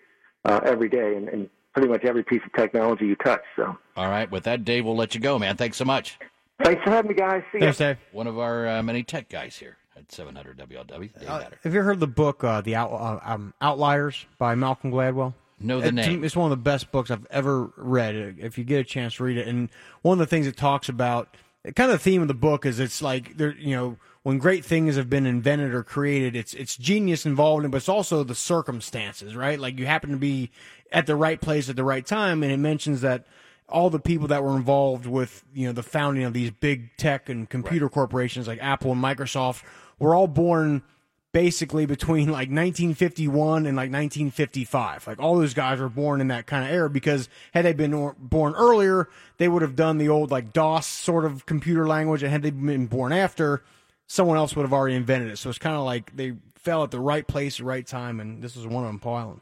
uh, 0.45 0.59
every 0.65 0.89
day, 0.89 1.15
and, 1.15 1.27
and 1.29 1.49
pretty 1.73 1.87
much 1.89 2.03
every 2.05 2.23
piece 2.23 2.41
of 2.45 2.51
technology 2.53 3.05
you 3.05 3.15
touch. 3.17 3.41
So. 3.55 3.77
All 3.95 4.09
right, 4.09 4.29
with 4.31 4.43
that, 4.45 4.65
Dave, 4.65 4.85
we'll 4.85 4.95
let 4.95 5.13
you 5.13 5.21
go, 5.21 5.37
man. 5.37 5.57
Thanks 5.57 5.77
so 5.77 5.85
much. 5.85 6.17
Thanks 6.63 6.83
for 6.83 6.89
having 6.89 7.09
me, 7.09 7.15
guys. 7.15 7.43
See 7.51 7.59
Thanks, 7.59 7.79
ya. 7.79 7.89
Dave. 7.89 7.97
One 8.11 8.25
of 8.27 8.39
our 8.39 8.67
uh, 8.67 8.81
many 8.83 9.03
tech 9.03 9.29
guys 9.29 9.55
here 9.55 9.77
at 9.95 10.11
700 10.11 10.57
WLW. 10.57 10.87
Dave 11.19 11.29
Uh, 11.29 11.39
have 11.61 11.73
you 11.73 11.79
ever 11.79 11.83
heard 11.83 11.99
the 11.99 12.07
book 12.07 12.43
uh, 12.43 12.61
"The 12.61 12.75
Out, 12.75 12.91
uh, 12.91 13.19
um, 13.23 13.53
Outliers" 13.61 14.25
by 14.39 14.55
Malcolm 14.55 14.91
Gladwell? 14.91 15.33
Know 15.59 15.79
the 15.81 15.87
It- 15.89 15.93
name. 15.93 16.23
It's 16.23 16.35
one 16.35 16.51
of 16.51 16.57
the 16.57 16.63
best 16.63 16.91
books 16.91 17.11
I've 17.11 17.27
ever 17.29 17.71
read. 17.77 18.37
If 18.39 18.57
you 18.57 18.63
get 18.63 18.79
a 18.79 18.83
chance 18.83 19.15
to 19.15 19.23
read 19.23 19.37
it, 19.37 19.47
and 19.47 19.69
one 20.01 20.13
of 20.13 20.19
the 20.19 20.25
things 20.27 20.47
it 20.47 20.57
talks 20.57 20.87
about, 20.89 21.35
kind 21.75 21.91
of 21.91 21.97
the 21.99 22.03
theme 22.03 22.21
of 22.21 22.27
the 22.27 22.33
book 22.33 22.65
is 22.65 22.79
it's 22.79 23.01
like 23.01 23.37
there, 23.37 23.55
you 23.57 23.75
know, 23.75 23.97
when 24.27 24.39
great 24.39 24.65
things 24.65 24.97
have 24.97 25.09
been 25.09 25.25
invented 25.25 25.73
or 25.73 25.83
created, 25.83 26.35
it's 26.35 26.53
it's 26.53 26.75
genius 26.75 27.25
involved 27.25 27.63
in, 27.63 27.71
but 27.71 27.77
it's 27.77 27.87
also 27.87 28.25
the 28.25 28.35
circumstances, 28.35 29.37
right? 29.37 29.57
Like 29.57 29.79
you 29.79 29.85
happen 29.85 30.09
to 30.09 30.17
be 30.17 30.51
at 30.91 31.05
the 31.05 31.15
right 31.15 31.39
place 31.39 31.69
at 31.69 31.77
the 31.77 31.83
right 31.85 32.05
time, 32.05 32.43
and 32.43 32.51
it 32.51 32.57
mentions 32.57 32.99
that 32.99 33.25
all 33.69 33.89
the 33.89 34.01
people 34.01 34.27
that 34.27 34.43
were 34.43 34.57
involved 34.57 35.05
with 35.05 35.45
you 35.53 35.65
know 35.65 35.71
the 35.71 35.81
founding 35.81 36.25
of 36.25 36.33
these 36.33 36.51
big 36.51 36.89
tech 36.97 37.29
and 37.29 37.49
computer 37.49 37.87
corporations 37.87 38.49
like 38.49 38.59
Apple 38.61 38.91
and 38.91 39.01
Microsoft 39.01 39.63
were 39.97 40.13
all 40.13 40.27
born 40.27 40.83
basically 41.31 41.85
between 41.85 42.27
like 42.27 42.49
1951 42.49 43.65
and 43.65 43.77
like 43.77 43.89
1955. 43.89 45.07
Like 45.07 45.21
all 45.21 45.37
those 45.37 45.53
guys 45.53 45.79
were 45.79 45.87
born 45.87 46.19
in 46.19 46.27
that 46.27 46.47
kind 46.47 46.65
of 46.65 46.71
era 46.71 46.89
because 46.89 47.29
had 47.53 47.63
they 47.63 47.71
been 47.71 47.93
or- 47.93 48.17
born 48.19 48.55
earlier, 48.55 49.07
they 49.37 49.47
would 49.47 49.61
have 49.61 49.77
done 49.77 49.99
the 49.99 50.09
old 50.09 50.31
like 50.31 50.51
DOS 50.51 50.85
sort 50.85 51.23
of 51.23 51.45
computer 51.45 51.87
language, 51.87 52.23
and 52.23 52.31
had 52.33 52.41
they 52.41 52.49
been 52.49 52.87
born 52.87 53.13
after, 53.13 53.63
someone 54.07 54.37
else 54.37 54.55
would 54.55 54.63
have 54.63 54.73
already 54.73 54.95
invented 54.95 55.31
it. 55.31 55.37
So 55.37 55.49
it's 55.49 55.59
kind 55.59 55.75
of 55.75 55.83
like 55.83 56.15
they 56.15 56.33
fell 56.55 56.83
at 56.83 56.91
the 56.91 56.99
right 56.99 57.27
place, 57.27 57.57
the 57.57 57.65
right 57.65 57.85
time, 57.85 58.19
and 58.19 58.41
this 58.41 58.55
is 58.55 58.65
one 58.65 58.83
of 58.83 58.89
them, 58.89 58.99
Paul. 58.99 59.39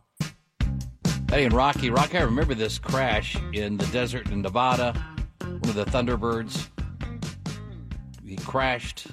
Hey, 1.30 1.46
and 1.46 1.54
Rocky, 1.54 1.90
Rocky, 1.90 2.18
I 2.18 2.22
remember 2.22 2.54
this 2.54 2.78
crash 2.78 3.36
in 3.54 3.78
the 3.78 3.86
desert 3.88 4.30
in 4.30 4.42
Nevada. 4.42 4.94
One 5.42 5.56
of 5.56 5.76
the 5.76 5.86
Thunderbirds. 5.86 6.68
He 8.26 8.36
crashed. 8.38 9.08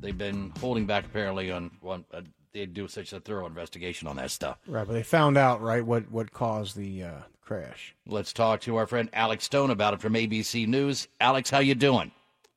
They've 0.00 0.16
been 0.16 0.52
holding 0.60 0.86
back 0.86 1.06
apparently 1.06 1.50
on 1.50 1.70
one. 1.80 2.04
Uh, 2.12 2.22
they 2.52 2.66
do 2.66 2.88
such 2.88 3.12
a 3.12 3.20
thorough 3.20 3.46
investigation 3.46 4.08
on 4.08 4.16
that 4.16 4.30
stuff. 4.30 4.58
Right, 4.66 4.86
but 4.86 4.92
they 4.92 5.02
found 5.02 5.36
out 5.38 5.60
right 5.60 5.84
what 5.84 6.10
what 6.10 6.32
caused 6.32 6.76
the 6.76 7.04
uh, 7.04 7.18
crash. 7.42 7.94
Let's 8.06 8.32
talk 8.32 8.62
to 8.62 8.76
our 8.76 8.86
friend 8.86 9.08
Alex 9.12 9.44
Stone 9.44 9.70
about 9.70 9.94
it 9.94 10.00
from 10.00 10.14
ABC 10.14 10.66
News. 10.66 11.08
Alex, 11.20 11.50
how 11.50 11.58
you 11.60 11.74
doing? 11.74 12.10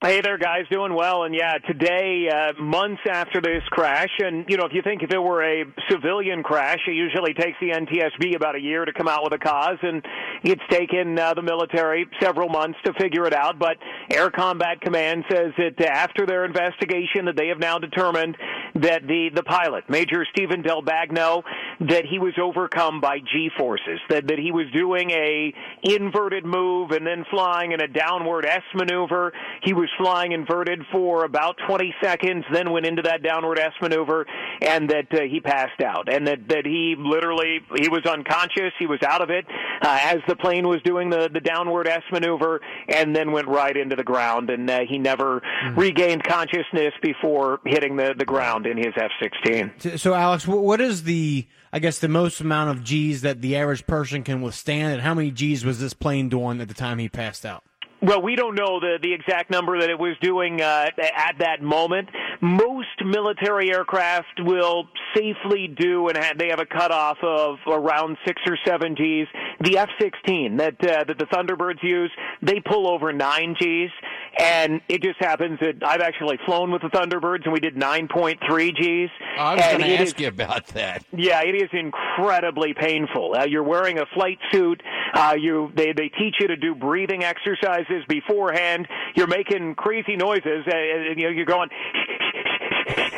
Hey 0.05 0.19
there, 0.19 0.37
guys, 0.37 0.65
doing 0.69 0.93
well. 0.93 1.23
And 1.23 1.33
yeah, 1.33 1.59
today, 1.59 2.27
uh, 2.27 2.61
months 2.61 2.99
after 3.09 3.39
this 3.39 3.63
crash, 3.69 4.09
and 4.19 4.43
you 4.49 4.57
know, 4.57 4.65
if 4.65 4.73
you 4.73 4.81
think 4.81 5.01
if 5.01 5.11
it 5.11 5.17
were 5.17 5.41
a 5.41 5.63
civilian 5.89 6.43
crash, 6.43 6.79
it 6.89 6.91
usually 6.91 7.33
takes 7.33 7.57
the 7.61 7.69
NTSB 7.69 8.35
about 8.35 8.57
a 8.57 8.59
year 8.59 8.83
to 8.83 8.91
come 8.91 9.07
out 9.07 9.23
with 9.23 9.31
a 9.31 9.37
cause, 9.37 9.77
and 9.81 10.03
it's 10.43 10.61
taken 10.69 11.17
uh, 11.17 11.33
the 11.35 11.41
military 11.41 12.05
several 12.21 12.49
months 12.49 12.77
to 12.83 12.91
figure 12.99 13.25
it 13.25 13.33
out. 13.33 13.57
But 13.57 13.77
Air 14.11 14.29
Combat 14.29 14.81
Command 14.81 15.23
says 15.31 15.53
that 15.57 15.79
after 15.79 16.25
their 16.25 16.43
investigation, 16.43 17.23
that 17.27 17.37
they 17.37 17.47
have 17.47 17.59
now 17.59 17.79
determined 17.79 18.35
that 18.75 19.07
the 19.07 19.29
the 19.33 19.43
pilot, 19.43 19.89
Major 19.89 20.25
Stephen 20.35 20.63
Del 20.63 20.81
Bagno, 20.81 21.43
that 21.89 22.05
he 22.05 22.19
was 22.19 22.33
overcome 22.41 23.01
by 23.01 23.19
G 23.19 23.49
forces, 23.57 23.99
that 24.09 24.27
that 24.27 24.39
he 24.39 24.51
was 24.51 24.65
doing 24.73 25.11
a 25.11 25.53
inverted 25.83 26.45
move 26.45 26.91
and 26.91 27.05
then 27.05 27.25
flying 27.29 27.71
in 27.71 27.81
a 27.81 27.87
downward 27.87 28.45
S 28.45 28.61
maneuver. 28.73 29.33
He 29.63 29.73
was 29.73 29.89
flying 29.97 30.31
inverted 30.31 30.81
for 30.91 31.25
about 31.25 31.57
20 31.67 31.93
seconds, 32.01 32.45
then 32.51 32.71
went 32.71 32.85
into 32.85 33.01
that 33.03 33.23
downward 33.23 33.59
S 33.59 33.73
maneuver, 33.81 34.25
and 34.61 34.89
that 34.89 35.07
uh, 35.13 35.21
he 35.21 35.39
passed 35.39 35.81
out, 35.81 36.11
and 36.11 36.27
that 36.27 36.47
that 36.49 36.65
he 36.65 36.95
literally 36.97 37.59
he 37.77 37.89
was 37.89 38.05
unconscious, 38.05 38.71
he 38.79 38.85
was 38.85 39.01
out 39.03 39.21
of 39.21 39.29
it 39.29 39.45
uh, 39.81 39.99
as 40.03 40.17
the 40.27 40.35
plane 40.35 40.67
was 40.67 40.81
doing 40.83 41.09
the 41.09 41.29
the 41.33 41.41
downward 41.41 41.87
S 41.87 42.03
maneuver, 42.11 42.61
and 42.87 43.15
then 43.15 43.31
went 43.31 43.47
right 43.47 43.75
into 43.75 43.95
the 43.95 44.03
ground, 44.03 44.49
and 44.49 44.69
uh, 44.69 44.79
he 44.87 44.97
never 44.97 45.41
regained 45.75 46.23
consciousness 46.23 46.93
before 47.01 47.59
hitting 47.65 47.95
the 47.97 48.13
the 48.17 48.25
ground 48.25 48.65
in 48.65 48.77
his 48.77 48.93
F-16. 48.95 49.71
So- 49.81 49.97
So, 50.03 50.13
Alex, 50.13 50.45
what 50.47 50.81
is 50.81 51.03
the, 51.03 51.47
I 51.75 51.79
guess, 51.79 51.97
the 51.97 52.07
most 52.07 52.39
amount 52.39 52.69
of 52.69 52.83
G's 52.83 53.21
that 53.23 53.41
the 53.41 53.55
average 53.55 53.87
person 53.87 54.23
can 54.23 54.43
withstand, 54.43 54.93
and 54.93 55.01
how 55.01 55.15
many 55.15 55.31
G's 55.31 55.65
was 55.65 55.79
this 55.79 55.95
plane 55.95 56.29
doing 56.29 56.61
at 56.61 56.67
the 56.67 56.75
time 56.75 56.99
he 56.99 57.09
passed 57.09 57.47
out? 57.47 57.63
Well, 58.03 58.21
we 58.21 58.35
don't 58.35 58.55
know 58.55 58.79
the 58.81 58.99
the 59.01 59.13
exact 59.13 59.49
number 59.49 59.79
that 59.79 59.89
it 59.89 59.97
was 59.97 60.15
doing 60.21 60.61
uh, 60.61 60.89
at 60.97 61.37
that 61.39 61.61
moment. 61.61 62.09
Most 62.41 62.89
military 63.05 63.71
aircraft 63.71 64.41
will 64.41 64.89
safely 65.15 65.67
do, 65.69 66.09
and 66.09 66.17
ha- 66.17 66.33
they 66.37 66.49
have 66.49 66.59
a 66.59 66.65
cutoff 66.65 67.17
of 67.23 67.57
around 67.65 68.17
six 68.27 68.41
or 68.45 68.57
seven 68.65 68.93
Gs. 68.93 69.27
The 69.61 69.77
F-16 69.77 70.57
that 70.57 70.73
uh, 70.85 71.03
that 71.05 71.17
the 71.17 71.25
Thunderbirds 71.25 71.81
use, 71.81 72.11
they 72.41 72.59
pull 72.59 72.89
over 72.89 73.13
nine 73.13 73.53
Gs, 73.53 73.91
And 74.37 74.81
it 74.89 75.01
just 75.01 75.19
happens 75.19 75.59
that 75.61 75.75
I've 75.85 76.01
actually 76.01 76.37
flown 76.45 76.71
with 76.71 76.81
the 76.81 76.89
Thunderbirds, 76.89 77.45
and 77.45 77.53
we 77.53 77.61
did 77.61 77.75
9.3 77.75 78.39
Gs. 78.39 79.11
I 79.39 79.55
was 79.55 79.65
going 79.65 79.79
to 79.79 79.87
ask 79.99 80.15
is- 80.15 80.21
you 80.21 80.27
about 80.27 80.67
that. 80.69 81.05
yeah, 81.15 81.41
it 81.43 81.55
is 81.55 81.69
incredibly 81.71 82.73
painful. 82.73 83.35
Uh, 83.39 83.45
you're 83.45 83.63
wearing 83.63 83.99
a 83.99 84.05
flight 84.13 84.39
suit. 84.51 84.81
Uh, 85.13 85.35
you 85.39 85.71
they 85.75 85.93
they 85.93 86.09
teach 86.09 86.35
you 86.41 86.47
to 86.47 86.57
do 86.57 86.75
breathing 86.75 87.23
exercises 87.23 87.92
beforehand. 88.07 88.87
You're 89.15 89.27
making 89.27 89.75
crazy 89.75 90.15
noises. 90.15 90.65
And, 90.65 90.73
uh, 90.73 91.13
you 91.15 91.23
know, 91.23 91.29
you're 91.29 91.45
going 91.45 91.69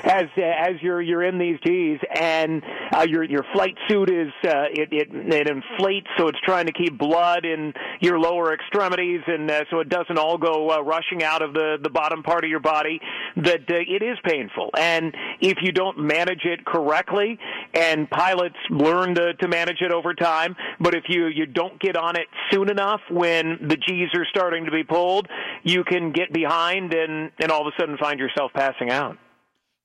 as 0.05 0.25
as 0.37 0.81
you're 0.81 1.01
you're 1.01 1.23
in 1.23 1.37
these 1.37 1.57
G's, 1.65 1.99
and 2.13 2.61
uh, 2.93 3.05
your 3.07 3.23
your 3.23 3.43
flight 3.53 3.75
suit 3.89 4.09
is 4.09 4.31
uh, 4.43 4.65
it, 4.71 4.89
it 4.91 5.09
it 5.11 5.49
inflates, 5.49 6.07
so 6.17 6.27
it's 6.27 6.39
trying 6.45 6.67
to 6.67 6.71
keep 6.71 6.97
blood 6.97 7.45
in 7.45 7.73
your 7.99 8.19
lower 8.19 8.53
extremities, 8.53 9.21
and 9.27 9.49
uh, 9.49 9.63
so 9.71 9.79
it 9.79 9.89
doesn't 9.89 10.17
all 10.17 10.37
go 10.37 10.69
uh, 10.71 10.81
rushing 10.81 11.23
out 11.23 11.41
of 11.41 11.53
the 11.53 11.77
the 11.81 11.89
bottom 11.89 12.23
part 12.23 12.43
of 12.43 12.49
your 12.49 12.59
body. 12.59 12.99
That 13.35 13.69
uh, 13.69 13.75
it 13.75 14.03
is 14.03 14.17
painful, 14.23 14.69
and 14.77 15.15
if 15.41 15.57
you 15.61 15.71
don't 15.71 15.97
manage 15.97 16.45
it 16.45 16.65
correctly, 16.65 17.39
and 17.73 18.09
pilots 18.09 18.57
learn 18.69 19.15
to 19.15 19.33
to 19.33 19.47
manage 19.47 19.81
it 19.81 19.91
over 19.91 20.13
time, 20.13 20.55
but 20.79 20.93
if 20.93 21.05
you 21.09 21.27
you 21.27 21.47
don't 21.47 21.79
get 21.79 21.97
on 21.97 22.15
it 22.15 22.27
soon 22.51 22.69
enough 22.69 23.01
when 23.09 23.57
the 23.67 23.77
G's 23.77 24.09
are 24.13 24.25
starting 24.29 24.65
to 24.65 24.71
be 24.71 24.83
pulled, 24.83 25.27
you 25.63 25.83
can 25.83 26.11
get 26.11 26.31
behind 26.31 26.93
and 26.93 27.31
and 27.39 27.51
all 27.51 27.67
of 27.67 27.73
a 27.75 27.81
sudden 27.81 27.97
find 27.97 28.19
yourself 28.19 28.51
passing 28.53 28.91
out. 28.91 29.17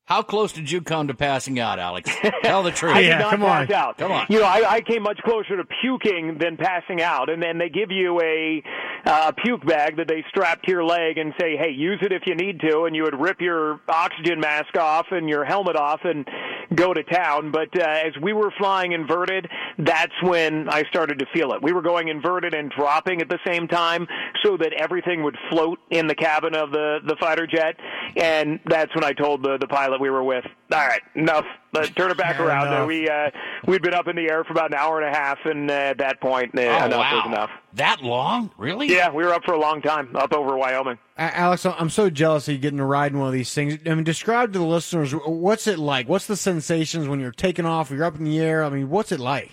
How 0.05 0.21
close 0.21 0.51
did 0.51 0.69
you 0.69 0.81
come 0.81 1.07
to 1.07 1.13
passing 1.13 1.59
out, 1.59 1.79
Alex? 1.79 2.09
Tell 2.43 2.63
the 2.63 2.71
truth. 2.75 2.95
I 2.95 3.01
did 3.03 3.19
not 3.19 3.39
pass 3.39 3.71
out. 3.71 3.97
Come 3.97 4.11
on. 4.11 4.25
You 4.29 4.39
know, 4.39 4.45
I, 4.45 4.73
I 4.75 4.81
came 4.81 5.03
much 5.03 5.19
closer 5.23 5.55
to 5.55 5.63
puking 5.81 6.37
than 6.37 6.57
passing 6.57 7.01
out. 7.01 7.29
And 7.29 7.41
then 7.41 7.57
they 7.57 7.69
give 7.69 7.91
you 7.91 8.19
a 8.21 8.61
uh, 9.05 9.31
puke 9.43 9.65
bag 9.65 9.97
that 9.97 10.07
they 10.07 10.25
strap 10.29 10.63
to 10.63 10.71
your 10.71 10.83
leg 10.83 11.17
and 11.17 11.33
say, 11.39 11.55
"Hey, 11.55 11.69
use 11.71 11.99
it 12.01 12.11
if 12.11 12.23
you 12.25 12.35
need 12.35 12.59
to." 12.61 12.83
And 12.83 12.95
you 12.95 13.03
would 13.03 13.19
rip 13.19 13.39
your 13.39 13.79
oxygen 13.87 14.39
mask 14.39 14.75
off 14.77 15.07
and 15.11 15.29
your 15.29 15.45
helmet 15.45 15.75
off 15.75 16.01
and 16.03 16.27
go 16.75 16.93
to 16.93 17.03
town. 17.03 17.51
But 17.51 17.69
uh, 17.79 17.83
as 17.83 18.13
we 18.21 18.33
were 18.33 18.51
flying 18.57 18.91
inverted, 18.91 19.47
that's 19.77 20.13
when 20.23 20.67
I 20.69 20.83
started 20.89 21.19
to 21.19 21.25
feel 21.33 21.53
it. 21.53 21.61
We 21.63 21.71
were 21.71 21.81
going 21.81 22.09
inverted 22.09 22.53
and 22.53 22.69
dropping 22.71 23.21
at 23.21 23.29
the 23.29 23.39
same 23.45 23.67
time, 23.67 24.07
so 24.43 24.57
that 24.57 24.73
everything 24.73 25.23
would 25.23 25.37
float 25.49 25.79
in 25.89 26.07
the 26.07 26.15
cabin 26.15 26.53
of 26.53 26.71
the 26.71 26.99
the 27.05 27.15
fighter 27.19 27.47
jet. 27.47 27.77
And 28.17 28.59
that's 28.65 28.93
when 28.93 29.03
I 29.05 29.13
told 29.13 29.43
the 29.43 29.57
the 29.57 29.67
pilot 29.67 29.90
we 29.99 30.09
were 30.09 30.23
with, 30.23 30.45
"All 30.71 30.77
right, 30.87 31.01
enough. 31.15 31.45
Let's 31.73 31.89
turn 31.91 32.11
it 32.11 32.17
back 32.17 32.37
Yeah, 32.39 32.45
around." 32.45 32.67
enough. 32.67 32.87
We 32.87 33.09
uh, 33.09 33.29
we'd 33.67 33.81
been 33.81 33.93
up 33.93 34.07
in 34.07 34.15
the 34.15 34.29
air 34.29 34.43
for 34.43 34.51
about 34.53 34.71
an 34.71 34.77
hour 34.77 35.01
and 35.01 35.13
a 35.13 35.17
half, 35.17 35.39
and 35.45 35.69
uh, 35.69 35.73
at 35.73 35.97
that 35.97 36.21
point, 36.21 36.57
uh, 36.57 36.61
Oh, 36.61 36.85
enough 36.85 36.91
wow. 36.99 37.15
was 37.17 37.25
enough. 37.25 37.49
That 37.73 38.01
long? 38.03 38.51
Really? 38.57 38.87
Yeah, 38.87 39.11
we 39.11 39.23
were 39.23 39.33
up 39.33 39.43
for 39.45 39.53
a 39.53 39.59
long 39.59 39.81
time, 39.81 40.15
up 40.15 40.33
over 40.33 40.55
Wyoming. 40.57 40.97
A- 41.17 41.37
Alex, 41.37 41.65
I'm 41.65 41.89
so 41.89 42.09
jealous 42.09 42.47
of 42.47 42.53
you 42.53 42.59
getting 42.59 42.77
to 42.79 42.85
ride 42.85 43.11
in 43.13 43.19
one 43.19 43.27
of 43.27 43.33
these 43.33 43.53
things. 43.53 43.77
I 43.85 43.93
mean, 43.95 44.03
describe 44.03 44.53
to 44.53 44.59
the 44.59 44.65
listeners 44.65 45.13
what's 45.13 45.67
it 45.67 45.79
like. 45.79 46.07
What's 46.09 46.27
the 46.27 46.35
sensations 46.37 47.07
when 47.07 47.19
you're 47.19 47.31
taking 47.31 47.65
off? 47.65 47.89
You're 47.91 48.03
up 48.05 48.15
in 48.17 48.23
the 48.25 48.39
air. 48.39 48.63
I 48.63 48.69
mean, 48.69 48.89
what's 48.89 49.11
it 49.11 49.19
like? 49.19 49.51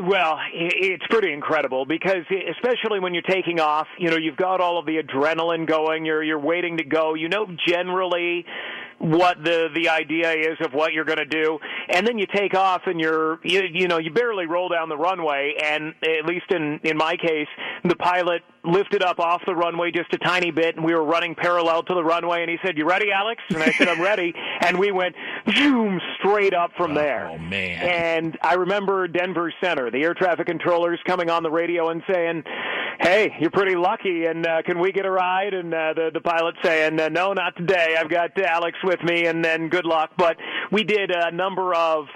Well, 0.00 0.38
it's 0.54 1.04
pretty 1.10 1.32
incredible 1.32 1.84
because 1.84 2.24
especially 2.50 3.00
when 3.00 3.14
you're 3.14 3.22
taking 3.24 3.58
off, 3.58 3.88
you 3.98 4.08
know, 4.10 4.16
you've 4.16 4.36
got 4.36 4.60
all 4.60 4.78
of 4.78 4.86
the 4.86 5.02
adrenaline 5.02 5.66
going, 5.66 6.04
you're 6.04 6.22
you're 6.22 6.38
waiting 6.38 6.76
to 6.76 6.84
go. 6.84 7.14
You 7.14 7.28
know 7.28 7.48
generally 7.66 8.46
what 8.98 9.42
the 9.44 9.68
the 9.74 9.88
idea 9.88 10.32
is 10.32 10.56
of 10.60 10.72
what 10.72 10.92
you're 10.92 11.04
going 11.04 11.18
to 11.18 11.24
do. 11.24 11.58
And 11.88 12.06
then 12.06 12.18
you 12.18 12.26
take 12.34 12.54
off 12.54 12.82
and 12.86 13.00
you're 13.00 13.38
you, 13.44 13.62
you 13.72 13.88
know 13.88 13.98
you 13.98 14.10
barely 14.10 14.46
roll 14.46 14.68
down 14.68 14.88
the 14.88 14.96
runway. 14.96 15.54
And 15.62 15.94
at 16.02 16.24
least 16.26 16.50
in 16.50 16.80
in 16.84 16.96
my 16.96 17.16
case 17.16 17.48
the 17.84 17.96
pilot 17.96 18.42
lifted 18.64 19.02
up 19.02 19.18
off 19.18 19.40
the 19.46 19.54
runway 19.54 19.90
just 19.90 20.12
a 20.12 20.18
tiny 20.18 20.50
bit 20.50 20.76
and 20.76 20.84
we 20.84 20.94
were 20.94 21.04
running 21.04 21.34
parallel 21.34 21.82
to 21.84 21.94
the 21.94 22.02
runway. 22.04 22.42
And 22.42 22.50
he 22.50 22.58
said 22.64 22.76
you 22.76 22.86
ready 22.86 23.10
alex? 23.12 23.42
And 23.50 23.62
i 23.62 23.70
said 23.72 23.88
i'm 23.88 24.00
ready. 24.00 24.34
And 24.60 24.78
we 24.78 24.90
went 24.90 25.14
zoom 25.54 26.00
straight 26.18 26.52
up 26.52 26.72
from 26.76 26.92
oh, 26.92 26.94
there. 26.94 27.28
Oh 27.28 27.38
man. 27.38 27.80
and 27.80 28.38
I 28.42 28.54
remember 28.54 29.06
Denver 29.06 29.52
Center, 29.62 29.90
the 29.90 30.02
air 30.02 30.14
traffic 30.14 30.46
controllers 30.46 30.98
coming 31.06 31.30
on 31.30 31.42
the 31.42 31.50
radio 31.50 31.90
and 31.90 32.02
saying, 32.10 32.42
"Hey, 33.00 33.34
you're 33.40 33.50
pretty 33.50 33.76
lucky, 33.76 34.26
and 34.26 34.46
uh, 34.46 34.62
can 34.62 34.78
we 34.78 34.92
get 34.92 35.06
a 35.06 35.10
ride?" 35.10 35.54
And 35.54 35.72
uh, 35.72 35.94
the 35.94 36.10
the 36.12 36.20
pilot 36.20 36.54
saying, 36.62 37.00
uh, 37.00 37.08
"No, 37.08 37.32
not 37.32 37.56
today. 37.56 37.96
I've 37.98 38.10
got 38.10 38.38
Alex 38.38 38.76
with 38.84 39.02
me, 39.02 39.26
and 39.26 39.44
then 39.44 39.68
good 39.68 39.84
luck." 39.84 40.10
But 40.16 40.36
we 40.72 40.84
did 40.84 41.10
a 41.10 41.30
number 41.30 41.74
of 41.74 42.06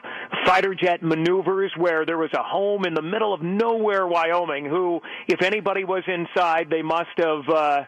fighter 0.46 0.74
jet 0.74 1.02
maneuvers 1.02 1.72
where 1.76 2.04
there 2.04 2.18
was 2.18 2.30
a 2.34 2.42
home 2.42 2.84
in 2.84 2.94
the 2.94 3.02
middle 3.02 3.32
of 3.32 3.42
nowhere, 3.42 4.06
Wyoming. 4.06 4.66
Who, 4.66 5.00
if 5.28 5.42
anybody 5.42 5.84
was 5.84 6.02
inside, 6.06 6.68
they 6.70 6.82
must 6.82 7.10
have. 7.18 7.48
Uh, 7.48 7.84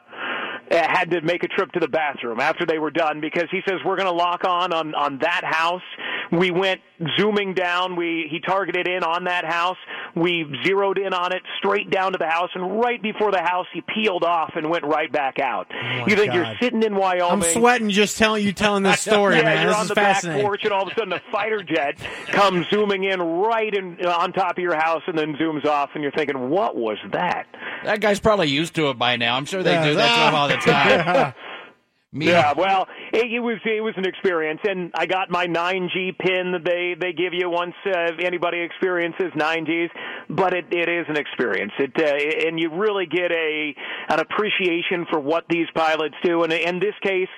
uh, 0.70 0.76
had 0.88 1.10
to 1.10 1.20
make 1.20 1.42
a 1.44 1.48
trip 1.48 1.70
to 1.72 1.80
the 1.80 1.88
bathroom 1.88 2.40
after 2.40 2.64
they 2.64 2.78
were 2.78 2.90
done 2.90 3.20
because 3.20 3.44
he 3.50 3.60
says 3.68 3.76
we're 3.84 3.96
going 3.96 4.08
to 4.08 4.14
lock 4.14 4.44
on 4.46 4.72
on 4.72 4.94
on 4.94 5.18
that 5.18 5.42
house. 5.44 5.82
We 6.32 6.50
went 6.50 6.80
zooming 7.18 7.54
down. 7.54 7.96
We 7.96 8.28
he 8.30 8.40
targeted 8.40 8.88
in 8.88 9.02
on 9.02 9.24
that 9.24 9.44
house. 9.44 9.76
We 10.16 10.46
zeroed 10.64 10.98
in 10.98 11.12
on 11.12 11.32
it 11.32 11.42
straight 11.58 11.90
down 11.90 12.12
to 12.12 12.18
the 12.18 12.26
house, 12.28 12.50
and 12.54 12.80
right 12.80 13.02
before 13.02 13.32
the 13.32 13.40
house, 13.42 13.66
he 13.72 13.80
peeled 13.82 14.22
off 14.22 14.52
and 14.56 14.70
went 14.70 14.84
right 14.84 15.10
back 15.10 15.38
out. 15.38 15.66
you 16.06 16.14
think 16.16 16.32
you're 16.32 16.54
sitting 16.60 16.82
in 16.82 16.94
Wyoming? 16.96 17.44
I'm 17.46 17.52
sweating 17.52 17.90
just 17.90 18.16
telling 18.16 18.44
you 18.44 18.52
telling 18.52 18.82
this 18.84 19.00
story, 19.02 19.36
yeah, 19.36 19.42
man. 19.42 19.62
You're 19.62 19.70
This 19.70 19.76
on 19.76 19.82
is 19.82 19.88
the 19.88 19.94
back 19.94 20.22
porch, 20.22 20.64
and 20.64 20.72
all 20.72 20.82
of 20.86 20.92
a 20.92 20.94
sudden, 20.94 21.12
a 21.12 21.20
fighter 21.32 21.62
jet 21.62 21.96
comes 22.28 22.66
zooming 22.70 23.04
in 23.04 23.20
right 23.20 23.74
in 23.74 23.98
uh, 24.04 24.10
on 24.10 24.32
top 24.32 24.52
of 24.58 24.62
your 24.62 24.76
house, 24.76 25.02
and 25.06 25.18
then 25.18 25.34
zooms 25.34 25.64
off, 25.66 25.90
and 25.94 26.02
you're 26.02 26.12
thinking, 26.12 26.48
"What 26.50 26.76
was 26.76 26.98
that?" 27.12 27.46
That 27.84 28.00
guy's 28.00 28.20
probably 28.20 28.48
used 28.48 28.74
to 28.76 28.90
it 28.90 28.98
by 28.98 29.16
now. 29.16 29.36
I'm 29.36 29.44
sure 29.44 29.62
they 29.62 29.72
Yeah. 29.72 29.84
do 29.84 29.94
that 29.94 30.14
to 30.16 30.28
him 30.28 30.34
all 30.34 30.48
the 30.48 30.56
time. 30.56 31.34
Me, 32.14 32.28
Yeah, 32.28 32.52
well, 32.56 32.86
it, 33.12 33.26
it 33.26 33.40
was 33.40 33.58
it 33.64 33.80
was 33.80 33.94
an 33.96 34.06
experience, 34.06 34.60
and 34.62 34.92
I 34.94 35.06
got 35.06 35.30
my 35.30 35.48
9G 35.48 36.16
pin 36.16 36.52
that 36.52 36.64
they 36.64 36.94
they 36.94 37.12
give 37.12 37.34
you 37.34 37.50
once 37.50 37.74
uh, 37.84 38.12
anybody 38.20 38.60
experiences 38.60 39.32
9Gs. 39.34 39.90
But 40.30 40.54
it 40.54 40.66
it 40.70 40.88
is 40.88 41.06
an 41.08 41.16
experience. 41.16 41.72
It 41.76 41.90
uh, 41.98 42.46
and 42.46 42.60
you 42.60 42.70
really 42.70 43.06
get 43.06 43.32
a 43.32 43.74
an 44.10 44.20
appreciation 44.20 45.06
for 45.10 45.18
what 45.18 45.46
these 45.50 45.66
pilots 45.74 46.14
do. 46.22 46.44
And 46.44 46.52
in 46.52 46.78
this 46.78 46.94
case, 47.02 47.28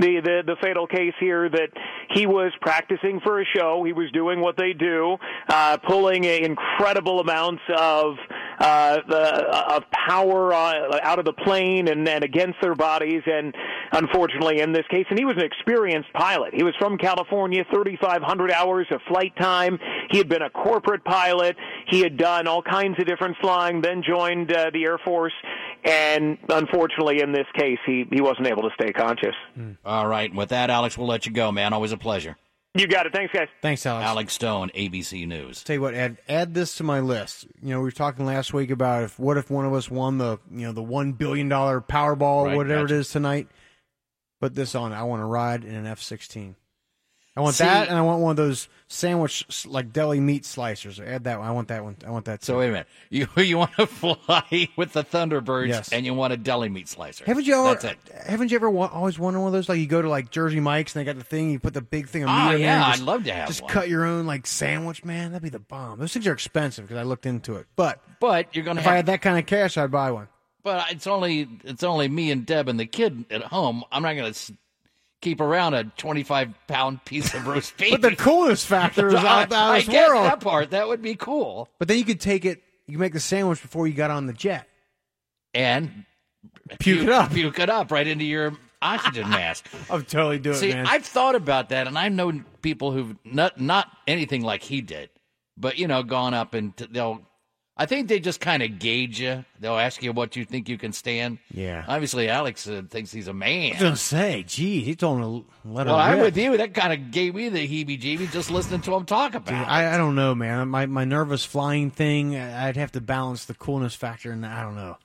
the 0.00 0.20
the 0.20 0.42
the 0.44 0.56
fatal 0.60 0.88
case 0.88 1.14
here 1.20 1.48
that 1.48 1.68
he 2.10 2.26
was 2.26 2.52
practicing 2.60 3.20
for 3.20 3.40
a 3.40 3.44
show. 3.56 3.84
He 3.86 3.92
was 3.92 4.10
doing 4.10 4.40
what 4.40 4.56
they 4.56 4.72
do, 4.72 5.16
uh, 5.48 5.78
pulling 5.86 6.24
incredible 6.24 7.20
amounts 7.20 7.62
of 7.78 8.16
uh, 8.58 8.98
the, 9.08 9.74
of 9.74 9.84
power 9.90 10.52
uh, 10.52 10.98
out 11.02 11.18
of 11.18 11.24
the 11.24 11.32
plane 11.32 11.88
and, 11.88 12.08
and 12.08 12.24
against 12.24 12.56
their 12.62 12.74
bodies. 12.74 13.22
And 13.26 13.54
unfortunately, 13.92 14.60
in 14.60 14.72
this 14.72 14.86
case, 14.90 15.06
and 15.10 15.18
he 15.18 15.24
was 15.24 15.36
an 15.36 15.44
experienced 15.44 16.12
pilot. 16.12 16.54
He 16.54 16.62
was 16.62 16.74
from 16.78 16.98
California, 16.98 17.64
3,500 17.72 18.50
hours 18.50 18.86
of 18.90 19.00
flight 19.08 19.34
time. 19.36 19.78
He 20.10 20.18
had 20.18 20.28
been 20.28 20.42
a 20.42 20.50
corporate 20.50 21.04
pilot. 21.04 21.56
He 21.88 22.00
had 22.00 22.16
done 22.16 22.46
all 22.46 22.62
kinds 22.62 22.98
of 22.98 23.06
different 23.06 23.36
flying, 23.40 23.80
then 23.80 24.02
joined 24.06 24.52
uh, 24.52 24.70
the 24.72 24.84
Air 24.84 24.98
Force. 24.98 25.32
And 25.84 26.38
unfortunately, 26.48 27.20
in 27.20 27.32
this 27.32 27.46
case, 27.56 27.78
he, 27.86 28.04
he 28.10 28.20
wasn't 28.20 28.46
able 28.46 28.62
to 28.62 28.70
stay 28.80 28.92
conscious. 28.92 29.34
All 29.84 30.06
right. 30.06 30.34
With 30.34 30.48
that, 30.50 30.70
Alex, 30.70 30.96
we'll 30.96 31.06
let 31.06 31.26
you 31.26 31.32
go, 31.32 31.52
man. 31.52 31.72
Always 31.72 31.92
a 31.92 31.96
pleasure. 31.98 32.36
You 32.76 32.88
got 32.88 33.06
it. 33.06 33.12
Thanks, 33.12 33.32
guys. 33.32 33.48
Thanks, 33.62 33.86
Alex. 33.86 34.04
Alex 34.04 34.32
Stone, 34.34 34.70
ABC 34.74 35.28
News. 35.28 35.62
Tell 35.62 35.74
you 35.74 35.80
what, 35.80 35.94
add 35.94 36.18
add 36.28 36.54
this 36.54 36.76
to 36.76 36.82
my 36.84 36.98
list. 37.00 37.46
You 37.62 37.70
know, 37.70 37.78
we 37.78 37.84
were 37.84 37.90
talking 37.92 38.26
last 38.26 38.52
week 38.52 38.70
about 38.70 39.04
if 39.04 39.18
what 39.18 39.36
if 39.36 39.48
one 39.48 39.64
of 39.64 39.72
us 39.72 39.88
won 39.88 40.18
the 40.18 40.38
you 40.50 40.66
know 40.66 40.72
the 40.72 40.82
one 40.82 41.12
billion 41.12 41.48
dollar 41.48 41.80
Powerball 41.80 42.46
Right, 42.46 42.54
or 42.54 42.56
whatever 42.56 42.82
gotcha. 42.82 42.94
it 42.94 42.98
is 42.98 43.10
tonight. 43.10 43.48
Put 44.40 44.56
this 44.56 44.74
on. 44.74 44.92
I 44.92 45.04
want 45.04 45.20
to 45.22 45.26
ride 45.26 45.64
in 45.64 45.74
an 45.74 45.86
F 45.86 46.00
sixteen. 46.02 46.56
I 47.36 47.40
want 47.40 47.56
See- 47.56 47.64
that, 47.64 47.88
and 47.88 47.96
I 47.98 48.02
want 48.02 48.20
one 48.20 48.30
of 48.30 48.36
those 48.36 48.68
sandwich 48.86 49.66
like 49.66 49.92
deli 49.92 50.20
meat 50.20 50.44
slicers. 50.44 51.04
Add 51.04 51.24
that 51.24 51.40
one. 51.40 51.48
I 51.48 51.50
want 51.50 51.66
that 51.68 51.82
one. 51.82 51.96
I 52.06 52.10
want 52.10 52.26
that. 52.26 52.44
So 52.44 52.58
wait 52.58 52.68
a 52.68 52.72
minute. 52.72 52.86
You 53.10 53.26
you 53.42 53.58
want 53.58 53.72
to 53.76 53.86
fly 53.86 54.68
with 54.76 54.92
the 54.92 55.02
Thunderbirds, 55.02 55.68
Yes. 55.68 55.92
and 55.92 56.06
you 56.06 56.14
want 56.14 56.32
a 56.32 56.36
deli 56.36 56.68
meat 56.68 56.88
slicer. 56.88 57.24
Haven't 57.24 57.44
you 57.46 57.54
ever? 57.56 57.74
That's 57.80 57.84
it. 57.84 57.98
Haven't 58.26 58.50
you 58.52 58.56
ever 58.56 58.70
wa- 58.70 58.90
always 58.92 59.18
wanted 59.18 59.38
one 59.40 59.48
of 59.48 59.52
those? 59.52 59.68
Like 59.68 59.78
you 59.80 59.86
go 59.86 60.00
to 60.00 60.08
like 60.08 60.30
Jersey 60.30 60.60
Mike's 60.60 60.94
and 60.94 61.00
they 61.00 61.04
got 61.12 61.18
the 61.18 61.24
thing. 61.24 61.50
You 61.50 61.58
put 61.58 61.74
the 61.74 61.82
big 61.82 62.08
thing 62.08 62.22
of 62.22 62.28
meat 62.28 62.34
Oh, 62.36 62.44
in 62.46 62.50
there. 62.52 62.58
yeah, 62.60 62.74
and 62.76 62.84
I'd 62.84 63.00
love 63.00 63.24
to 63.24 63.32
have 63.32 63.48
Just 63.48 63.62
one. 63.62 63.72
cut 63.72 63.88
your 63.88 64.04
own 64.04 64.26
like 64.26 64.46
sandwich, 64.46 65.04
man. 65.04 65.32
That'd 65.32 65.42
be 65.42 65.48
the 65.48 65.58
bomb. 65.58 65.98
Those 65.98 66.12
things 66.12 66.26
are 66.28 66.32
expensive 66.32 66.84
because 66.86 66.98
I 67.00 67.02
looked 67.02 67.26
into 67.26 67.56
it. 67.56 67.66
But 67.74 68.00
But 68.20 68.54
you're 68.54 68.64
gonna 68.64 68.78
if 68.80 68.84
have 68.84 68.92
I 68.92 68.96
had 68.96 69.06
that 69.06 69.22
kind 69.22 69.38
of 69.38 69.46
cash, 69.46 69.76
I'd 69.76 69.90
buy 69.90 70.12
one. 70.12 70.28
But 70.62 70.92
it's 70.92 71.06
only 71.06 71.48
it's 71.64 71.82
only 71.82 72.08
me 72.08 72.30
and 72.30 72.46
Deb 72.46 72.68
and 72.68 72.78
the 72.80 72.86
kid 72.86 73.24
at 73.30 73.42
home. 73.42 73.82
I'm 73.92 74.02
not 74.02 74.14
going 74.14 74.32
to 74.32 74.54
keep 75.24 75.40
around 75.40 75.74
a 75.74 75.84
25 75.84 76.54
pound 76.68 77.04
piece 77.04 77.34
of 77.34 77.46
roast 77.46 77.76
beef. 77.78 77.90
But 77.90 78.02
the 78.02 78.14
coolest 78.14 78.66
factor 78.66 79.08
is 79.08 79.14
out, 79.14 79.50
out 79.50 79.52
I 79.52 79.78
of 79.78 79.86
this 79.86 79.92
get 79.92 80.08
world. 80.08 80.26
that 80.26 80.40
part. 80.40 80.70
That 80.70 80.86
would 80.86 81.02
be 81.02 81.16
cool. 81.16 81.68
But 81.78 81.88
then 81.88 81.98
you 81.98 82.04
could 82.04 82.20
take 82.20 82.44
it. 82.44 82.62
You 82.86 82.98
make 82.98 83.14
the 83.14 83.20
sandwich 83.20 83.62
before 83.62 83.88
you 83.88 83.94
got 83.94 84.10
on 84.10 84.26
the 84.26 84.32
jet. 84.34 84.68
And 85.54 86.04
Puke 86.78 87.02
it 87.04 87.08
up. 87.08 87.32
Puke 87.32 87.58
it 87.58 87.70
up 87.70 87.90
right 87.90 88.06
into 88.06 88.24
your 88.24 88.52
oxygen 88.82 89.30
mask. 89.30 89.66
I'm 89.90 90.04
totally 90.04 90.38
do 90.38 90.50
it, 90.50 90.56
See, 90.56 90.72
man. 90.72 90.86
I've 90.86 91.04
thought 91.06 91.34
about 91.34 91.70
that, 91.70 91.86
and 91.86 91.96
I've 91.98 92.12
known 92.12 92.44
people 92.60 92.92
who've 92.92 93.16
not 93.24 93.58
not 93.58 93.88
anything 94.06 94.42
like 94.42 94.62
he 94.62 94.82
did, 94.82 95.08
but 95.56 95.78
you 95.78 95.88
know, 95.88 96.02
gone 96.02 96.34
up 96.34 96.52
and 96.52 96.76
t- 96.76 96.86
they'll 96.90 97.22
I 97.76 97.86
think 97.86 98.06
they 98.08 98.20
just 98.20 98.40
kind 98.40 98.62
of 98.62 98.78
gauge 98.78 99.20
you. 99.20 99.44
They'll 99.58 99.78
ask 99.78 100.02
you 100.02 100.12
what 100.12 100.36
you 100.36 100.44
think 100.44 100.68
you 100.68 100.78
can 100.78 100.92
stand. 100.92 101.38
Yeah. 101.52 101.84
Obviously, 101.88 102.28
Alex 102.28 102.68
uh, 102.68 102.82
thinks 102.88 103.10
he's 103.10 103.26
a 103.26 103.34
man. 103.34 103.72
was 103.72 103.82
gonna 103.82 103.96
say, 103.96 104.44
geez, 104.46 104.86
he 104.86 104.94
told 104.94 105.18
him 105.18 105.24
to 105.24 105.46
let 105.64 105.86
well. 105.86 105.96
I'm 105.96 106.20
with 106.20 106.36
you. 106.36 106.56
That 106.56 106.72
kind 106.72 106.92
of 106.92 107.10
gave 107.10 107.34
me 107.34 107.48
the 107.48 107.66
heebie-jeebies 107.66 108.30
just 108.32 108.50
listening 108.50 108.82
to 108.82 108.94
him 108.94 109.04
talk 109.06 109.34
about. 109.34 109.46
Dude, 109.46 109.58
it. 109.58 109.68
I, 109.68 109.94
I 109.94 109.96
don't 109.96 110.14
know, 110.14 110.34
man. 110.34 110.68
My 110.68 110.86
my 110.86 111.04
nervous 111.04 111.44
flying 111.44 111.90
thing, 111.90 112.36
I'd 112.36 112.76
have 112.76 112.92
to 112.92 113.00
balance 113.00 113.46
the 113.46 113.54
coolness 113.54 113.94
factor, 113.94 114.30
and 114.30 114.46
I 114.46 114.62
don't 114.62 114.76
know. 114.76 114.96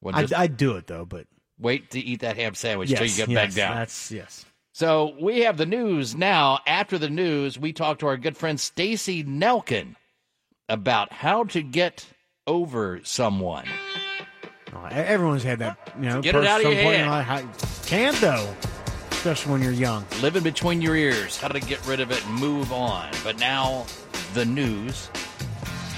Well, 0.00 0.16
I'd, 0.16 0.32
I'd 0.32 0.56
do 0.56 0.76
it 0.76 0.86
though, 0.86 1.04
but 1.04 1.26
Wait 1.58 1.90
to 1.90 2.00
eat 2.00 2.20
that 2.20 2.36
ham 2.36 2.54
sandwich 2.54 2.90
yes, 2.90 2.98
till 2.98 3.08
you 3.08 3.16
get 3.16 3.28
yes, 3.28 3.46
back 3.46 3.54
down. 3.54 3.76
That's 3.76 4.12
yes. 4.12 4.44
So 4.72 5.16
we 5.20 5.40
have 5.40 5.56
the 5.56 5.66
news 5.66 6.14
now. 6.14 6.60
After 6.66 6.98
the 6.98 7.10
news, 7.10 7.58
we 7.58 7.72
talk 7.72 7.98
to 7.98 8.06
our 8.06 8.16
good 8.16 8.36
friend 8.36 8.60
Stacy 8.60 9.24
Nelkin 9.24 9.96
about 10.68 11.12
how 11.12 11.44
to 11.44 11.62
get 11.62 12.06
over 12.46 13.00
someone. 13.04 13.64
Oh, 14.74 14.84
everyone's 14.90 15.42
had 15.42 15.60
that, 15.60 15.92
you 15.98 16.08
know. 16.08 16.20
Get 16.20 16.34
it 16.34 16.46
out 16.46 16.64
of 16.64 16.70
your 16.70 16.74
head. 16.74 17.06
life. 17.06 17.86
Can't 17.86 18.16
though, 18.20 18.54
especially 19.10 19.52
when 19.52 19.62
you're 19.62 19.72
young. 19.72 20.04
Living 20.20 20.42
between 20.42 20.82
your 20.82 20.94
ears, 20.94 21.38
how 21.38 21.48
to 21.48 21.60
get 21.60 21.84
rid 21.86 22.00
of 22.00 22.10
it 22.10 22.24
and 22.26 22.34
move 22.34 22.72
on. 22.72 23.10
But 23.24 23.38
now, 23.38 23.86
the 24.34 24.44
news. 24.44 25.10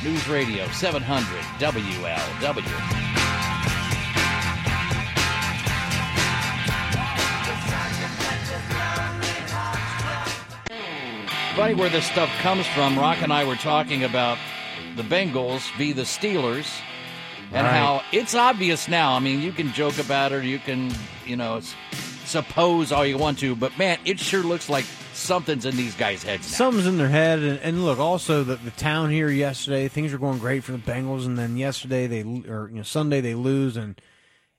News 0.02 0.26
Radio 0.28 0.66
700 0.68 1.26
WLW. 1.58 3.00
Funny 11.54 11.74
where 11.74 11.90
this 11.90 12.06
stuff 12.06 12.30
comes 12.38 12.66
from. 12.68 12.98
Rock 12.98 13.20
and 13.20 13.30
I 13.30 13.44
were 13.44 13.56
talking 13.56 14.04
about 14.04 14.38
the 15.00 15.14
Bengals 15.14 15.70
v. 15.76 15.92
the 15.92 16.02
Steelers 16.02 16.66
and 17.52 17.66
Right. 17.66 17.72
how 17.76 18.02
it's 18.12 18.34
obvious 18.34 18.88
now. 18.88 19.14
I 19.14 19.18
mean, 19.20 19.40
you 19.40 19.52
can 19.52 19.72
joke 19.72 19.98
about 19.98 20.32
it, 20.32 20.36
or 20.36 20.42
you 20.42 20.58
can, 20.58 20.92
you 21.26 21.36
know, 21.36 21.60
suppose 22.24 22.92
all 22.92 23.04
you 23.06 23.18
want 23.18 23.38
to, 23.40 23.56
but 23.56 23.76
man, 23.78 23.98
it 24.04 24.20
sure 24.20 24.42
looks 24.42 24.68
like 24.68 24.84
something's 25.14 25.66
in 25.66 25.76
these 25.76 25.94
guys' 25.94 26.22
heads 26.22 26.50
now. 26.50 26.56
Something's 26.56 26.86
in 26.86 26.96
their 26.98 27.08
head, 27.08 27.40
and, 27.40 27.58
and 27.60 27.84
look, 27.84 27.98
also 27.98 28.44
the 28.44 28.56
the 28.56 28.70
town 28.72 29.10
here 29.10 29.30
yesterday, 29.30 29.88
things 29.88 30.12
were 30.12 30.18
going 30.18 30.38
great 30.38 30.62
for 30.64 30.72
the 30.72 30.78
Bengals, 30.78 31.26
and 31.26 31.36
then 31.38 31.56
yesterday 31.56 32.06
they 32.06 32.22
or 32.48 32.68
you 32.68 32.76
know 32.76 32.82
Sunday 32.82 33.20
they 33.20 33.34
lose, 33.34 33.76
and 33.76 34.00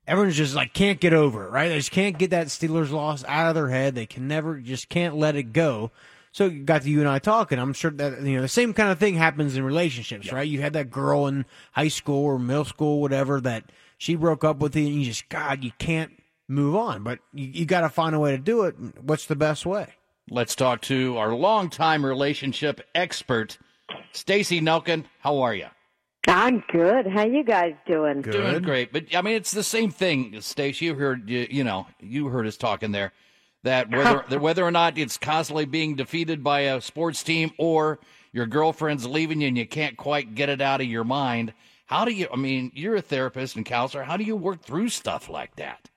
everyone's 0.08 0.36
just 0.38 0.56
like 0.56 0.74
can't 0.74 1.00
get 1.00 1.14
over 1.14 1.46
it, 1.46 1.52
right? 1.52 1.70
They 1.70 1.78
just 1.78 1.92
can't 1.92 2.18
get 2.18 2.32
that 2.32 2.48
Steelers 2.48 2.92
loss 2.92 3.24
out 3.28 3.48
of 3.48 3.56
their 3.56 3.70
head. 3.70 3.96
They 3.96 4.06
can 4.06 4.28
never, 4.28 4.58
just 4.58 4.90
can't 4.90 5.16
let 5.16 5.36
it 5.36 5.54
go. 5.54 5.92
So 6.32 6.46
it 6.46 6.66
got 6.66 6.84
to 6.84 6.90
you 6.90 7.00
and 7.02 7.10
I 7.10 7.20
talking. 7.20 7.60
I'm 7.60 7.74
sure 7.74 7.92
that 7.92 8.22
you 8.22 8.38
know 8.38 8.42
the 8.42 8.48
same 8.48 8.74
kind 8.74 8.90
of 8.90 9.00
thing 9.00 9.16
happens 9.16 9.58
in 9.58 9.64
relationships, 9.64 10.32
right? 10.32 10.48
You 10.48 10.62
had 10.62 10.74
that 10.74 10.90
girl 10.90 11.28
in 11.28 11.46
high 11.74 11.90
school 11.90 12.24
or 12.24 12.40
middle 12.40 12.66
school, 12.66 13.02
whatever, 13.02 13.42
that 13.42 13.66
she 13.98 14.16
broke 14.16 14.44
up 14.44 14.60
with 14.60 14.76
you, 14.76 14.86
and 14.86 14.96
you 14.96 15.06
just 15.06 15.28
God, 15.28 15.64
you 15.64 15.72
can't 15.78 16.12
move 16.48 16.76
on, 16.76 17.04
but 17.04 17.20
you, 17.34 17.48
you 17.48 17.66
got 17.66 17.82
to 17.82 17.90
find 17.90 18.16
a 18.16 18.20
way 18.20 18.32
to 18.32 18.38
do 18.38 18.64
it. 18.64 18.76
What's 19.02 19.26
the 19.26 19.36
best 19.36 19.66
way? 19.66 19.88
Let's 20.30 20.56
talk 20.56 20.82
to 20.84 21.18
our 21.18 21.34
longtime 21.34 22.06
relationship 22.06 22.80
expert, 22.96 23.58
Stacy 24.14 24.62
Nelkin. 24.62 25.06
How 25.20 25.40
are 25.40 25.54
you? 25.54 25.68
I'm 26.28 26.64
good. 26.72 27.08
How 27.08 27.26
you 27.26 27.44
guys 27.44 27.74
doing? 27.86 28.22
Doing 28.22 28.62
great, 28.62 28.94
but 28.94 29.14
I 29.14 29.22
mean, 29.22 29.36
it's 29.36 29.52
the 29.52 29.64
same 29.64 29.92
thing, 29.92 30.40
Stacy. 30.40 30.86
You 30.86 30.96
heard, 30.96 31.30
you, 31.30 31.48
you 31.50 31.64
know, 31.66 31.88
you 32.00 32.28
heard 32.28 32.48
us 32.48 32.56
talking 32.56 32.92
there. 32.92 33.12
That 33.64 33.90
whether 33.96 34.26
that 34.30 34.42
whether 34.42 34.66
or 34.66 34.72
not 34.72 34.98
it's 34.98 35.18
constantly 35.18 35.66
being 35.66 35.96
defeated 35.96 36.44
by 36.44 36.62
a 36.62 36.82
sports 36.82 37.24
team 37.24 37.52
or 37.58 38.00
your 38.32 38.46
girlfriend's 38.46 39.06
leaving 39.06 39.42
you 39.42 39.48
and 39.48 39.58
you 39.58 39.68
can't 39.68 39.98
quite 39.98 40.36
get 40.36 40.50
it 40.50 40.62
out 40.62 40.82
of 40.82 40.88
your 40.88 41.04
mind. 41.04 41.54
How 41.86 42.06
do 42.06 42.12
you? 42.12 42.28
I 42.32 42.38
mean, 42.38 42.72
you're 42.74 42.96
a 42.96 43.02
therapist 43.02 43.56
and 43.58 43.66
counselor. 43.66 44.04
How 44.04 44.18
do 44.18 44.24
you 44.24 44.36
work 44.36 44.64
through 44.64 44.90
stuff 44.90 45.30
like 45.30 45.56
that? 45.58 45.90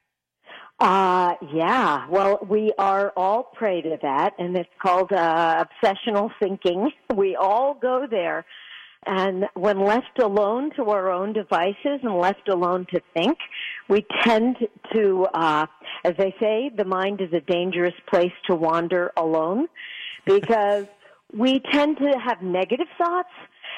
Uh, 0.81 1.35
yeah. 1.53 2.09
Well, 2.09 2.41
we 2.49 2.73
are 2.79 3.13
all 3.17 3.45
prey 3.45 3.81
to 3.83 3.97
that, 4.03 4.35
and 4.39 4.57
it's 4.57 4.69
called 4.83 5.13
uh, 5.13 5.65
obsessional 5.65 6.31
thinking. 6.41 6.91
We 7.15 7.37
all 7.37 7.75
go 7.75 8.09
there. 8.11 8.45
And 9.07 9.47
when 9.55 9.85
left 9.85 10.19
alone 10.21 10.71
to 10.77 10.85
our 10.91 11.11
own 11.11 11.33
devices 11.33 12.01
and 12.03 12.19
left 12.19 12.49
alone 12.49 12.87
to 12.93 13.01
think, 13.15 13.39
we 13.89 14.07
tend 14.23 14.57
to, 14.95 15.27
uh, 15.35 15.67
as 16.05 16.15
they 16.17 16.35
say, 16.41 16.71
the 16.75 16.85
mind 16.85 17.21
is 17.21 17.33
a 17.33 17.41
dangerous 17.41 17.95
place 18.09 18.33
to 18.49 18.55
wander 18.55 19.13
alone 19.17 19.67
because 20.27 20.87
we 21.33 21.61
tend 21.73 21.99
to 21.99 22.13
have 22.25 22.41
negative 22.43 22.87
thoughts 22.97 23.29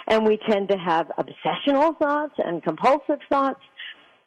and 0.09 0.25
we 0.25 0.39
tend 0.49 0.69
to 0.69 0.77
have 0.77 1.11
obsessional 1.19 1.99
thoughts 1.99 2.35
and 2.39 2.63
compulsive 2.63 3.19
thoughts. 3.29 3.61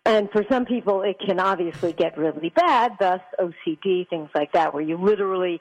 And 0.05 0.29
for 0.31 0.43
some 0.49 0.65
people, 0.65 1.03
it 1.03 1.17
can 1.25 1.39
obviously 1.39 1.93
get 1.93 2.17
really 2.17 2.49
bad, 2.49 2.93
thus 2.99 3.21
OCD, 3.39 4.09
things 4.09 4.29
like 4.33 4.51
that, 4.53 4.73
where 4.73 4.81
you 4.81 4.97
literally 4.97 5.59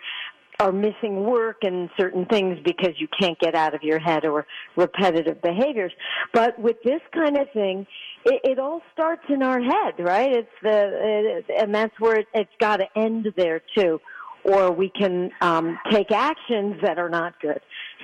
are 0.60 0.72
missing 0.72 1.24
work 1.24 1.58
and 1.62 1.88
certain 1.96 2.26
things 2.26 2.58
because 2.64 2.92
you 2.98 3.06
can't 3.20 3.38
get 3.38 3.54
out 3.54 3.74
of 3.74 3.82
your 3.82 4.00
head 4.00 4.24
or 4.24 4.44
repetitive 4.76 5.40
behaviors. 5.40 5.92
But 6.32 6.58
with 6.58 6.76
this 6.84 7.00
kind 7.14 7.36
of 7.36 7.46
thing, 7.52 7.86
it, 8.24 8.40
it 8.42 8.58
all 8.58 8.82
starts 8.92 9.22
in 9.28 9.42
our 9.42 9.60
head, 9.60 9.94
right? 10.00 10.32
It's 10.32 10.48
the, 10.62 11.44
it, 11.48 11.62
and 11.62 11.72
that's 11.72 11.94
where 12.00 12.16
it, 12.16 12.26
it's 12.34 12.50
got 12.60 12.78
to 12.78 12.86
end 12.96 13.28
there 13.36 13.62
too. 13.76 14.00
Or 14.44 14.72
we 14.72 14.90
can 14.90 15.30
um, 15.40 15.78
take 15.90 16.10
actions 16.10 16.76
that 16.82 16.98
are 16.98 17.10
not 17.10 17.40
good. 17.40 17.60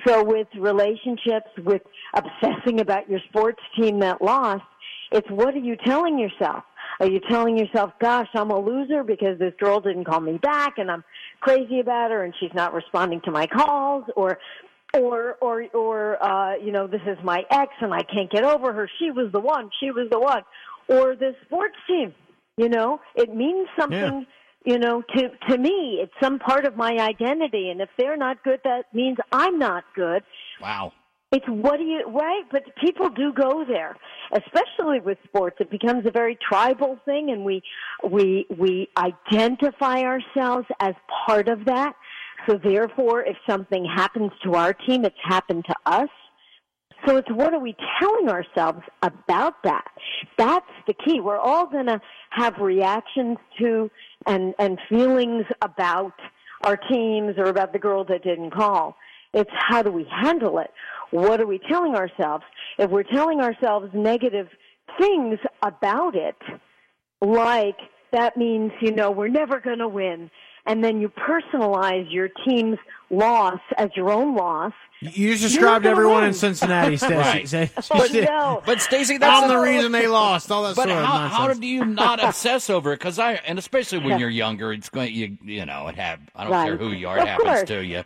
So 0.07 0.23
with 0.23 0.47
relationships, 0.57 1.49
with 1.57 1.81
obsessing 2.13 2.79
about 2.79 3.09
your 3.09 3.19
sports 3.29 3.61
team 3.77 3.99
that 3.99 4.21
lost, 4.21 4.63
it's 5.11 5.29
what 5.29 5.53
are 5.55 5.59
you 5.59 5.75
telling 5.85 6.19
yourself? 6.19 6.63
Are 6.99 7.07
you 7.07 7.19
telling 7.29 7.57
yourself, 7.57 7.91
gosh, 7.99 8.27
I'm 8.33 8.51
a 8.51 8.59
loser 8.59 9.03
because 9.03 9.37
this 9.39 9.53
girl 9.59 9.79
didn't 9.81 10.05
call 10.05 10.21
me 10.21 10.37
back 10.37 10.77
and 10.77 10.89
I'm 10.89 11.03
crazy 11.41 11.79
about 11.79 12.11
her 12.11 12.23
and 12.23 12.33
she's 12.39 12.53
not 12.53 12.73
responding 12.73 13.21
to 13.25 13.31
my 13.31 13.47
calls 13.47 14.05
or 14.15 14.39
or 14.93 15.35
or 15.41 15.65
or 15.73 16.23
uh 16.23 16.55
you 16.55 16.71
know 16.71 16.87
this 16.87 17.01
is 17.05 17.17
my 17.21 17.43
ex 17.51 17.73
and 17.81 17.93
I 17.93 18.03
can't 18.03 18.31
get 18.31 18.43
over 18.43 18.71
her. 18.71 18.89
She 18.99 19.11
was 19.11 19.31
the 19.31 19.41
one. 19.41 19.69
She 19.79 19.91
was 19.91 20.07
the 20.09 20.19
one. 20.19 20.43
Or 20.87 21.15
the 21.15 21.35
sports 21.45 21.75
team 21.87 22.13
you 22.57 22.69
know? 22.69 22.99
It 23.15 23.33
means 23.35 23.67
something 23.77 24.25
you 24.65 24.79
know 24.79 25.03
to 25.15 25.29
to 25.49 25.57
me. 25.57 25.99
It's 26.01 26.13
some 26.21 26.39
part 26.39 26.65
of 26.65 26.75
my 26.75 26.91
identity. 26.91 27.69
And 27.69 27.81
if 27.81 27.89
they're 27.97 28.17
not 28.17 28.43
good 28.43 28.61
that 28.63 28.93
means 28.93 29.17
I'm 29.31 29.59
not 29.59 29.83
good. 29.95 30.23
Wow. 30.61 30.93
It's 31.31 31.45
what 31.47 31.77
do 31.77 31.83
you 31.83 32.03
right? 32.07 32.43
But 32.51 32.63
people 32.83 33.09
do 33.09 33.33
go 33.33 33.65
there, 33.67 33.95
especially 34.33 34.99
with 34.99 35.17
sports. 35.25 35.57
It 35.59 35.71
becomes 35.71 36.05
a 36.05 36.11
very 36.11 36.37
tribal 36.47 36.99
thing, 37.05 37.31
and 37.31 37.43
we 37.43 37.61
we 38.09 38.45
we 38.57 38.89
identify 38.97 40.01
ourselves 40.01 40.67
as 40.79 40.93
part 41.25 41.47
of 41.47 41.65
that. 41.65 41.95
So 42.47 42.59
therefore, 42.63 43.23
if 43.23 43.37
something 43.49 43.85
happens 43.85 44.31
to 44.43 44.53
our 44.53 44.73
team, 44.73 45.03
it's 45.03 45.15
happened 45.23 45.65
to 45.65 45.75
us. 45.85 46.09
So 47.05 47.17
it's 47.17 47.29
what 47.31 47.53
are 47.53 47.59
we 47.59 47.75
telling 47.99 48.29
ourselves 48.29 48.81
about 49.01 49.61
that? 49.63 49.85
That's 50.37 50.65
the 50.87 50.93
key. 50.93 51.19
We're 51.21 51.39
all 51.39 51.67
going 51.67 51.87
to 51.87 51.99
have 52.31 52.57
reactions 52.59 53.37
to 53.59 53.89
and 54.27 54.53
and 54.59 54.79
feelings 54.89 55.45
about 55.61 56.13
our 56.63 56.77
teams 56.77 57.35
or 57.37 57.45
about 57.45 57.73
the 57.73 57.79
girl 57.79 58.03
that 58.05 58.23
didn't 58.23 58.51
call. 58.51 58.95
It's 59.35 59.51
how 59.53 59.83
do 59.83 59.91
we 59.91 60.05
handle 60.09 60.57
it? 60.59 60.71
What 61.11 61.39
are 61.39 61.45
we 61.45 61.59
telling 61.69 61.93
ourselves? 61.95 62.43
If 62.79 62.89
we're 62.89 63.03
telling 63.03 63.41
ourselves 63.41 63.89
negative 63.93 64.47
things 64.99 65.37
about 65.61 66.15
it, 66.15 66.35
like 67.21 67.77
that 68.11 68.37
means, 68.37 68.71
you 68.81 68.91
know, 68.93 69.11
we're 69.11 69.27
never 69.27 69.59
going 69.59 69.79
to 69.79 69.87
win, 69.87 70.31
and 70.65 70.83
then 70.83 71.01
you 71.01 71.09
personalize 71.09 72.05
your 72.11 72.29
team's 72.47 72.77
loss 73.09 73.59
as 73.77 73.89
your 73.95 74.11
own 74.11 74.35
loss. 74.35 74.73
You 75.01 75.31
just 75.35 75.43
described 75.53 75.83
gonna 75.83 75.91
everyone 75.91 76.21
win. 76.21 76.29
in 76.29 76.33
Cincinnati, 76.33 76.97
Stacy. 76.97 77.13
Right. 77.15 77.47
Say- 77.47 77.69
Oh, 77.91 78.07
no. 78.11 78.63
But 78.65 78.81
Stacy, 78.81 79.17
that's 79.17 79.43
I'm 79.43 79.49
the 79.49 79.57
reason 79.59 79.91
they 79.91 80.07
lost. 80.07 80.49
All 80.51 80.63
that 80.63 80.75
But 80.75 80.87
sort 80.87 80.97
of 80.97 81.05
how, 81.05 81.13
nonsense. 81.19 81.37
how 81.37 81.53
do 81.53 81.67
you 81.67 81.85
not 81.85 82.23
obsess 82.23 82.69
over 82.69 82.93
it? 82.93 82.99
Because 82.99 83.19
I, 83.19 83.33
and 83.33 83.59
especially 83.59 83.99
when 83.99 84.11
Yeah. 84.11 84.17
you're 84.19 84.29
younger, 84.29 84.71
it's 84.71 84.89
going 84.89 85.13
you 85.13 85.37
you 85.43 85.65
know 85.65 85.87
it 85.89 85.95
have 85.95 86.19
I 86.35 86.43
don't 86.43 86.53
Right. 86.53 86.65
care 86.67 86.77
who 86.77 86.91
you 86.91 87.09
are, 87.09 87.17
it 87.17 87.23
Of 87.23 87.27
happens 87.27 87.49
course. 87.49 87.67
to 87.67 87.83
you. 87.85 88.03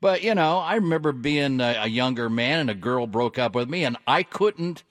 But 0.00 0.22
you 0.22 0.34
know, 0.34 0.58
I 0.58 0.76
remember 0.76 1.12
being 1.12 1.60
a, 1.60 1.82
a 1.82 1.86
younger 1.86 2.30
man 2.30 2.60
and 2.60 2.70
a 2.70 2.74
girl 2.74 3.06
broke 3.06 3.38
up 3.38 3.54
with 3.54 3.68
me, 3.68 3.84
and 3.84 3.96
I 4.06 4.22
couldn't, 4.22 4.82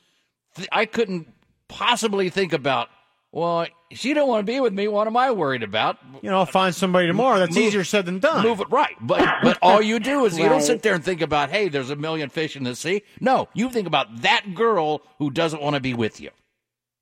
th- 0.56 0.69
I 0.72 0.86
couldn't 0.86 1.34
possibly 1.68 2.30
think 2.30 2.53
about. 2.53 2.90
Well, 3.31 3.68
she 3.91 4.15
don't 4.15 4.27
want 4.27 4.45
to 4.45 4.52
be 4.52 4.60
with 4.60 4.73
me. 4.73 4.88
What 4.88 5.06
am 5.06 5.15
I 5.15 5.30
worried 5.31 5.61
about? 5.61 5.98
You 6.23 6.31
know, 6.31 6.40
I'll 6.40 6.45
find 6.48 6.73
somebody 6.73 7.06
tomorrow. 7.06 7.38
That's 7.38 7.56
Move- 7.56 7.65
easier 7.65 7.84
said 7.84 8.06
than 8.06 8.19
done. 8.19 8.44
Move 8.44 8.60
it 8.60 8.69
right, 8.72 8.95
but 9.02 9.27
but 9.44 9.57
all 9.61 9.81
you 9.81 9.99
do 9.99 10.26
is 10.26 10.38
you 10.38 10.49
don't 10.49 10.61
sit 10.61 10.81
there 10.81 10.95
and 10.95 11.03
think 11.03 11.22
about, 11.22 11.49
hey, 11.49 11.69
there's 11.69 11.91
a 11.91 11.95
million 11.95 12.30
fish 12.30 12.56
in 12.56 12.64
the 12.64 12.76
sea. 12.76 13.03
No, 13.19 13.48
you 13.53 13.69
think 13.69 13.88
about 13.88 14.22
that 14.22 14.56
girl 14.56 15.02
who 15.19 15.30
doesn't 15.30 15.61
want 15.61 15.76
to 15.76 15.80
be 15.80 15.94
with 15.94 16.19
you. 16.19 16.30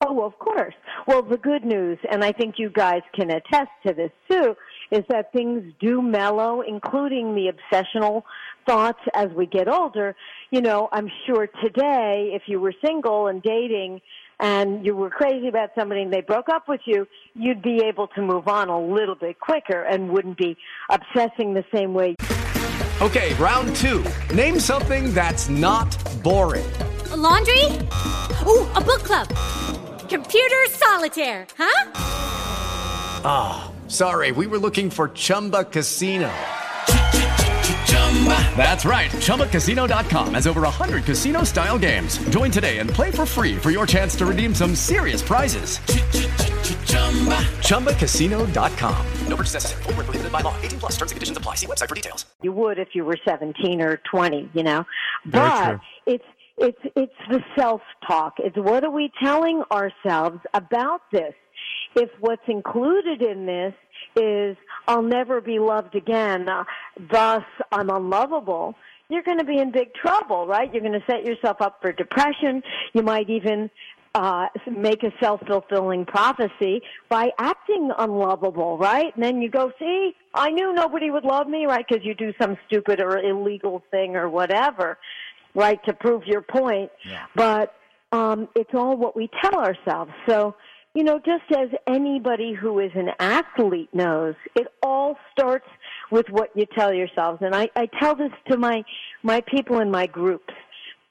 Oh, 0.06 0.24
of 0.24 0.38
course. 0.38 0.76
Well, 1.08 1.24
the 1.24 1.38
good 1.38 1.64
news, 1.66 1.98
and 2.12 2.24
I 2.24 2.32
think 2.32 2.56
you 2.58 2.70
guys 2.70 3.02
can 3.16 3.32
attest 3.32 3.72
to 3.86 3.94
this 3.94 4.12
too, 4.30 4.56
is 4.92 5.04
that 5.10 5.32
things 5.32 5.74
do 5.80 6.02
mellow, 6.02 6.62
including 6.62 7.36
the 7.36 7.52
obsessional 7.52 8.24
thoughts 8.66 9.00
as 9.14 9.30
we 9.36 9.46
get 9.46 9.68
older. 9.68 10.16
You 10.52 10.62
know, 10.62 10.90
I'm 10.92 11.10
sure 11.26 11.48
today, 11.64 12.32
if 12.34 12.44
you 12.48 12.60
were 12.60 12.74
single 12.86 13.28
and 13.28 13.42
dating 13.42 14.02
and 14.40 14.86
you 14.86 14.96
were 14.96 15.10
crazy 15.10 15.48
about 15.48 15.70
somebody 15.78 16.02
and 16.04 16.14
they 16.14 16.22
broke 16.22 16.50
up 16.50 16.68
with 16.68 16.82
you, 16.86 17.08
you'd 17.34 17.62
be 17.62 17.82
able 17.86 18.08
to 18.08 18.22
move 18.22 18.48
on 18.48 18.70
a 18.70 18.80
little 18.80 19.16
bit 19.16 19.40
quicker 19.40 19.84
and 19.84 20.10
wouldn't 20.10 20.38
be 20.38 20.56
obsessing 20.90 21.54
the 21.54 21.66
same 21.74 21.94
way. 21.94 22.16
Okay, 23.02 23.34
round 23.36 23.76
two. 23.76 24.04
Name 24.34 24.60
something 24.60 25.14
that's 25.14 25.50
not 25.50 25.98
boring. 26.24 26.66
A 27.12 27.18
laundry? 27.18 27.64
Ooh, 28.48 28.68
a 28.76 28.82
book 28.82 29.04
club. 29.04 29.28
Computer 30.10 30.66
solitaire, 30.68 31.48
huh? 31.58 31.92
Ah, 33.24 33.72
sorry, 33.88 34.32
we 34.32 34.48
were 34.48 34.58
looking 34.58 34.90
for 34.90 35.10
Chumba 35.10 35.64
Casino. 35.66 36.34
That's 38.58 38.84
right. 38.84 39.12
ChumbaCasino.com 39.12 40.34
has 40.34 40.48
over 40.48 40.62
100 40.62 41.04
casino 41.04 41.44
style 41.44 41.78
games. 41.78 42.18
Join 42.30 42.50
today 42.50 42.80
and 42.80 42.90
play 42.90 43.12
for 43.12 43.26
free 43.26 43.56
for 43.58 43.70
your 43.70 43.86
chance 43.86 44.16
to 44.16 44.26
redeem 44.26 44.56
some 44.56 44.74
serious 44.74 45.22
prizes. 45.22 45.78
ChumbaCasino.com. 47.68 49.06
No 49.28 49.36
purchase 49.36 49.54
necessary. 49.54 49.84
Void 49.84 49.96
where 49.98 50.04
prohibited 50.06 50.32
by 50.32 50.42
law. 50.42 50.56
18 50.62 50.80
plus 50.80 50.92
terms 50.94 51.12
and 51.12 51.18
conditions 51.18 51.38
apply. 51.38 51.56
See 51.56 51.68
website 51.68 51.90
for 51.90 51.96
details. 51.96 52.26
You 52.42 52.52
would 52.54 52.80
if 52.80 52.90
you 52.94 53.06
were 53.06 53.18
17 53.26 53.82
or 53.82 54.02
20, 54.10 54.50
you 54.54 54.64
know. 54.64 54.86
Very 55.26 55.50
but 55.50 55.66
true. 55.66 55.80
it's 56.08 56.26
it's 56.58 56.80
it's 56.96 57.14
the 57.30 57.42
self-talk. 57.56 58.34
It's 58.40 58.58
what 58.58 58.84
are 58.84 58.90
we 58.90 59.12
telling 59.22 59.64
ourselves 59.72 60.40
about 60.54 61.02
this? 61.12 61.34
If 61.98 62.10
what's 62.20 62.48
included 62.48 63.22
in 63.22 63.48
this 63.48 63.74
is 64.16 64.56
I'll 64.88 65.02
never 65.02 65.42
be 65.42 65.58
loved 65.58 65.96
again, 65.96 66.48
uh, 66.48 66.64
thus 67.12 67.44
I'm 67.72 67.90
unlovable, 67.90 68.76
you're 69.10 69.24
going 69.24 69.40
to 69.40 69.46
be 69.46 69.58
in 69.58 69.72
big 69.72 69.94
trouble, 69.96 70.46
right? 70.46 70.72
You're 70.72 70.84
going 70.84 71.00
to 71.00 71.06
set 71.10 71.26
yourself 71.26 71.58
up 71.60 71.80
for 71.82 71.92
depression. 71.92 72.62
You 72.94 73.02
might 73.02 73.30
even 73.30 73.72
uh, 74.14 74.48
make 74.70 75.02
a 75.04 75.12
self-fulfilling 75.20 76.06
prophecy 76.06 76.82
by 77.10 77.32
acting 77.40 77.90
unlovable, 77.98 78.78
right? 78.78 79.14
And 79.16 79.24
then 79.24 79.42
you 79.42 79.50
go, 79.50 79.72
see, 79.80 80.14
I 80.34 80.50
knew 80.52 80.74
nobody 80.74 81.10
would 81.10 81.24
love 81.24 81.48
me, 81.48 81.66
right? 81.66 81.86
Because 81.88 82.06
you 82.06 82.14
do 82.14 82.32
some 82.40 82.58
stupid 82.68 83.00
or 83.00 83.18
illegal 83.18 83.82
thing 83.90 84.16
or 84.16 84.30
whatever, 84.30 84.98
right, 85.56 85.84
to 85.86 85.94
prove 85.94 86.24
your 86.26 86.42
point. 86.42 86.92
But 87.36 87.74
um, 88.12 88.48
it's 88.56 88.70
all 88.74 88.98
what 88.98 89.16
we 89.16 89.30
tell 89.42 89.56
ourselves. 89.60 90.12
So, 90.28 90.56
you 90.94 91.04
know, 91.04 91.20
just 91.20 91.44
as 91.56 91.70
anybody 91.88 92.54
who 92.54 92.80
is 92.80 92.92
an 92.96 93.10
athlete 93.20 93.90
knows, 93.94 94.36
it 94.56 94.68
all 94.82 95.16
starts 95.32 95.68
with 96.12 96.26
what 96.30 96.50
you 96.56 96.66
tell 96.78 96.94
yourselves. 96.94 97.40
And 97.42 97.54
I, 97.56 97.70
I 97.76 97.88
tell 98.00 98.16
this 98.16 98.32
to 98.50 98.58
my 98.58 98.84
my 99.24 99.42
people 99.42 99.80
in 99.80 99.92
my 99.92 100.08
groups. 100.08 100.54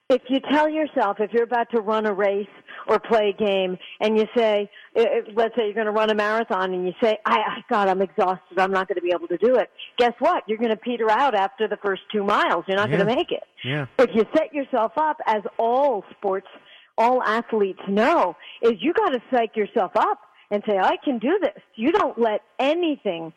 If 0.08 0.22
you 0.28 0.38
tell 0.52 0.68
yourself 0.68 1.16
if 1.18 1.32
you're 1.32 1.42
about 1.42 1.68
to 1.74 1.80
run 1.80 2.06
a 2.06 2.12
race 2.12 2.46
or 2.86 3.00
play 3.00 3.30
a 3.36 3.44
game 3.44 3.76
and 4.00 4.16
you 4.16 4.24
say 4.36 4.70
i- 4.96 5.00
i- 5.00 5.20
let's 5.34 5.56
say 5.56 5.64
you're 5.64 5.74
going 5.74 5.86
to 5.86 5.92
run 5.92 6.10
a 6.10 6.14
marathon 6.14 6.72
and 6.72 6.86
you 6.86 6.92
say 7.02 7.18
i 7.26 7.38
I- 7.38 7.64
god 7.68 7.88
i'm 7.88 8.00
exhausted. 8.00 8.56
I'm 8.56 8.70
not 8.70 8.86
going 8.86 8.94
to 8.96 9.02
be 9.02 9.10
able 9.12 9.26
to 9.26 9.36
do 9.38 9.56
it 9.56 9.68
guess 9.98 10.12
what? 10.20 10.44
You're 10.46 10.58
going 10.58 10.70
to 10.70 10.76
peter 10.76 11.10
out 11.10 11.34
after 11.34 11.66
the 11.66 11.76
first 11.84 12.02
2 12.12 12.22
miles. 12.22 12.64
You're 12.68 12.76
not 12.76 12.88
going 12.88 13.00
to 13.00 13.16
make 13.16 13.32
it. 13.32 13.42
Yeah. 13.64 13.86
if 13.98 14.10
you 14.14 14.22
set 14.36 14.54
yourself 14.54 14.92
up 14.96 15.16
as 15.26 15.42
all 15.58 16.04
sports 16.16 16.46
all 16.98 17.22
athletes 17.22 17.80
know 17.88 18.36
is 18.62 18.72
you 18.80 18.92
got 18.92 19.10
to 19.10 19.20
psych 19.30 19.56
yourself 19.56 19.92
up 19.96 20.20
and 20.50 20.62
say 20.66 20.78
i 20.78 20.96
can 21.04 21.18
do 21.18 21.38
this 21.42 21.62
you 21.74 21.92
don't 21.92 22.18
let 22.18 22.40
anything 22.58 23.32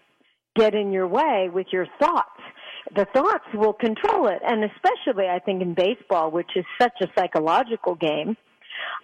get 0.60 0.76
in 0.76 0.92
your 0.92 1.08
way 1.08 1.50
with 1.52 1.68
your 1.72 1.88
thoughts. 2.00 2.40
The 2.96 3.06
thoughts 3.14 3.46
will 3.54 3.74
control 3.74 4.28
it, 4.28 4.42
and 4.46 4.64
especially 4.64 5.28
I 5.28 5.40
think 5.40 5.62
in 5.62 5.74
baseball, 5.74 6.32
which 6.32 6.50
is 6.56 6.66
such 6.82 6.94
a 7.02 7.08
psychological 7.18 7.96
game. 7.96 8.36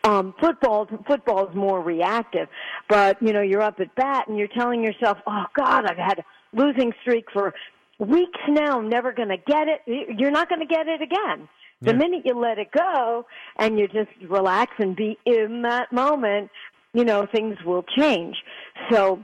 Um, 0.04 0.34
football, 0.40 0.88
football 1.08 1.50
is 1.50 1.56
more 1.56 1.82
reactive, 1.82 2.48
but 2.90 3.22
you 3.22 3.34
know 3.34 3.42
you're 3.42 3.62
up 3.62 3.80
at 3.80 3.94
bat 3.96 4.28
and 4.28 4.38
you're 4.38 4.48
telling 4.48 4.84
yourself, 4.84 5.18
"Oh 5.28 5.46
God, 5.56 5.86
I've 5.86 5.98
had 5.98 6.20
a 6.20 6.24
losing 6.54 6.94
streak 7.02 7.26
for 7.32 7.54
weeks 8.00 8.40
now. 8.48 8.80
I'm 8.80 8.90
never 8.90 9.12
going 9.12 9.30
to 9.30 9.38
get 9.38 9.68
it. 9.68 9.82
You're 10.18 10.32
not 10.32 10.50
going 10.50 10.62
to 10.62 10.68
get 10.68 10.88
it 10.88 11.02
again." 11.02 11.48
The 11.86 11.94
minute 11.94 12.24
you 12.26 12.40
let 12.40 12.58
it 12.58 12.72
go 12.72 13.26
and 13.58 13.78
you 13.80 13.88
just 13.88 14.10
relax 14.30 14.74
and 14.80 14.96
be 14.96 15.18
in 15.26 15.62
that 15.64 15.92
moment, 15.92 16.50
you 16.94 17.06
know 17.06 17.26
things 17.32 17.58
will 17.66 17.84
change. 17.98 18.36
So 18.92 19.24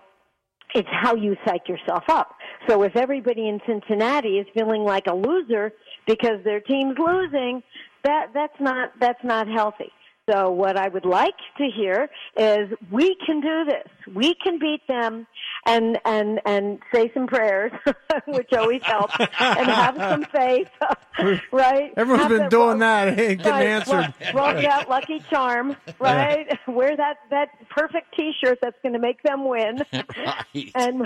it's 0.73 0.87
how 0.91 1.15
you 1.15 1.35
psych 1.45 1.67
yourself 1.67 2.03
up. 2.09 2.35
So 2.67 2.83
if 2.83 2.95
everybody 2.95 3.47
in 3.47 3.59
Cincinnati 3.67 4.37
is 4.37 4.47
feeling 4.53 4.83
like 4.83 5.07
a 5.07 5.13
loser 5.15 5.73
because 6.07 6.43
their 6.43 6.59
team's 6.59 6.97
losing, 6.97 7.61
that 8.03 8.27
that's 8.33 8.59
not 8.59 8.91
that's 8.99 9.23
not 9.23 9.47
healthy. 9.47 9.91
So 10.29 10.51
what 10.51 10.77
I 10.77 10.87
would 10.87 11.03
like 11.05 11.33
to 11.57 11.67
hear 11.75 12.07
is 12.37 12.69
we 12.91 13.15
can 13.25 13.41
do 13.41 13.65
this. 13.65 13.87
We 14.15 14.35
can 14.35 14.59
beat 14.59 14.81
them 14.87 15.25
and 15.65 15.97
and 16.05 16.39
and 16.45 16.79
say 16.93 17.11
some 17.13 17.25
prayers, 17.27 17.71
which 18.27 18.53
always 18.53 18.83
helps, 18.83 19.15
and 19.19 19.67
have 19.67 19.95
some 19.97 20.23
faith, 20.25 20.67
right? 21.51 21.91
Everyone's 21.97 22.23
Have 22.23 22.29
been 22.39 22.49
doing 22.49 22.79
that. 22.79 23.07
It 23.09 23.19
ain't 23.31 23.37
getting 23.39 23.51
Right, 23.53 23.65
answered. 23.67 24.13
Roll, 24.33 24.53
roll 24.53 24.61
that 24.61 24.87
lucky 24.89 25.19
charm, 25.31 25.75
right? 25.99 26.47
Wear 26.67 26.95
that 26.95 27.17
that 27.31 27.49
perfect 27.69 28.15
T-shirt 28.17 28.59
that's 28.61 28.77
going 28.83 28.93
to 28.93 28.99
make 28.99 29.21
them 29.23 29.47
win, 29.47 29.79
and 30.75 31.01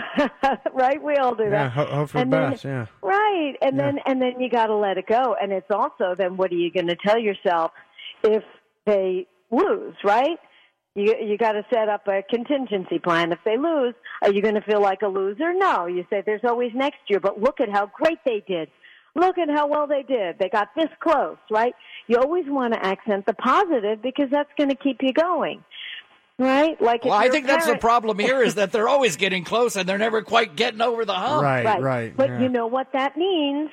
right, 0.74 1.02
we 1.02 1.16
all 1.16 1.36
do 1.36 1.50
that. 1.50 1.72
ho- 1.72 1.86
hope 1.86 2.10
for 2.10 2.18
And 2.20 2.32
the 2.34 2.38
then- 2.38 2.52
best. 2.52 2.66
Yeah. 2.66 2.86
Right, 3.02 3.56
and 3.62 3.78
Yeah. 3.78 3.82
then 3.92 4.00
and 4.06 4.22
then 4.22 4.40
you 4.42 4.50
got 4.50 4.68
to 4.68 4.76
let 4.76 4.98
it 4.98 5.08
go, 5.08 5.36
and 5.42 5.52
it's 5.54 5.72
also 5.72 6.16
then 6.18 6.36
what 6.38 6.52
are 6.52 6.56
you 6.56 6.70
going 6.72 6.88
to 6.88 6.98
tell 6.98 7.18
yourself 7.18 7.72
if 8.24 8.44
they 8.86 9.28
lose, 9.52 9.96
right? 10.04 10.38
You 10.96 11.14
you 11.22 11.38
got 11.38 11.54
to 11.54 11.66
set 11.74 11.90
up 11.90 12.08
a 12.08 12.24
contingency 12.30 13.00
plan. 13.00 13.32
If 13.32 13.40
they 13.44 13.58
lose, 13.58 13.94
are 14.22 14.32
you 14.32 14.42
going 14.42 14.56
to 14.56 14.62
feel 14.62 14.82
like 14.82 15.02
a 15.02 15.08
loser? 15.08 15.54
No. 15.54 15.88
You 15.88 16.06
say 16.10 16.24
there's 16.26 16.44
always 16.48 16.72
next 16.74 17.00
year, 17.10 17.20
but 17.20 17.42
look 17.42 17.60
at 17.60 17.70
how 17.70 17.88
great 17.94 18.20
they 18.26 18.44
did. 18.48 18.70
Look 19.14 19.38
at 19.38 19.50
how 19.50 19.68
well 19.68 19.88
they 19.88 20.04
did. 20.04 20.40
They 20.40 20.50
got 20.50 20.70
this 20.76 20.90
close, 21.02 21.38
right? 21.50 21.74
You 22.08 22.18
always 22.18 22.46
want 22.48 22.74
to 22.74 22.86
accent 22.86 23.26
the 23.26 23.34
positive 23.34 24.02
because 24.02 24.30
that's 24.30 24.50
going 24.58 24.70
to 24.70 24.76
keep 24.76 24.98
you 25.02 25.14
going, 25.14 25.64
right? 26.38 26.80
Like 26.82 27.06
Well, 27.06 27.14
I 27.14 27.24
you're 27.24 27.30
a 27.30 27.34
think 27.34 27.48
that's 27.48 27.66
the 27.66 27.78
problem 27.78 28.20
here 28.20 28.42
is 28.42 28.56
that 28.60 28.74
they're 28.74 28.90
always 28.90 29.16
getting 29.16 29.46
close 29.46 29.78
and 29.78 29.88
they're 29.88 29.98
never 29.98 30.22
quite 30.22 30.58
getting 30.58 30.82
over 30.82 31.06
the 31.06 31.14
hump. 31.14 31.44
Right, 31.44 31.82
right. 31.82 32.16
But 32.16 32.42
you 32.42 32.50
know 32.50 32.68
what 32.68 32.88
that 32.94 33.16
means? 33.18 33.70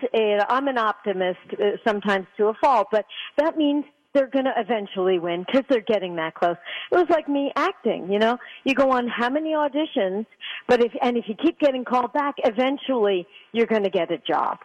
I'm 0.48 0.68
an 0.68 0.78
optimist 0.78 1.40
uh, 1.52 1.76
sometimes 1.84 2.26
to 2.36 2.46
a 2.46 2.54
fault, 2.54 2.88
but 2.92 3.04
that 3.36 3.56
means 3.56 3.84
they're 4.14 4.28
going 4.28 4.44
to 4.44 4.54
eventually 4.56 5.18
win 5.18 5.44
because 5.46 5.64
they're 5.68 5.80
getting 5.80 6.16
that 6.16 6.34
close. 6.34 6.56
It 6.90 6.96
was 6.96 7.08
like 7.08 7.28
me 7.28 7.52
acting, 7.56 8.10
you 8.10 8.18
know. 8.18 8.38
You 8.64 8.74
go 8.74 8.90
on 8.90 9.08
how 9.08 9.30
many 9.30 9.50
auditions, 9.50 10.26
but 10.68 10.82
if 10.82 10.92
and 11.00 11.16
if 11.16 11.24
you 11.28 11.34
keep 11.34 11.58
getting 11.58 11.84
called 11.84 12.12
back, 12.12 12.34
eventually 12.44 13.26
you're 13.52 13.66
going 13.66 13.84
to 13.84 13.90
get 13.90 14.10
a 14.10 14.18
job. 14.18 14.58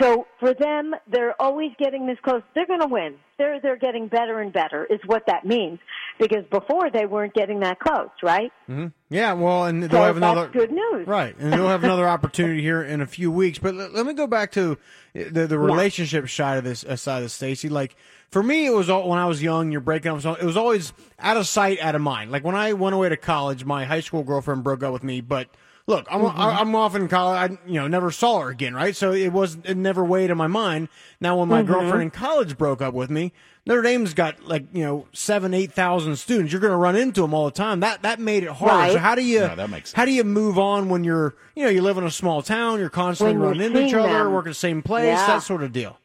So 0.00 0.26
for 0.38 0.52
them, 0.52 0.94
they're 1.10 1.40
always 1.40 1.70
getting 1.78 2.06
this 2.06 2.18
close. 2.22 2.42
They're 2.54 2.66
going 2.66 2.80
to 2.80 2.86
win. 2.86 3.14
They're 3.38 3.60
they're 3.60 3.78
getting 3.78 4.08
better 4.08 4.40
and 4.40 4.52
better 4.52 4.84
is 4.86 5.00
what 5.06 5.24
that 5.26 5.44
means 5.46 5.78
because 6.18 6.44
before 6.50 6.90
they 6.90 7.06
weren't 7.06 7.34
getting 7.34 7.60
that 7.60 7.78
close, 7.80 8.08
right? 8.22 8.50
hmm 8.66 8.86
Yeah, 9.10 9.32
well, 9.34 9.64
and 9.66 9.82
they'll 9.84 9.90
So 9.90 10.04
have 10.04 10.16
another 10.16 10.40
that's 10.42 10.52
good 10.52 10.70
news. 10.72 11.06
right, 11.06 11.36
and 11.38 11.52
they'll 11.52 11.68
have 11.68 11.84
another 11.84 12.08
opportunity 12.08 12.60
here 12.62 12.82
in 12.82 13.00
a 13.00 13.06
few 13.06 13.30
weeks. 13.30 13.58
But 13.58 13.74
let, 13.74 13.94
let 13.94 14.06
me 14.06 14.12
go 14.14 14.26
back 14.26 14.52
to 14.52 14.78
the 15.14 15.46
the 15.46 15.58
relationship 15.58 16.28
side 16.28 16.58
of 16.58 16.64
this 16.64 16.84
uh, 16.84 16.96
side 16.96 17.22
of 17.22 17.30
Stacy. 17.30 17.68
Like 17.68 17.96
for 18.30 18.42
me, 18.42 18.66
it 18.66 18.74
was 18.74 18.90
all, 18.90 19.08
when 19.08 19.18
I 19.18 19.26
was 19.26 19.42
young. 19.42 19.72
You're 19.72 19.80
breaking 19.80 20.12
up. 20.12 20.20
so 20.20 20.34
It 20.34 20.44
was 20.44 20.56
always 20.56 20.92
out 21.18 21.36
of 21.36 21.46
sight, 21.46 21.80
out 21.80 21.94
of 21.94 22.00
mind. 22.02 22.30
Like 22.30 22.44
when 22.44 22.54
I 22.54 22.72
went 22.74 22.94
away 22.94 23.08
to 23.08 23.16
college, 23.16 23.64
my 23.64 23.84
high 23.84 24.00
school 24.00 24.22
girlfriend 24.24 24.64
broke 24.64 24.82
up 24.82 24.92
with 24.92 25.02
me, 25.04 25.20
but. 25.20 25.48
Look, 25.86 26.06
I'm 26.10 26.20
Mm-hmm. 26.20 26.38
I, 26.38 26.60
I'm 26.60 26.74
off 26.76 26.94
in 26.94 27.08
college. 27.08 27.50
I 27.50 27.58
you 27.66 27.80
know 27.80 27.88
never 27.88 28.10
saw 28.10 28.40
her 28.40 28.50
again, 28.50 28.74
right? 28.74 28.94
So 28.94 29.12
it 29.12 29.32
was 29.32 29.56
it 29.64 29.74
never 29.74 30.04
weighed 30.04 30.28
in 30.28 30.36
my 30.36 30.46
mind. 30.46 30.90
Now 31.18 31.38
when 31.38 31.48
my 31.48 31.62
Mhm. 31.62 31.66
girlfriend 31.66 32.02
in 32.02 32.10
college 32.10 32.58
broke 32.58 32.82
up 32.82 32.92
with 32.92 33.08
me, 33.08 33.32
Notre 33.68 33.82
Dame's 33.82 34.14
got 34.14 34.42
like 34.44 34.64
you 34.72 34.82
know 34.82 35.06
seven 35.12 35.52
eight 35.54 35.72
thousand 35.72 36.16
students. 36.16 36.52
You're 36.52 36.60
going 36.60 36.72
to 36.72 36.76
run 36.78 36.96
into 36.96 37.20
them 37.20 37.34
all 37.34 37.44
the 37.44 37.50
time. 37.52 37.80
That 37.80 38.02
that 38.02 38.18
made 38.18 38.42
it 38.42 38.48
hard. 38.48 38.72
Right. 38.72 38.92
So 38.92 38.98
how 38.98 39.14
do 39.14 39.22
you 39.22 39.40
Yeah, 39.40 39.54
that 39.54 39.70
makes 39.70 39.92
how 39.92 40.04
do 40.06 40.10
you 40.12 40.24
move 40.24 40.58
on 40.58 40.88
when 40.88 41.04
you're 41.04 41.34
you 41.54 41.64
know 41.64 41.70
you 41.70 41.82
live 41.82 41.98
in 41.98 42.04
a 42.04 42.10
small 42.10 42.42
town, 42.42 42.80
you're 42.80 42.88
constantly 42.88 43.36
When 43.36 43.46
running 43.48 43.66
into 43.66 43.84
each 43.84 43.90
seeing 43.90 44.00
other, 44.02 44.24
them. 44.24 44.32
work 44.32 44.46
at 44.46 44.50
the 44.50 44.54
same 44.54 44.82
place, 44.82 45.04
Yeah. 45.06 45.26
that 45.26 45.42
sort 45.42 45.62
of 45.62 45.72
deal. 45.72 45.98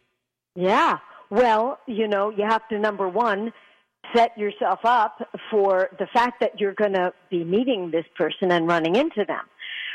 Yeah. 0.56 0.98
Well, 1.30 1.80
you 1.88 2.08
know, 2.08 2.30
you 2.30 2.44
have 2.48 2.68
to 2.68 2.78
number 2.78 3.08
one 3.10 3.52
set 4.14 4.38
yourself 4.38 4.80
up 4.84 5.28
for 5.50 5.90
the 5.98 6.06
fact 6.14 6.42
that 6.42 6.60
you're 6.60 6.74
going 6.76 6.94
to 6.94 7.12
be 7.32 7.44
meeting 7.44 7.90
this 7.92 8.06
person 8.16 8.52
and 8.52 8.68
running 8.68 8.96
into 8.98 9.24
them. 9.26 9.42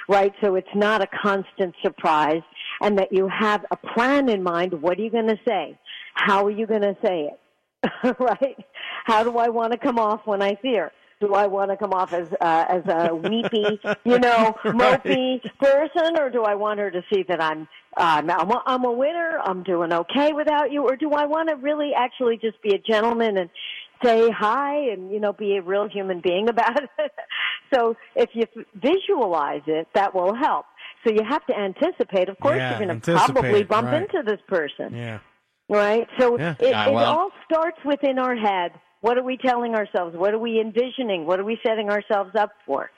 Right? 0.09 0.33
So 0.43 0.55
it's 0.55 0.75
not 0.75 1.03
a 1.03 1.07
constant 1.07 1.75
surprise 1.83 2.41
and 2.81 2.99
that 2.99 3.13
you 3.13 3.29
have 3.29 3.67
a 3.71 3.77
plan 3.77 4.31
in 4.31 4.43
mind. 4.43 4.73
What 4.81 4.99
are 4.99 5.03
you 5.03 5.11
going 5.11 5.29
to 5.29 5.39
say? 5.47 5.79
How 6.15 6.47
are 6.47 6.51
you 6.51 6.67
going 6.67 6.81
to 6.81 6.97
say 7.05 7.29
it? 7.31 7.39
right? 8.19 8.57
How 9.05 9.23
do 9.23 9.39
I 9.39 9.49
want 9.49 9.73
to 9.73 9.79
come 9.79 9.99
off 9.99 10.23
when 10.25 10.43
I 10.43 10.59
see 10.63 10.75
her? 10.77 10.93
Do 11.21 11.35
I 11.35 11.49
want 11.49 11.71
to 11.73 11.77
come 11.77 11.93
off 11.93 12.13
as 12.13 12.29
uh, 12.41 12.65
as 12.69 12.83
a 12.87 13.15
weepy, 13.15 13.81
you 14.05 14.19
know, 14.21 14.55
mopey 14.65 15.41
person, 15.59 16.17
or 16.17 16.31
do 16.31 16.45
I 16.45 16.55
want 16.55 16.79
her 16.79 16.91
to 16.93 17.03
see 17.13 17.25
that 17.29 17.43
I'm 17.43 17.69
um, 17.97 18.31
I'm, 18.31 18.51
a, 18.51 18.63
I'm 18.67 18.85
a 18.85 18.93
winner, 18.93 19.41
I'm 19.43 19.65
doing 19.65 19.93
okay 19.93 20.33
without 20.33 20.71
you, 20.71 20.85
or 20.85 20.95
do 20.95 21.11
I 21.11 21.27
want 21.27 21.49
to 21.49 21.57
really 21.57 21.93
actually 21.97 22.37
just 22.37 22.63
be 22.63 22.75
a 22.75 22.79
gentleman 22.79 23.37
and 23.37 23.51
say 24.05 24.31
hi 24.31 24.77
and 24.93 25.11
you 25.11 25.19
know 25.19 25.33
be 25.33 25.57
a 25.57 25.63
real 25.63 25.89
human 25.89 26.21
being 26.21 26.49
about 26.49 26.85
it? 26.85 27.13
so 27.75 27.97
if 28.15 28.31
you 28.35 28.45
f- 28.57 28.65
visualize 28.75 29.63
it, 29.67 29.89
that 29.95 30.15
will 30.15 30.35
help. 30.35 30.67
So 31.05 31.13
you 31.13 31.23
have 31.29 31.45
to 31.47 31.57
anticipate. 31.59 32.29
Of 32.29 32.39
course, 32.41 32.59
Yeah, 32.59 32.79
you're 32.79 32.87
going 32.87 33.01
to 33.01 33.13
probably 33.13 33.63
bump 33.65 33.89
right. 33.89 34.03
into 34.03 34.23
this 34.25 34.41
person. 34.47 34.95
Yeah. 34.95 35.19
Right? 35.69 36.07
So 36.19 36.39
Yeah. 36.39 36.55
it, 36.59 36.71
Yeah, 36.71 36.89
it 36.89 36.95
all 36.95 37.31
starts 37.45 37.79
within 37.85 38.19
our 38.19 38.35
head. 38.37 38.73
What 39.01 39.17
are 39.19 39.23
we 39.23 39.37
telling 39.37 39.75
ourselves? 39.75 40.17
What 40.17 40.35
are 40.35 40.39
we 40.39 40.61
envisioning? 40.61 41.27
What 41.27 41.39
are 41.39 41.45
we 41.45 41.59
setting 41.65 41.91
ourselves 41.91 42.35
up 42.35 42.53
for? 42.67 42.91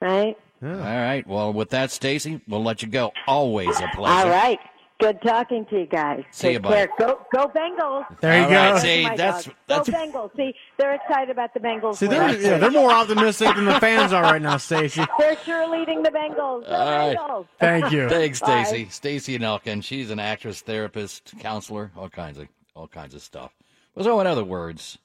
Right? 0.00 0.36
All 0.62 0.70
right. 0.70 1.24
Well, 1.26 1.52
with 1.52 1.70
that, 1.70 1.90
Stacy, 1.90 2.40
we'll 2.48 2.62
let 2.62 2.82
you 2.82 2.88
go. 2.88 3.12
Always 3.26 3.78
a 3.80 3.88
pleasure. 3.88 4.26
All 4.26 4.30
right. 4.30 4.58
Good 5.04 5.20
talking 5.20 5.66
to 5.66 5.80
you 5.80 5.86
guys. 5.86 6.24
See 6.30 6.48
you, 6.48 6.52
Take 6.54 6.62
buddy. 6.62 6.74
care. 6.76 6.88
Go, 6.98 7.20
go 7.34 7.48
Bengals. 7.48 8.20
There 8.20 8.38
you 8.38 8.44
All 8.44 8.48
go. 8.50 8.54
right, 8.56 8.72
Those 8.72 8.82
see, 8.82 9.00
oh 9.00 9.08
my 9.08 9.16
that's- 9.16 9.48
that's- 9.66 9.88
go 9.90 9.92
Bengals. 9.92 10.36
See, 10.36 10.54
they're 10.78 10.94
excited 10.94 11.28
about 11.30 11.52
the 11.52 11.60
Bengals. 11.60 11.96
See, 11.96 12.06
they're, 12.06 12.40
yeah, 12.40 12.56
they're 12.56 12.70
more 12.70 12.90
optimistic 12.90 13.54
than 13.54 13.66
the 13.66 13.78
fans 13.80 14.14
are 14.14 14.22
right 14.22 14.40
now, 14.40 14.56
Stacy. 14.56 15.04
They're 15.18 15.36
cheerleading 15.36 16.02
the 16.04 16.10
Bengals. 16.10 16.66
Go 16.66 16.74
All 16.74 16.90
right. 16.90 17.16
Bengals. 17.18 17.46
Thank 17.60 17.92
you. 17.92 18.08
Thanks, 18.08 18.38
Stacy. 18.38 18.88
Stacy 18.88 19.38
Nelkin. 19.38 19.84
She's 19.84 20.10
an 20.10 20.18
actress, 20.18 20.62
therapist, 20.62 21.34
counselor, 21.38 21.90
all 21.96 22.08
kinds 22.08 22.38
of 22.38 22.48
all 22.74 22.88
kinds 22.88 23.14
of 23.14 23.20
stuff. 23.20 23.52
So, 24.00 24.18
in 24.20 24.26
other 24.26 24.42
words, 24.44 24.96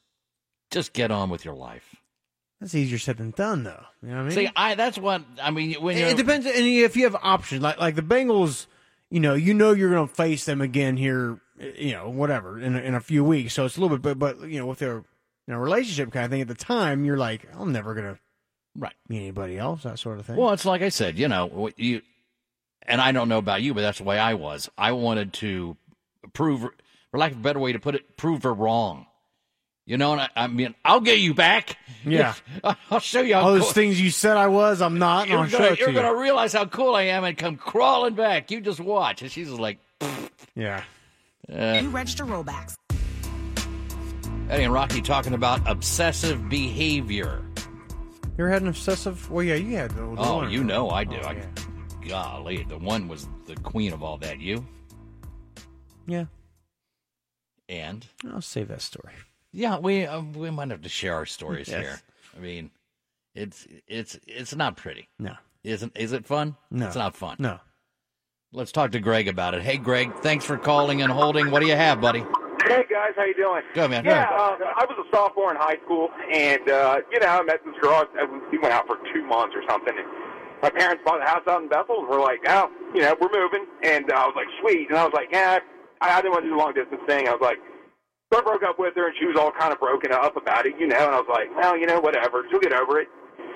just 0.71 0.93
get 0.93 1.11
on 1.11 1.30
with 1.30 1.43
your 1.43 1.55
life. 1.55 1.95
That's 2.61 2.73
easier 2.73 2.97
said 2.99 3.17
than 3.17 3.31
done, 3.31 3.63
though. 3.63 3.84
You 4.01 4.09
know 4.09 4.15
what 4.15 4.21
I 4.21 4.23
mean? 4.23 4.31
See, 4.31 4.49
I 4.55 4.76
that's 4.76 4.97
what 4.97 5.23
I 5.41 5.51
mean. 5.51 5.73
When 5.81 5.97
it, 5.97 6.09
it 6.13 6.17
depends, 6.17 6.45
and 6.45 6.55
if 6.55 6.95
you 6.95 7.03
have 7.03 7.15
options, 7.21 7.61
like 7.61 7.80
like 7.80 7.95
the 7.95 8.01
Bengals, 8.01 8.65
you 9.10 9.19
know, 9.19 9.34
you 9.34 9.53
know 9.53 9.72
you're 9.72 9.91
going 9.91 10.07
to 10.07 10.14
face 10.14 10.45
them 10.45 10.61
again 10.61 10.98
here, 10.98 11.40
you 11.57 11.91
know, 11.94 12.10
whatever 12.10 12.60
in 12.60 12.76
a, 12.76 12.80
in 12.80 12.95
a 12.95 12.99
few 12.99 13.23
weeks. 13.23 13.53
So 13.53 13.65
it's 13.65 13.77
a 13.77 13.81
little 13.81 13.98
bit, 13.98 14.18
but 14.18 14.40
but 14.40 14.49
you 14.49 14.60
know, 14.60 14.65
with 14.65 14.80
their 14.80 14.95
you 14.95 15.53
know 15.53 15.57
relationship 15.57 16.11
kind 16.11 16.26
of 16.26 16.31
thing 16.31 16.41
at 16.41 16.48
the 16.48 16.56
time, 16.56 17.06
you're 17.06 17.18
like, 17.18 17.48
I'm 17.57 17.72
never 17.72 17.94
going 17.94 18.15
to 18.15 18.19
right 18.76 18.94
meet 19.07 19.19
anybody 19.19 19.57
else, 19.57 19.84
that 19.84 19.99
sort 19.99 20.19
of 20.19 20.26
thing. 20.26 20.36
Well, 20.36 20.53
it's 20.53 20.65
like 20.65 20.81
I 20.81 20.90
said, 20.90 21.18
you 21.18 21.27
know, 21.27 21.69
you 21.76 22.02
and 22.84 23.02
I 23.02 23.11
don't 23.11 23.30
know 23.30 23.38
about 23.38 23.61
you, 23.61 23.73
but 23.73 23.81
that's 23.81 23.99
the 23.99 24.03
way 24.03 24.18
I 24.19 24.34
was. 24.34 24.69
I 24.77 24.91
wanted 24.94 25.34
to 25.34 25.77
prove, 26.34 26.61
for 27.11 27.18
lack 27.18 27.31
of 27.31 27.38
a 27.38 27.41
better 27.41 27.60
way 27.60 27.72
to 27.73 27.80
put 27.80 27.95
it, 27.95 28.18
prove 28.18 28.44
her 28.44 28.53
wrong. 28.53 29.06
You 29.89 29.97
know, 29.97 30.11
and 30.11 30.21
I, 30.21 30.29
I 30.35 30.45
mean, 30.47 30.75
I'll 30.85 30.99
get 31.01 31.17
you 31.17 31.33
back. 31.33 31.75
Yeah. 32.05 32.35
I'll 32.91 32.99
show 32.99 33.21
you 33.21 33.33
how 33.33 33.41
all 33.41 33.53
those 33.53 33.63
cool- 33.63 33.71
things 33.71 33.99
you 33.99 34.11
said 34.11 34.37
I 34.37 34.45
was, 34.45 34.83
I'm 34.83 34.99
not, 34.99 35.27
and 35.27 35.31
You're 35.31 35.47
gonna, 35.59 35.75
you're 35.75 35.87
to 35.87 35.93
you. 35.93 35.99
gonna 35.99 36.15
realize 36.15 36.53
how 36.53 36.65
cool 36.65 36.93
I 36.93 37.01
am 37.05 37.23
and 37.23 37.35
come 37.35 37.55
crawling 37.55 38.13
back. 38.13 38.51
You 38.51 38.61
just 38.61 38.79
watch. 38.79 39.23
And 39.23 39.31
she's 39.31 39.47
just 39.47 39.59
like, 39.59 39.79
Yeah. 40.55 40.83
uh, 41.51 41.79
You 41.81 41.89
register 41.89 42.23
rollbacks. 42.23 42.75
Eddie 44.51 44.63
and 44.65 44.73
Rocky 44.73 45.01
talking 45.01 45.33
about 45.33 45.61
obsessive 45.67 46.47
behavior. 46.49 47.41
You 47.57 48.45
ever 48.45 48.49
had 48.51 48.61
an 48.61 48.67
obsessive? 48.67 49.29
Well, 49.31 49.43
yeah, 49.43 49.55
you 49.55 49.75
had. 49.75 49.89
The, 49.89 50.01
the 50.01 50.15
Oh, 50.19 50.35
one. 50.37 50.51
you 50.51 50.63
know 50.63 50.91
I 50.91 51.03
do. 51.03 51.17
Oh, 51.23 51.27
I, 51.29 51.31
yeah. 51.33 51.45
Golly, 52.07 52.63
the 52.63 52.77
one 52.77 53.07
was 53.07 53.27
the 53.47 53.55
queen 53.55 53.91
of 53.91 54.03
all 54.03 54.17
that. 54.19 54.39
You 54.39 54.65
yeah. 56.05 56.25
and 57.67 58.05
I'll 58.31 58.41
save 58.41 58.67
that 58.67 58.81
story. 58.83 59.13
Yeah, 59.51 59.77
we 59.80 60.05
uh, 60.05 60.21
we 60.21 60.49
might 60.49 60.69
have 60.71 60.81
to 60.81 60.89
share 60.89 61.15
our 61.15 61.26
stories 61.26 61.69
Yes. 61.69 61.81
here. 61.81 61.99
I 62.35 62.39
mean, 62.39 62.71
it's 63.35 63.67
it's 63.88 64.19
it's 64.27 64.55
not 64.55 64.77
pretty. 64.77 65.07
No. 65.17 65.34
Isn't 65.63 65.91
is 65.97 66.13
it 66.13 66.26
fun? 66.26 66.55
No. 66.71 66.88
it's 66.88 66.95
not 66.95 67.15
fun. 67.15 67.35
No. 67.39 67.59
Let's 68.51 68.71
talk 68.71 68.91
to 68.91 68.99
Greg 68.99 69.27
about 69.27 69.53
it. 69.53 69.61
Hey, 69.61 69.77
Greg, 69.77 70.11
thanks 70.21 70.43
for 70.43 70.57
calling 70.57 71.01
and 71.03 71.11
holding. 71.11 71.51
What 71.51 71.59
do 71.61 71.67
you 71.67 71.76
have, 71.76 72.01
buddy? 72.01 72.23
Hey 72.65 72.84
guys, 72.89 73.11
how 73.15 73.23
you 73.23 73.35
doing? 73.35 73.61
Good, 73.73 73.89
man. 73.91 74.03
Yeah, 74.05 74.23
uh, 74.31 74.57
I 74.76 74.85
was 74.89 74.97
a 75.05 75.15
sophomore 75.15 75.51
in 75.51 75.57
high 75.57 75.77
school, 75.85 76.09
and 76.34 76.67
uh, 76.69 76.97
you 77.11 77.19
know, 77.19 77.27
I 77.27 77.43
met 77.43 77.59
this 77.63 77.76
girl. 77.81 78.05
I, 78.15 78.26
we 78.51 78.57
went 78.57 78.73
out 78.73 78.85
for 78.88 78.97
two 79.13 79.23
months 79.26 79.55
or 79.55 79.63
something. 79.69 79.93
And 79.97 80.07
my 80.61 80.69
parents 80.69 81.01
bought 81.05 81.21
a 81.21 81.26
house 81.26 81.43
out 81.47 81.61
in 81.61 81.69
Bethel, 81.69 81.99
and 81.99 82.09
we're 82.09 82.21
like, 82.21 82.39
oh, 82.47 82.69
you 82.93 83.01
know, 83.01 83.15
we're 83.21 83.30
moving. 83.31 83.65
And 83.84 84.11
uh, 84.11 84.15
I 84.15 84.26
was 84.26 84.34
like, 84.35 84.47
sweet. 84.61 84.89
And 84.89 84.97
I 84.97 85.05
was 85.05 85.13
like, 85.13 85.30
yeah, 85.31 85.59
I, 86.01 86.17
I 86.17 86.21
didn't 86.21 86.34
want 86.34 86.43
to 86.43 86.49
do 86.49 86.55
the 86.55 86.59
long 86.59 86.73
distance 86.73 87.01
thing. 87.07 87.27
I 87.27 87.31
was 87.31 87.41
like, 87.41 87.57
so 88.31 88.39
I 88.39 88.41
broke 88.45 88.61
up 88.61 88.77
with 88.77 88.93
her, 88.95 89.07
and 89.07 89.15
she 89.18 89.26
was 89.26 89.35
all 89.38 89.51
kind 89.51 89.73
of 89.73 89.80
broken 89.80 90.14
up 90.14 90.38
about 90.38 90.65
it, 90.65 90.77
you 90.77 90.85
know. 90.85 91.01
And 91.01 91.15
I 91.15 91.19
was 91.19 91.30
like, 91.30 91.49
well, 91.57 91.77
you 91.77 91.88
know, 91.88 91.99
whatever, 91.99 92.45
she'll 92.49 92.61
get 92.61 92.73
over 92.73 92.99
it. 93.01 93.07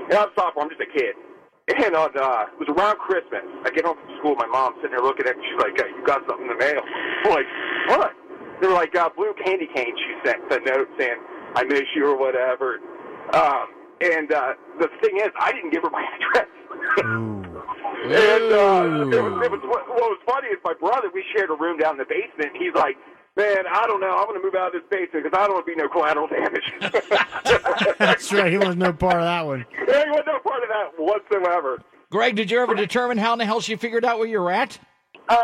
And 0.09 0.13
I'm 0.17 0.29
sophomore, 0.35 0.65
I'm 0.65 0.69
just 0.69 0.81
a 0.81 0.89
kid. 0.89 1.13
And 1.69 1.95
on, 1.95 2.11
uh, 2.17 2.51
it 2.51 2.59
was 2.59 2.67
around 2.73 2.97
Christmas. 2.99 3.45
I 3.63 3.69
get 3.69 3.85
home 3.85 3.95
from 3.95 4.17
school, 4.19 4.35
my 4.35 4.49
mom's 4.49 4.75
sitting 4.81 4.97
there 4.97 5.05
looking 5.05 5.29
at 5.29 5.37
me. 5.37 5.45
She's 5.47 5.61
like, 5.61 5.79
uh, 5.79 5.87
you 5.87 6.03
got 6.03 6.25
something 6.27 6.49
in 6.49 6.51
the 6.51 6.59
mail. 6.59 6.81
I'm 7.23 7.31
like, 7.31 7.47
what? 7.87 8.11
They 8.59 8.67
were 8.67 8.73
like, 8.73 8.91
uh, 8.97 9.09
blue 9.15 9.31
candy 9.45 9.69
cane. 9.71 9.93
She 9.95 10.11
sent 10.27 10.43
a 10.51 10.59
note 10.59 10.89
saying, 10.99 11.21
I 11.55 11.63
miss 11.63 11.87
you 11.95 12.09
or 12.09 12.17
whatever. 12.17 12.81
Um, 13.31 13.71
and 14.01 14.33
uh, 14.33 14.59
the 14.81 14.89
thing 14.99 15.23
is, 15.23 15.31
I 15.39 15.53
didn't 15.53 15.71
give 15.71 15.83
her 15.83 15.89
my 15.93 16.03
address. 16.19 16.51
and 16.97 18.49
uh, 18.51 19.07
it 19.13 19.23
was, 19.23 19.33
it 19.45 19.51
was 19.53 19.63
what, 19.63 19.87
what 19.87 20.09
was 20.11 20.19
funny 20.27 20.49
is 20.49 20.59
my 20.65 20.73
brother. 20.73 21.07
We 21.13 21.23
shared 21.31 21.49
a 21.49 21.55
room 21.55 21.77
down 21.77 21.95
in 21.95 21.99
the 22.03 22.09
basement. 22.11 22.51
And 22.51 22.59
he's 22.59 22.75
like, 22.75 22.97
"Man, 23.35 23.65
I 23.71 23.85
don't 23.87 23.99
know. 24.01 24.15
I'm 24.15 24.25
going 24.27 24.39
to 24.39 24.43
move 24.45 24.55
out 24.55 24.73
of 24.75 24.81
this 24.81 24.89
basement 24.89 25.23
because 25.25 25.37
I 25.37 25.47
don't 25.47 25.55
want 25.55 25.65
to 25.65 25.71
be 25.71 25.75
no 25.75 25.87
collateral 25.89 26.27
damage." 26.27 26.73
That's 27.99 28.31
right. 28.33 28.51
He 28.51 28.57
was 28.57 28.75
no 28.75 28.93
part 28.93 29.15
of 29.15 29.23
that 29.23 29.45
one. 29.45 29.65
He 29.71 29.75
was 29.85 30.23
no 30.25 30.39
part 30.39 30.63
of 30.63 30.69
that 30.69 30.91
whatsoever. 30.97 31.81
Greg, 32.11 32.35
did 32.35 32.51
you 32.51 32.59
ever 32.61 32.75
determine 32.75 33.17
how 33.17 33.33
in 33.33 33.39
the 33.39 33.45
hell 33.45 33.59
she 33.59 33.75
figured 33.75 34.05
out 34.05 34.19
where 34.19 34.27
you're 34.27 34.51
at? 34.51 34.77
Um, 35.29 35.37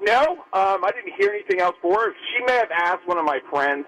no, 0.00 0.22
um, 0.52 0.84
I 0.84 0.90
didn't 0.94 1.12
hear 1.18 1.30
anything 1.30 1.60
else 1.60 1.76
for 1.82 1.94
her. 2.00 2.12
She 2.32 2.44
may 2.46 2.54
have 2.54 2.70
asked 2.70 3.06
one 3.06 3.18
of 3.18 3.24
my 3.24 3.40
friends 3.50 3.84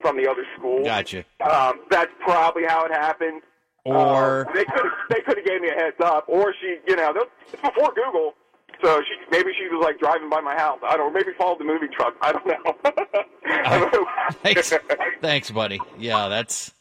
from 0.00 0.16
the 0.16 0.30
other 0.30 0.44
school. 0.56 0.84
Gotcha. 0.84 1.24
Um, 1.40 1.80
that's 1.90 2.10
probably 2.20 2.62
how 2.66 2.84
it 2.84 2.92
happened. 2.92 3.42
Or 3.84 4.48
Uh, 4.48 4.52
they 4.52 4.64
could 4.64 4.90
they 5.10 5.20
could 5.20 5.36
have 5.38 5.46
gave 5.46 5.60
me 5.60 5.68
a 5.68 5.74
heads 5.74 5.96
up, 6.02 6.24
or 6.28 6.52
she, 6.60 6.76
you 6.88 6.96
know, 6.96 7.12
it's 7.14 7.62
before 7.62 7.92
Google, 7.94 8.34
so 8.82 9.00
she 9.02 9.14
maybe 9.30 9.50
she 9.58 9.68
was 9.68 9.82
like 9.82 9.98
driving 9.98 10.28
by 10.28 10.40
my 10.40 10.54
house. 10.56 10.78
I 10.82 10.96
don't, 10.96 11.12
maybe 11.12 11.32
followed 11.38 11.58
the 11.60 11.64
moving 11.64 11.90
truck. 11.92 12.14
I 12.22 12.32
don't 12.32 12.46
know. 12.46 14.06
thanks, 14.42 14.72
thanks, 15.20 15.50
buddy. 15.50 15.80
Yeah, 15.98 16.28
that's 16.28 16.72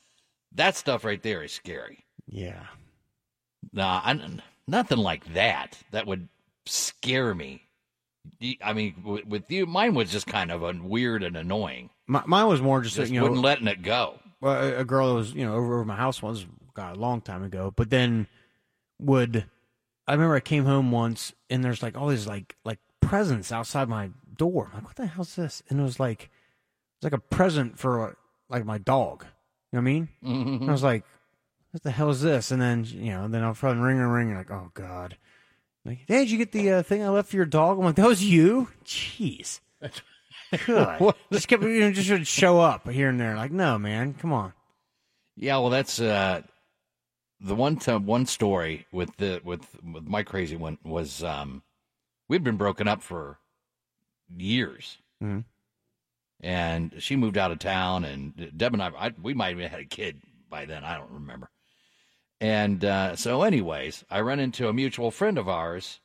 that 0.54 0.76
stuff 0.76 1.04
right 1.04 1.22
there 1.22 1.44
is 1.44 1.52
scary. 1.52 2.06
Yeah. 2.28 2.64
Nah, 3.74 4.02
I, 4.04 4.40
nothing 4.68 4.98
like 4.98 5.34
that. 5.34 5.78
That 5.92 6.08
would 6.08 6.28
scare 6.66 7.34
me. 7.36 7.62
I 8.64 8.74
mean, 8.74 8.96
with, 9.04 9.26
with 9.26 9.52
you, 9.52 9.66
mine 9.66 9.94
was 9.94 10.12
just 10.12 10.28
kind 10.28 10.52
of 10.52 10.64
a 10.64 10.74
weird 10.74 11.24
and 11.24 11.38
annoying. 11.38 11.90
My, 12.08 12.24
mine 12.26 12.48
was 12.48 12.62
more 12.62 12.82
just, 12.82 12.96
Just 12.96 13.12
you 13.12 13.20
know, 13.20 13.24
wouldn't 13.24 13.42
letting 13.42 13.68
it 13.68 13.82
go. 13.82 14.20
well, 14.42 14.64
a, 14.64 14.80
a 14.80 14.86
girl 14.86 15.10
that 15.10 15.16
was 15.16 15.34
you 15.34 15.46
know 15.46 15.54
over, 15.56 15.76
over 15.76 15.86
my 15.86 15.96
house 15.96 16.22
once, 16.22 16.46
God, 16.74 16.98
a 16.98 17.00
long 17.00 17.22
time 17.22 17.44
ago. 17.44 17.72
But 17.76 17.90
then 17.90 18.28
would 19.00 19.46
I 20.08 20.14
remember 20.14 20.36
I 20.36 20.40
came 20.42 20.66
home 20.66 20.92
once 20.92 21.34
and 21.50 21.64
there's 21.64 21.82
like 21.84 21.98
all 21.98 22.08
these 22.08 22.28
like 22.28 22.56
like 22.64 22.80
presents 23.02 23.52
outside 23.52 23.90
my 23.90 24.10
door. 24.38 24.70
I'm 24.74 24.80
like, 24.80 24.86
what 24.86 24.96
the 24.96 25.08
hell's 25.08 25.36
this? 25.36 25.64
And 25.70 25.80
it 25.80 25.84
was 25.84 26.00
like 26.00 26.30
it's 26.98 27.04
like 27.04 27.14
a 27.14 27.18
present 27.18 27.80
for 27.80 28.16
like 28.50 28.66
my 28.66 28.78
dog. 28.78 29.26
You 29.72 29.80
know 29.80 29.84
what 29.84 29.90
I 29.90 29.94
mean? 29.94 30.10
Mhm. 30.24 30.62
And 30.62 30.70
I 30.70 30.72
was 30.72 30.84
like, 30.84 31.04
what 31.72 31.84
the 31.84 31.92
hell 31.92 32.10
is 32.10 32.22
this? 32.22 32.52
And 32.52 32.62
then 32.62 32.86
you 32.86 33.12
know, 33.12 33.28
then 33.28 33.44
I'll 33.44 33.54
probably 33.54 33.82
ring 33.82 34.00
and 34.00 34.14
ring. 34.14 34.36
Like, 34.36 34.52
oh 34.52 34.72
god. 34.74 35.18
Like, 35.86 36.00
hey, 36.08 36.20
did 36.20 36.32
you 36.32 36.38
get 36.40 36.52
the 36.52 36.72
uh, 36.72 36.84
thing 36.84 37.04
I 37.04 37.10
left 37.10 37.30
for 37.30 37.36
your 37.36 37.46
dog? 37.46 37.78
I'm 37.78 37.86
like, 37.86 37.96
that 37.96 38.08
was 38.08 38.24
you. 38.24 38.70
Jeez. 38.84 39.60
Good. 40.66 41.14
just 41.32 41.48
kept 41.48 41.64
you 41.64 41.80
know, 41.80 41.92
just 41.92 42.10
would 42.10 42.26
show 42.28 42.60
up 42.60 42.90
here 42.90 43.10
and 43.10 43.20
there. 43.20 43.36
Like, 43.36 43.52
no, 43.52 43.78
man, 43.78 44.14
come 44.16 44.34
on. 44.34 44.54
Yeah, 45.36 45.58
well, 45.58 45.70
that's 45.70 46.00
uh, 46.00 46.42
the 47.40 47.56
one 47.56 47.78
time, 47.78 48.06
one 48.06 48.26
story 48.26 48.86
with 48.92 49.16
the 49.18 49.42
with 49.44 49.68
with 49.84 50.06
my 50.08 50.24
crazy 50.24 50.56
one 50.56 50.78
was 50.84 51.24
um, 51.24 51.64
we'd 52.28 52.44
been 52.44 52.58
broken 52.58 52.88
up 52.88 53.02
for 53.04 53.40
years, 54.36 54.98
Mhm. 55.22 55.44
and 56.42 56.94
she 57.00 57.16
moved 57.16 57.38
out 57.38 57.52
of 57.52 57.60
town, 57.60 58.06
and 58.06 58.52
Deb 58.58 58.74
and 58.74 58.82
I, 58.82 58.90
I 58.98 59.14
we 59.22 59.34
might 59.34 59.58
have 59.60 59.72
had 59.72 59.80
a 59.80 59.86
kid 59.86 60.22
by 60.50 60.66
then. 60.66 60.84
I 60.84 60.98
don't 60.98 61.12
remember. 61.12 61.50
And 62.42 62.84
uh, 62.84 63.16
so, 63.16 63.44
anyways, 63.44 64.04
I 64.10 64.22
run 64.22 64.40
into 64.40 64.68
a 64.68 64.74
mutual 64.74 65.12
friend 65.12 65.38
of 65.38 65.48
ours 65.48 66.00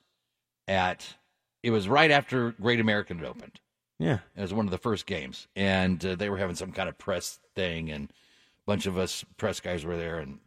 at. 0.69 1.17
It 1.63 1.73
was 1.73 1.89
right 1.89 2.11
after 2.11 2.53
Great 2.53 2.81
American 2.81 3.19
had 3.19 3.27
opened. 3.27 3.61
Yeah. 3.99 4.21
It 4.35 4.41
was 4.41 4.55
one 4.55 4.65
of 4.65 4.71
the 4.71 4.79
first 4.79 5.05
games, 5.05 5.47
and 5.55 6.03
uh, 6.07 6.15
they 6.15 6.31
were 6.31 6.39
having 6.39 6.57
some 6.57 6.73
kind 6.73 6.89
of 6.89 6.97
press 6.97 7.39
thing, 7.55 7.91
and 7.91 8.09
a 8.11 8.15
bunch 8.65 8.87
of 8.87 8.97
us 8.97 9.25
press 9.37 9.61
guys 9.61 9.85
were 9.85 9.99
there, 9.99 10.19
and 10.21 10.39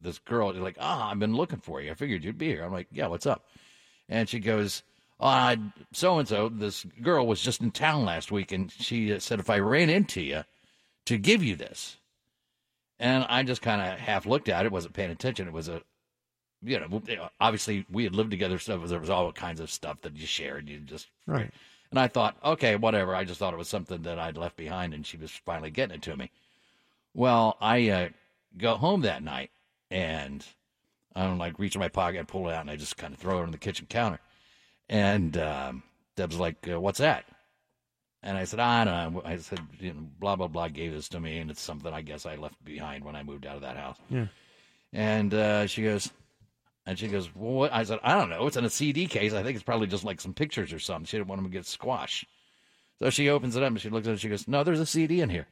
this 0.00 0.18
girl 0.18 0.50
is 0.50 0.58
like, 0.58 0.76
"Ah, 0.80 1.10
I've 1.10 1.18
been 1.18 1.34
looking 1.36 1.60
for 1.60 1.80
you. 1.80 1.90
I 1.90 1.94
figured 1.94 2.24
you'd 2.24 2.38
be 2.38 2.46
here." 2.48 2.64
I'm 2.64 2.72
like, 2.72 2.88
"Yeah, 2.92 3.06
what's 3.08 3.26
up?" 3.26 3.46
And 4.08 4.28
she 4.28 4.38
goes, 4.40 4.82
"Uh, 5.20 5.56
so 5.92 6.18
and 6.18 6.28
so, 6.28 6.48
this 6.48 6.84
girl 7.02 7.26
was 7.26 7.40
just 7.42 7.60
in 7.60 7.70
town 7.70 8.04
last 8.04 8.30
week, 8.32 8.52
and 8.52 8.70
she 8.72 9.12
uh, 9.12 9.18
said 9.18 9.40
if 9.40 9.50
I 9.50 9.58
ran 9.58 9.90
into 9.90 10.20
you, 10.22 10.44
to 11.06 11.18
give 11.18 11.42
you 11.42 11.56
this." 11.56 11.96
And 13.00 13.24
I 13.28 13.42
just 13.44 13.62
kind 13.62 13.80
of 13.80 13.98
half 13.98 14.26
looked 14.26 14.48
at 14.48 14.66
it, 14.66 14.72
wasn't 14.72 14.94
paying 14.94 15.10
attention. 15.10 15.46
It 15.46 15.52
was 15.52 15.68
a, 15.68 15.82
you 16.64 16.80
know, 16.80 17.28
obviously 17.40 17.86
we 17.90 18.02
had 18.02 18.14
lived 18.14 18.32
together, 18.32 18.58
so 18.58 18.76
there 18.78 18.98
was 18.98 19.08
all 19.10 19.30
kinds 19.32 19.60
of 19.60 19.70
stuff 19.70 20.00
that 20.02 20.16
you 20.16 20.26
shared. 20.26 20.68
You 20.68 20.80
just 20.80 21.06
Right. 21.26 21.52
and 21.90 22.00
I 22.00 22.08
thought, 22.08 22.36
okay, 22.44 22.74
whatever. 22.74 23.14
I 23.14 23.22
just 23.22 23.38
thought 23.38 23.54
it 23.54 23.58
was 23.58 23.68
something 23.68 24.02
that 24.02 24.18
I'd 24.18 24.36
left 24.36 24.56
behind, 24.56 24.94
and 24.94 25.06
she 25.06 25.16
was 25.16 25.30
finally 25.30 25.70
getting 25.70 25.94
it 25.94 26.02
to 26.02 26.16
me. 26.16 26.30
Well, 27.14 27.56
I 27.60 27.88
uh, 27.88 28.08
go 28.56 28.74
home 28.74 29.02
that 29.02 29.22
night, 29.22 29.52
and 29.90 30.44
I'm 31.14 31.38
like 31.38 31.58
reach 31.58 31.74
in 31.74 31.80
my 31.80 31.88
pocket, 31.88 32.18
and 32.18 32.28
pull 32.28 32.48
it 32.48 32.54
out, 32.54 32.62
and 32.62 32.70
I 32.70 32.76
just 32.76 32.96
kind 32.96 33.12
of 33.14 33.20
throw 33.20 33.40
it 33.40 33.44
on 33.44 33.50
the 33.50 33.58
kitchen 33.58 33.86
counter. 33.88 34.20
And 34.88 35.36
um, 35.36 35.82
Deb's 36.16 36.38
like, 36.38 36.68
uh, 36.68 36.80
"What's 36.80 36.98
that?" 36.98 37.24
And 38.22 38.36
I 38.36 38.44
said, 38.44 38.60
"I 38.60 38.84
don't 38.84 39.14
know." 39.14 39.22
I 39.24 39.36
said, 39.36 39.60
you 39.80 39.92
know, 39.92 40.06
"Blah 40.18 40.36
blah 40.36 40.48
blah." 40.48 40.68
Gave 40.68 40.92
this 40.92 41.08
to 41.10 41.20
me, 41.20 41.38
and 41.38 41.50
it's 41.50 41.60
something 41.60 41.92
I 41.92 42.02
guess 42.02 42.26
I 42.26 42.36
left 42.36 42.62
behind 42.64 43.04
when 43.04 43.16
I 43.16 43.22
moved 43.22 43.46
out 43.46 43.56
of 43.56 43.62
that 43.62 43.76
house. 43.76 43.96
Yeah. 44.10 44.26
And 44.92 45.34
uh, 45.34 45.66
she 45.66 45.82
goes, 45.82 46.10
and 46.86 46.98
she 46.98 47.08
goes, 47.08 47.28
well, 47.34 47.52
what? 47.52 47.72
I 47.74 47.82
said, 47.82 47.98
I 48.02 48.14
don't 48.14 48.30
know. 48.30 48.46
It's 48.46 48.56
in 48.56 48.64
a 48.64 48.70
CD 48.70 49.06
case. 49.06 49.34
I 49.34 49.42
think 49.42 49.56
it's 49.56 49.62
probably 49.62 49.86
just 49.86 50.04
like 50.04 50.22
some 50.22 50.32
pictures 50.32 50.72
or 50.72 50.78
something. 50.78 51.04
She 51.04 51.18
didn't 51.18 51.28
want 51.28 51.42
them 51.42 51.50
to 51.50 51.56
get 51.56 51.66
squashed. 51.66 52.26
So 52.98 53.10
she 53.10 53.28
opens 53.28 53.56
it 53.56 53.62
up 53.62 53.68
and 53.68 53.78
she 53.80 53.90
looks 53.90 54.06
at 54.06 54.10
it. 54.10 54.12
and 54.12 54.20
She 54.20 54.30
goes, 54.30 54.48
no, 54.48 54.64
there's 54.64 54.80
a 54.80 54.86
CD 54.86 55.20
in 55.20 55.28
here. 55.28 55.46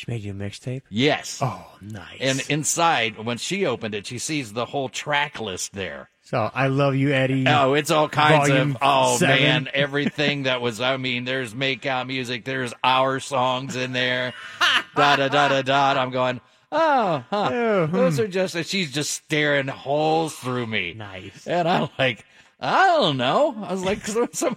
She 0.00 0.10
made 0.10 0.22
you 0.22 0.30
a 0.30 0.34
mixtape. 0.34 0.80
Yes. 0.88 1.40
Oh, 1.42 1.62
nice. 1.82 2.16
And 2.20 2.42
inside, 2.48 3.18
when 3.18 3.36
she 3.36 3.66
opened 3.66 3.94
it, 3.94 4.06
she 4.06 4.16
sees 4.16 4.54
the 4.54 4.64
whole 4.64 4.88
track 4.88 5.38
list 5.38 5.74
there. 5.74 6.08
So 6.22 6.50
I 6.54 6.68
love 6.68 6.94
you, 6.94 7.12
Eddie. 7.12 7.44
Oh, 7.46 7.74
it's 7.74 7.90
all 7.90 8.08
kinds 8.08 8.48
Volume 8.48 8.70
of 8.70 8.78
oh 8.80 9.16
seven. 9.18 9.42
man, 9.42 9.68
everything 9.74 10.44
that 10.44 10.62
was. 10.62 10.80
I 10.80 10.96
mean, 10.96 11.26
there's 11.26 11.54
make 11.54 11.84
out 11.84 12.06
music. 12.06 12.46
There's 12.46 12.72
our 12.82 13.20
songs 13.20 13.76
in 13.76 13.92
there. 13.92 14.32
da 14.96 15.16
da 15.16 15.28
da 15.28 15.48
da 15.48 15.60
da. 15.60 16.00
I'm 16.00 16.10
going. 16.10 16.40
Oh, 16.72 17.22
huh. 17.28 17.50
Oh, 17.52 17.86
hmm. 17.86 17.94
Those 17.94 18.20
are 18.20 18.28
just. 18.28 18.54
and 18.54 18.64
She's 18.64 18.90
just 18.90 19.10
staring 19.10 19.68
holes 19.68 20.34
through 20.34 20.66
me. 20.66 20.94
Nice. 20.94 21.46
And 21.46 21.68
I'm 21.68 21.90
like, 21.98 22.24
I 22.58 22.86
don't 22.86 23.18
know. 23.18 23.54
I 23.62 23.72
was 23.72 23.84
like, 23.84 24.06
some. 24.32 24.56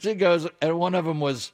She 0.00 0.14
goes, 0.14 0.46
and 0.62 0.78
one 0.78 0.94
of 0.94 1.04
them 1.04 1.18
was 1.18 1.50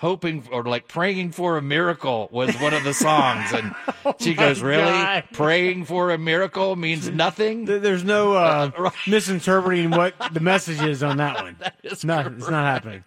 hoping 0.00 0.42
or 0.50 0.64
like 0.64 0.88
praying 0.88 1.30
for 1.30 1.58
a 1.58 1.62
miracle 1.62 2.28
was 2.32 2.54
one 2.56 2.72
of 2.74 2.82
the 2.84 2.94
songs, 2.94 3.52
and 3.52 3.74
she 4.20 4.30
Oh 4.32 4.34
my 4.36 4.42
goes, 4.48 4.62
really? 4.62 4.82
God. 4.82 5.24
Praying 5.32 5.84
for 5.84 6.10
a 6.10 6.18
miracle 6.18 6.74
means 6.74 7.08
nothing. 7.10 7.66
There's 7.66 8.02
no 8.02 8.32
uh, 8.34 8.90
misinterpreting 9.06 9.90
what 9.90 10.14
the 10.32 10.40
message 10.40 10.80
is 10.82 11.02
on 11.02 11.18
that 11.18 11.42
one. 11.42 11.56
is 11.82 12.04
no, 12.04 12.20
it's 12.20 12.48
not 12.48 12.64
happening. 12.64 13.04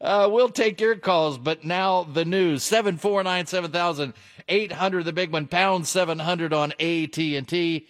Uh, 0.00 0.28
we'll 0.30 0.48
take 0.50 0.80
your 0.80 0.96
calls, 0.96 1.36
but 1.38 1.64
now 1.64 2.04
the 2.04 2.24
news 2.24 2.62
seven 2.62 2.96
four 2.96 3.22
nine 3.22 3.46
seven 3.46 3.70
thousand 3.70 4.14
eight 4.48 4.72
hundred. 4.72 5.04
The 5.04 5.12
big 5.12 5.32
one 5.32 5.46
pound 5.46 5.86
seven 5.86 6.18
hundred 6.18 6.52
on 6.52 6.72
AT 6.80 7.18
and 7.18 7.48
T. 7.48 7.86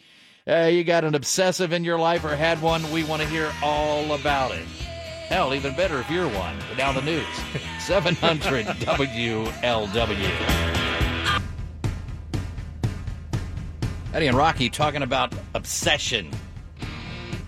Uh, 0.49 0.65
you 0.67 0.83
got 0.85 1.05
an 1.05 1.15
obsessive 1.15 1.73
in 1.73 1.85
your 1.85 1.99
life 1.99 2.25
or 2.25 2.35
had 2.35 2.63
one? 2.63 2.91
We 2.93 3.05
want 3.05 3.23
to 3.23 3.29
hear 3.29 3.53
all 3.63 4.13
about 4.15 4.53
it. 4.53 4.65
Hell, 5.31 5.55
even 5.55 5.77
better 5.77 6.01
if 6.01 6.11
you're 6.11 6.27
one. 6.27 6.57
But 6.69 6.77
now 6.77 6.91
the 6.91 7.03
news 7.03 7.25
seven 7.79 8.17
hundred 8.17 8.67
WLW. 8.67 10.31
Eddie 14.13 14.27
and 14.27 14.37
Rocky 14.37 14.69
talking 14.69 15.03
about 15.03 15.33
obsession, 15.55 16.33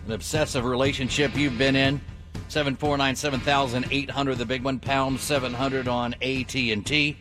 an 0.07 0.13
obsessive 0.13 0.65
relationship 0.65 1.37
you've 1.37 1.59
been 1.59 1.75
in. 1.75 2.01
Seven 2.47 2.77
four 2.77 2.97
nine 2.97 3.17
seven 3.17 3.41
thousand 3.41 3.87
eight 3.91 4.11
hundred. 4.11 4.39
The 4.39 4.47
big 4.47 4.63
one 4.63 4.79
pound 4.79 5.19
seven 5.19 5.53
hundred 5.53 5.89
on 5.89 6.15
AT 6.23 6.55
and 6.55 6.87
T. 6.87 7.17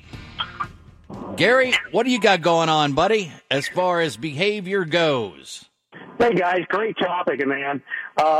Gary, 1.38 1.74
what 1.90 2.04
do 2.04 2.12
you 2.12 2.20
got 2.20 2.42
going 2.42 2.70
on, 2.70 2.94
buddy? 2.94 3.32
As 3.50 3.68
far 3.68 4.00
as 4.00 4.16
behavior 4.16 4.86
goes, 4.86 5.66
Hey 6.20 6.36
guys, 6.36 6.62
great 6.70 6.96
topic, 7.00 7.46
man. 7.48 7.82
Uh, 8.16 8.40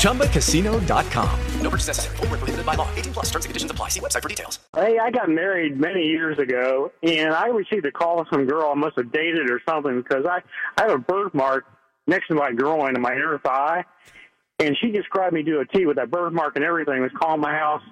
ChumbaCasino.com. 0.00 1.40
No 1.62 1.70
purchase 1.70 1.86
necessary. 1.88 2.16
Void 2.16 2.28
where 2.30 2.38
prohibited 2.38 2.66
by 2.66 2.74
law. 2.74 2.88
18 2.96 3.12
plus 3.12 3.26
terms 3.26 3.44
and 3.44 3.50
conditions 3.50 3.70
apply. 3.70 3.88
See 3.88 4.00
website 4.00 4.22
for 4.22 4.28
details. 4.28 4.58
hey, 4.74 4.98
I 4.98 5.10
got 5.10 5.28
married 5.28 5.78
many 5.78 6.02
years 6.02 6.38
ago, 6.38 6.90
and 7.02 7.32
I 7.32 7.46
received 7.48 7.86
a 7.86 7.92
call 7.92 8.18
from 8.24 8.26
some 8.32 8.46
girl 8.46 8.70
I 8.70 8.74
must 8.74 8.96
have 8.96 9.10
dated 9.12 9.48
or 9.50 9.60
something 9.68 9.96
because 10.02 10.24
I, 10.26 10.40
I 10.78 10.82
have 10.88 10.92
a 10.92 10.98
birthmark 10.98 11.64
next 12.06 12.28
to 12.28 12.34
my 12.34 12.52
groin 12.52 12.94
and 12.94 13.02
my 13.02 13.12
inner 13.12 13.38
thigh, 13.44 13.84
and 14.58 14.76
she 14.80 14.90
described 14.90 15.32
me 15.34 15.42
to 15.44 15.60
a 15.60 15.66
T 15.66 15.86
with 15.86 15.96
that 15.96 16.10
birthmark 16.10 16.56
and 16.56 16.64
everything. 16.64 17.00
Was 17.00 17.10
calling 17.18 17.40
my 17.40 17.52
house. 17.54 17.82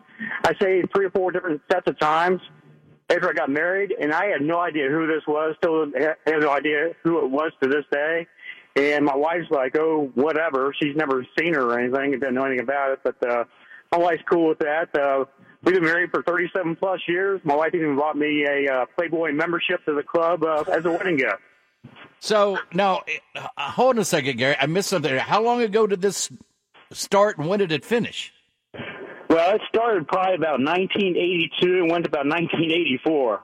I 0.45 0.53
say 0.61 0.83
three 0.95 1.07
or 1.07 1.11
four 1.11 1.31
different 1.31 1.61
sets 1.71 1.87
of 1.87 1.99
times 1.99 2.41
after 3.11 3.31
I 3.31 3.33
got 3.33 3.49
married, 3.49 3.95
and 3.99 4.13
I 4.13 4.27
had 4.27 4.43
no 4.43 4.59
idea 4.61 4.89
who 4.91 5.07
this 5.07 5.23
was. 5.27 5.55
Still 5.59 5.87
ha- 5.99 6.15
have 6.27 6.43
no 6.43 6.51
idea 6.51 6.91
who 7.05 7.25
it 7.25 7.31
was 7.31 7.53
to 7.63 7.69
this 7.69 7.85
day. 7.93 8.27
And 8.79 9.05
my 9.05 9.17
wife's 9.17 9.51
like, 9.51 9.77
oh, 9.77 10.11
whatever. 10.15 10.73
She's 10.81 10.95
never 10.95 11.27
seen 11.39 11.55
her 11.55 11.63
or 11.63 11.81
anything 11.81 12.13
and 12.13 12.21
doesn't 12.21 12.35
know 12.35 12.45
anything 12.45 12.63
about 12.63 12.93
it. 12.93 13.01
But 13.03 13.29
uh, 13.29 13.45
my 13.91 13.99
wife's 13.99 14.23
cool 14.31 14.49
with 14.49 14.61
that. 14.61 14.97
Uh, 14.97 15.25
we've 15.65 15.75
been 15.75 15.85
married 15.85 16.11
for 16.13 16.23
37 16.23 16.77
plus 16.77 17.01
years. 17.09 17.41
My 17.43 17.57
wife 17.57 17.75
even 17.75 17.97
bought 17.97 18.17
me 18.17 18.47
a 18.47 18.73
uh, 18.73 18.87
Playboy 18.97 19.33
membership 19.33 19.85
to 19.87 19.95
the 19.95 20.05
club 20.05 20.45
uh, 20.45 20.63
as 20.71 20.85
a 20.85 20.93
wedding 20.93 21.17
gift. 21.17 21.41
so 22.21 22.59
now 22.73 23.03
uh, 23.35 23.49
hold 23.57 23.97
on 23.97 24.03
a 24.03 24.05
second, 24.05 24.39
Gary. 24.39 24.55
I 24.61 24.67
missed 24.67 24.91
something. 24.91 25.17
How 25.17 25.43
long 25.43 25.61
ago 25.63 25.89
did 25.89 26.01
this 26.01 26.31
start, 26.93 27.37
and 27.39 27.49
when 27.49 27.59
did 27.59 27.73
it 27.73 27.85
finish? 27.85 28.33
Well, 29.29 29.57
it 29.57 29.61
started 29.69 30.07
probably 30.07 30.37
about 30.37 30.61
1982 30.61 31.83
and 31.83 31.91
went 31.91 32.05
to 32.05 32.09
about 32.09 32.27
1984. 32.27 33.43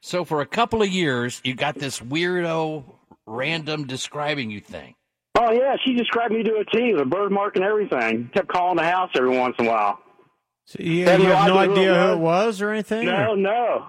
So 0.00 0.24
for 0.24 0.40
a 0.40 0.46
couple 0.46 0.82
of 0.82 0.88
years, 0.88 1.40
you 1.44 1.54
got 1.54 1.76
this 1.76 2.00
weirdo, 2.00 2.84
random 3.26 3.86
describing 3.86 4.50
you 4.50 4.60
thing. 4.60 4.94
Oh 5.38 5.50
yeah, 5.52 5.76
she 5.84 5.94
described 5.94 6.32
me 6.32 6.42
to 6.44 6.54
a 6.56 6.64
T, 6.64 6.92
the 6.96 7.04
birthmark 7.04 7.56
and 7.56 7.64
everything. 7.64 8.30
Kept 8.32 8.48
calling 8.48 8.76
the 8.76 8.84
house 8.84 9.10
every 9.14 9.36
once 9.36 9.54
in 9.58 9.66
a 9.66 9.68
while. 9.68 9.98
So 10.64 10.78
you, 10.82 11.04
Have 11.06 11.20
you 11.20 11.28
no 11.28 11.36
have 11.36 11.48
no 11.48 11.58
idea 11.58 11.94
who 12.06 12.12
it 12.12 12.18
was 12.18 12.60
or 12.62 12.70
anything? 12.70 13.06
No, 13.06 13.32
or- 13.32 13.36
no, 13.36 13.86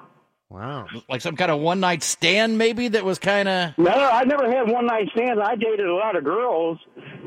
Wow. 0.49 0.87
Like 1.09 1.19
some 1.21 1.35
kind 1.35 1.51
of 1.51 1.59
one 1.59 1.79
night 1.81 2.03
stand, 2.03 2.57
maybe 2.57 2.87
that 2.89 3.03
was 3.03 3.19
kind 3.19 3.49
of. 3.49 3.77
no. 3.77 3.89
I 3.91 4.23
never 4.23 4.49
had 4.49 4.69
one 4.71 4.85
night 4.85 5.07
stands. 5.13 5.41
I 5.43 5.55
dated 5.55 5.85
a 5.87 5.93
lot 5.93 6.15
of 6.15 6.23
girls 6.23 6.77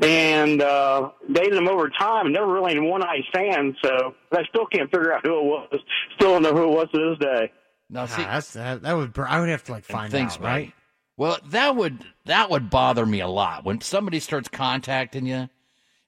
and 0.01 0.61
uh 0.61 1.09
dated 1.31 1.53
them 1.53 1.67
over 1.67 1.89
time. 1.89 2.25
and 2.27 2.33
Never 2.33 2.47
really 2.51 2.73
had 2.75 2.83
one 2.83 3.01
night 3.01 3.23
stands. 3.29 3.77
So 3.83 4.15
but 4.31 4.39
I 4.39 4.43
still 4.49 4.65
can't 4.65 4.89
figure 4.89 5.13
out 5.13 5.23
who 5.25 5.37
it 5.37 5.43
was. 5.43 5.79
Still 6.15 6.39
don't 6.39 6.43
know 6.43 6.53
who 6.53 6.63
it 6.63 6.75
was 6.75 6.87
to 6.93 7.09
this 7.11 7.19
day. 7.27 7.51
No, 7.89 8.05
see, 8.05 8.23
Ah, 8.23 8.33
that's, 8.35 8.53
that, 8.53 8.81
that 8.83 8.93
would. 8.93 9.11
bur- 9.13 9.27
I 9.27 9.39
would 9.41 9.49
have 9.49 9.65
to 9.65 9.71
like 9.73 9.83
find 9.83 10.09
things, 10.11 10.35
out, 10.37 10.41
right? 10.43 10.73
Well, 11.17 11.37
that 11.49 11.75
would 11.75 12.03
that 12.25 12.49
would 12.49 12.69
bother 12.69 13.05
me 13.05 13.19
a 13.19 13.27
lot 13.27 13.63
when 13.63 13.81
somebody 13.81 14.19
starts 14.19 14.49
contacting 14.49 15.25
you, 15.25 15.49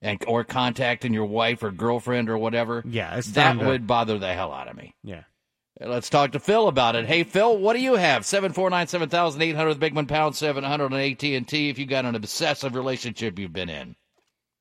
and 0.02 0.24
or 0.28 0.44
contacting 0.44 1.14
your 1.14 1.26
wife 1.26 1.62
or 1.64 1.72
girlfriend 1.72 2.30
or 2.30 2.38
whatever. 2.38 2.84
Yeah, 2.86 3.16
it's 3.18 3.32
that 3.32 3.60
to- 3.60 3.66
would 3.66 3.86
bother 3.88 4.18
the 4.18 4.34
hell 4.34 4.52
out 4.54 4.68
of 4.68 4.76
me. 4.76 4.96
Yeah. 5.04 5.24
Let's 5.80 6.08
talk 6.10 6.32
to 6.34 6.40
Phil 6.40 6.68
about 6.68 6.96
it. 6.96 7.08
Hey, 7.08 7.24
Phil, 7.24 7.58
what 7.58 7.74
do 7.74 7.80
you 7.82 7.96
have? 7.96 8.26
Seven 8.26 8.54
four 8.54 8.70
nine 8.70 8.88
seven 8.88 9.10
thousand 9.10 9.42
eight 9.42 9.56
hundred. 9.56 9.74
The 9.74 9.80
big 9.80 9.96
one 9.96 10.06
pound 10.06 10.36
seven 10.36 10.64
hundred 10.64 10.94
on 10.94 11.00
AT 11.00 11.24
and 11.24 11.48
T. 11.48 11.70
If 11.70 11.80
you 11.80 11.86
got 11.86 12.06
an 12.06 12.16
obsessive 12.16 12.76
relationship 12.76 13.38
you've 13.40 13.54
been 13.54 13.70
in. 13.70 13.96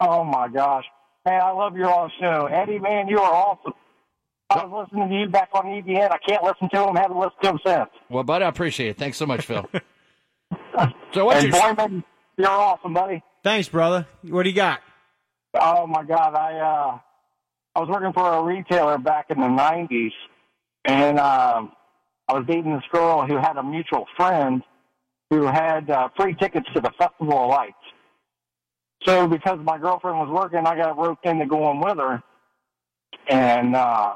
Oh 0.01 0.25
my 0.25 0.49
gosh. 0.49 0.85
Man, 1.27 1.41
I 1.41 1.51
love 1.53 1.77
your 1.77 1.95
own 1.95 2.11
show. 2.19 2.47
Eddie, 2.47 2.81
man, 2.81 3.07
you 3.09 3.19
are 3.21 3.33
awesome. 3.33 3.75
I 4.51 4.65
was 4.65 4.87
listening 4.91 5.09
to 5.11 5.15
you 5.21 5.29
back 5.29 5.51
on 5.55 5.65
EBN. 5.67 6.11
I 6.11 6.19
can't 6.27 6.43
listen 6.43 6.69
to 6.71 6.89
him. 6.89 6.97
Haven't 6.97 7.17
listened 7.19 7.43
to 7.43 7.49
him 7.51 7.61
since. 7.65 7.91
Well, 8.11 8.25
bud, 8.25 8.43
I 8.43 8.49
appreciate 8.49 8.89
it. 8.89 8.99
Thanks 8.99 9.17
so 9.19 9.27
much, 9.27 9.47
Phil. 9.47 9.69
so 11.13 11.25
what's 11.27 11.45
and 11.45 11.53
your 11.53 11.75
boy, 11.75 11.83
man, 11.83 12.05
you're 12.37 12.49
awesome, 12.49 12.95
buddy. 12.95 13.23
Thanks, 13.43 13.69
brother. 13.69 14.07
What 14.23 14.45
do 14.45 14.51
you 14.51 14.57
got? 14.57 14.81
Oh 15.55 15.87
my 15.87 16.05
God, 16.05 16.35
I 16.35 16.59
uh, 16.59 16.99
I 17.75 17.81
was 17.81 17.89
working 17.89 18.13
for 18.13 18.33
a 18.33 18.43
retailer 18.43 18.99
back 18.99 19.27
in 19.31 19.39
the 19.39 19.47
'90s, 19.47 20.13
and 20.85 21.19
um, 21.19 21.73
I 22.29 22.35
was 22.35 22.45
dating 22.47 22.75
this 22.75 22.85
girl 22.91 23.27
who 23.27 23.37
had 23.37 23.57
a 23.57 23.63
mutual 23.63 24.07
friend 24.17 24.63
who 25.31 25.47
had 25.47 25.91
uh, 25.91 26.09
free 26.17 26.35
tickets 26.35 26.67
to 26.75 26.81
the 26.81 26.91
Festival 26.99 27.45
of 27.45 27.51
Lights. 27.51 27.75
So 29.05 29.27
because 29.27 29.59
my 29.63 29.79
girlfriend 29.79 30.19
was 30.19 30.29
working, 30.31 30.67
I 30.67 30.77
got 30.77 30.97
roped 30.97 31.27
into 31.27 31.47
going 31.47 31.81
with 31.81 31.97
her, 31.99 32.23
and 33.29 33.75
uh, 33.75 34.15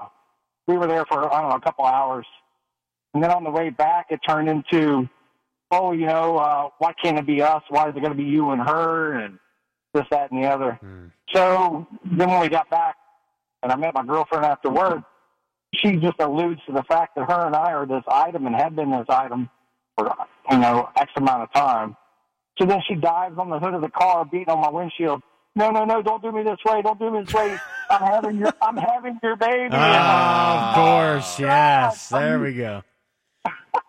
we 0.66 0.76
were 0.76 0.86
there 0.86 1.04
for 1.06 1.32
I 1.32 1.40
don't 1.40 1.50
know 1.50 1.56
a 1.56 1.60
couple 1.60 1.84
hours, 1.84 2.26
and 3.12 3.22
then 3.22 3.30
on 3.30 3.44
the 3.44 3.50
way 3.50 3.70
back, 3.70 4.06
it 4.10 4.20
turned 4.26 4.48
into 4.48 5.08
oh, 5.70 5.92
you 5.92 6.06
know, 6.06 6.36
uh, 6.36 6.68
why 6.78 6.92
can't 7.02 7.18
it 7.18 7.26
be 7.26 7.42
us? 7.42 7.62
Why 7.68 7.88
is 7.88 7.96
it 7.96 8.00
going 8.00 8.12
to 8.12 8.16
be 8.16 8.28
you 8.28 8.50
and 8.50 8.60
her 8.60 9.18
and 9.18 9.38
this, 9.94 10.04
that, 10.10 10.30
and 10.30 10.42
the 10.42 10.48
other? 10.48 10.78
So 11.34 11.86
then 12.04 12.30
when 12.30 12.40
we 12.40 12.48
got 12.48 12.70
back 12.70 12.96
and 13.62 13.72
I 13.72 13.76
met 13.76 13.94
my 13.94 14.04
girlfriend 14.04 14.44
after 14.44 14.70
work, 14.70 15.02
she 15.74 15.96
just 15.96 16.18
alludes 16.20 16.60
to 16.66 16.72
the 16.72 16.84
fact 16.84 17.16
that 17.16 17.30
her 17.30 17.46
and 17.46 17.54
I 17.54 17.72
are 17.72 17.86
this 17.86 18.04
item 18.08 18.46
and 18.46 18.54
have 18.54 18.76
been 18.76 18.90
this 18.90 19.06
item 19.08 19.50
for, 19.96 20.14
you 20.50 20.58
know, 20.58 20.88
X 20.96 21.10
amount 21.16 21.42
of 21.42 21.52
time. 21.52 21.96
So 22.58 22.64
then 22.64 22.80
she 22.88 22.94
dives 22.94 23.38
on 23.38 23.50
the 23.50 23.58
hood 23.58 23.74
of 23.74 23.82
the 23.82 23.90
car, 23.90 24.24
beating 24.24 24.48
on 24.48 24.60
my 24.60 24.70
windshield. 24.70 25.22
No, 25.54 25.70
no, 25.70 25.84
no! 25.84 26.02
Don't 26.02 26.22
do 26.22 26.32
me 26.32 26.42
this 26.42 26.58
way! 26.66 26.82
Don't 26.82 26.98
do 26.98 27.10
me 27.10 27.22
this 27.22 27.32
way! 27.32 27.56
I'm 27.90 28.02
having 28.02 28.36
your, 28.38 28.52
I'm 28.60 28.76
having 28.76 29.18
your 29.22 29.36
baby. 29.36 29.70
Ah, 29.72 30.70
of 30.70 30.74
course, 30.74 31.40
yes. 31.40 32.08
There 32.10 32.38
we 32.38 32.54
go. 32.54 32.82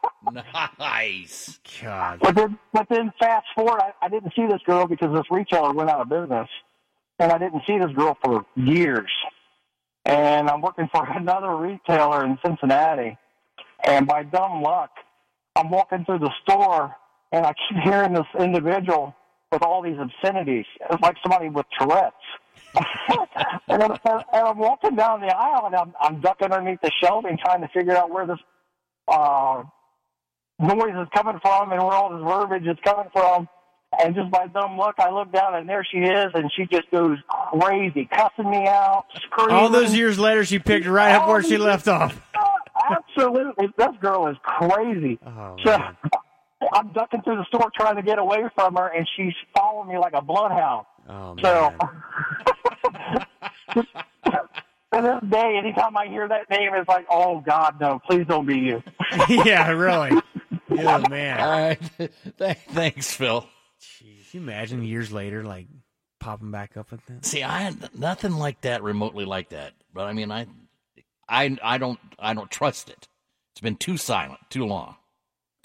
Nice. 0.79 1.59
God. 1.81 2.19
But 2.21 2.35
then, 2.35 2.57
but 2.73 2.87
then 2.89 3.11
fast 3.19 3.45
forward, 3.55 3.81
I, 3.81 3.91
I 4.01 4.09
didn't 4.09 4.33
see 4.35 4.45
this 4.47 4.61
girl 4.65 4.87
because 4.87 5.13
this 5.13 5.25
retailer 5.31 5.73
went 5.73 5.89
out 5.89 6.01
of 6.01 6.09
business, 6.09 6.49
and 7.19 7.31
I 7.31 7.37
didn't 7.37 7.63
see 7.67 7.77
this 7.77 7.91
girl 7.95 8.17
for 8.23 8.45
years. 8.55 9.11
And 10.05 10.49
I'm 10.49 10.61
working 10.61 10.89
for 10.91 11.05
another 11.15 11.55
retailer 11.55 12.25
in 12.25 12.37
Cincinnati, 12.45 13.17
and 13.85 14.07
by 14.07 14.23
dumb 14.23 14.61
luck, 14.61 14.91
I'm 15.55 15.69
walking 15.69 16.05
through 16.05 16.19
the 16.19 16.31
store, 16.43 16.95
and 17.31 17.45
I 17.45 17.53
keep 17.53 17.77
hearing 17.83 18.13
this 18.13 18.27
individual 18.39 19.15
with 19.51 19.63
all 19.63 19.81
these 19.81 19.97
obscenities. 19.97 20.65
It's 20.89 21.01
like 21.01 21.15
somebody 21.23 21.49
with 21.49 21.65
Tourette's. 21.79 22.15
and, 23.69 23.81
I'm, 23.83 23.91
and 24.03 24.23
I'm 24.33 24.57
walking 24.57 24.95
down 24.95 25.21
the 25.21 25.35
aisle, 25.35 25.67
and 25.67 25.75
I'm, 25.75 25.93
I'm 26.01 26.19
ducking 26.21 26.51
underneath 26.51 26.81
the 26.81 26.91
shelving, 27.01 27.37
trying 27.43 27.61
to 27.61 27.67
figure 27.69 27.95
out 27.95 28.11
where 28.11 28.27
this 28.27 28.39
uh, 29.07 29.63
noise 30.59 30.95
is 31.01 31.07
coming 31.13 31.39
from 31.41 31.71
and 31.71 31.81
where 31.81 31.91
all 31.93 32.09
this 32.09 32.23
verbiage 32.23 32.67
is 32.67 32.77
coming 32.83 33.09
from. 33.13 33.47
And 33.99 34.13
just 34.15 34.29
by 34.29 34.47
dumb 34.47 34.77
luck, 34.77 34.95
I 34.99 35.09
look 35.09 35.31
down 35.31 35.55
and 35.55 35.67
there 35.67 35.85
she 35.89 35.99
is, 35.99 36.31
and 36.33 36.51
she 36.55 36.65
just 36.65 36.91
goes 36.91 37.17
crazy, 37.29 38.07
cussing 38.11 38.49
me 38.49 38.67
out, 38.67 39.05
screaming. 39.15 39.55
All 39.55 39.69
those 39.69 39.95
years 39.95 40.19
later, 40.19 40.43
she 40.43 40.59
picked 40.59 40.85
right 40.85 41.13
up 41.15 41.27
where 41.27 41.41
she 41.41 41.57
left 41.57 41.87
off. 41.87 42.21
Absolutely, 42.89 43.67
this 43.77 43.95
girl 44.01 44.27
is 44.27 44.37
crazy. 44.43 45.17
Oh, 45.25 45.55
so 45.63 45.77
I'm 46.73 46.91
ducking 46.93 47.21
through 47.21 47.37
the 47.37 47.45
store 47.45 47.71
trying 47.75 47.95
to 47.95 48.01
get 48.01 48.19
away 48.19 48.43
from 48.55 48.75
her, 48.75 48.87
and 48.87 49.07
she's 49.15 49.33
following 49.55 49.89
me 49.89 49.97
like 49.97 50.13
a 50.13 50.21
bloodhound. 50.21 50.85
Oh, 51.09 51.35
so, 51.41 51.73
to 53.73 53.83
this 54.91 55.29
day, 55.29 55.57
anytime 55.57 55.95
I 55.97 56.07
hear 56.07 56.27
that 56.27 56.49
name, 56.49 56.71
it's 56.75 56.87
like, 56.87 57.05
oh 57.09 57.39
God, 57.39 57.79
no! 57.79 57.99
Please 58.07 58.25
don't 58.27 58.45
be 58.45 58.57
you. 58.57 58.83
yeah, 59.29 59.69
really. 59.71 60.11
Yeah, 60.83 61.03
man. 61.09 61.39
All 61.39 61.49
right. 61.49 61.79
Th- 62.37 62.57
Thanks, 62.71 63.11
Phil. 63.13 63.41
Can 63.99 64.07
you 64.31 64.39
imagine 64.41 64.83
years 64.83 65.11
later, 65.11 65.43
like 65.43 65.67
popping 66.19 66.51
back 66.51 66.77
up 66.77 66.91
with 66.91 67.05
that? 67.07 67.25
See, 67.25 67.43
I 67.43 67.59
had 67.59 67.97
nothing 67.97 68.33
like 68.33 68.61
that 68.61 68.83
remotely 68.83 69.25
like 69.25 69.49
that. 69.49 69.73
But 69.93 70.05
I 70.05 70.13
mean, 70.13 70.31
I, 70.31 70.47
I, 71.29 71.57
I 71.63 71.77
don't, 71.77 71.99
I 72.19 72.33
don't 72.33 72.49
trust 72.51 72.89
it. 72.89 73.07
It's 73.53 73.61
been 73.61 73.75
too 73.77 73.97
silent, 73.97 74.39
too 74.49 74.65
long. 74.65 74.95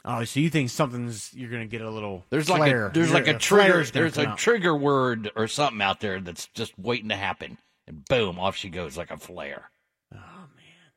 Oh, 0.04 0.24
so 0.24 0.40
you 0.40 0.50
think 0.50 0.70
something's 0.70 1.32
you're 1.32 1.50
gonna 1.50 1.66
get 1.66 1.80
a 1.80 1.88
little 1.90 2.24
There's 2.28 2.46
flare. 2.48 2.86
like 2.86 2.90
a 2.90 2.98
there's 2.98 3.12
like 3.12 3.28
a 3.28 3.38
flare's 3.38 3.90
trigger 3.92 4.10
there's 4.10 4.18
a 4.18 4.30
out. 4.30 4.38
trigger 4.38 4.76
word 4.76 5.30
or 5.36 5.46
something 5.46 5.80
out 5.80 6.00
there 6.00 6.18
that's 6.20 6.48
just 6.54 6.76
waiting 6.76 7.10
to 7.10 7.14
happen, 7.16 7.56
and 7.86 8.04
boom, 8.06 8.40
off 8.40 8.56
she 8.56 8.68
goes 8.68 8.96
like 8.96 9.12
a 9.12 9.16
flare. 9.16 9.70
Oh 10.12 10.16
man! 10.16 10.90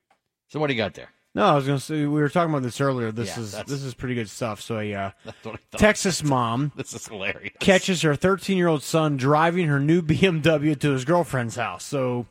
So 0.48 0.60
what 0.60 0.68
do 0.68 0.74
you 0.74 0.80
got 0.80 0.96
there? 0.96 1.10
No, 1.36 1.44
I 1.44 1.53
was 1.56 1.68
gonna 1.68 1.80
say 1.82 1.99
we 2.06 2.07
were 2.07 2.30
talking 2.30 2.49
about 2.49 2.64
this 2.64 2.80
earlier. 2.80 3.12
This 3.12 3.36
Yeah, 3.36 3.44
is 3.44 3.52
that's- 3.52 3.70
this 3.70 3.84
is 3.84 3.94
pretty 3.94 4.16
good 4.16 4.30
stuff. 4.30 4.62
So 4.62 4.80
a 4.80 4.94
uh, 4.94 5.12
That's 5.26 5.44
what 5.45 5.56
I 5.56 5.57
thought. 5.72 5.80
Texas 5.80 6.24
mom 6.24 6.72
This 6.78 6.94
is 6.94 7.06
hilarious. 7.07 7.53
catches 7.60 8.02
her 8.03 8.16
13 8.16 8.57
year 8.57 8.68
old 8.70 8.82
son 8.84 9.18
driving 9.18 9.68
her 9.68 9.80
new 9.80 10.02
BMW 10.02 10.80
to 10.80 10.91
his 10.91 11.03
girlfriend's 11.06 11.57
house. 11.57 11.84
So, 11.84 12.26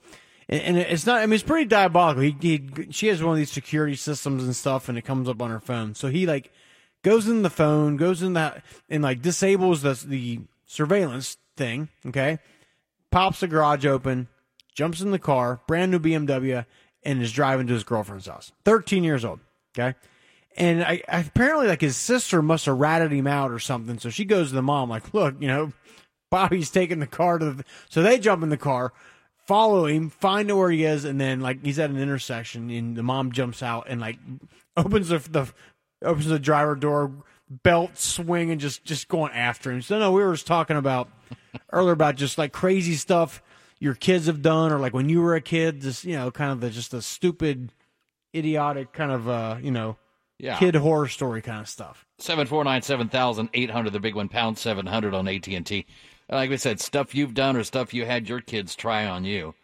and 0.48 0.62
and 0.62 0.76
it's 0.78 1.05
not. 1.06 1.20
I 1.22 1.26
mean, 1.26 1.35
it's 1.35 1.43
pretty 1.43 1.66
diabolical. 1.66 2.22
He, 2.22 2.35
he 2.40 2.68
she 2.90 3.09
has 3.09 3.22
one 3.22 3.32
of 3.32 3.39
these 3.39 3.52
security 3.52 3.94
systems 3.94 4.43
and 4.43 4.56
stuff, 4.56 4.89
and 4.89 4.97
it 4.97 5.02
comes 5.02 5.28
up 5.28 5.43
on 5.43 5.51
her 5.51 5.60
phone. 5.60 5.94
So 5.94 6.09
he 6.09 6.26
like 6.26 6.51
goes 7.02 7.28
in 7.28 7.43
the 7.43 7.51
phone, 7.51 7.97
goes 7.98 8.22
in 8.22 8.32
that, 8.32 8.64
and 8.89 9.02
like 9.02 9.20
disables 9.20 9.82
the 9.82 9.93
the 10.06 10.40
surveillance 10.66 11.36
thing. 11.59 11.89
Okay, 12.06 12.39
pops 13.10 13.40
the 13.40 13.48
garage 13.48 13.85
open, 13.85 14.28
jumps 14.74 15.02
in 15.02 15.10
the 15.10 15.18
car, 15.18 15.60
brand 15.66 15.90
new 15.93 15.98
BMW, 15.98 16.64
and 17.05 17.22
is 17.22 17.32
driving 17.32 17.66
to 17.66 17.72
his 17.72 17.85
girlfriend's 17.85 18.26
house. 18.26 18.52
13 18.64 19.05
years 19.05 19.24
old. 19.24 19.40
Okay. 19.76 19.97
And 20.56 20.82
I, 20.82 21.02
I 21.09 21.20
apparently 21.20 21.66
like 21.66 21.81
his 21.81 21.97
sister 21.97 22.40
must 22.40 22.66
have 22.66 22.78
ratted 22.78 23.12
him 23.12 23.26
out 23.26 23.51
or 23.51 23.59
something. 23.59 23.98
So 23.98 24.10
she 24.10 24.24
goes 24.24 24.48
to 24.51 24.55
the 24.55 24.62
mom 24.62 24.89
like, 24.89 25.12
look, 25.12 25.35
you 25.40 25.48
know, 25.48 25.72
Bobby's 26.31 26.70
taking 26.70 27.01
the 27.01 27.06
car 27.06 27.39
to 27.39 27.52
the. 27.52 27.64
So 27.89 28.02
they 28.02 28.18
jump 28.18 28.43
in 28.43 28.48
the 28.48 28.56
car, 28.56 28.93
follow 29.47 29.86
him, 29.86 30.10
find 30.10 30.51
where 30.56 30.70
he 30.70 30.85
is, 30.85 31.05
and 31.05 31.20
then 31.20 31.40
like 31.40 31.64
he's 31.64 31.78
at 31.78 31.90
an 31.90 31.98
intersection, 31.98 32.70
and 32.70 32.97
the 32.97 33.05
mom 33.05 33.31
jumps 33.31 33.62
out 33.62 33.86
and 33.89 34.01
like 34.01 34.18
opens 34.76 35.10
the, 35.10 35.18
the 35.18 35.52
opens 36.02 36.26
the 36.26 36.40
driver 36.40 36.74
door, 36.74 37.12
belt 37.48 37.98
swing, 37.98 38.51
and 38.51 38.60
just 38.60 38.85
just 38.85 39.06
going 39.06 39.32
after 39.32 39.70
him. 39.70 39.81
So 39.81 39.98
no, 40.01 40.10
we 40.10 40.24
were 40.24 40.32
just 40.32 40.47
talking 40.47 40.76
about 40.76 41.09
earlier 41.72 41.93
about 41.93 42.16
just 42.16 42.36
like 42.36 42.52
crazy 42.52 42.94
stuff 42.94 43.40
your 43.85 43.94
kids 43.94 44.27
have 44.27 44.40
done, 44.43 44.73
or 44.73 44.78
like 44.81 44.94
when 44.94 45.09
you 45.09 45.20
were 45.20 45.35
a 45.35 45.40
kid, 45.40 45.82
just 45.82 46.05
you 46.05 46.15
know, 46.16 46.31
kind 46.31 46.51
of 46.51 46.61
the 46.61 46.70
just 46.70 46.90
the 46.90 47.02
stupid, 47.02 47.70
idiotic 48.35 48.93
kind 48.93 49.12
of 49.12 49.28
uh, 49.28 49.56
you 49.62 49.70
know, 49.70 49.97
Yeah. 50.39 50.56
kid 50.59 50.74
horror 50.74 51.06
story 51.09 51.43
kind 51.43 51.61
of 51.61 51.69
stuff. 51.69 52.06
Seven 52.19 52.47
four 52.47 52.65
nine 52.65 52.82
seven 52.82 53.09
thousand 53.09 53.51
eight 53.55 53.70
hundred, 53.70 53.93
the 53.93 54.01
big 54.01 54.15
one, 54.15 54.28
pound 54.28 54.59
seven 54.59 54.86
hundred 54.86 55.15
on 55.15 55.28
AT 55.28 55.47
and 55.48 55.66
T. 55.66 55.86
Like 56.28 56.48
we 56.51 56.56
said, 56.56 56.81
stuff 56.81 57.15
you've 57.15 57.35
done 57.35 57.56
or 57.56 57.62
stuff 57.65 57.93
you 57.93 58.06
had 58.06 58.28
your 58.28 58.40
kids 58.40 58.74
try 58.74 59.06
on 59.06 59.24
you. 59.24 59.55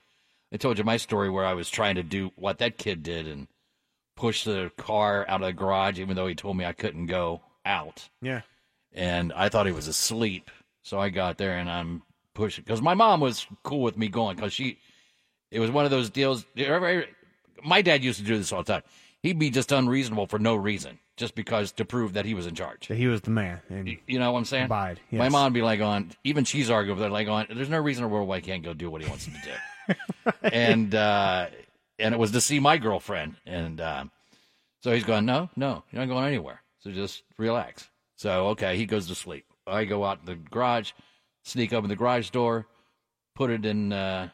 I 0.52 0.58
told 0.58 0.76
you 0.78 0.84
my 0.84 0.98
story 0.98 1.30
where 1.30 1.46
I 1.46 1.54
was 1.54 1.70
trying 1.70 1.94
to 1.94 2.02
do 2.02 2.32
what 2.36 2.58
that 2.58 2.76
kid 2.76 3.02
did 3.02 3.26
and 3.26 3.48
push 4.16 4.44
the 4.44 4.70
car 4.76 5.24
out 5.28 5.40
of 5.40 5.46
the 5.46 5.52
garage, 5.54 5.98
even 5.98 6.16
though 6.16 6.26
he 6.26 6.34
told 6.34 6.56
me 6.58 6.64
I 6.66 6.72
couldn't 6.72 7.06
go 7.06 7.40
out. 7.64 8.10
Yeah. 8.20 8.42
And 8.92 9.32
I 9.32 9.48
thought 9.48 9.66
he 9.66 9.72
was 9.72 9.88
asleep, 9.88 10.50
so 10.82 10.98
I 10.98 11.08
got 11.08 11.38
there 11.38 11.56
and 11.56 11.70
I'm 11.70 12.02
pushing 12.34 12.64
because 12.64 12.82
my 12.82 12.94
mom 12.94 13.20
was 13.20 13.46
cool 13.62 13.80
with 13.82 13.96
me 13.96 14.08
going 14.08 14.36
because 14.36 14.52
she. 14.52 14.78
It 15.50 15.58
was 15.58 15.70
one 15.70 15.84
of 15.84 15.90
those 15.90 16.10
deals. 16.10 16.46
My 17.64 17.82
dad 17.82 18.04
used 18.04 18.20
to 18.20 18.24
do 18.24 18.38
this 18.38 18.52
all 18.52 18.62
the 18.62 18.72
time. 18.72 18.82
He'd 19.22 19.38
be 19.38 19.50
just 19.50 19.72
unreasonable 19.72 20.26
for 20.26 20.38
no 20.38 20.54
reason, 20.54 20.98
just 21.16 21.34
because 21.34 21.72
to 21.72 21.84
prove 21.84 22.14
that 22.14 22.24
he 22.24 22.34
was 22.34 22.46
in 22.46 22.54
charge. 22.54 22.88
That 22.88 22.96
he 22.96 23.06
was 23.06 23.20
the 23.20 23.30
man. 23.30 23.60
And 23.68 23.98
You 24.06 24.18
know 24.18 24.32
what 24.32 24.38
I'm 24.38 24.44
saying? 24.46 24.66
Abide, 24.66 25.00
My 25.12 25.28
mom 25.28 25.44
would 25.44 25.52
be 25.52 25.60
like 25.62 25.80
on, 25.80 26.12
even 26.24 26.44
she's 26.44 26.70
arguing 26.70 26.96
with 26.96 27.04
her, 27.04 27.10
like 27.10 27.28
on, 27.28 27.46
there's 27.54 27.68
no 27.68 27.78
reason 27.80 28.04
in 28.04 28.10
the 28.10 28.14
world 28.14 28.28
why 28.28 28.36
he 28.36 28.42
can't 28.42 28.62
go 28.62 28.72
do 28.72 28.88
what 28.88 29.02
he 29.02 29.08
wants 29.08 29.26
him 29.26 29.34
to 29.34 29.94
do. 29.94 30.32
and, 30.42 30.94
uh, 30.94 31.48
and 31.98 32.14
it 32.14 32.18
was 32.18 32.30
to 32.30 32.40
see 32.40 32.60
my 32.60 32.78
girlfriend. 32.78 33.36
And, 33.44 33.80
um, 33.80 34.10
so 34.82 34.92
he's 34.92 35.04
going, 35.04 35.26
no, 35.26 35.50
no, 35.56 35.84
you're 35.90 36.00
not 36.00 36.08
going 36.08 36.26
anywhere. 36.26 36.62
So 36.78 36.90
just 36.90 37.22
relax. 37.36 37.90
So, 38.16 38.48
okay, 38.48 38.76
he 38.78 38.86
goes 38.86 39.08
to 39.08 39.14
sleep. 39.14 39.44
I 39.66 39.84
go 39.84 40.04
out 40.04 40.20
in 40.20 40.26
the 40.26 40.36
garage, 40.36 40.92
sneak 41.42 41.72
open 41.72 41.90
the 41.90 41.96
garage 41.96 42.30
door, 42.30 42.66
put 43.34 43.50
it 43.50 43.64
in, 43.64 43.92
uh, 43.92 44.28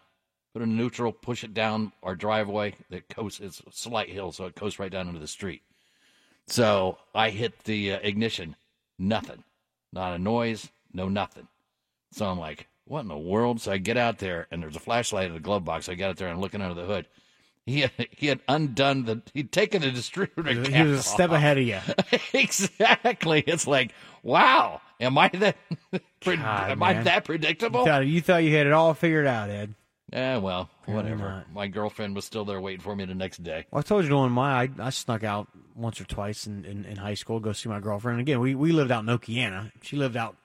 put 0.52 0.62
it 0.62 0.64
in 0.64 0.76
neutral, 0.76 1.12
push 1.12 1.44
it 1.44 1.54
down 1.54 1.92
our 2.02 2.14
driveway 2.14 2.74
that 2.90 3.08
coast 3.08 3.40
it's 3.40 3.60
a 3.60 3.72
slight 3.72 4.08
hill, 4.08 4.32
so 4.32 4.46
it 4.46 4.56
coasts 4.56 4.78
right 4.78 4.90
down 4.90 5.08
into 5.08 5.20
the 5.20 5.26
street. 5.26 5.62
So 6.48 6.98
I 7.14 7.30
hit 7.30 7.64
the 7.64 7.94
uh, 7.94 7.98
ignition, 8.02 8.56
nothing, 8.98 9.42
not 9.92 10.14
a 10.14 10.18
noise, 10.18 10.68
no 10.92 11.08
nothing. 11.08 11.48
So 12.12 12.26
I'm 12.26 12.38
like, 12.38 12.68
what 12.84 13.00
in 13.00 13.08
the 13.08 13.18
world? 13.18 13.60
So 13.60 13.72
I 13.72 13.78
get 13.78 13.96
out 13.96 14.18
there, 14.18 14.46
and 14.50 14.62
there's 14.62 14.76
a 14.76 14.80
flashlight 14.80 15.26
in 15.26 15.34
the 15.34 15.40
glove 15.40 15.64
box. 15.64 15.88
I 15.88 15.94
got 15.94 16.10
out 16.10 16.16
there 16.16 16.28
and 16.28 16.40
looking 16.40 16.62
under 16.62 16.80
the 16.80 16.86
hood. 16.86 17.06
He 17.66 17.80
had, 17.80 17.90
he 18.12 18.28
had 18.28 18.40
undone 18.48 19.04
the, 19.04 19.22
he'd 19.34 19.50
taken 19.50 19.82
the 19.82 19.90
distributor. 19.90 20.52
He 20.52 20.82
was 20.82 21.00
a 21.00 21.02
step 21.02 21.30
off. 21.30 21.36
ahead 21.36 21.58
of 21.58 21.64
you. 21.64 21.80
exactly. 22.32 23.42
It's 23.44 23.66
like, 23.66 23.92
wow, 24.22 24.80
am 25.00 25.18
I 25.18 25.28
that, 25.28 25.56
God, 26.24 26.70
am 26.70 26.82
I 26.82 27.02
that 27.02 27.24
predictable? 27.24 27.80
You 27.80 27.86
thought, 27.86 28.06
you 28.06 28.20
thought 28.20 28.44
you 28.44 28.56
had 28.56 28.68
it 28.68 28.72
all 28.72 28.94
figured 28.94 29.26
out, 29.26 29.50
Ed. 29.50 29.74
Yeah, 30.12 30.36
well, 30.38 30.70
Apparently 30.82 31.12
whatever. 31.12 31.34
not. 31.34 31.52
My 31.52 31.66
girlfriend 31.66 32.14
was 32.14 32.24
still 32.24 32.44
there 32.44 32.60
waiting 32.60 32.80
for 32.80 32.94
me 32.94 33.04
the 33.04 33.14
next 33.16 33.42
day. 33.42 33.66
Well, 33.72 33.80
I 33.80 33.82
told 33.82 34.04
you 34.04 34.16
on 34.16 34.30
my 34.30 34.62
I, 34.62 34.68
I 34.78 34.90
snuck 34.90 35.24
out 35.24 35.48
once 35.74 36.00
or 36.00 36.04
twice 36.04 36.46
in, 36.46 36.64
in, 36.64 36.84
in 36.84 36.96
high 36.96 37.14
school 37.14 37.40
to 37.40 37.44
go 37.44 37.52
see 37.52 37.68
my 37.68 37.80
girlfriend. 37.80 38.20
And 38.20 38.28
again, 38.28 38.38
we, 38.38 38.54
we 38.54 38.70
lived 38.70 38.92
out 38.92 39.02
in 39.02 39.08
Okeana. 39.08 39.72
She 39.82 39.96
lived 39.96 40.16
out 40.16 40.36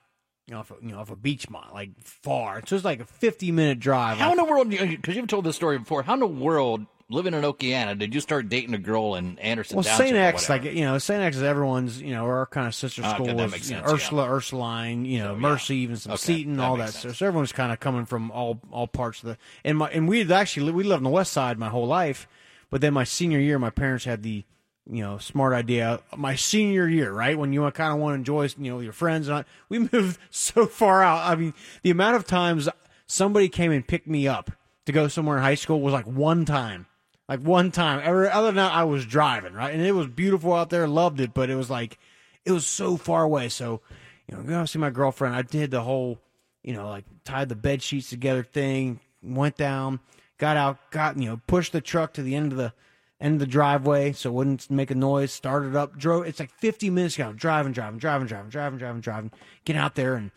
you 0.48 0.56
know 0.56 0.62
off 0.62 0.72
a, 0.72 0.76
you 0.82 0.92
know 0.92 1.00
off 1.00 1.12
a 1.12 1.16
Beechmont, 1.16 1.74
like 1.74 1.92
far. 2.04 2.62
So 2.66 2.74
it 2.74 2.78
was 2.78 2.86
like 2.86 3.00
a 3.00 3.06
fifty 3.06 3.52
minute 3.52 3.80
drive. 3.80 4.18
How 4.18 4.32
in 4.32 4.38
the 4.38 4.44
world? 4.44 4.70
Because 4.70 5.16
you've 5.16 5.28
told 5.28 5.46
this 5.46 5.56
story 5.56 5.78
before. 5.78 6.04
How 6.04 6.16
in 6.16 6.20
the 6.20 6.28
world, 6.28 6.86
living 7.12 7.34
in 7.34 7.44
Okeana, 7.44 7.98
did 7.98 8.16
you 8.16 8.22
start 8.22 8.50
dating 8.50 8.74
a 8.74 8.78
girl 8.80 9.16
in 9.16 9.38
Anderson 9.40 9.76
Well? 9.76 9.84
St. 9.84 10.16
X, 10.16 10.50
like 10.50 10.64
you 10.64 10.82
know, 10.86 10.98
St. 10.98 11.22
X 11.22 11.38
is 11.38 11.44
everyone's, 11.44 12.02
you 12.02 12.14
know, 12.14 12.26
our 12.26 12.46
kind 12.48 12.68
of 12.68 12.74
sister 12.74 13.02
Ah, 13.06 13.14
school 13.14 13.28
okay, 13.28 13.36
that 13.38 13.44
was 13.44 13.52
makes 13.52 13.70
you 13.70 13.76
know, 13.76 13.82
sense, 13.82 13.90
yeah. 13.92 13.96
Ursula, 13.96 14.30
Ursuline, 14.30 15.06
you 15.06 15.20
know, 15.20 15.36
Mercy, 15.36 15.78
even 15.78 15.98
some 15.98 16.14
Okay, 16.14 16.22
Seton, 16.22 16.58
that 16.58 16.64
all 16.64 16.78
that. 16.78 16.94
stuff. 16.94 17.16
So 17.18 17.28
everyone's 17.28 17.52
kind 17.52 17.72
of 17.72 17.80
coming 17.80 18.06
from 18.06 18.32
all 18.32 18.60
all 18.72 18.88
parts 18.88 19.22
of 19.24 19.30
the 19.30 19.38
and 19.64 19.78
my 19.78 19.90
and 19.90 20.08
we 20.08 20.32
actually 20.32 20.72
we 20.72 20.84
lived 20.84 21.00
on 21.00 21.04
the 21.04 21.10
west 21.10 21.34
side 21.34 21.60
my 21.60 21.70
whole 21.70 21.88
life, 21.88 22.28
but 22.70 22.82
then 22.82 22.94
my 22.94 23.04
senior 23.04 23.40
year, 23.40 23.60
my 23.60 23.70
parents 23.70 24.06
had 24.06 24.24
the 24.24 24.44
you 24.90 25.04
know, 25.04 25.20
smart 25.20 25.54
idea. 25.54 26.00
My 26.18 26.36
senior 26.36 26.88
year, 26.88 27.14
right 27.14 27.38
when 27.38 27.54
you 27.54 27.70
kind 27.72 27.94
of 27.94 28.00
want 28.00 28.14
to 28.14 28.16
enjoy, 28.16 28.50
you 28.58 28.72
know, 28.72 28.80
your 28.80 28.94
friends. 28.94 29.28
And 29.28 29.38
I, 29.38 29.46
we 29.70 29.80
moved 29.94 30.20
so 30.32 30.66
far 30.66 31.04
out. 31.04 31.20
I 31.30 31.36
mean, 31.36 31.54
the 31.84 31.92
amount 31.92 32.16
of 32.16 32.26
times 32.26 32.68
somebody 33.06 33.48
came 33.48 33.72
and 33.72 33.88
picked 33.88 34.08
me 34.08 34.28
up 34.28 34.52
to 34.86 34.92
go 34.92 35.08
somewhere 35.08 35.38
in 35.38 35.44
high 35.44 35.56
school 35.56 35.82
was 35.82 35.94
like 35.94 36.08
one 36.08 36.46
time. 36.46 36.88
Like 37.32 37.40
one 37.40 37.72
time. 37.72 38.02
Every, 38.04 38.30
other 38.30 38.48
than 38.48 38.58
that, 38.58 38.74
I 38.74 38.84
was 38.84 39.06
driving, 39.06 39.54
right? 39.54 39.74
And 39.74 39.82
it 39.82 39.94
was 39.94 40.08
beautiful 40.08 40.54
out 40.54 40.70
there. 40.70 40.86
Loved 40.86 41.22
it, 41.22 41.34
but 41.34 41.50
it 41.50 41.56
was 41.56 41.70
like, 41.70 41.98
it 42.44 42.52
was 42.52 42.68
so 42.68 42.98
far 42.98 43.24
away. 43.24 43.48
So, 43.48 43.80
you 44.28 44.36
know, 44.36 44.44
go 44.44 44.66
see 44.66 44.80
my 44.80 44.90
girlfriend. 44.90 45.34
I 45.34 45.42
did 45.42 45.72
the 45.72 45.80
whole, 45.80 46.20
you 46.62 46.74
know, 46.74 46.90
like 46.90 47.06
tied 47.24 47.48
the 47.48 47.56
bed 47.56 47.82
sheets 47.82 48.10
together 48.10 48.44
thing, 48.44 49.00
went 49.24 49.56
down, 49.56 50.02
got 50.40 50.58
out, 50.58 50.78
got, 50.92 51.18
you 51.18 51.30
know, 51.30 51.40
pushed 51.48 51.72
the 51.72 51.80
truck 51.80 52.12
to 52.16 52.22
the 52.22 52.36
end 52.36 52.52
of 52.52 52.58
the, 52.58 52.74
end 53.22 53.36
of 53.36 53.40
the 53.40 53.46
driveway 53.46 54.12
so 54.12 54.30
it 54.30 54.34
wouldn't 54.34 54.70
make 54.70 54.92
a 54.92 54.96
noise, 54.96 55.32
started 55.32 55.74
up, 55.74 55.98
drove. 55.98 56.26
It's 56.26 56.42
like 56.42 56.52
50 56.52 56.90
minutes 56.90 57.16
ago, 57.16 57.32
driving, 57.32 57.72
driving, 57.72 57.98
driving, 57.98 58.28
driving, 58.28 58.52
driving, 58.52 58.78
driving, 58.78 59.00
driving, 59.00 59.32
get 59.64 59.78
out 59.78 59.96
there 59.96 60.16
and, 60.16 60.32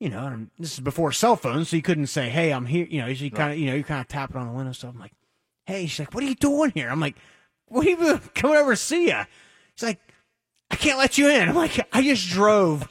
you 0.00 0.08
know, 0.08 0.26
and 0.26 0.50
this 0.58 0.72
is 0.72 0.80
before 0.80 1.12
cell 1.12 1.36
phones, 1.36 1.68
so 1.68 1.76
you 1.76 1.82
couldn't 1.82 2.08
say, 2.08 2.28
"Hey, 2.28 2.52
I'm 2.52 2.66
here." 2.66 2.88
You 2.90 3.02
know, 3.02 3.06
you 3.06 3.30
kind 3.30 3.52
of, 3.52 3.58
you 3.60 3.66
know, 3.66 3.76
you 3.76 3.84
kind 3.84 4.00
of 4.00 4.08
tapping 4.08 4.36
on 4.36 4.48
the 4.48 4.52
window. 4.52 4.72
So 4.72 4.88
I'm 4.88 4.98
like, 4.98 5.12
"Hey," 5.72 5.86
she's 5.86 6.00
like, 6.00 6.14
"What 6.14 6.22
are 6.22 6.26
you 6.26 6.34
doing 6.34 6.72
here?" 6.74 6.90
I'm 6.90 7.00
like, 7.00 7.16
"What 7.66 7.86
are 7.86 7.90
you 7.90 7.96
doing? 7.96 8.18
coming 8.34 8.56
over 8.56 8.72
to 8.72 8.76
see 8.76 9.08
you?" 9.08 9.20
She's 9.74 9.86
like, 9.86 10.00
"I 10.70 10.76
can't 10.76 10.98
let 10.98 11.16
you 11.16 11.30
in." 11.30 11.48
I'm 11.48 11.54
like, 11.54 11.86
"I 11.92 12.02
just 12.02 12.28
drove. 12.28 12.86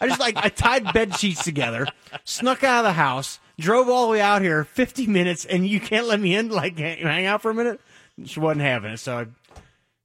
I 0.00 0.06
just 0.06 0.20
like 0.20 0.36
I 0.36 0.48
tied 0.48 0.92
bed 0.92 1.16
sheets 1.16 1.44
together, 1.44 1.86
snuck 2.24 2.62
out 2.62 2.84
of 2.84 2.84
the 2.84 2.92
house, 2.92 3.40
drove 3.58 3.88
all 3.88 4.06
the 4.06 4.12
way 4.12 4.20
out 4.20 4.42
here, 4.42 4.64
50 4.64 5.06
minutes, 5.06 5.44
and 5.44 5.66
you 5.66 5.80
can't 5.80 6.06
let 6.06 6.20
me 6.20 6.36
in, 6.36 6.48
like 6.48 6.78
hang 6.78 7.26
out 7.26 7.42
for 7.42 7.50
a 7.50 7.54
minute." 7.54 7.80
She 8.24 8.40
wasn't 8.40 8.62
having 8.62 8.92
it, 8.92 8.98
so 8.98 9.18
I 9.18 9.26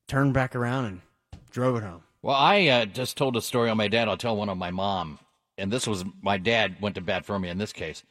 turned 0.08 0.34
back 0.34 0.56
around 0.56 0.86
and 0.86 1.02
drove 1.52 1.76
it 1.76 1.84
home. 1.84 2.04
Well, 2.22 2.36
I 2.36 2.68
uh, 2.68 2.86
just 2.86 3.16
told 3.16 3.38
a 3.38 3.42
story 3.42 3.70
on 3.70 3.78
my 3.78 3.88
dad. 3.88 4.08
I'll 4.08 4.18
tell 4.18 4.36
one 4.36 4.50
on 4.50 4.58
my 4.58 4.72
mom, 4.72 5.20
and 5.58 5.72
this 5.72 5.86
was 5.86 6.04
my 6.22 6.38
dad 6.38 6.78
went 6.82 6.96
to 6.96 7.02
bat 7.02 7.26
for 7.26 7.38
me 7.38 7.50
in 7.50 7.58
this 7.58 7.74
case. 7.74 8.04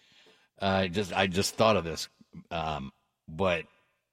Uh, 0.60 0.86
just 0.86 1.12
I 1.12 1.26
just 1.26 1.56
thought 1.56 1.76
of 1.76 1.84
this, 1.84 2.08
um, 2.50 2.92
but 3.28 3.64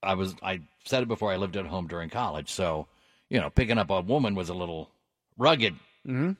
I 0.03 0.15
was 0.15 0.35
I 0.43 0.61
said 0.85 1.03
it 1.03 1.07
before. 1.07 1.31
I 1.31 1.37
lived 1.37 1.57
at 1.57 1.65
home 1.65 1.87
during 1.87 2.09
college, 2.09 2.49
so 2.49 2.87
you 3.29 3.39
know, 3.39 3.49
picking 3.49 3.77
up 3.77 3.89
a 3.89 4.01
woman 4.01 4.35
was 4.35 4.49
a 4.49 4.53
little 4.53 4.89
rugged. 5.37 5.73
Mm-hmm. 6.07 6.31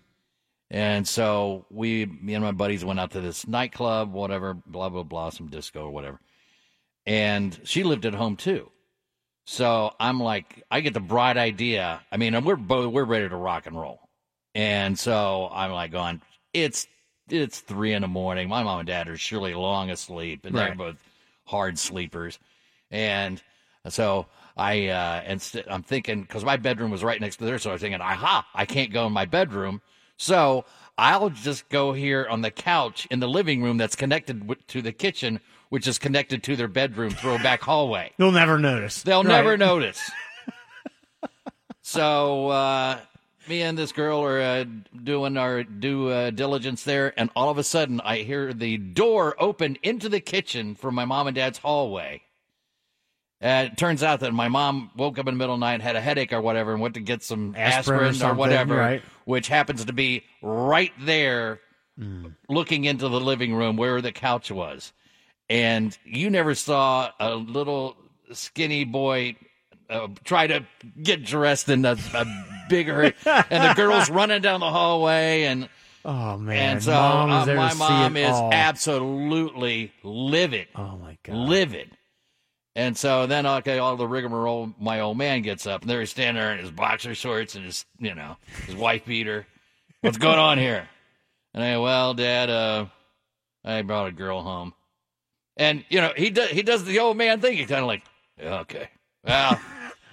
And 0.70 1.08
so 1.08 1.66
we, 1.70 2.06
me 2.06 2.34
and 2.34 2.44
my 2.44 2.52
buddies 2.52 2.84
went 2.84 3.00
out 3.00 3.12
to 3.12 3.22
this 3.22 3.48
nightclub, 3.48 4.12
whatever, 4.12 4.54
blah 4.54 4.90
blah 4.90 5.04
blah, 5.04 5.30
some 5.30 5.48
disco 5.48 5.86
or 5.86 5.92
whatever. 5.92 6.20
And 7.06 7.60
she 7.64 7.84
lived 7.84 8.06
at 8.06 8.14
home 8.16 8.36
too. 8.36 8.70
So 9.46 9.94
I'm 10.00 10.20
like, 10.20 10.64
I 10.72 10.82
get 10.82 10.94
the 10.94 11.00
bright 11.00 11.38
idea. 11.38 12.02
I 12.12 12.18
mean, 12.18 12.44
we're 12.44 12.56
both 12.56 12.94
we're 12.94 13.04
ready 13.04 13.28
to 13.28 13.36
rock 13.36 13.66
and 13.66 13.80
roll. 13.80 14.00
And 14.56 14.98
so 14.98 15.50
I'm 15.52 15.72
like 15.72 15.92
going, 15.92 16.22
it's 16.54 16.88
it's 17.30 17.60
three 17.60 17.94
in 17.94 18.02
the 18.02 18.08
morning. 18.08 18.50
My 18.50 18.64
mom 18.64 18.80
and 18.80 18.88
dad 18.88 19.10
are 19.10 19.18
surely 19.18 19.54
long 19.54 19.90
asleep, 19.90 20.46
and 20.46 20.56
they're 20.56 20.76
both 20.76 21.04
hard 21.46 21.78
sleepers. 21.78 22.40
And 22.92 23.42
so 23.90 24.28
I 24.56 24.88
uh, 24.88 25.22
and 25.26 25.42
st- 25.42 25.66
I'm 25.70 25.84
thinking 25.84 26.22
because 26.22 26.46
my 26.46 26.58
bedroom 26.58 26.92
was 26.92 27.04
right 27.04 27.20
next 27.20 27.38
to 27.38 27.46
theirs, 27.46 27.64
so 27.64 27.70
I 27.70 27.74
was 27.74 27.82
thinking, 27.82 28.02
aha, 28.02 28.46
I 28.54 28.66
can't 28.66 28.94
go 28.94 29.06
in 29.08 29.14
my 29.14 29.26
bedroom, 29.26 29.82
so 30.18 30.66
I'll 30.98 31.30
just 31.30 31.68
go 31.70 31.92
here 31.94 32.28
on 32.30 32.42
the 32.42 32.52
couch 32.52 33.08
in 33.12 33.20
the 33.20 33.28
living 33.28 33.62
room 33.64 33.78
that's 33.78 33.96
connected 33.96 34.42
w- 34.42 34.62
to 34.68 34.82
the 34.82 34.92
kitchen, 34.92 35.40
which 35.70 35.88
is 35.88 35.98
connected 36.00 36.44
to 36.44 36.56
their 36.56 36.68
bedroom 36.68 37.12
through 37.12 37.36
a 37.36 37.40
back 37.40 37.62
hallway. 37.62 38.12
They'll 38.18 38.32
never 38.32 38.58
notice. 38.60 39.02
They'll 39.04 39.24
Right. 39.24 39.30
never 39.32 39.58
notice. 39.58 40.00
so 41.82 42.48
uh, 42.50 43.00
me 43.50 43.62
and 43.64 43.78
this 43.78 43.92
girl 43.92 44.22
are 44.24 44.40
uh, 44.40 44.66
doing 45.04 45.36
our 45.38 45.64
due 45.64 46.10
uh, 46.10 46.30
diligence 46.30 46.84
there, 46.84 47.14
and 47.20 47.30
all 47.36 47.50
of 47.50 47.58
a 47.58 47.64
sudden 47.64 48.00
I 48.02 48.18
hear 48.20 48.54
the 48.54 48.78
door 48.78 49.36
open 49.40 49.78
into 49.84 50.08
the 50.10 50.20
kitchen 50.22 50.76
from 50.76 50.96
my 50.96 51.06
mom 51.06 51.28
and 51.28 51.36
dad's 51.36 51.58
hallway. 51.58 52.22
Uh, 53.44 53.68
it 53.72 53.78
turns 53.78 54.04
out 54.04 54.22
that 54.22 54.34
my 54.34 54.48
mom 54.48 54.90
woke 54.96 55.20
up 55.20 55.28
in 55.28 55.34
the 55.34 55.38
middle 55.38 55.54
of 55.54 55.60
the 55.60 55.66
night, 55.66 55.82
had 55.82 55.98
a 55.98 56.02
headache 56.02 56.32
or 56.32 56.42
whatever, 56.42 56.72
and 56.72 56.82
went 56.82 56.94
to 56.94 57.02
get 57.02 57.22
some 57.24 57.54
Aspirin 57.58 58.00
or 58.00 58.04
aspirin, 58.04 58.10
or, 58.10 58.14
something, 58.14 58.38
whatever, 58.38 58.76
right. 58.76 59.04
which 59.26 59.50
happens 59.50 59.84
to 59.84 59.94
be 59.94 60.24
right 60.42 60.94
there, 61.02 61.60
looking 62.48 62.86
into 62.86 63.10
the 63.10 63.20
living 63.20 63.54
room 63.54 63.76
where 63.76 64.02
the 64.02 64.14
couch 64.14 64.50
was. 64.50 64.94
And 65.50 65.98
you 66.06 66.30
never 66.30 66.56
saw 66.56 67.12
a 67.20 67.36
little 67.36 67.98
skinny 68.32 68.86
boy 68.86 69.36
uh, 69.90 70.08
try 70.24 70.48
to 70.48 70.66
get 71.02 71.26
dressed 71.26 71.68
in 71.68 71.84
a, 71.86 71.98
a 72.14 72.26
bigger, 72.70 73.14
and 73.26 73.70
the 73.70 73.74
girl's 73.76 74.10
running 74.10 74.42
down 74.42 74.62
the 74.62 74.70
hallway, 74.70 75.44
and 75.44 75.68
Oh 76.06 76.38
man, 76.38 76.74
and 76.74 76.84
so 76.84 76.92
mom 76.92 77.30
uh, 77.32 77.54
my 77.54 77.74
mom 77.76 78.18
is 78.18 78.30
all. 78.30 78.52
absolutely 78.54 79.94
livid. 80.04 80.68
Oh 80.76 80.98
my 80.98 81.18
god, 81.24 81.36
livid. 81.36 81.98
And 82.76 82.98
so 82.98 83.28
then, 83.28 83.46
okay, 83.46 83.78
all 83.78 83.96
the 83.98 84.08
rigmarole. 84.08 84.74
My 84.80 85.02
old 85.02 85.18
man 85.18 85.44
gets 85.44 85.68
up, 85.68 85.82
and 85.82 85.90
there 85.90 86.00
he's 86.00 86.10
standing 86.10 86.42
there 86.42 86.54
in 86.54 86.60
his 86.60 86.72
boxer 86.72 87.14
shorts 87.14 87.54
and 87.56 87.66
his, 87.66 87.86
you 88.00 88.16
know, 88.16 88.38
his 88.66 88.76
wife 88.76 89.06
beater. 89.06 89.46
What's 90.02 90.18
going 90.18 90.40
on 90.40 90.58
here? 90.58 90.88
And 91.54 91.64
I, 91.64 91.78
well, 91.78 92.16
Dad, 92.16 92.50
uh, 92.50 92.86
I 93.64 93.84
brought 93.84 94.08
a 94.08 94.12
girl 94.12 94.42
home, 94.42 94.74
and 95.56 95.86
you 95.90 96.02
know, 96.02 96.14
he 96.18 96.32
does 96.32 96.50
he 96.50 96.64
does 96.64 96.84
the 96.84 96.98
old 97.00 97.16
man 97.16 97.42
thing. 97.42 97.58
He's 97.58 97.68
kind 97.68 97.82
of 97.82 97.88
like, 97.88 98.02
"Yeah, 98.42 98.60
okay, 98.62 98.90
well. 99.24 99.60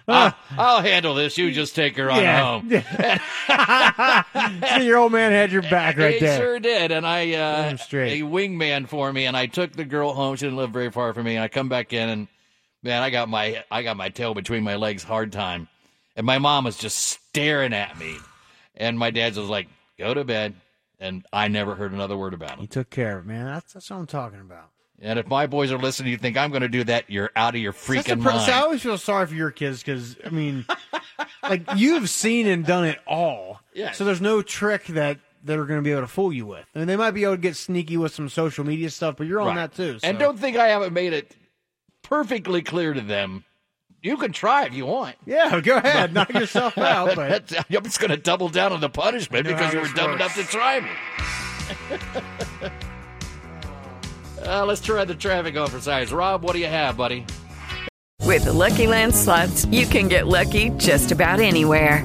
I'll, 0.08 0.34
I'll 0.58 0.82
handle 0.82 1.14
this. 1.14 1.38
You 1.38 1.52
just 1.52 1.76
take 1.76 1.96
her 1.96 2.10
on 2.10 2.20
Yeah. 2.20 2.42
home. 2.42 2.68
so 4.68 4.76
your 4.82 4.98
old 4.98 5.12
man 5.12 5.30
had 5.30 5.52
your 5.52 5.62
back 5.62 5.96
right 5.96 6.14
he 6.14 6.20
there. 6.20 6.40
sure 6.40 6.58
did, 6.58 6.90
and 6.90 7.06
I 7.06 7.32
uh, 7.34 7.76
straight. 7.76 8.20
a 8.20 8.24
wingman 8.24 8.88
for 8.88 9.12
me, 9.12 9.26
and 9.26 9.36
I 9.36 9.46
took 9.46 9.72
the 9.72 9.84
girl 9.84 10.12
home. 10.12 10.34
She 10.34 10.46
didn't 10.46 10.56
live 10.58 10.70
very 10.70 10.90
far 10.90 11.14
from 11.14 11.26
me, 11.26 11.36
and 11.36 11.44
I 11.44 11.48
come 11.48 11.68
back 11.68 11.92
in, 11.92 12.08
and 12.08 12.28
man, 12.82 13.02
I 13.02 13.10
got 13.10 13.28
my 13.28 13.64
I 13.70 13.82
got 13.82 13.96
my 13.96 14.08
tail 14.08 14.34
between 14.34 14.62
my 14.62 14.76
legs, 14.76 15.02
hard 15.02 15.32
time, 15.32 15.68
and 16.16 16.26
my 16.26 16.38
mom 16.38 16.64
was 16.64 16.76
just 16.76 16.98
staring 16.98 17.72
at 17.72 17.98
me, 17.98 18.16
and 18.76 18.98
my 18.98 19.10
dad 19.10 19.36
was 19.36 19.48
like, 19.48 19.68
"Go 19.98 20.14
to 20.14 20.24
bed," 20.24 20.54
and 20.98 21.24
I 21.32 21.48
never 21.48 21.74
heard 21.74 21.92
another 21.92 22.16
word 22.16 22.34
about 22.34 22.52
it. 22.52 22.60
He 22.60 22.66
took 22.66 22.90
care 22.90 23.18
of 23.18 23.24
it, 23.24 23.28
man. 23.28 23.46
That's 23.46 23.72
that's 23.72 23.90
what 23.90 23.96
I'm 23.96 24.06
talking 24.06 24.40
about. 24.40 24.70
And 25.02 25.18
if 25.18 25.26
my 25.28 25.46
boys 25.46 25.72
are 25.72 25.78
listening, 25.78 26.10
you 26.12 26.18
think 26.18 26.36
I'm 26.36 26.50
going 26.50 26.60
to 26.60 26.68
do 26.68 26.84
that? 26.84 27.08
You're 27.08 27.30
out 27.34 27.54
of 27.54 27.60
your 27.62 27.72
freaking 27.72 28.20
pro- 28.20 28.32
mind. 28.34 28.44
see, 28.44 28.52
I 28.52 28.60
always 28.60 28.82
feel 28.82 28.98
sorry 28.98 29.26
for 29.26 29.34
your 29.34 29.50
kids 29.50 29.82
because 29.82 30.16
I 30.24 30.28
mean, 30.28 30.66
like 31.42 31.62
you've 31.76 32.10
seen 32.10 32.46
and 32.46 32.66
done 32.66 32.84
it 32.84 32.98
all. 33.06 33.60
Yes. 33.72 33.96
So 33.96 34.04
there's 34.04 34.20
no 34.20 34.42
trick 34.42 34.84
that 34.88 35.18
they're 35.42 35.64
going 35.64 35.78
to 35.78 35.82
be 35.82 35.90
able 35.90 36.02
to 36.02 36.06
fool 36.06 36.30
you 36.34 36.44
with. 36.44 36.66
I 36.74 36.80
mean, 36.80 36.86
they 36.88 36.96
might 36.96 37.12
be 37.12 37.24
able 37.24 37.36
to 37.36 37.40
get 37.40 37.56
sneaky 37.56 37.96
with 37.96 38.12
some 38.12 38.28
social 38.28 38.62
media 38.62 38.90
stuff, 38.90 39.16
but 39.16 39.26
you're 39.26 39.40
on 39.40 39.46
Right. 39.48 39.56
that 39.56 39.74
too. 39.74 39.98
So. 40.00 40.06
And 40.06 40.18
don't 40.18 40.38
think 40.38 40.58
I 40.58 40.68
haven't 40.68 40.92
made 40.92 41.14
it 41.14 41.34
perfectly 42.10 42.60
clear 42.60 42.92
to 42.92 43.00
them. 43.00 43.44
You 44.02 44.16
can 44.18 44.32
try 44.32 44.64
if 44.66 44.74
you 44.74 44.84
want. 44.86 45.16
Yeah, 45.26 45.60
go 45.60 45.76
ahead, 45.76 46.12
knock 46.12 46.32
yourself 46.34 46.76
out. 46.78 47.16
But 47.16 47.52
I'm 47.70 47.84
just 47.84 48.00
going 48.00 48.10
to 48.10 48.16
double 48.16 48.48
down 48.48 48.72
on 48.72 48.80
the 48.80 48.88
punishment 48.90 49.46
You 49.46 49.52
know 49.52 49.56
because 49.58 49.72
how 49.72 49.80
you 49.80 49.86
were 49.88 49.94
dumb 49.94 50.10
works. 50.18 50.20
enough 50.20 50.34
to 50.34 50.44
try 50.44 50.80
me. 50.80 50.90
uh, 54.46 54.64
let's 54.66 54.80
try 54.80 55.04
the 55.04 55.14
traffic 55.14 55.56
on 55.56 55.68
for 55.68 55.80
size. 55.80 56.12
Rob, 56.12 56.42
what 56.42 56.52
do 56.54 56.58
you 56.58 56.66
have, 56.66 56.96
buddy? 56.96 57.24
With 58.22 58.44
the 58.44 58.52
Lucky 58.52 58.86
Land 58.86 59.14
slots, 59.14 59.64
you 59.66 59.86
can 59.86 60.08
get 60.08 60.26
lucky 60.26 60.70
just 60.78 61.12
about 61.12 61.40
anywhere. 61.40 62.04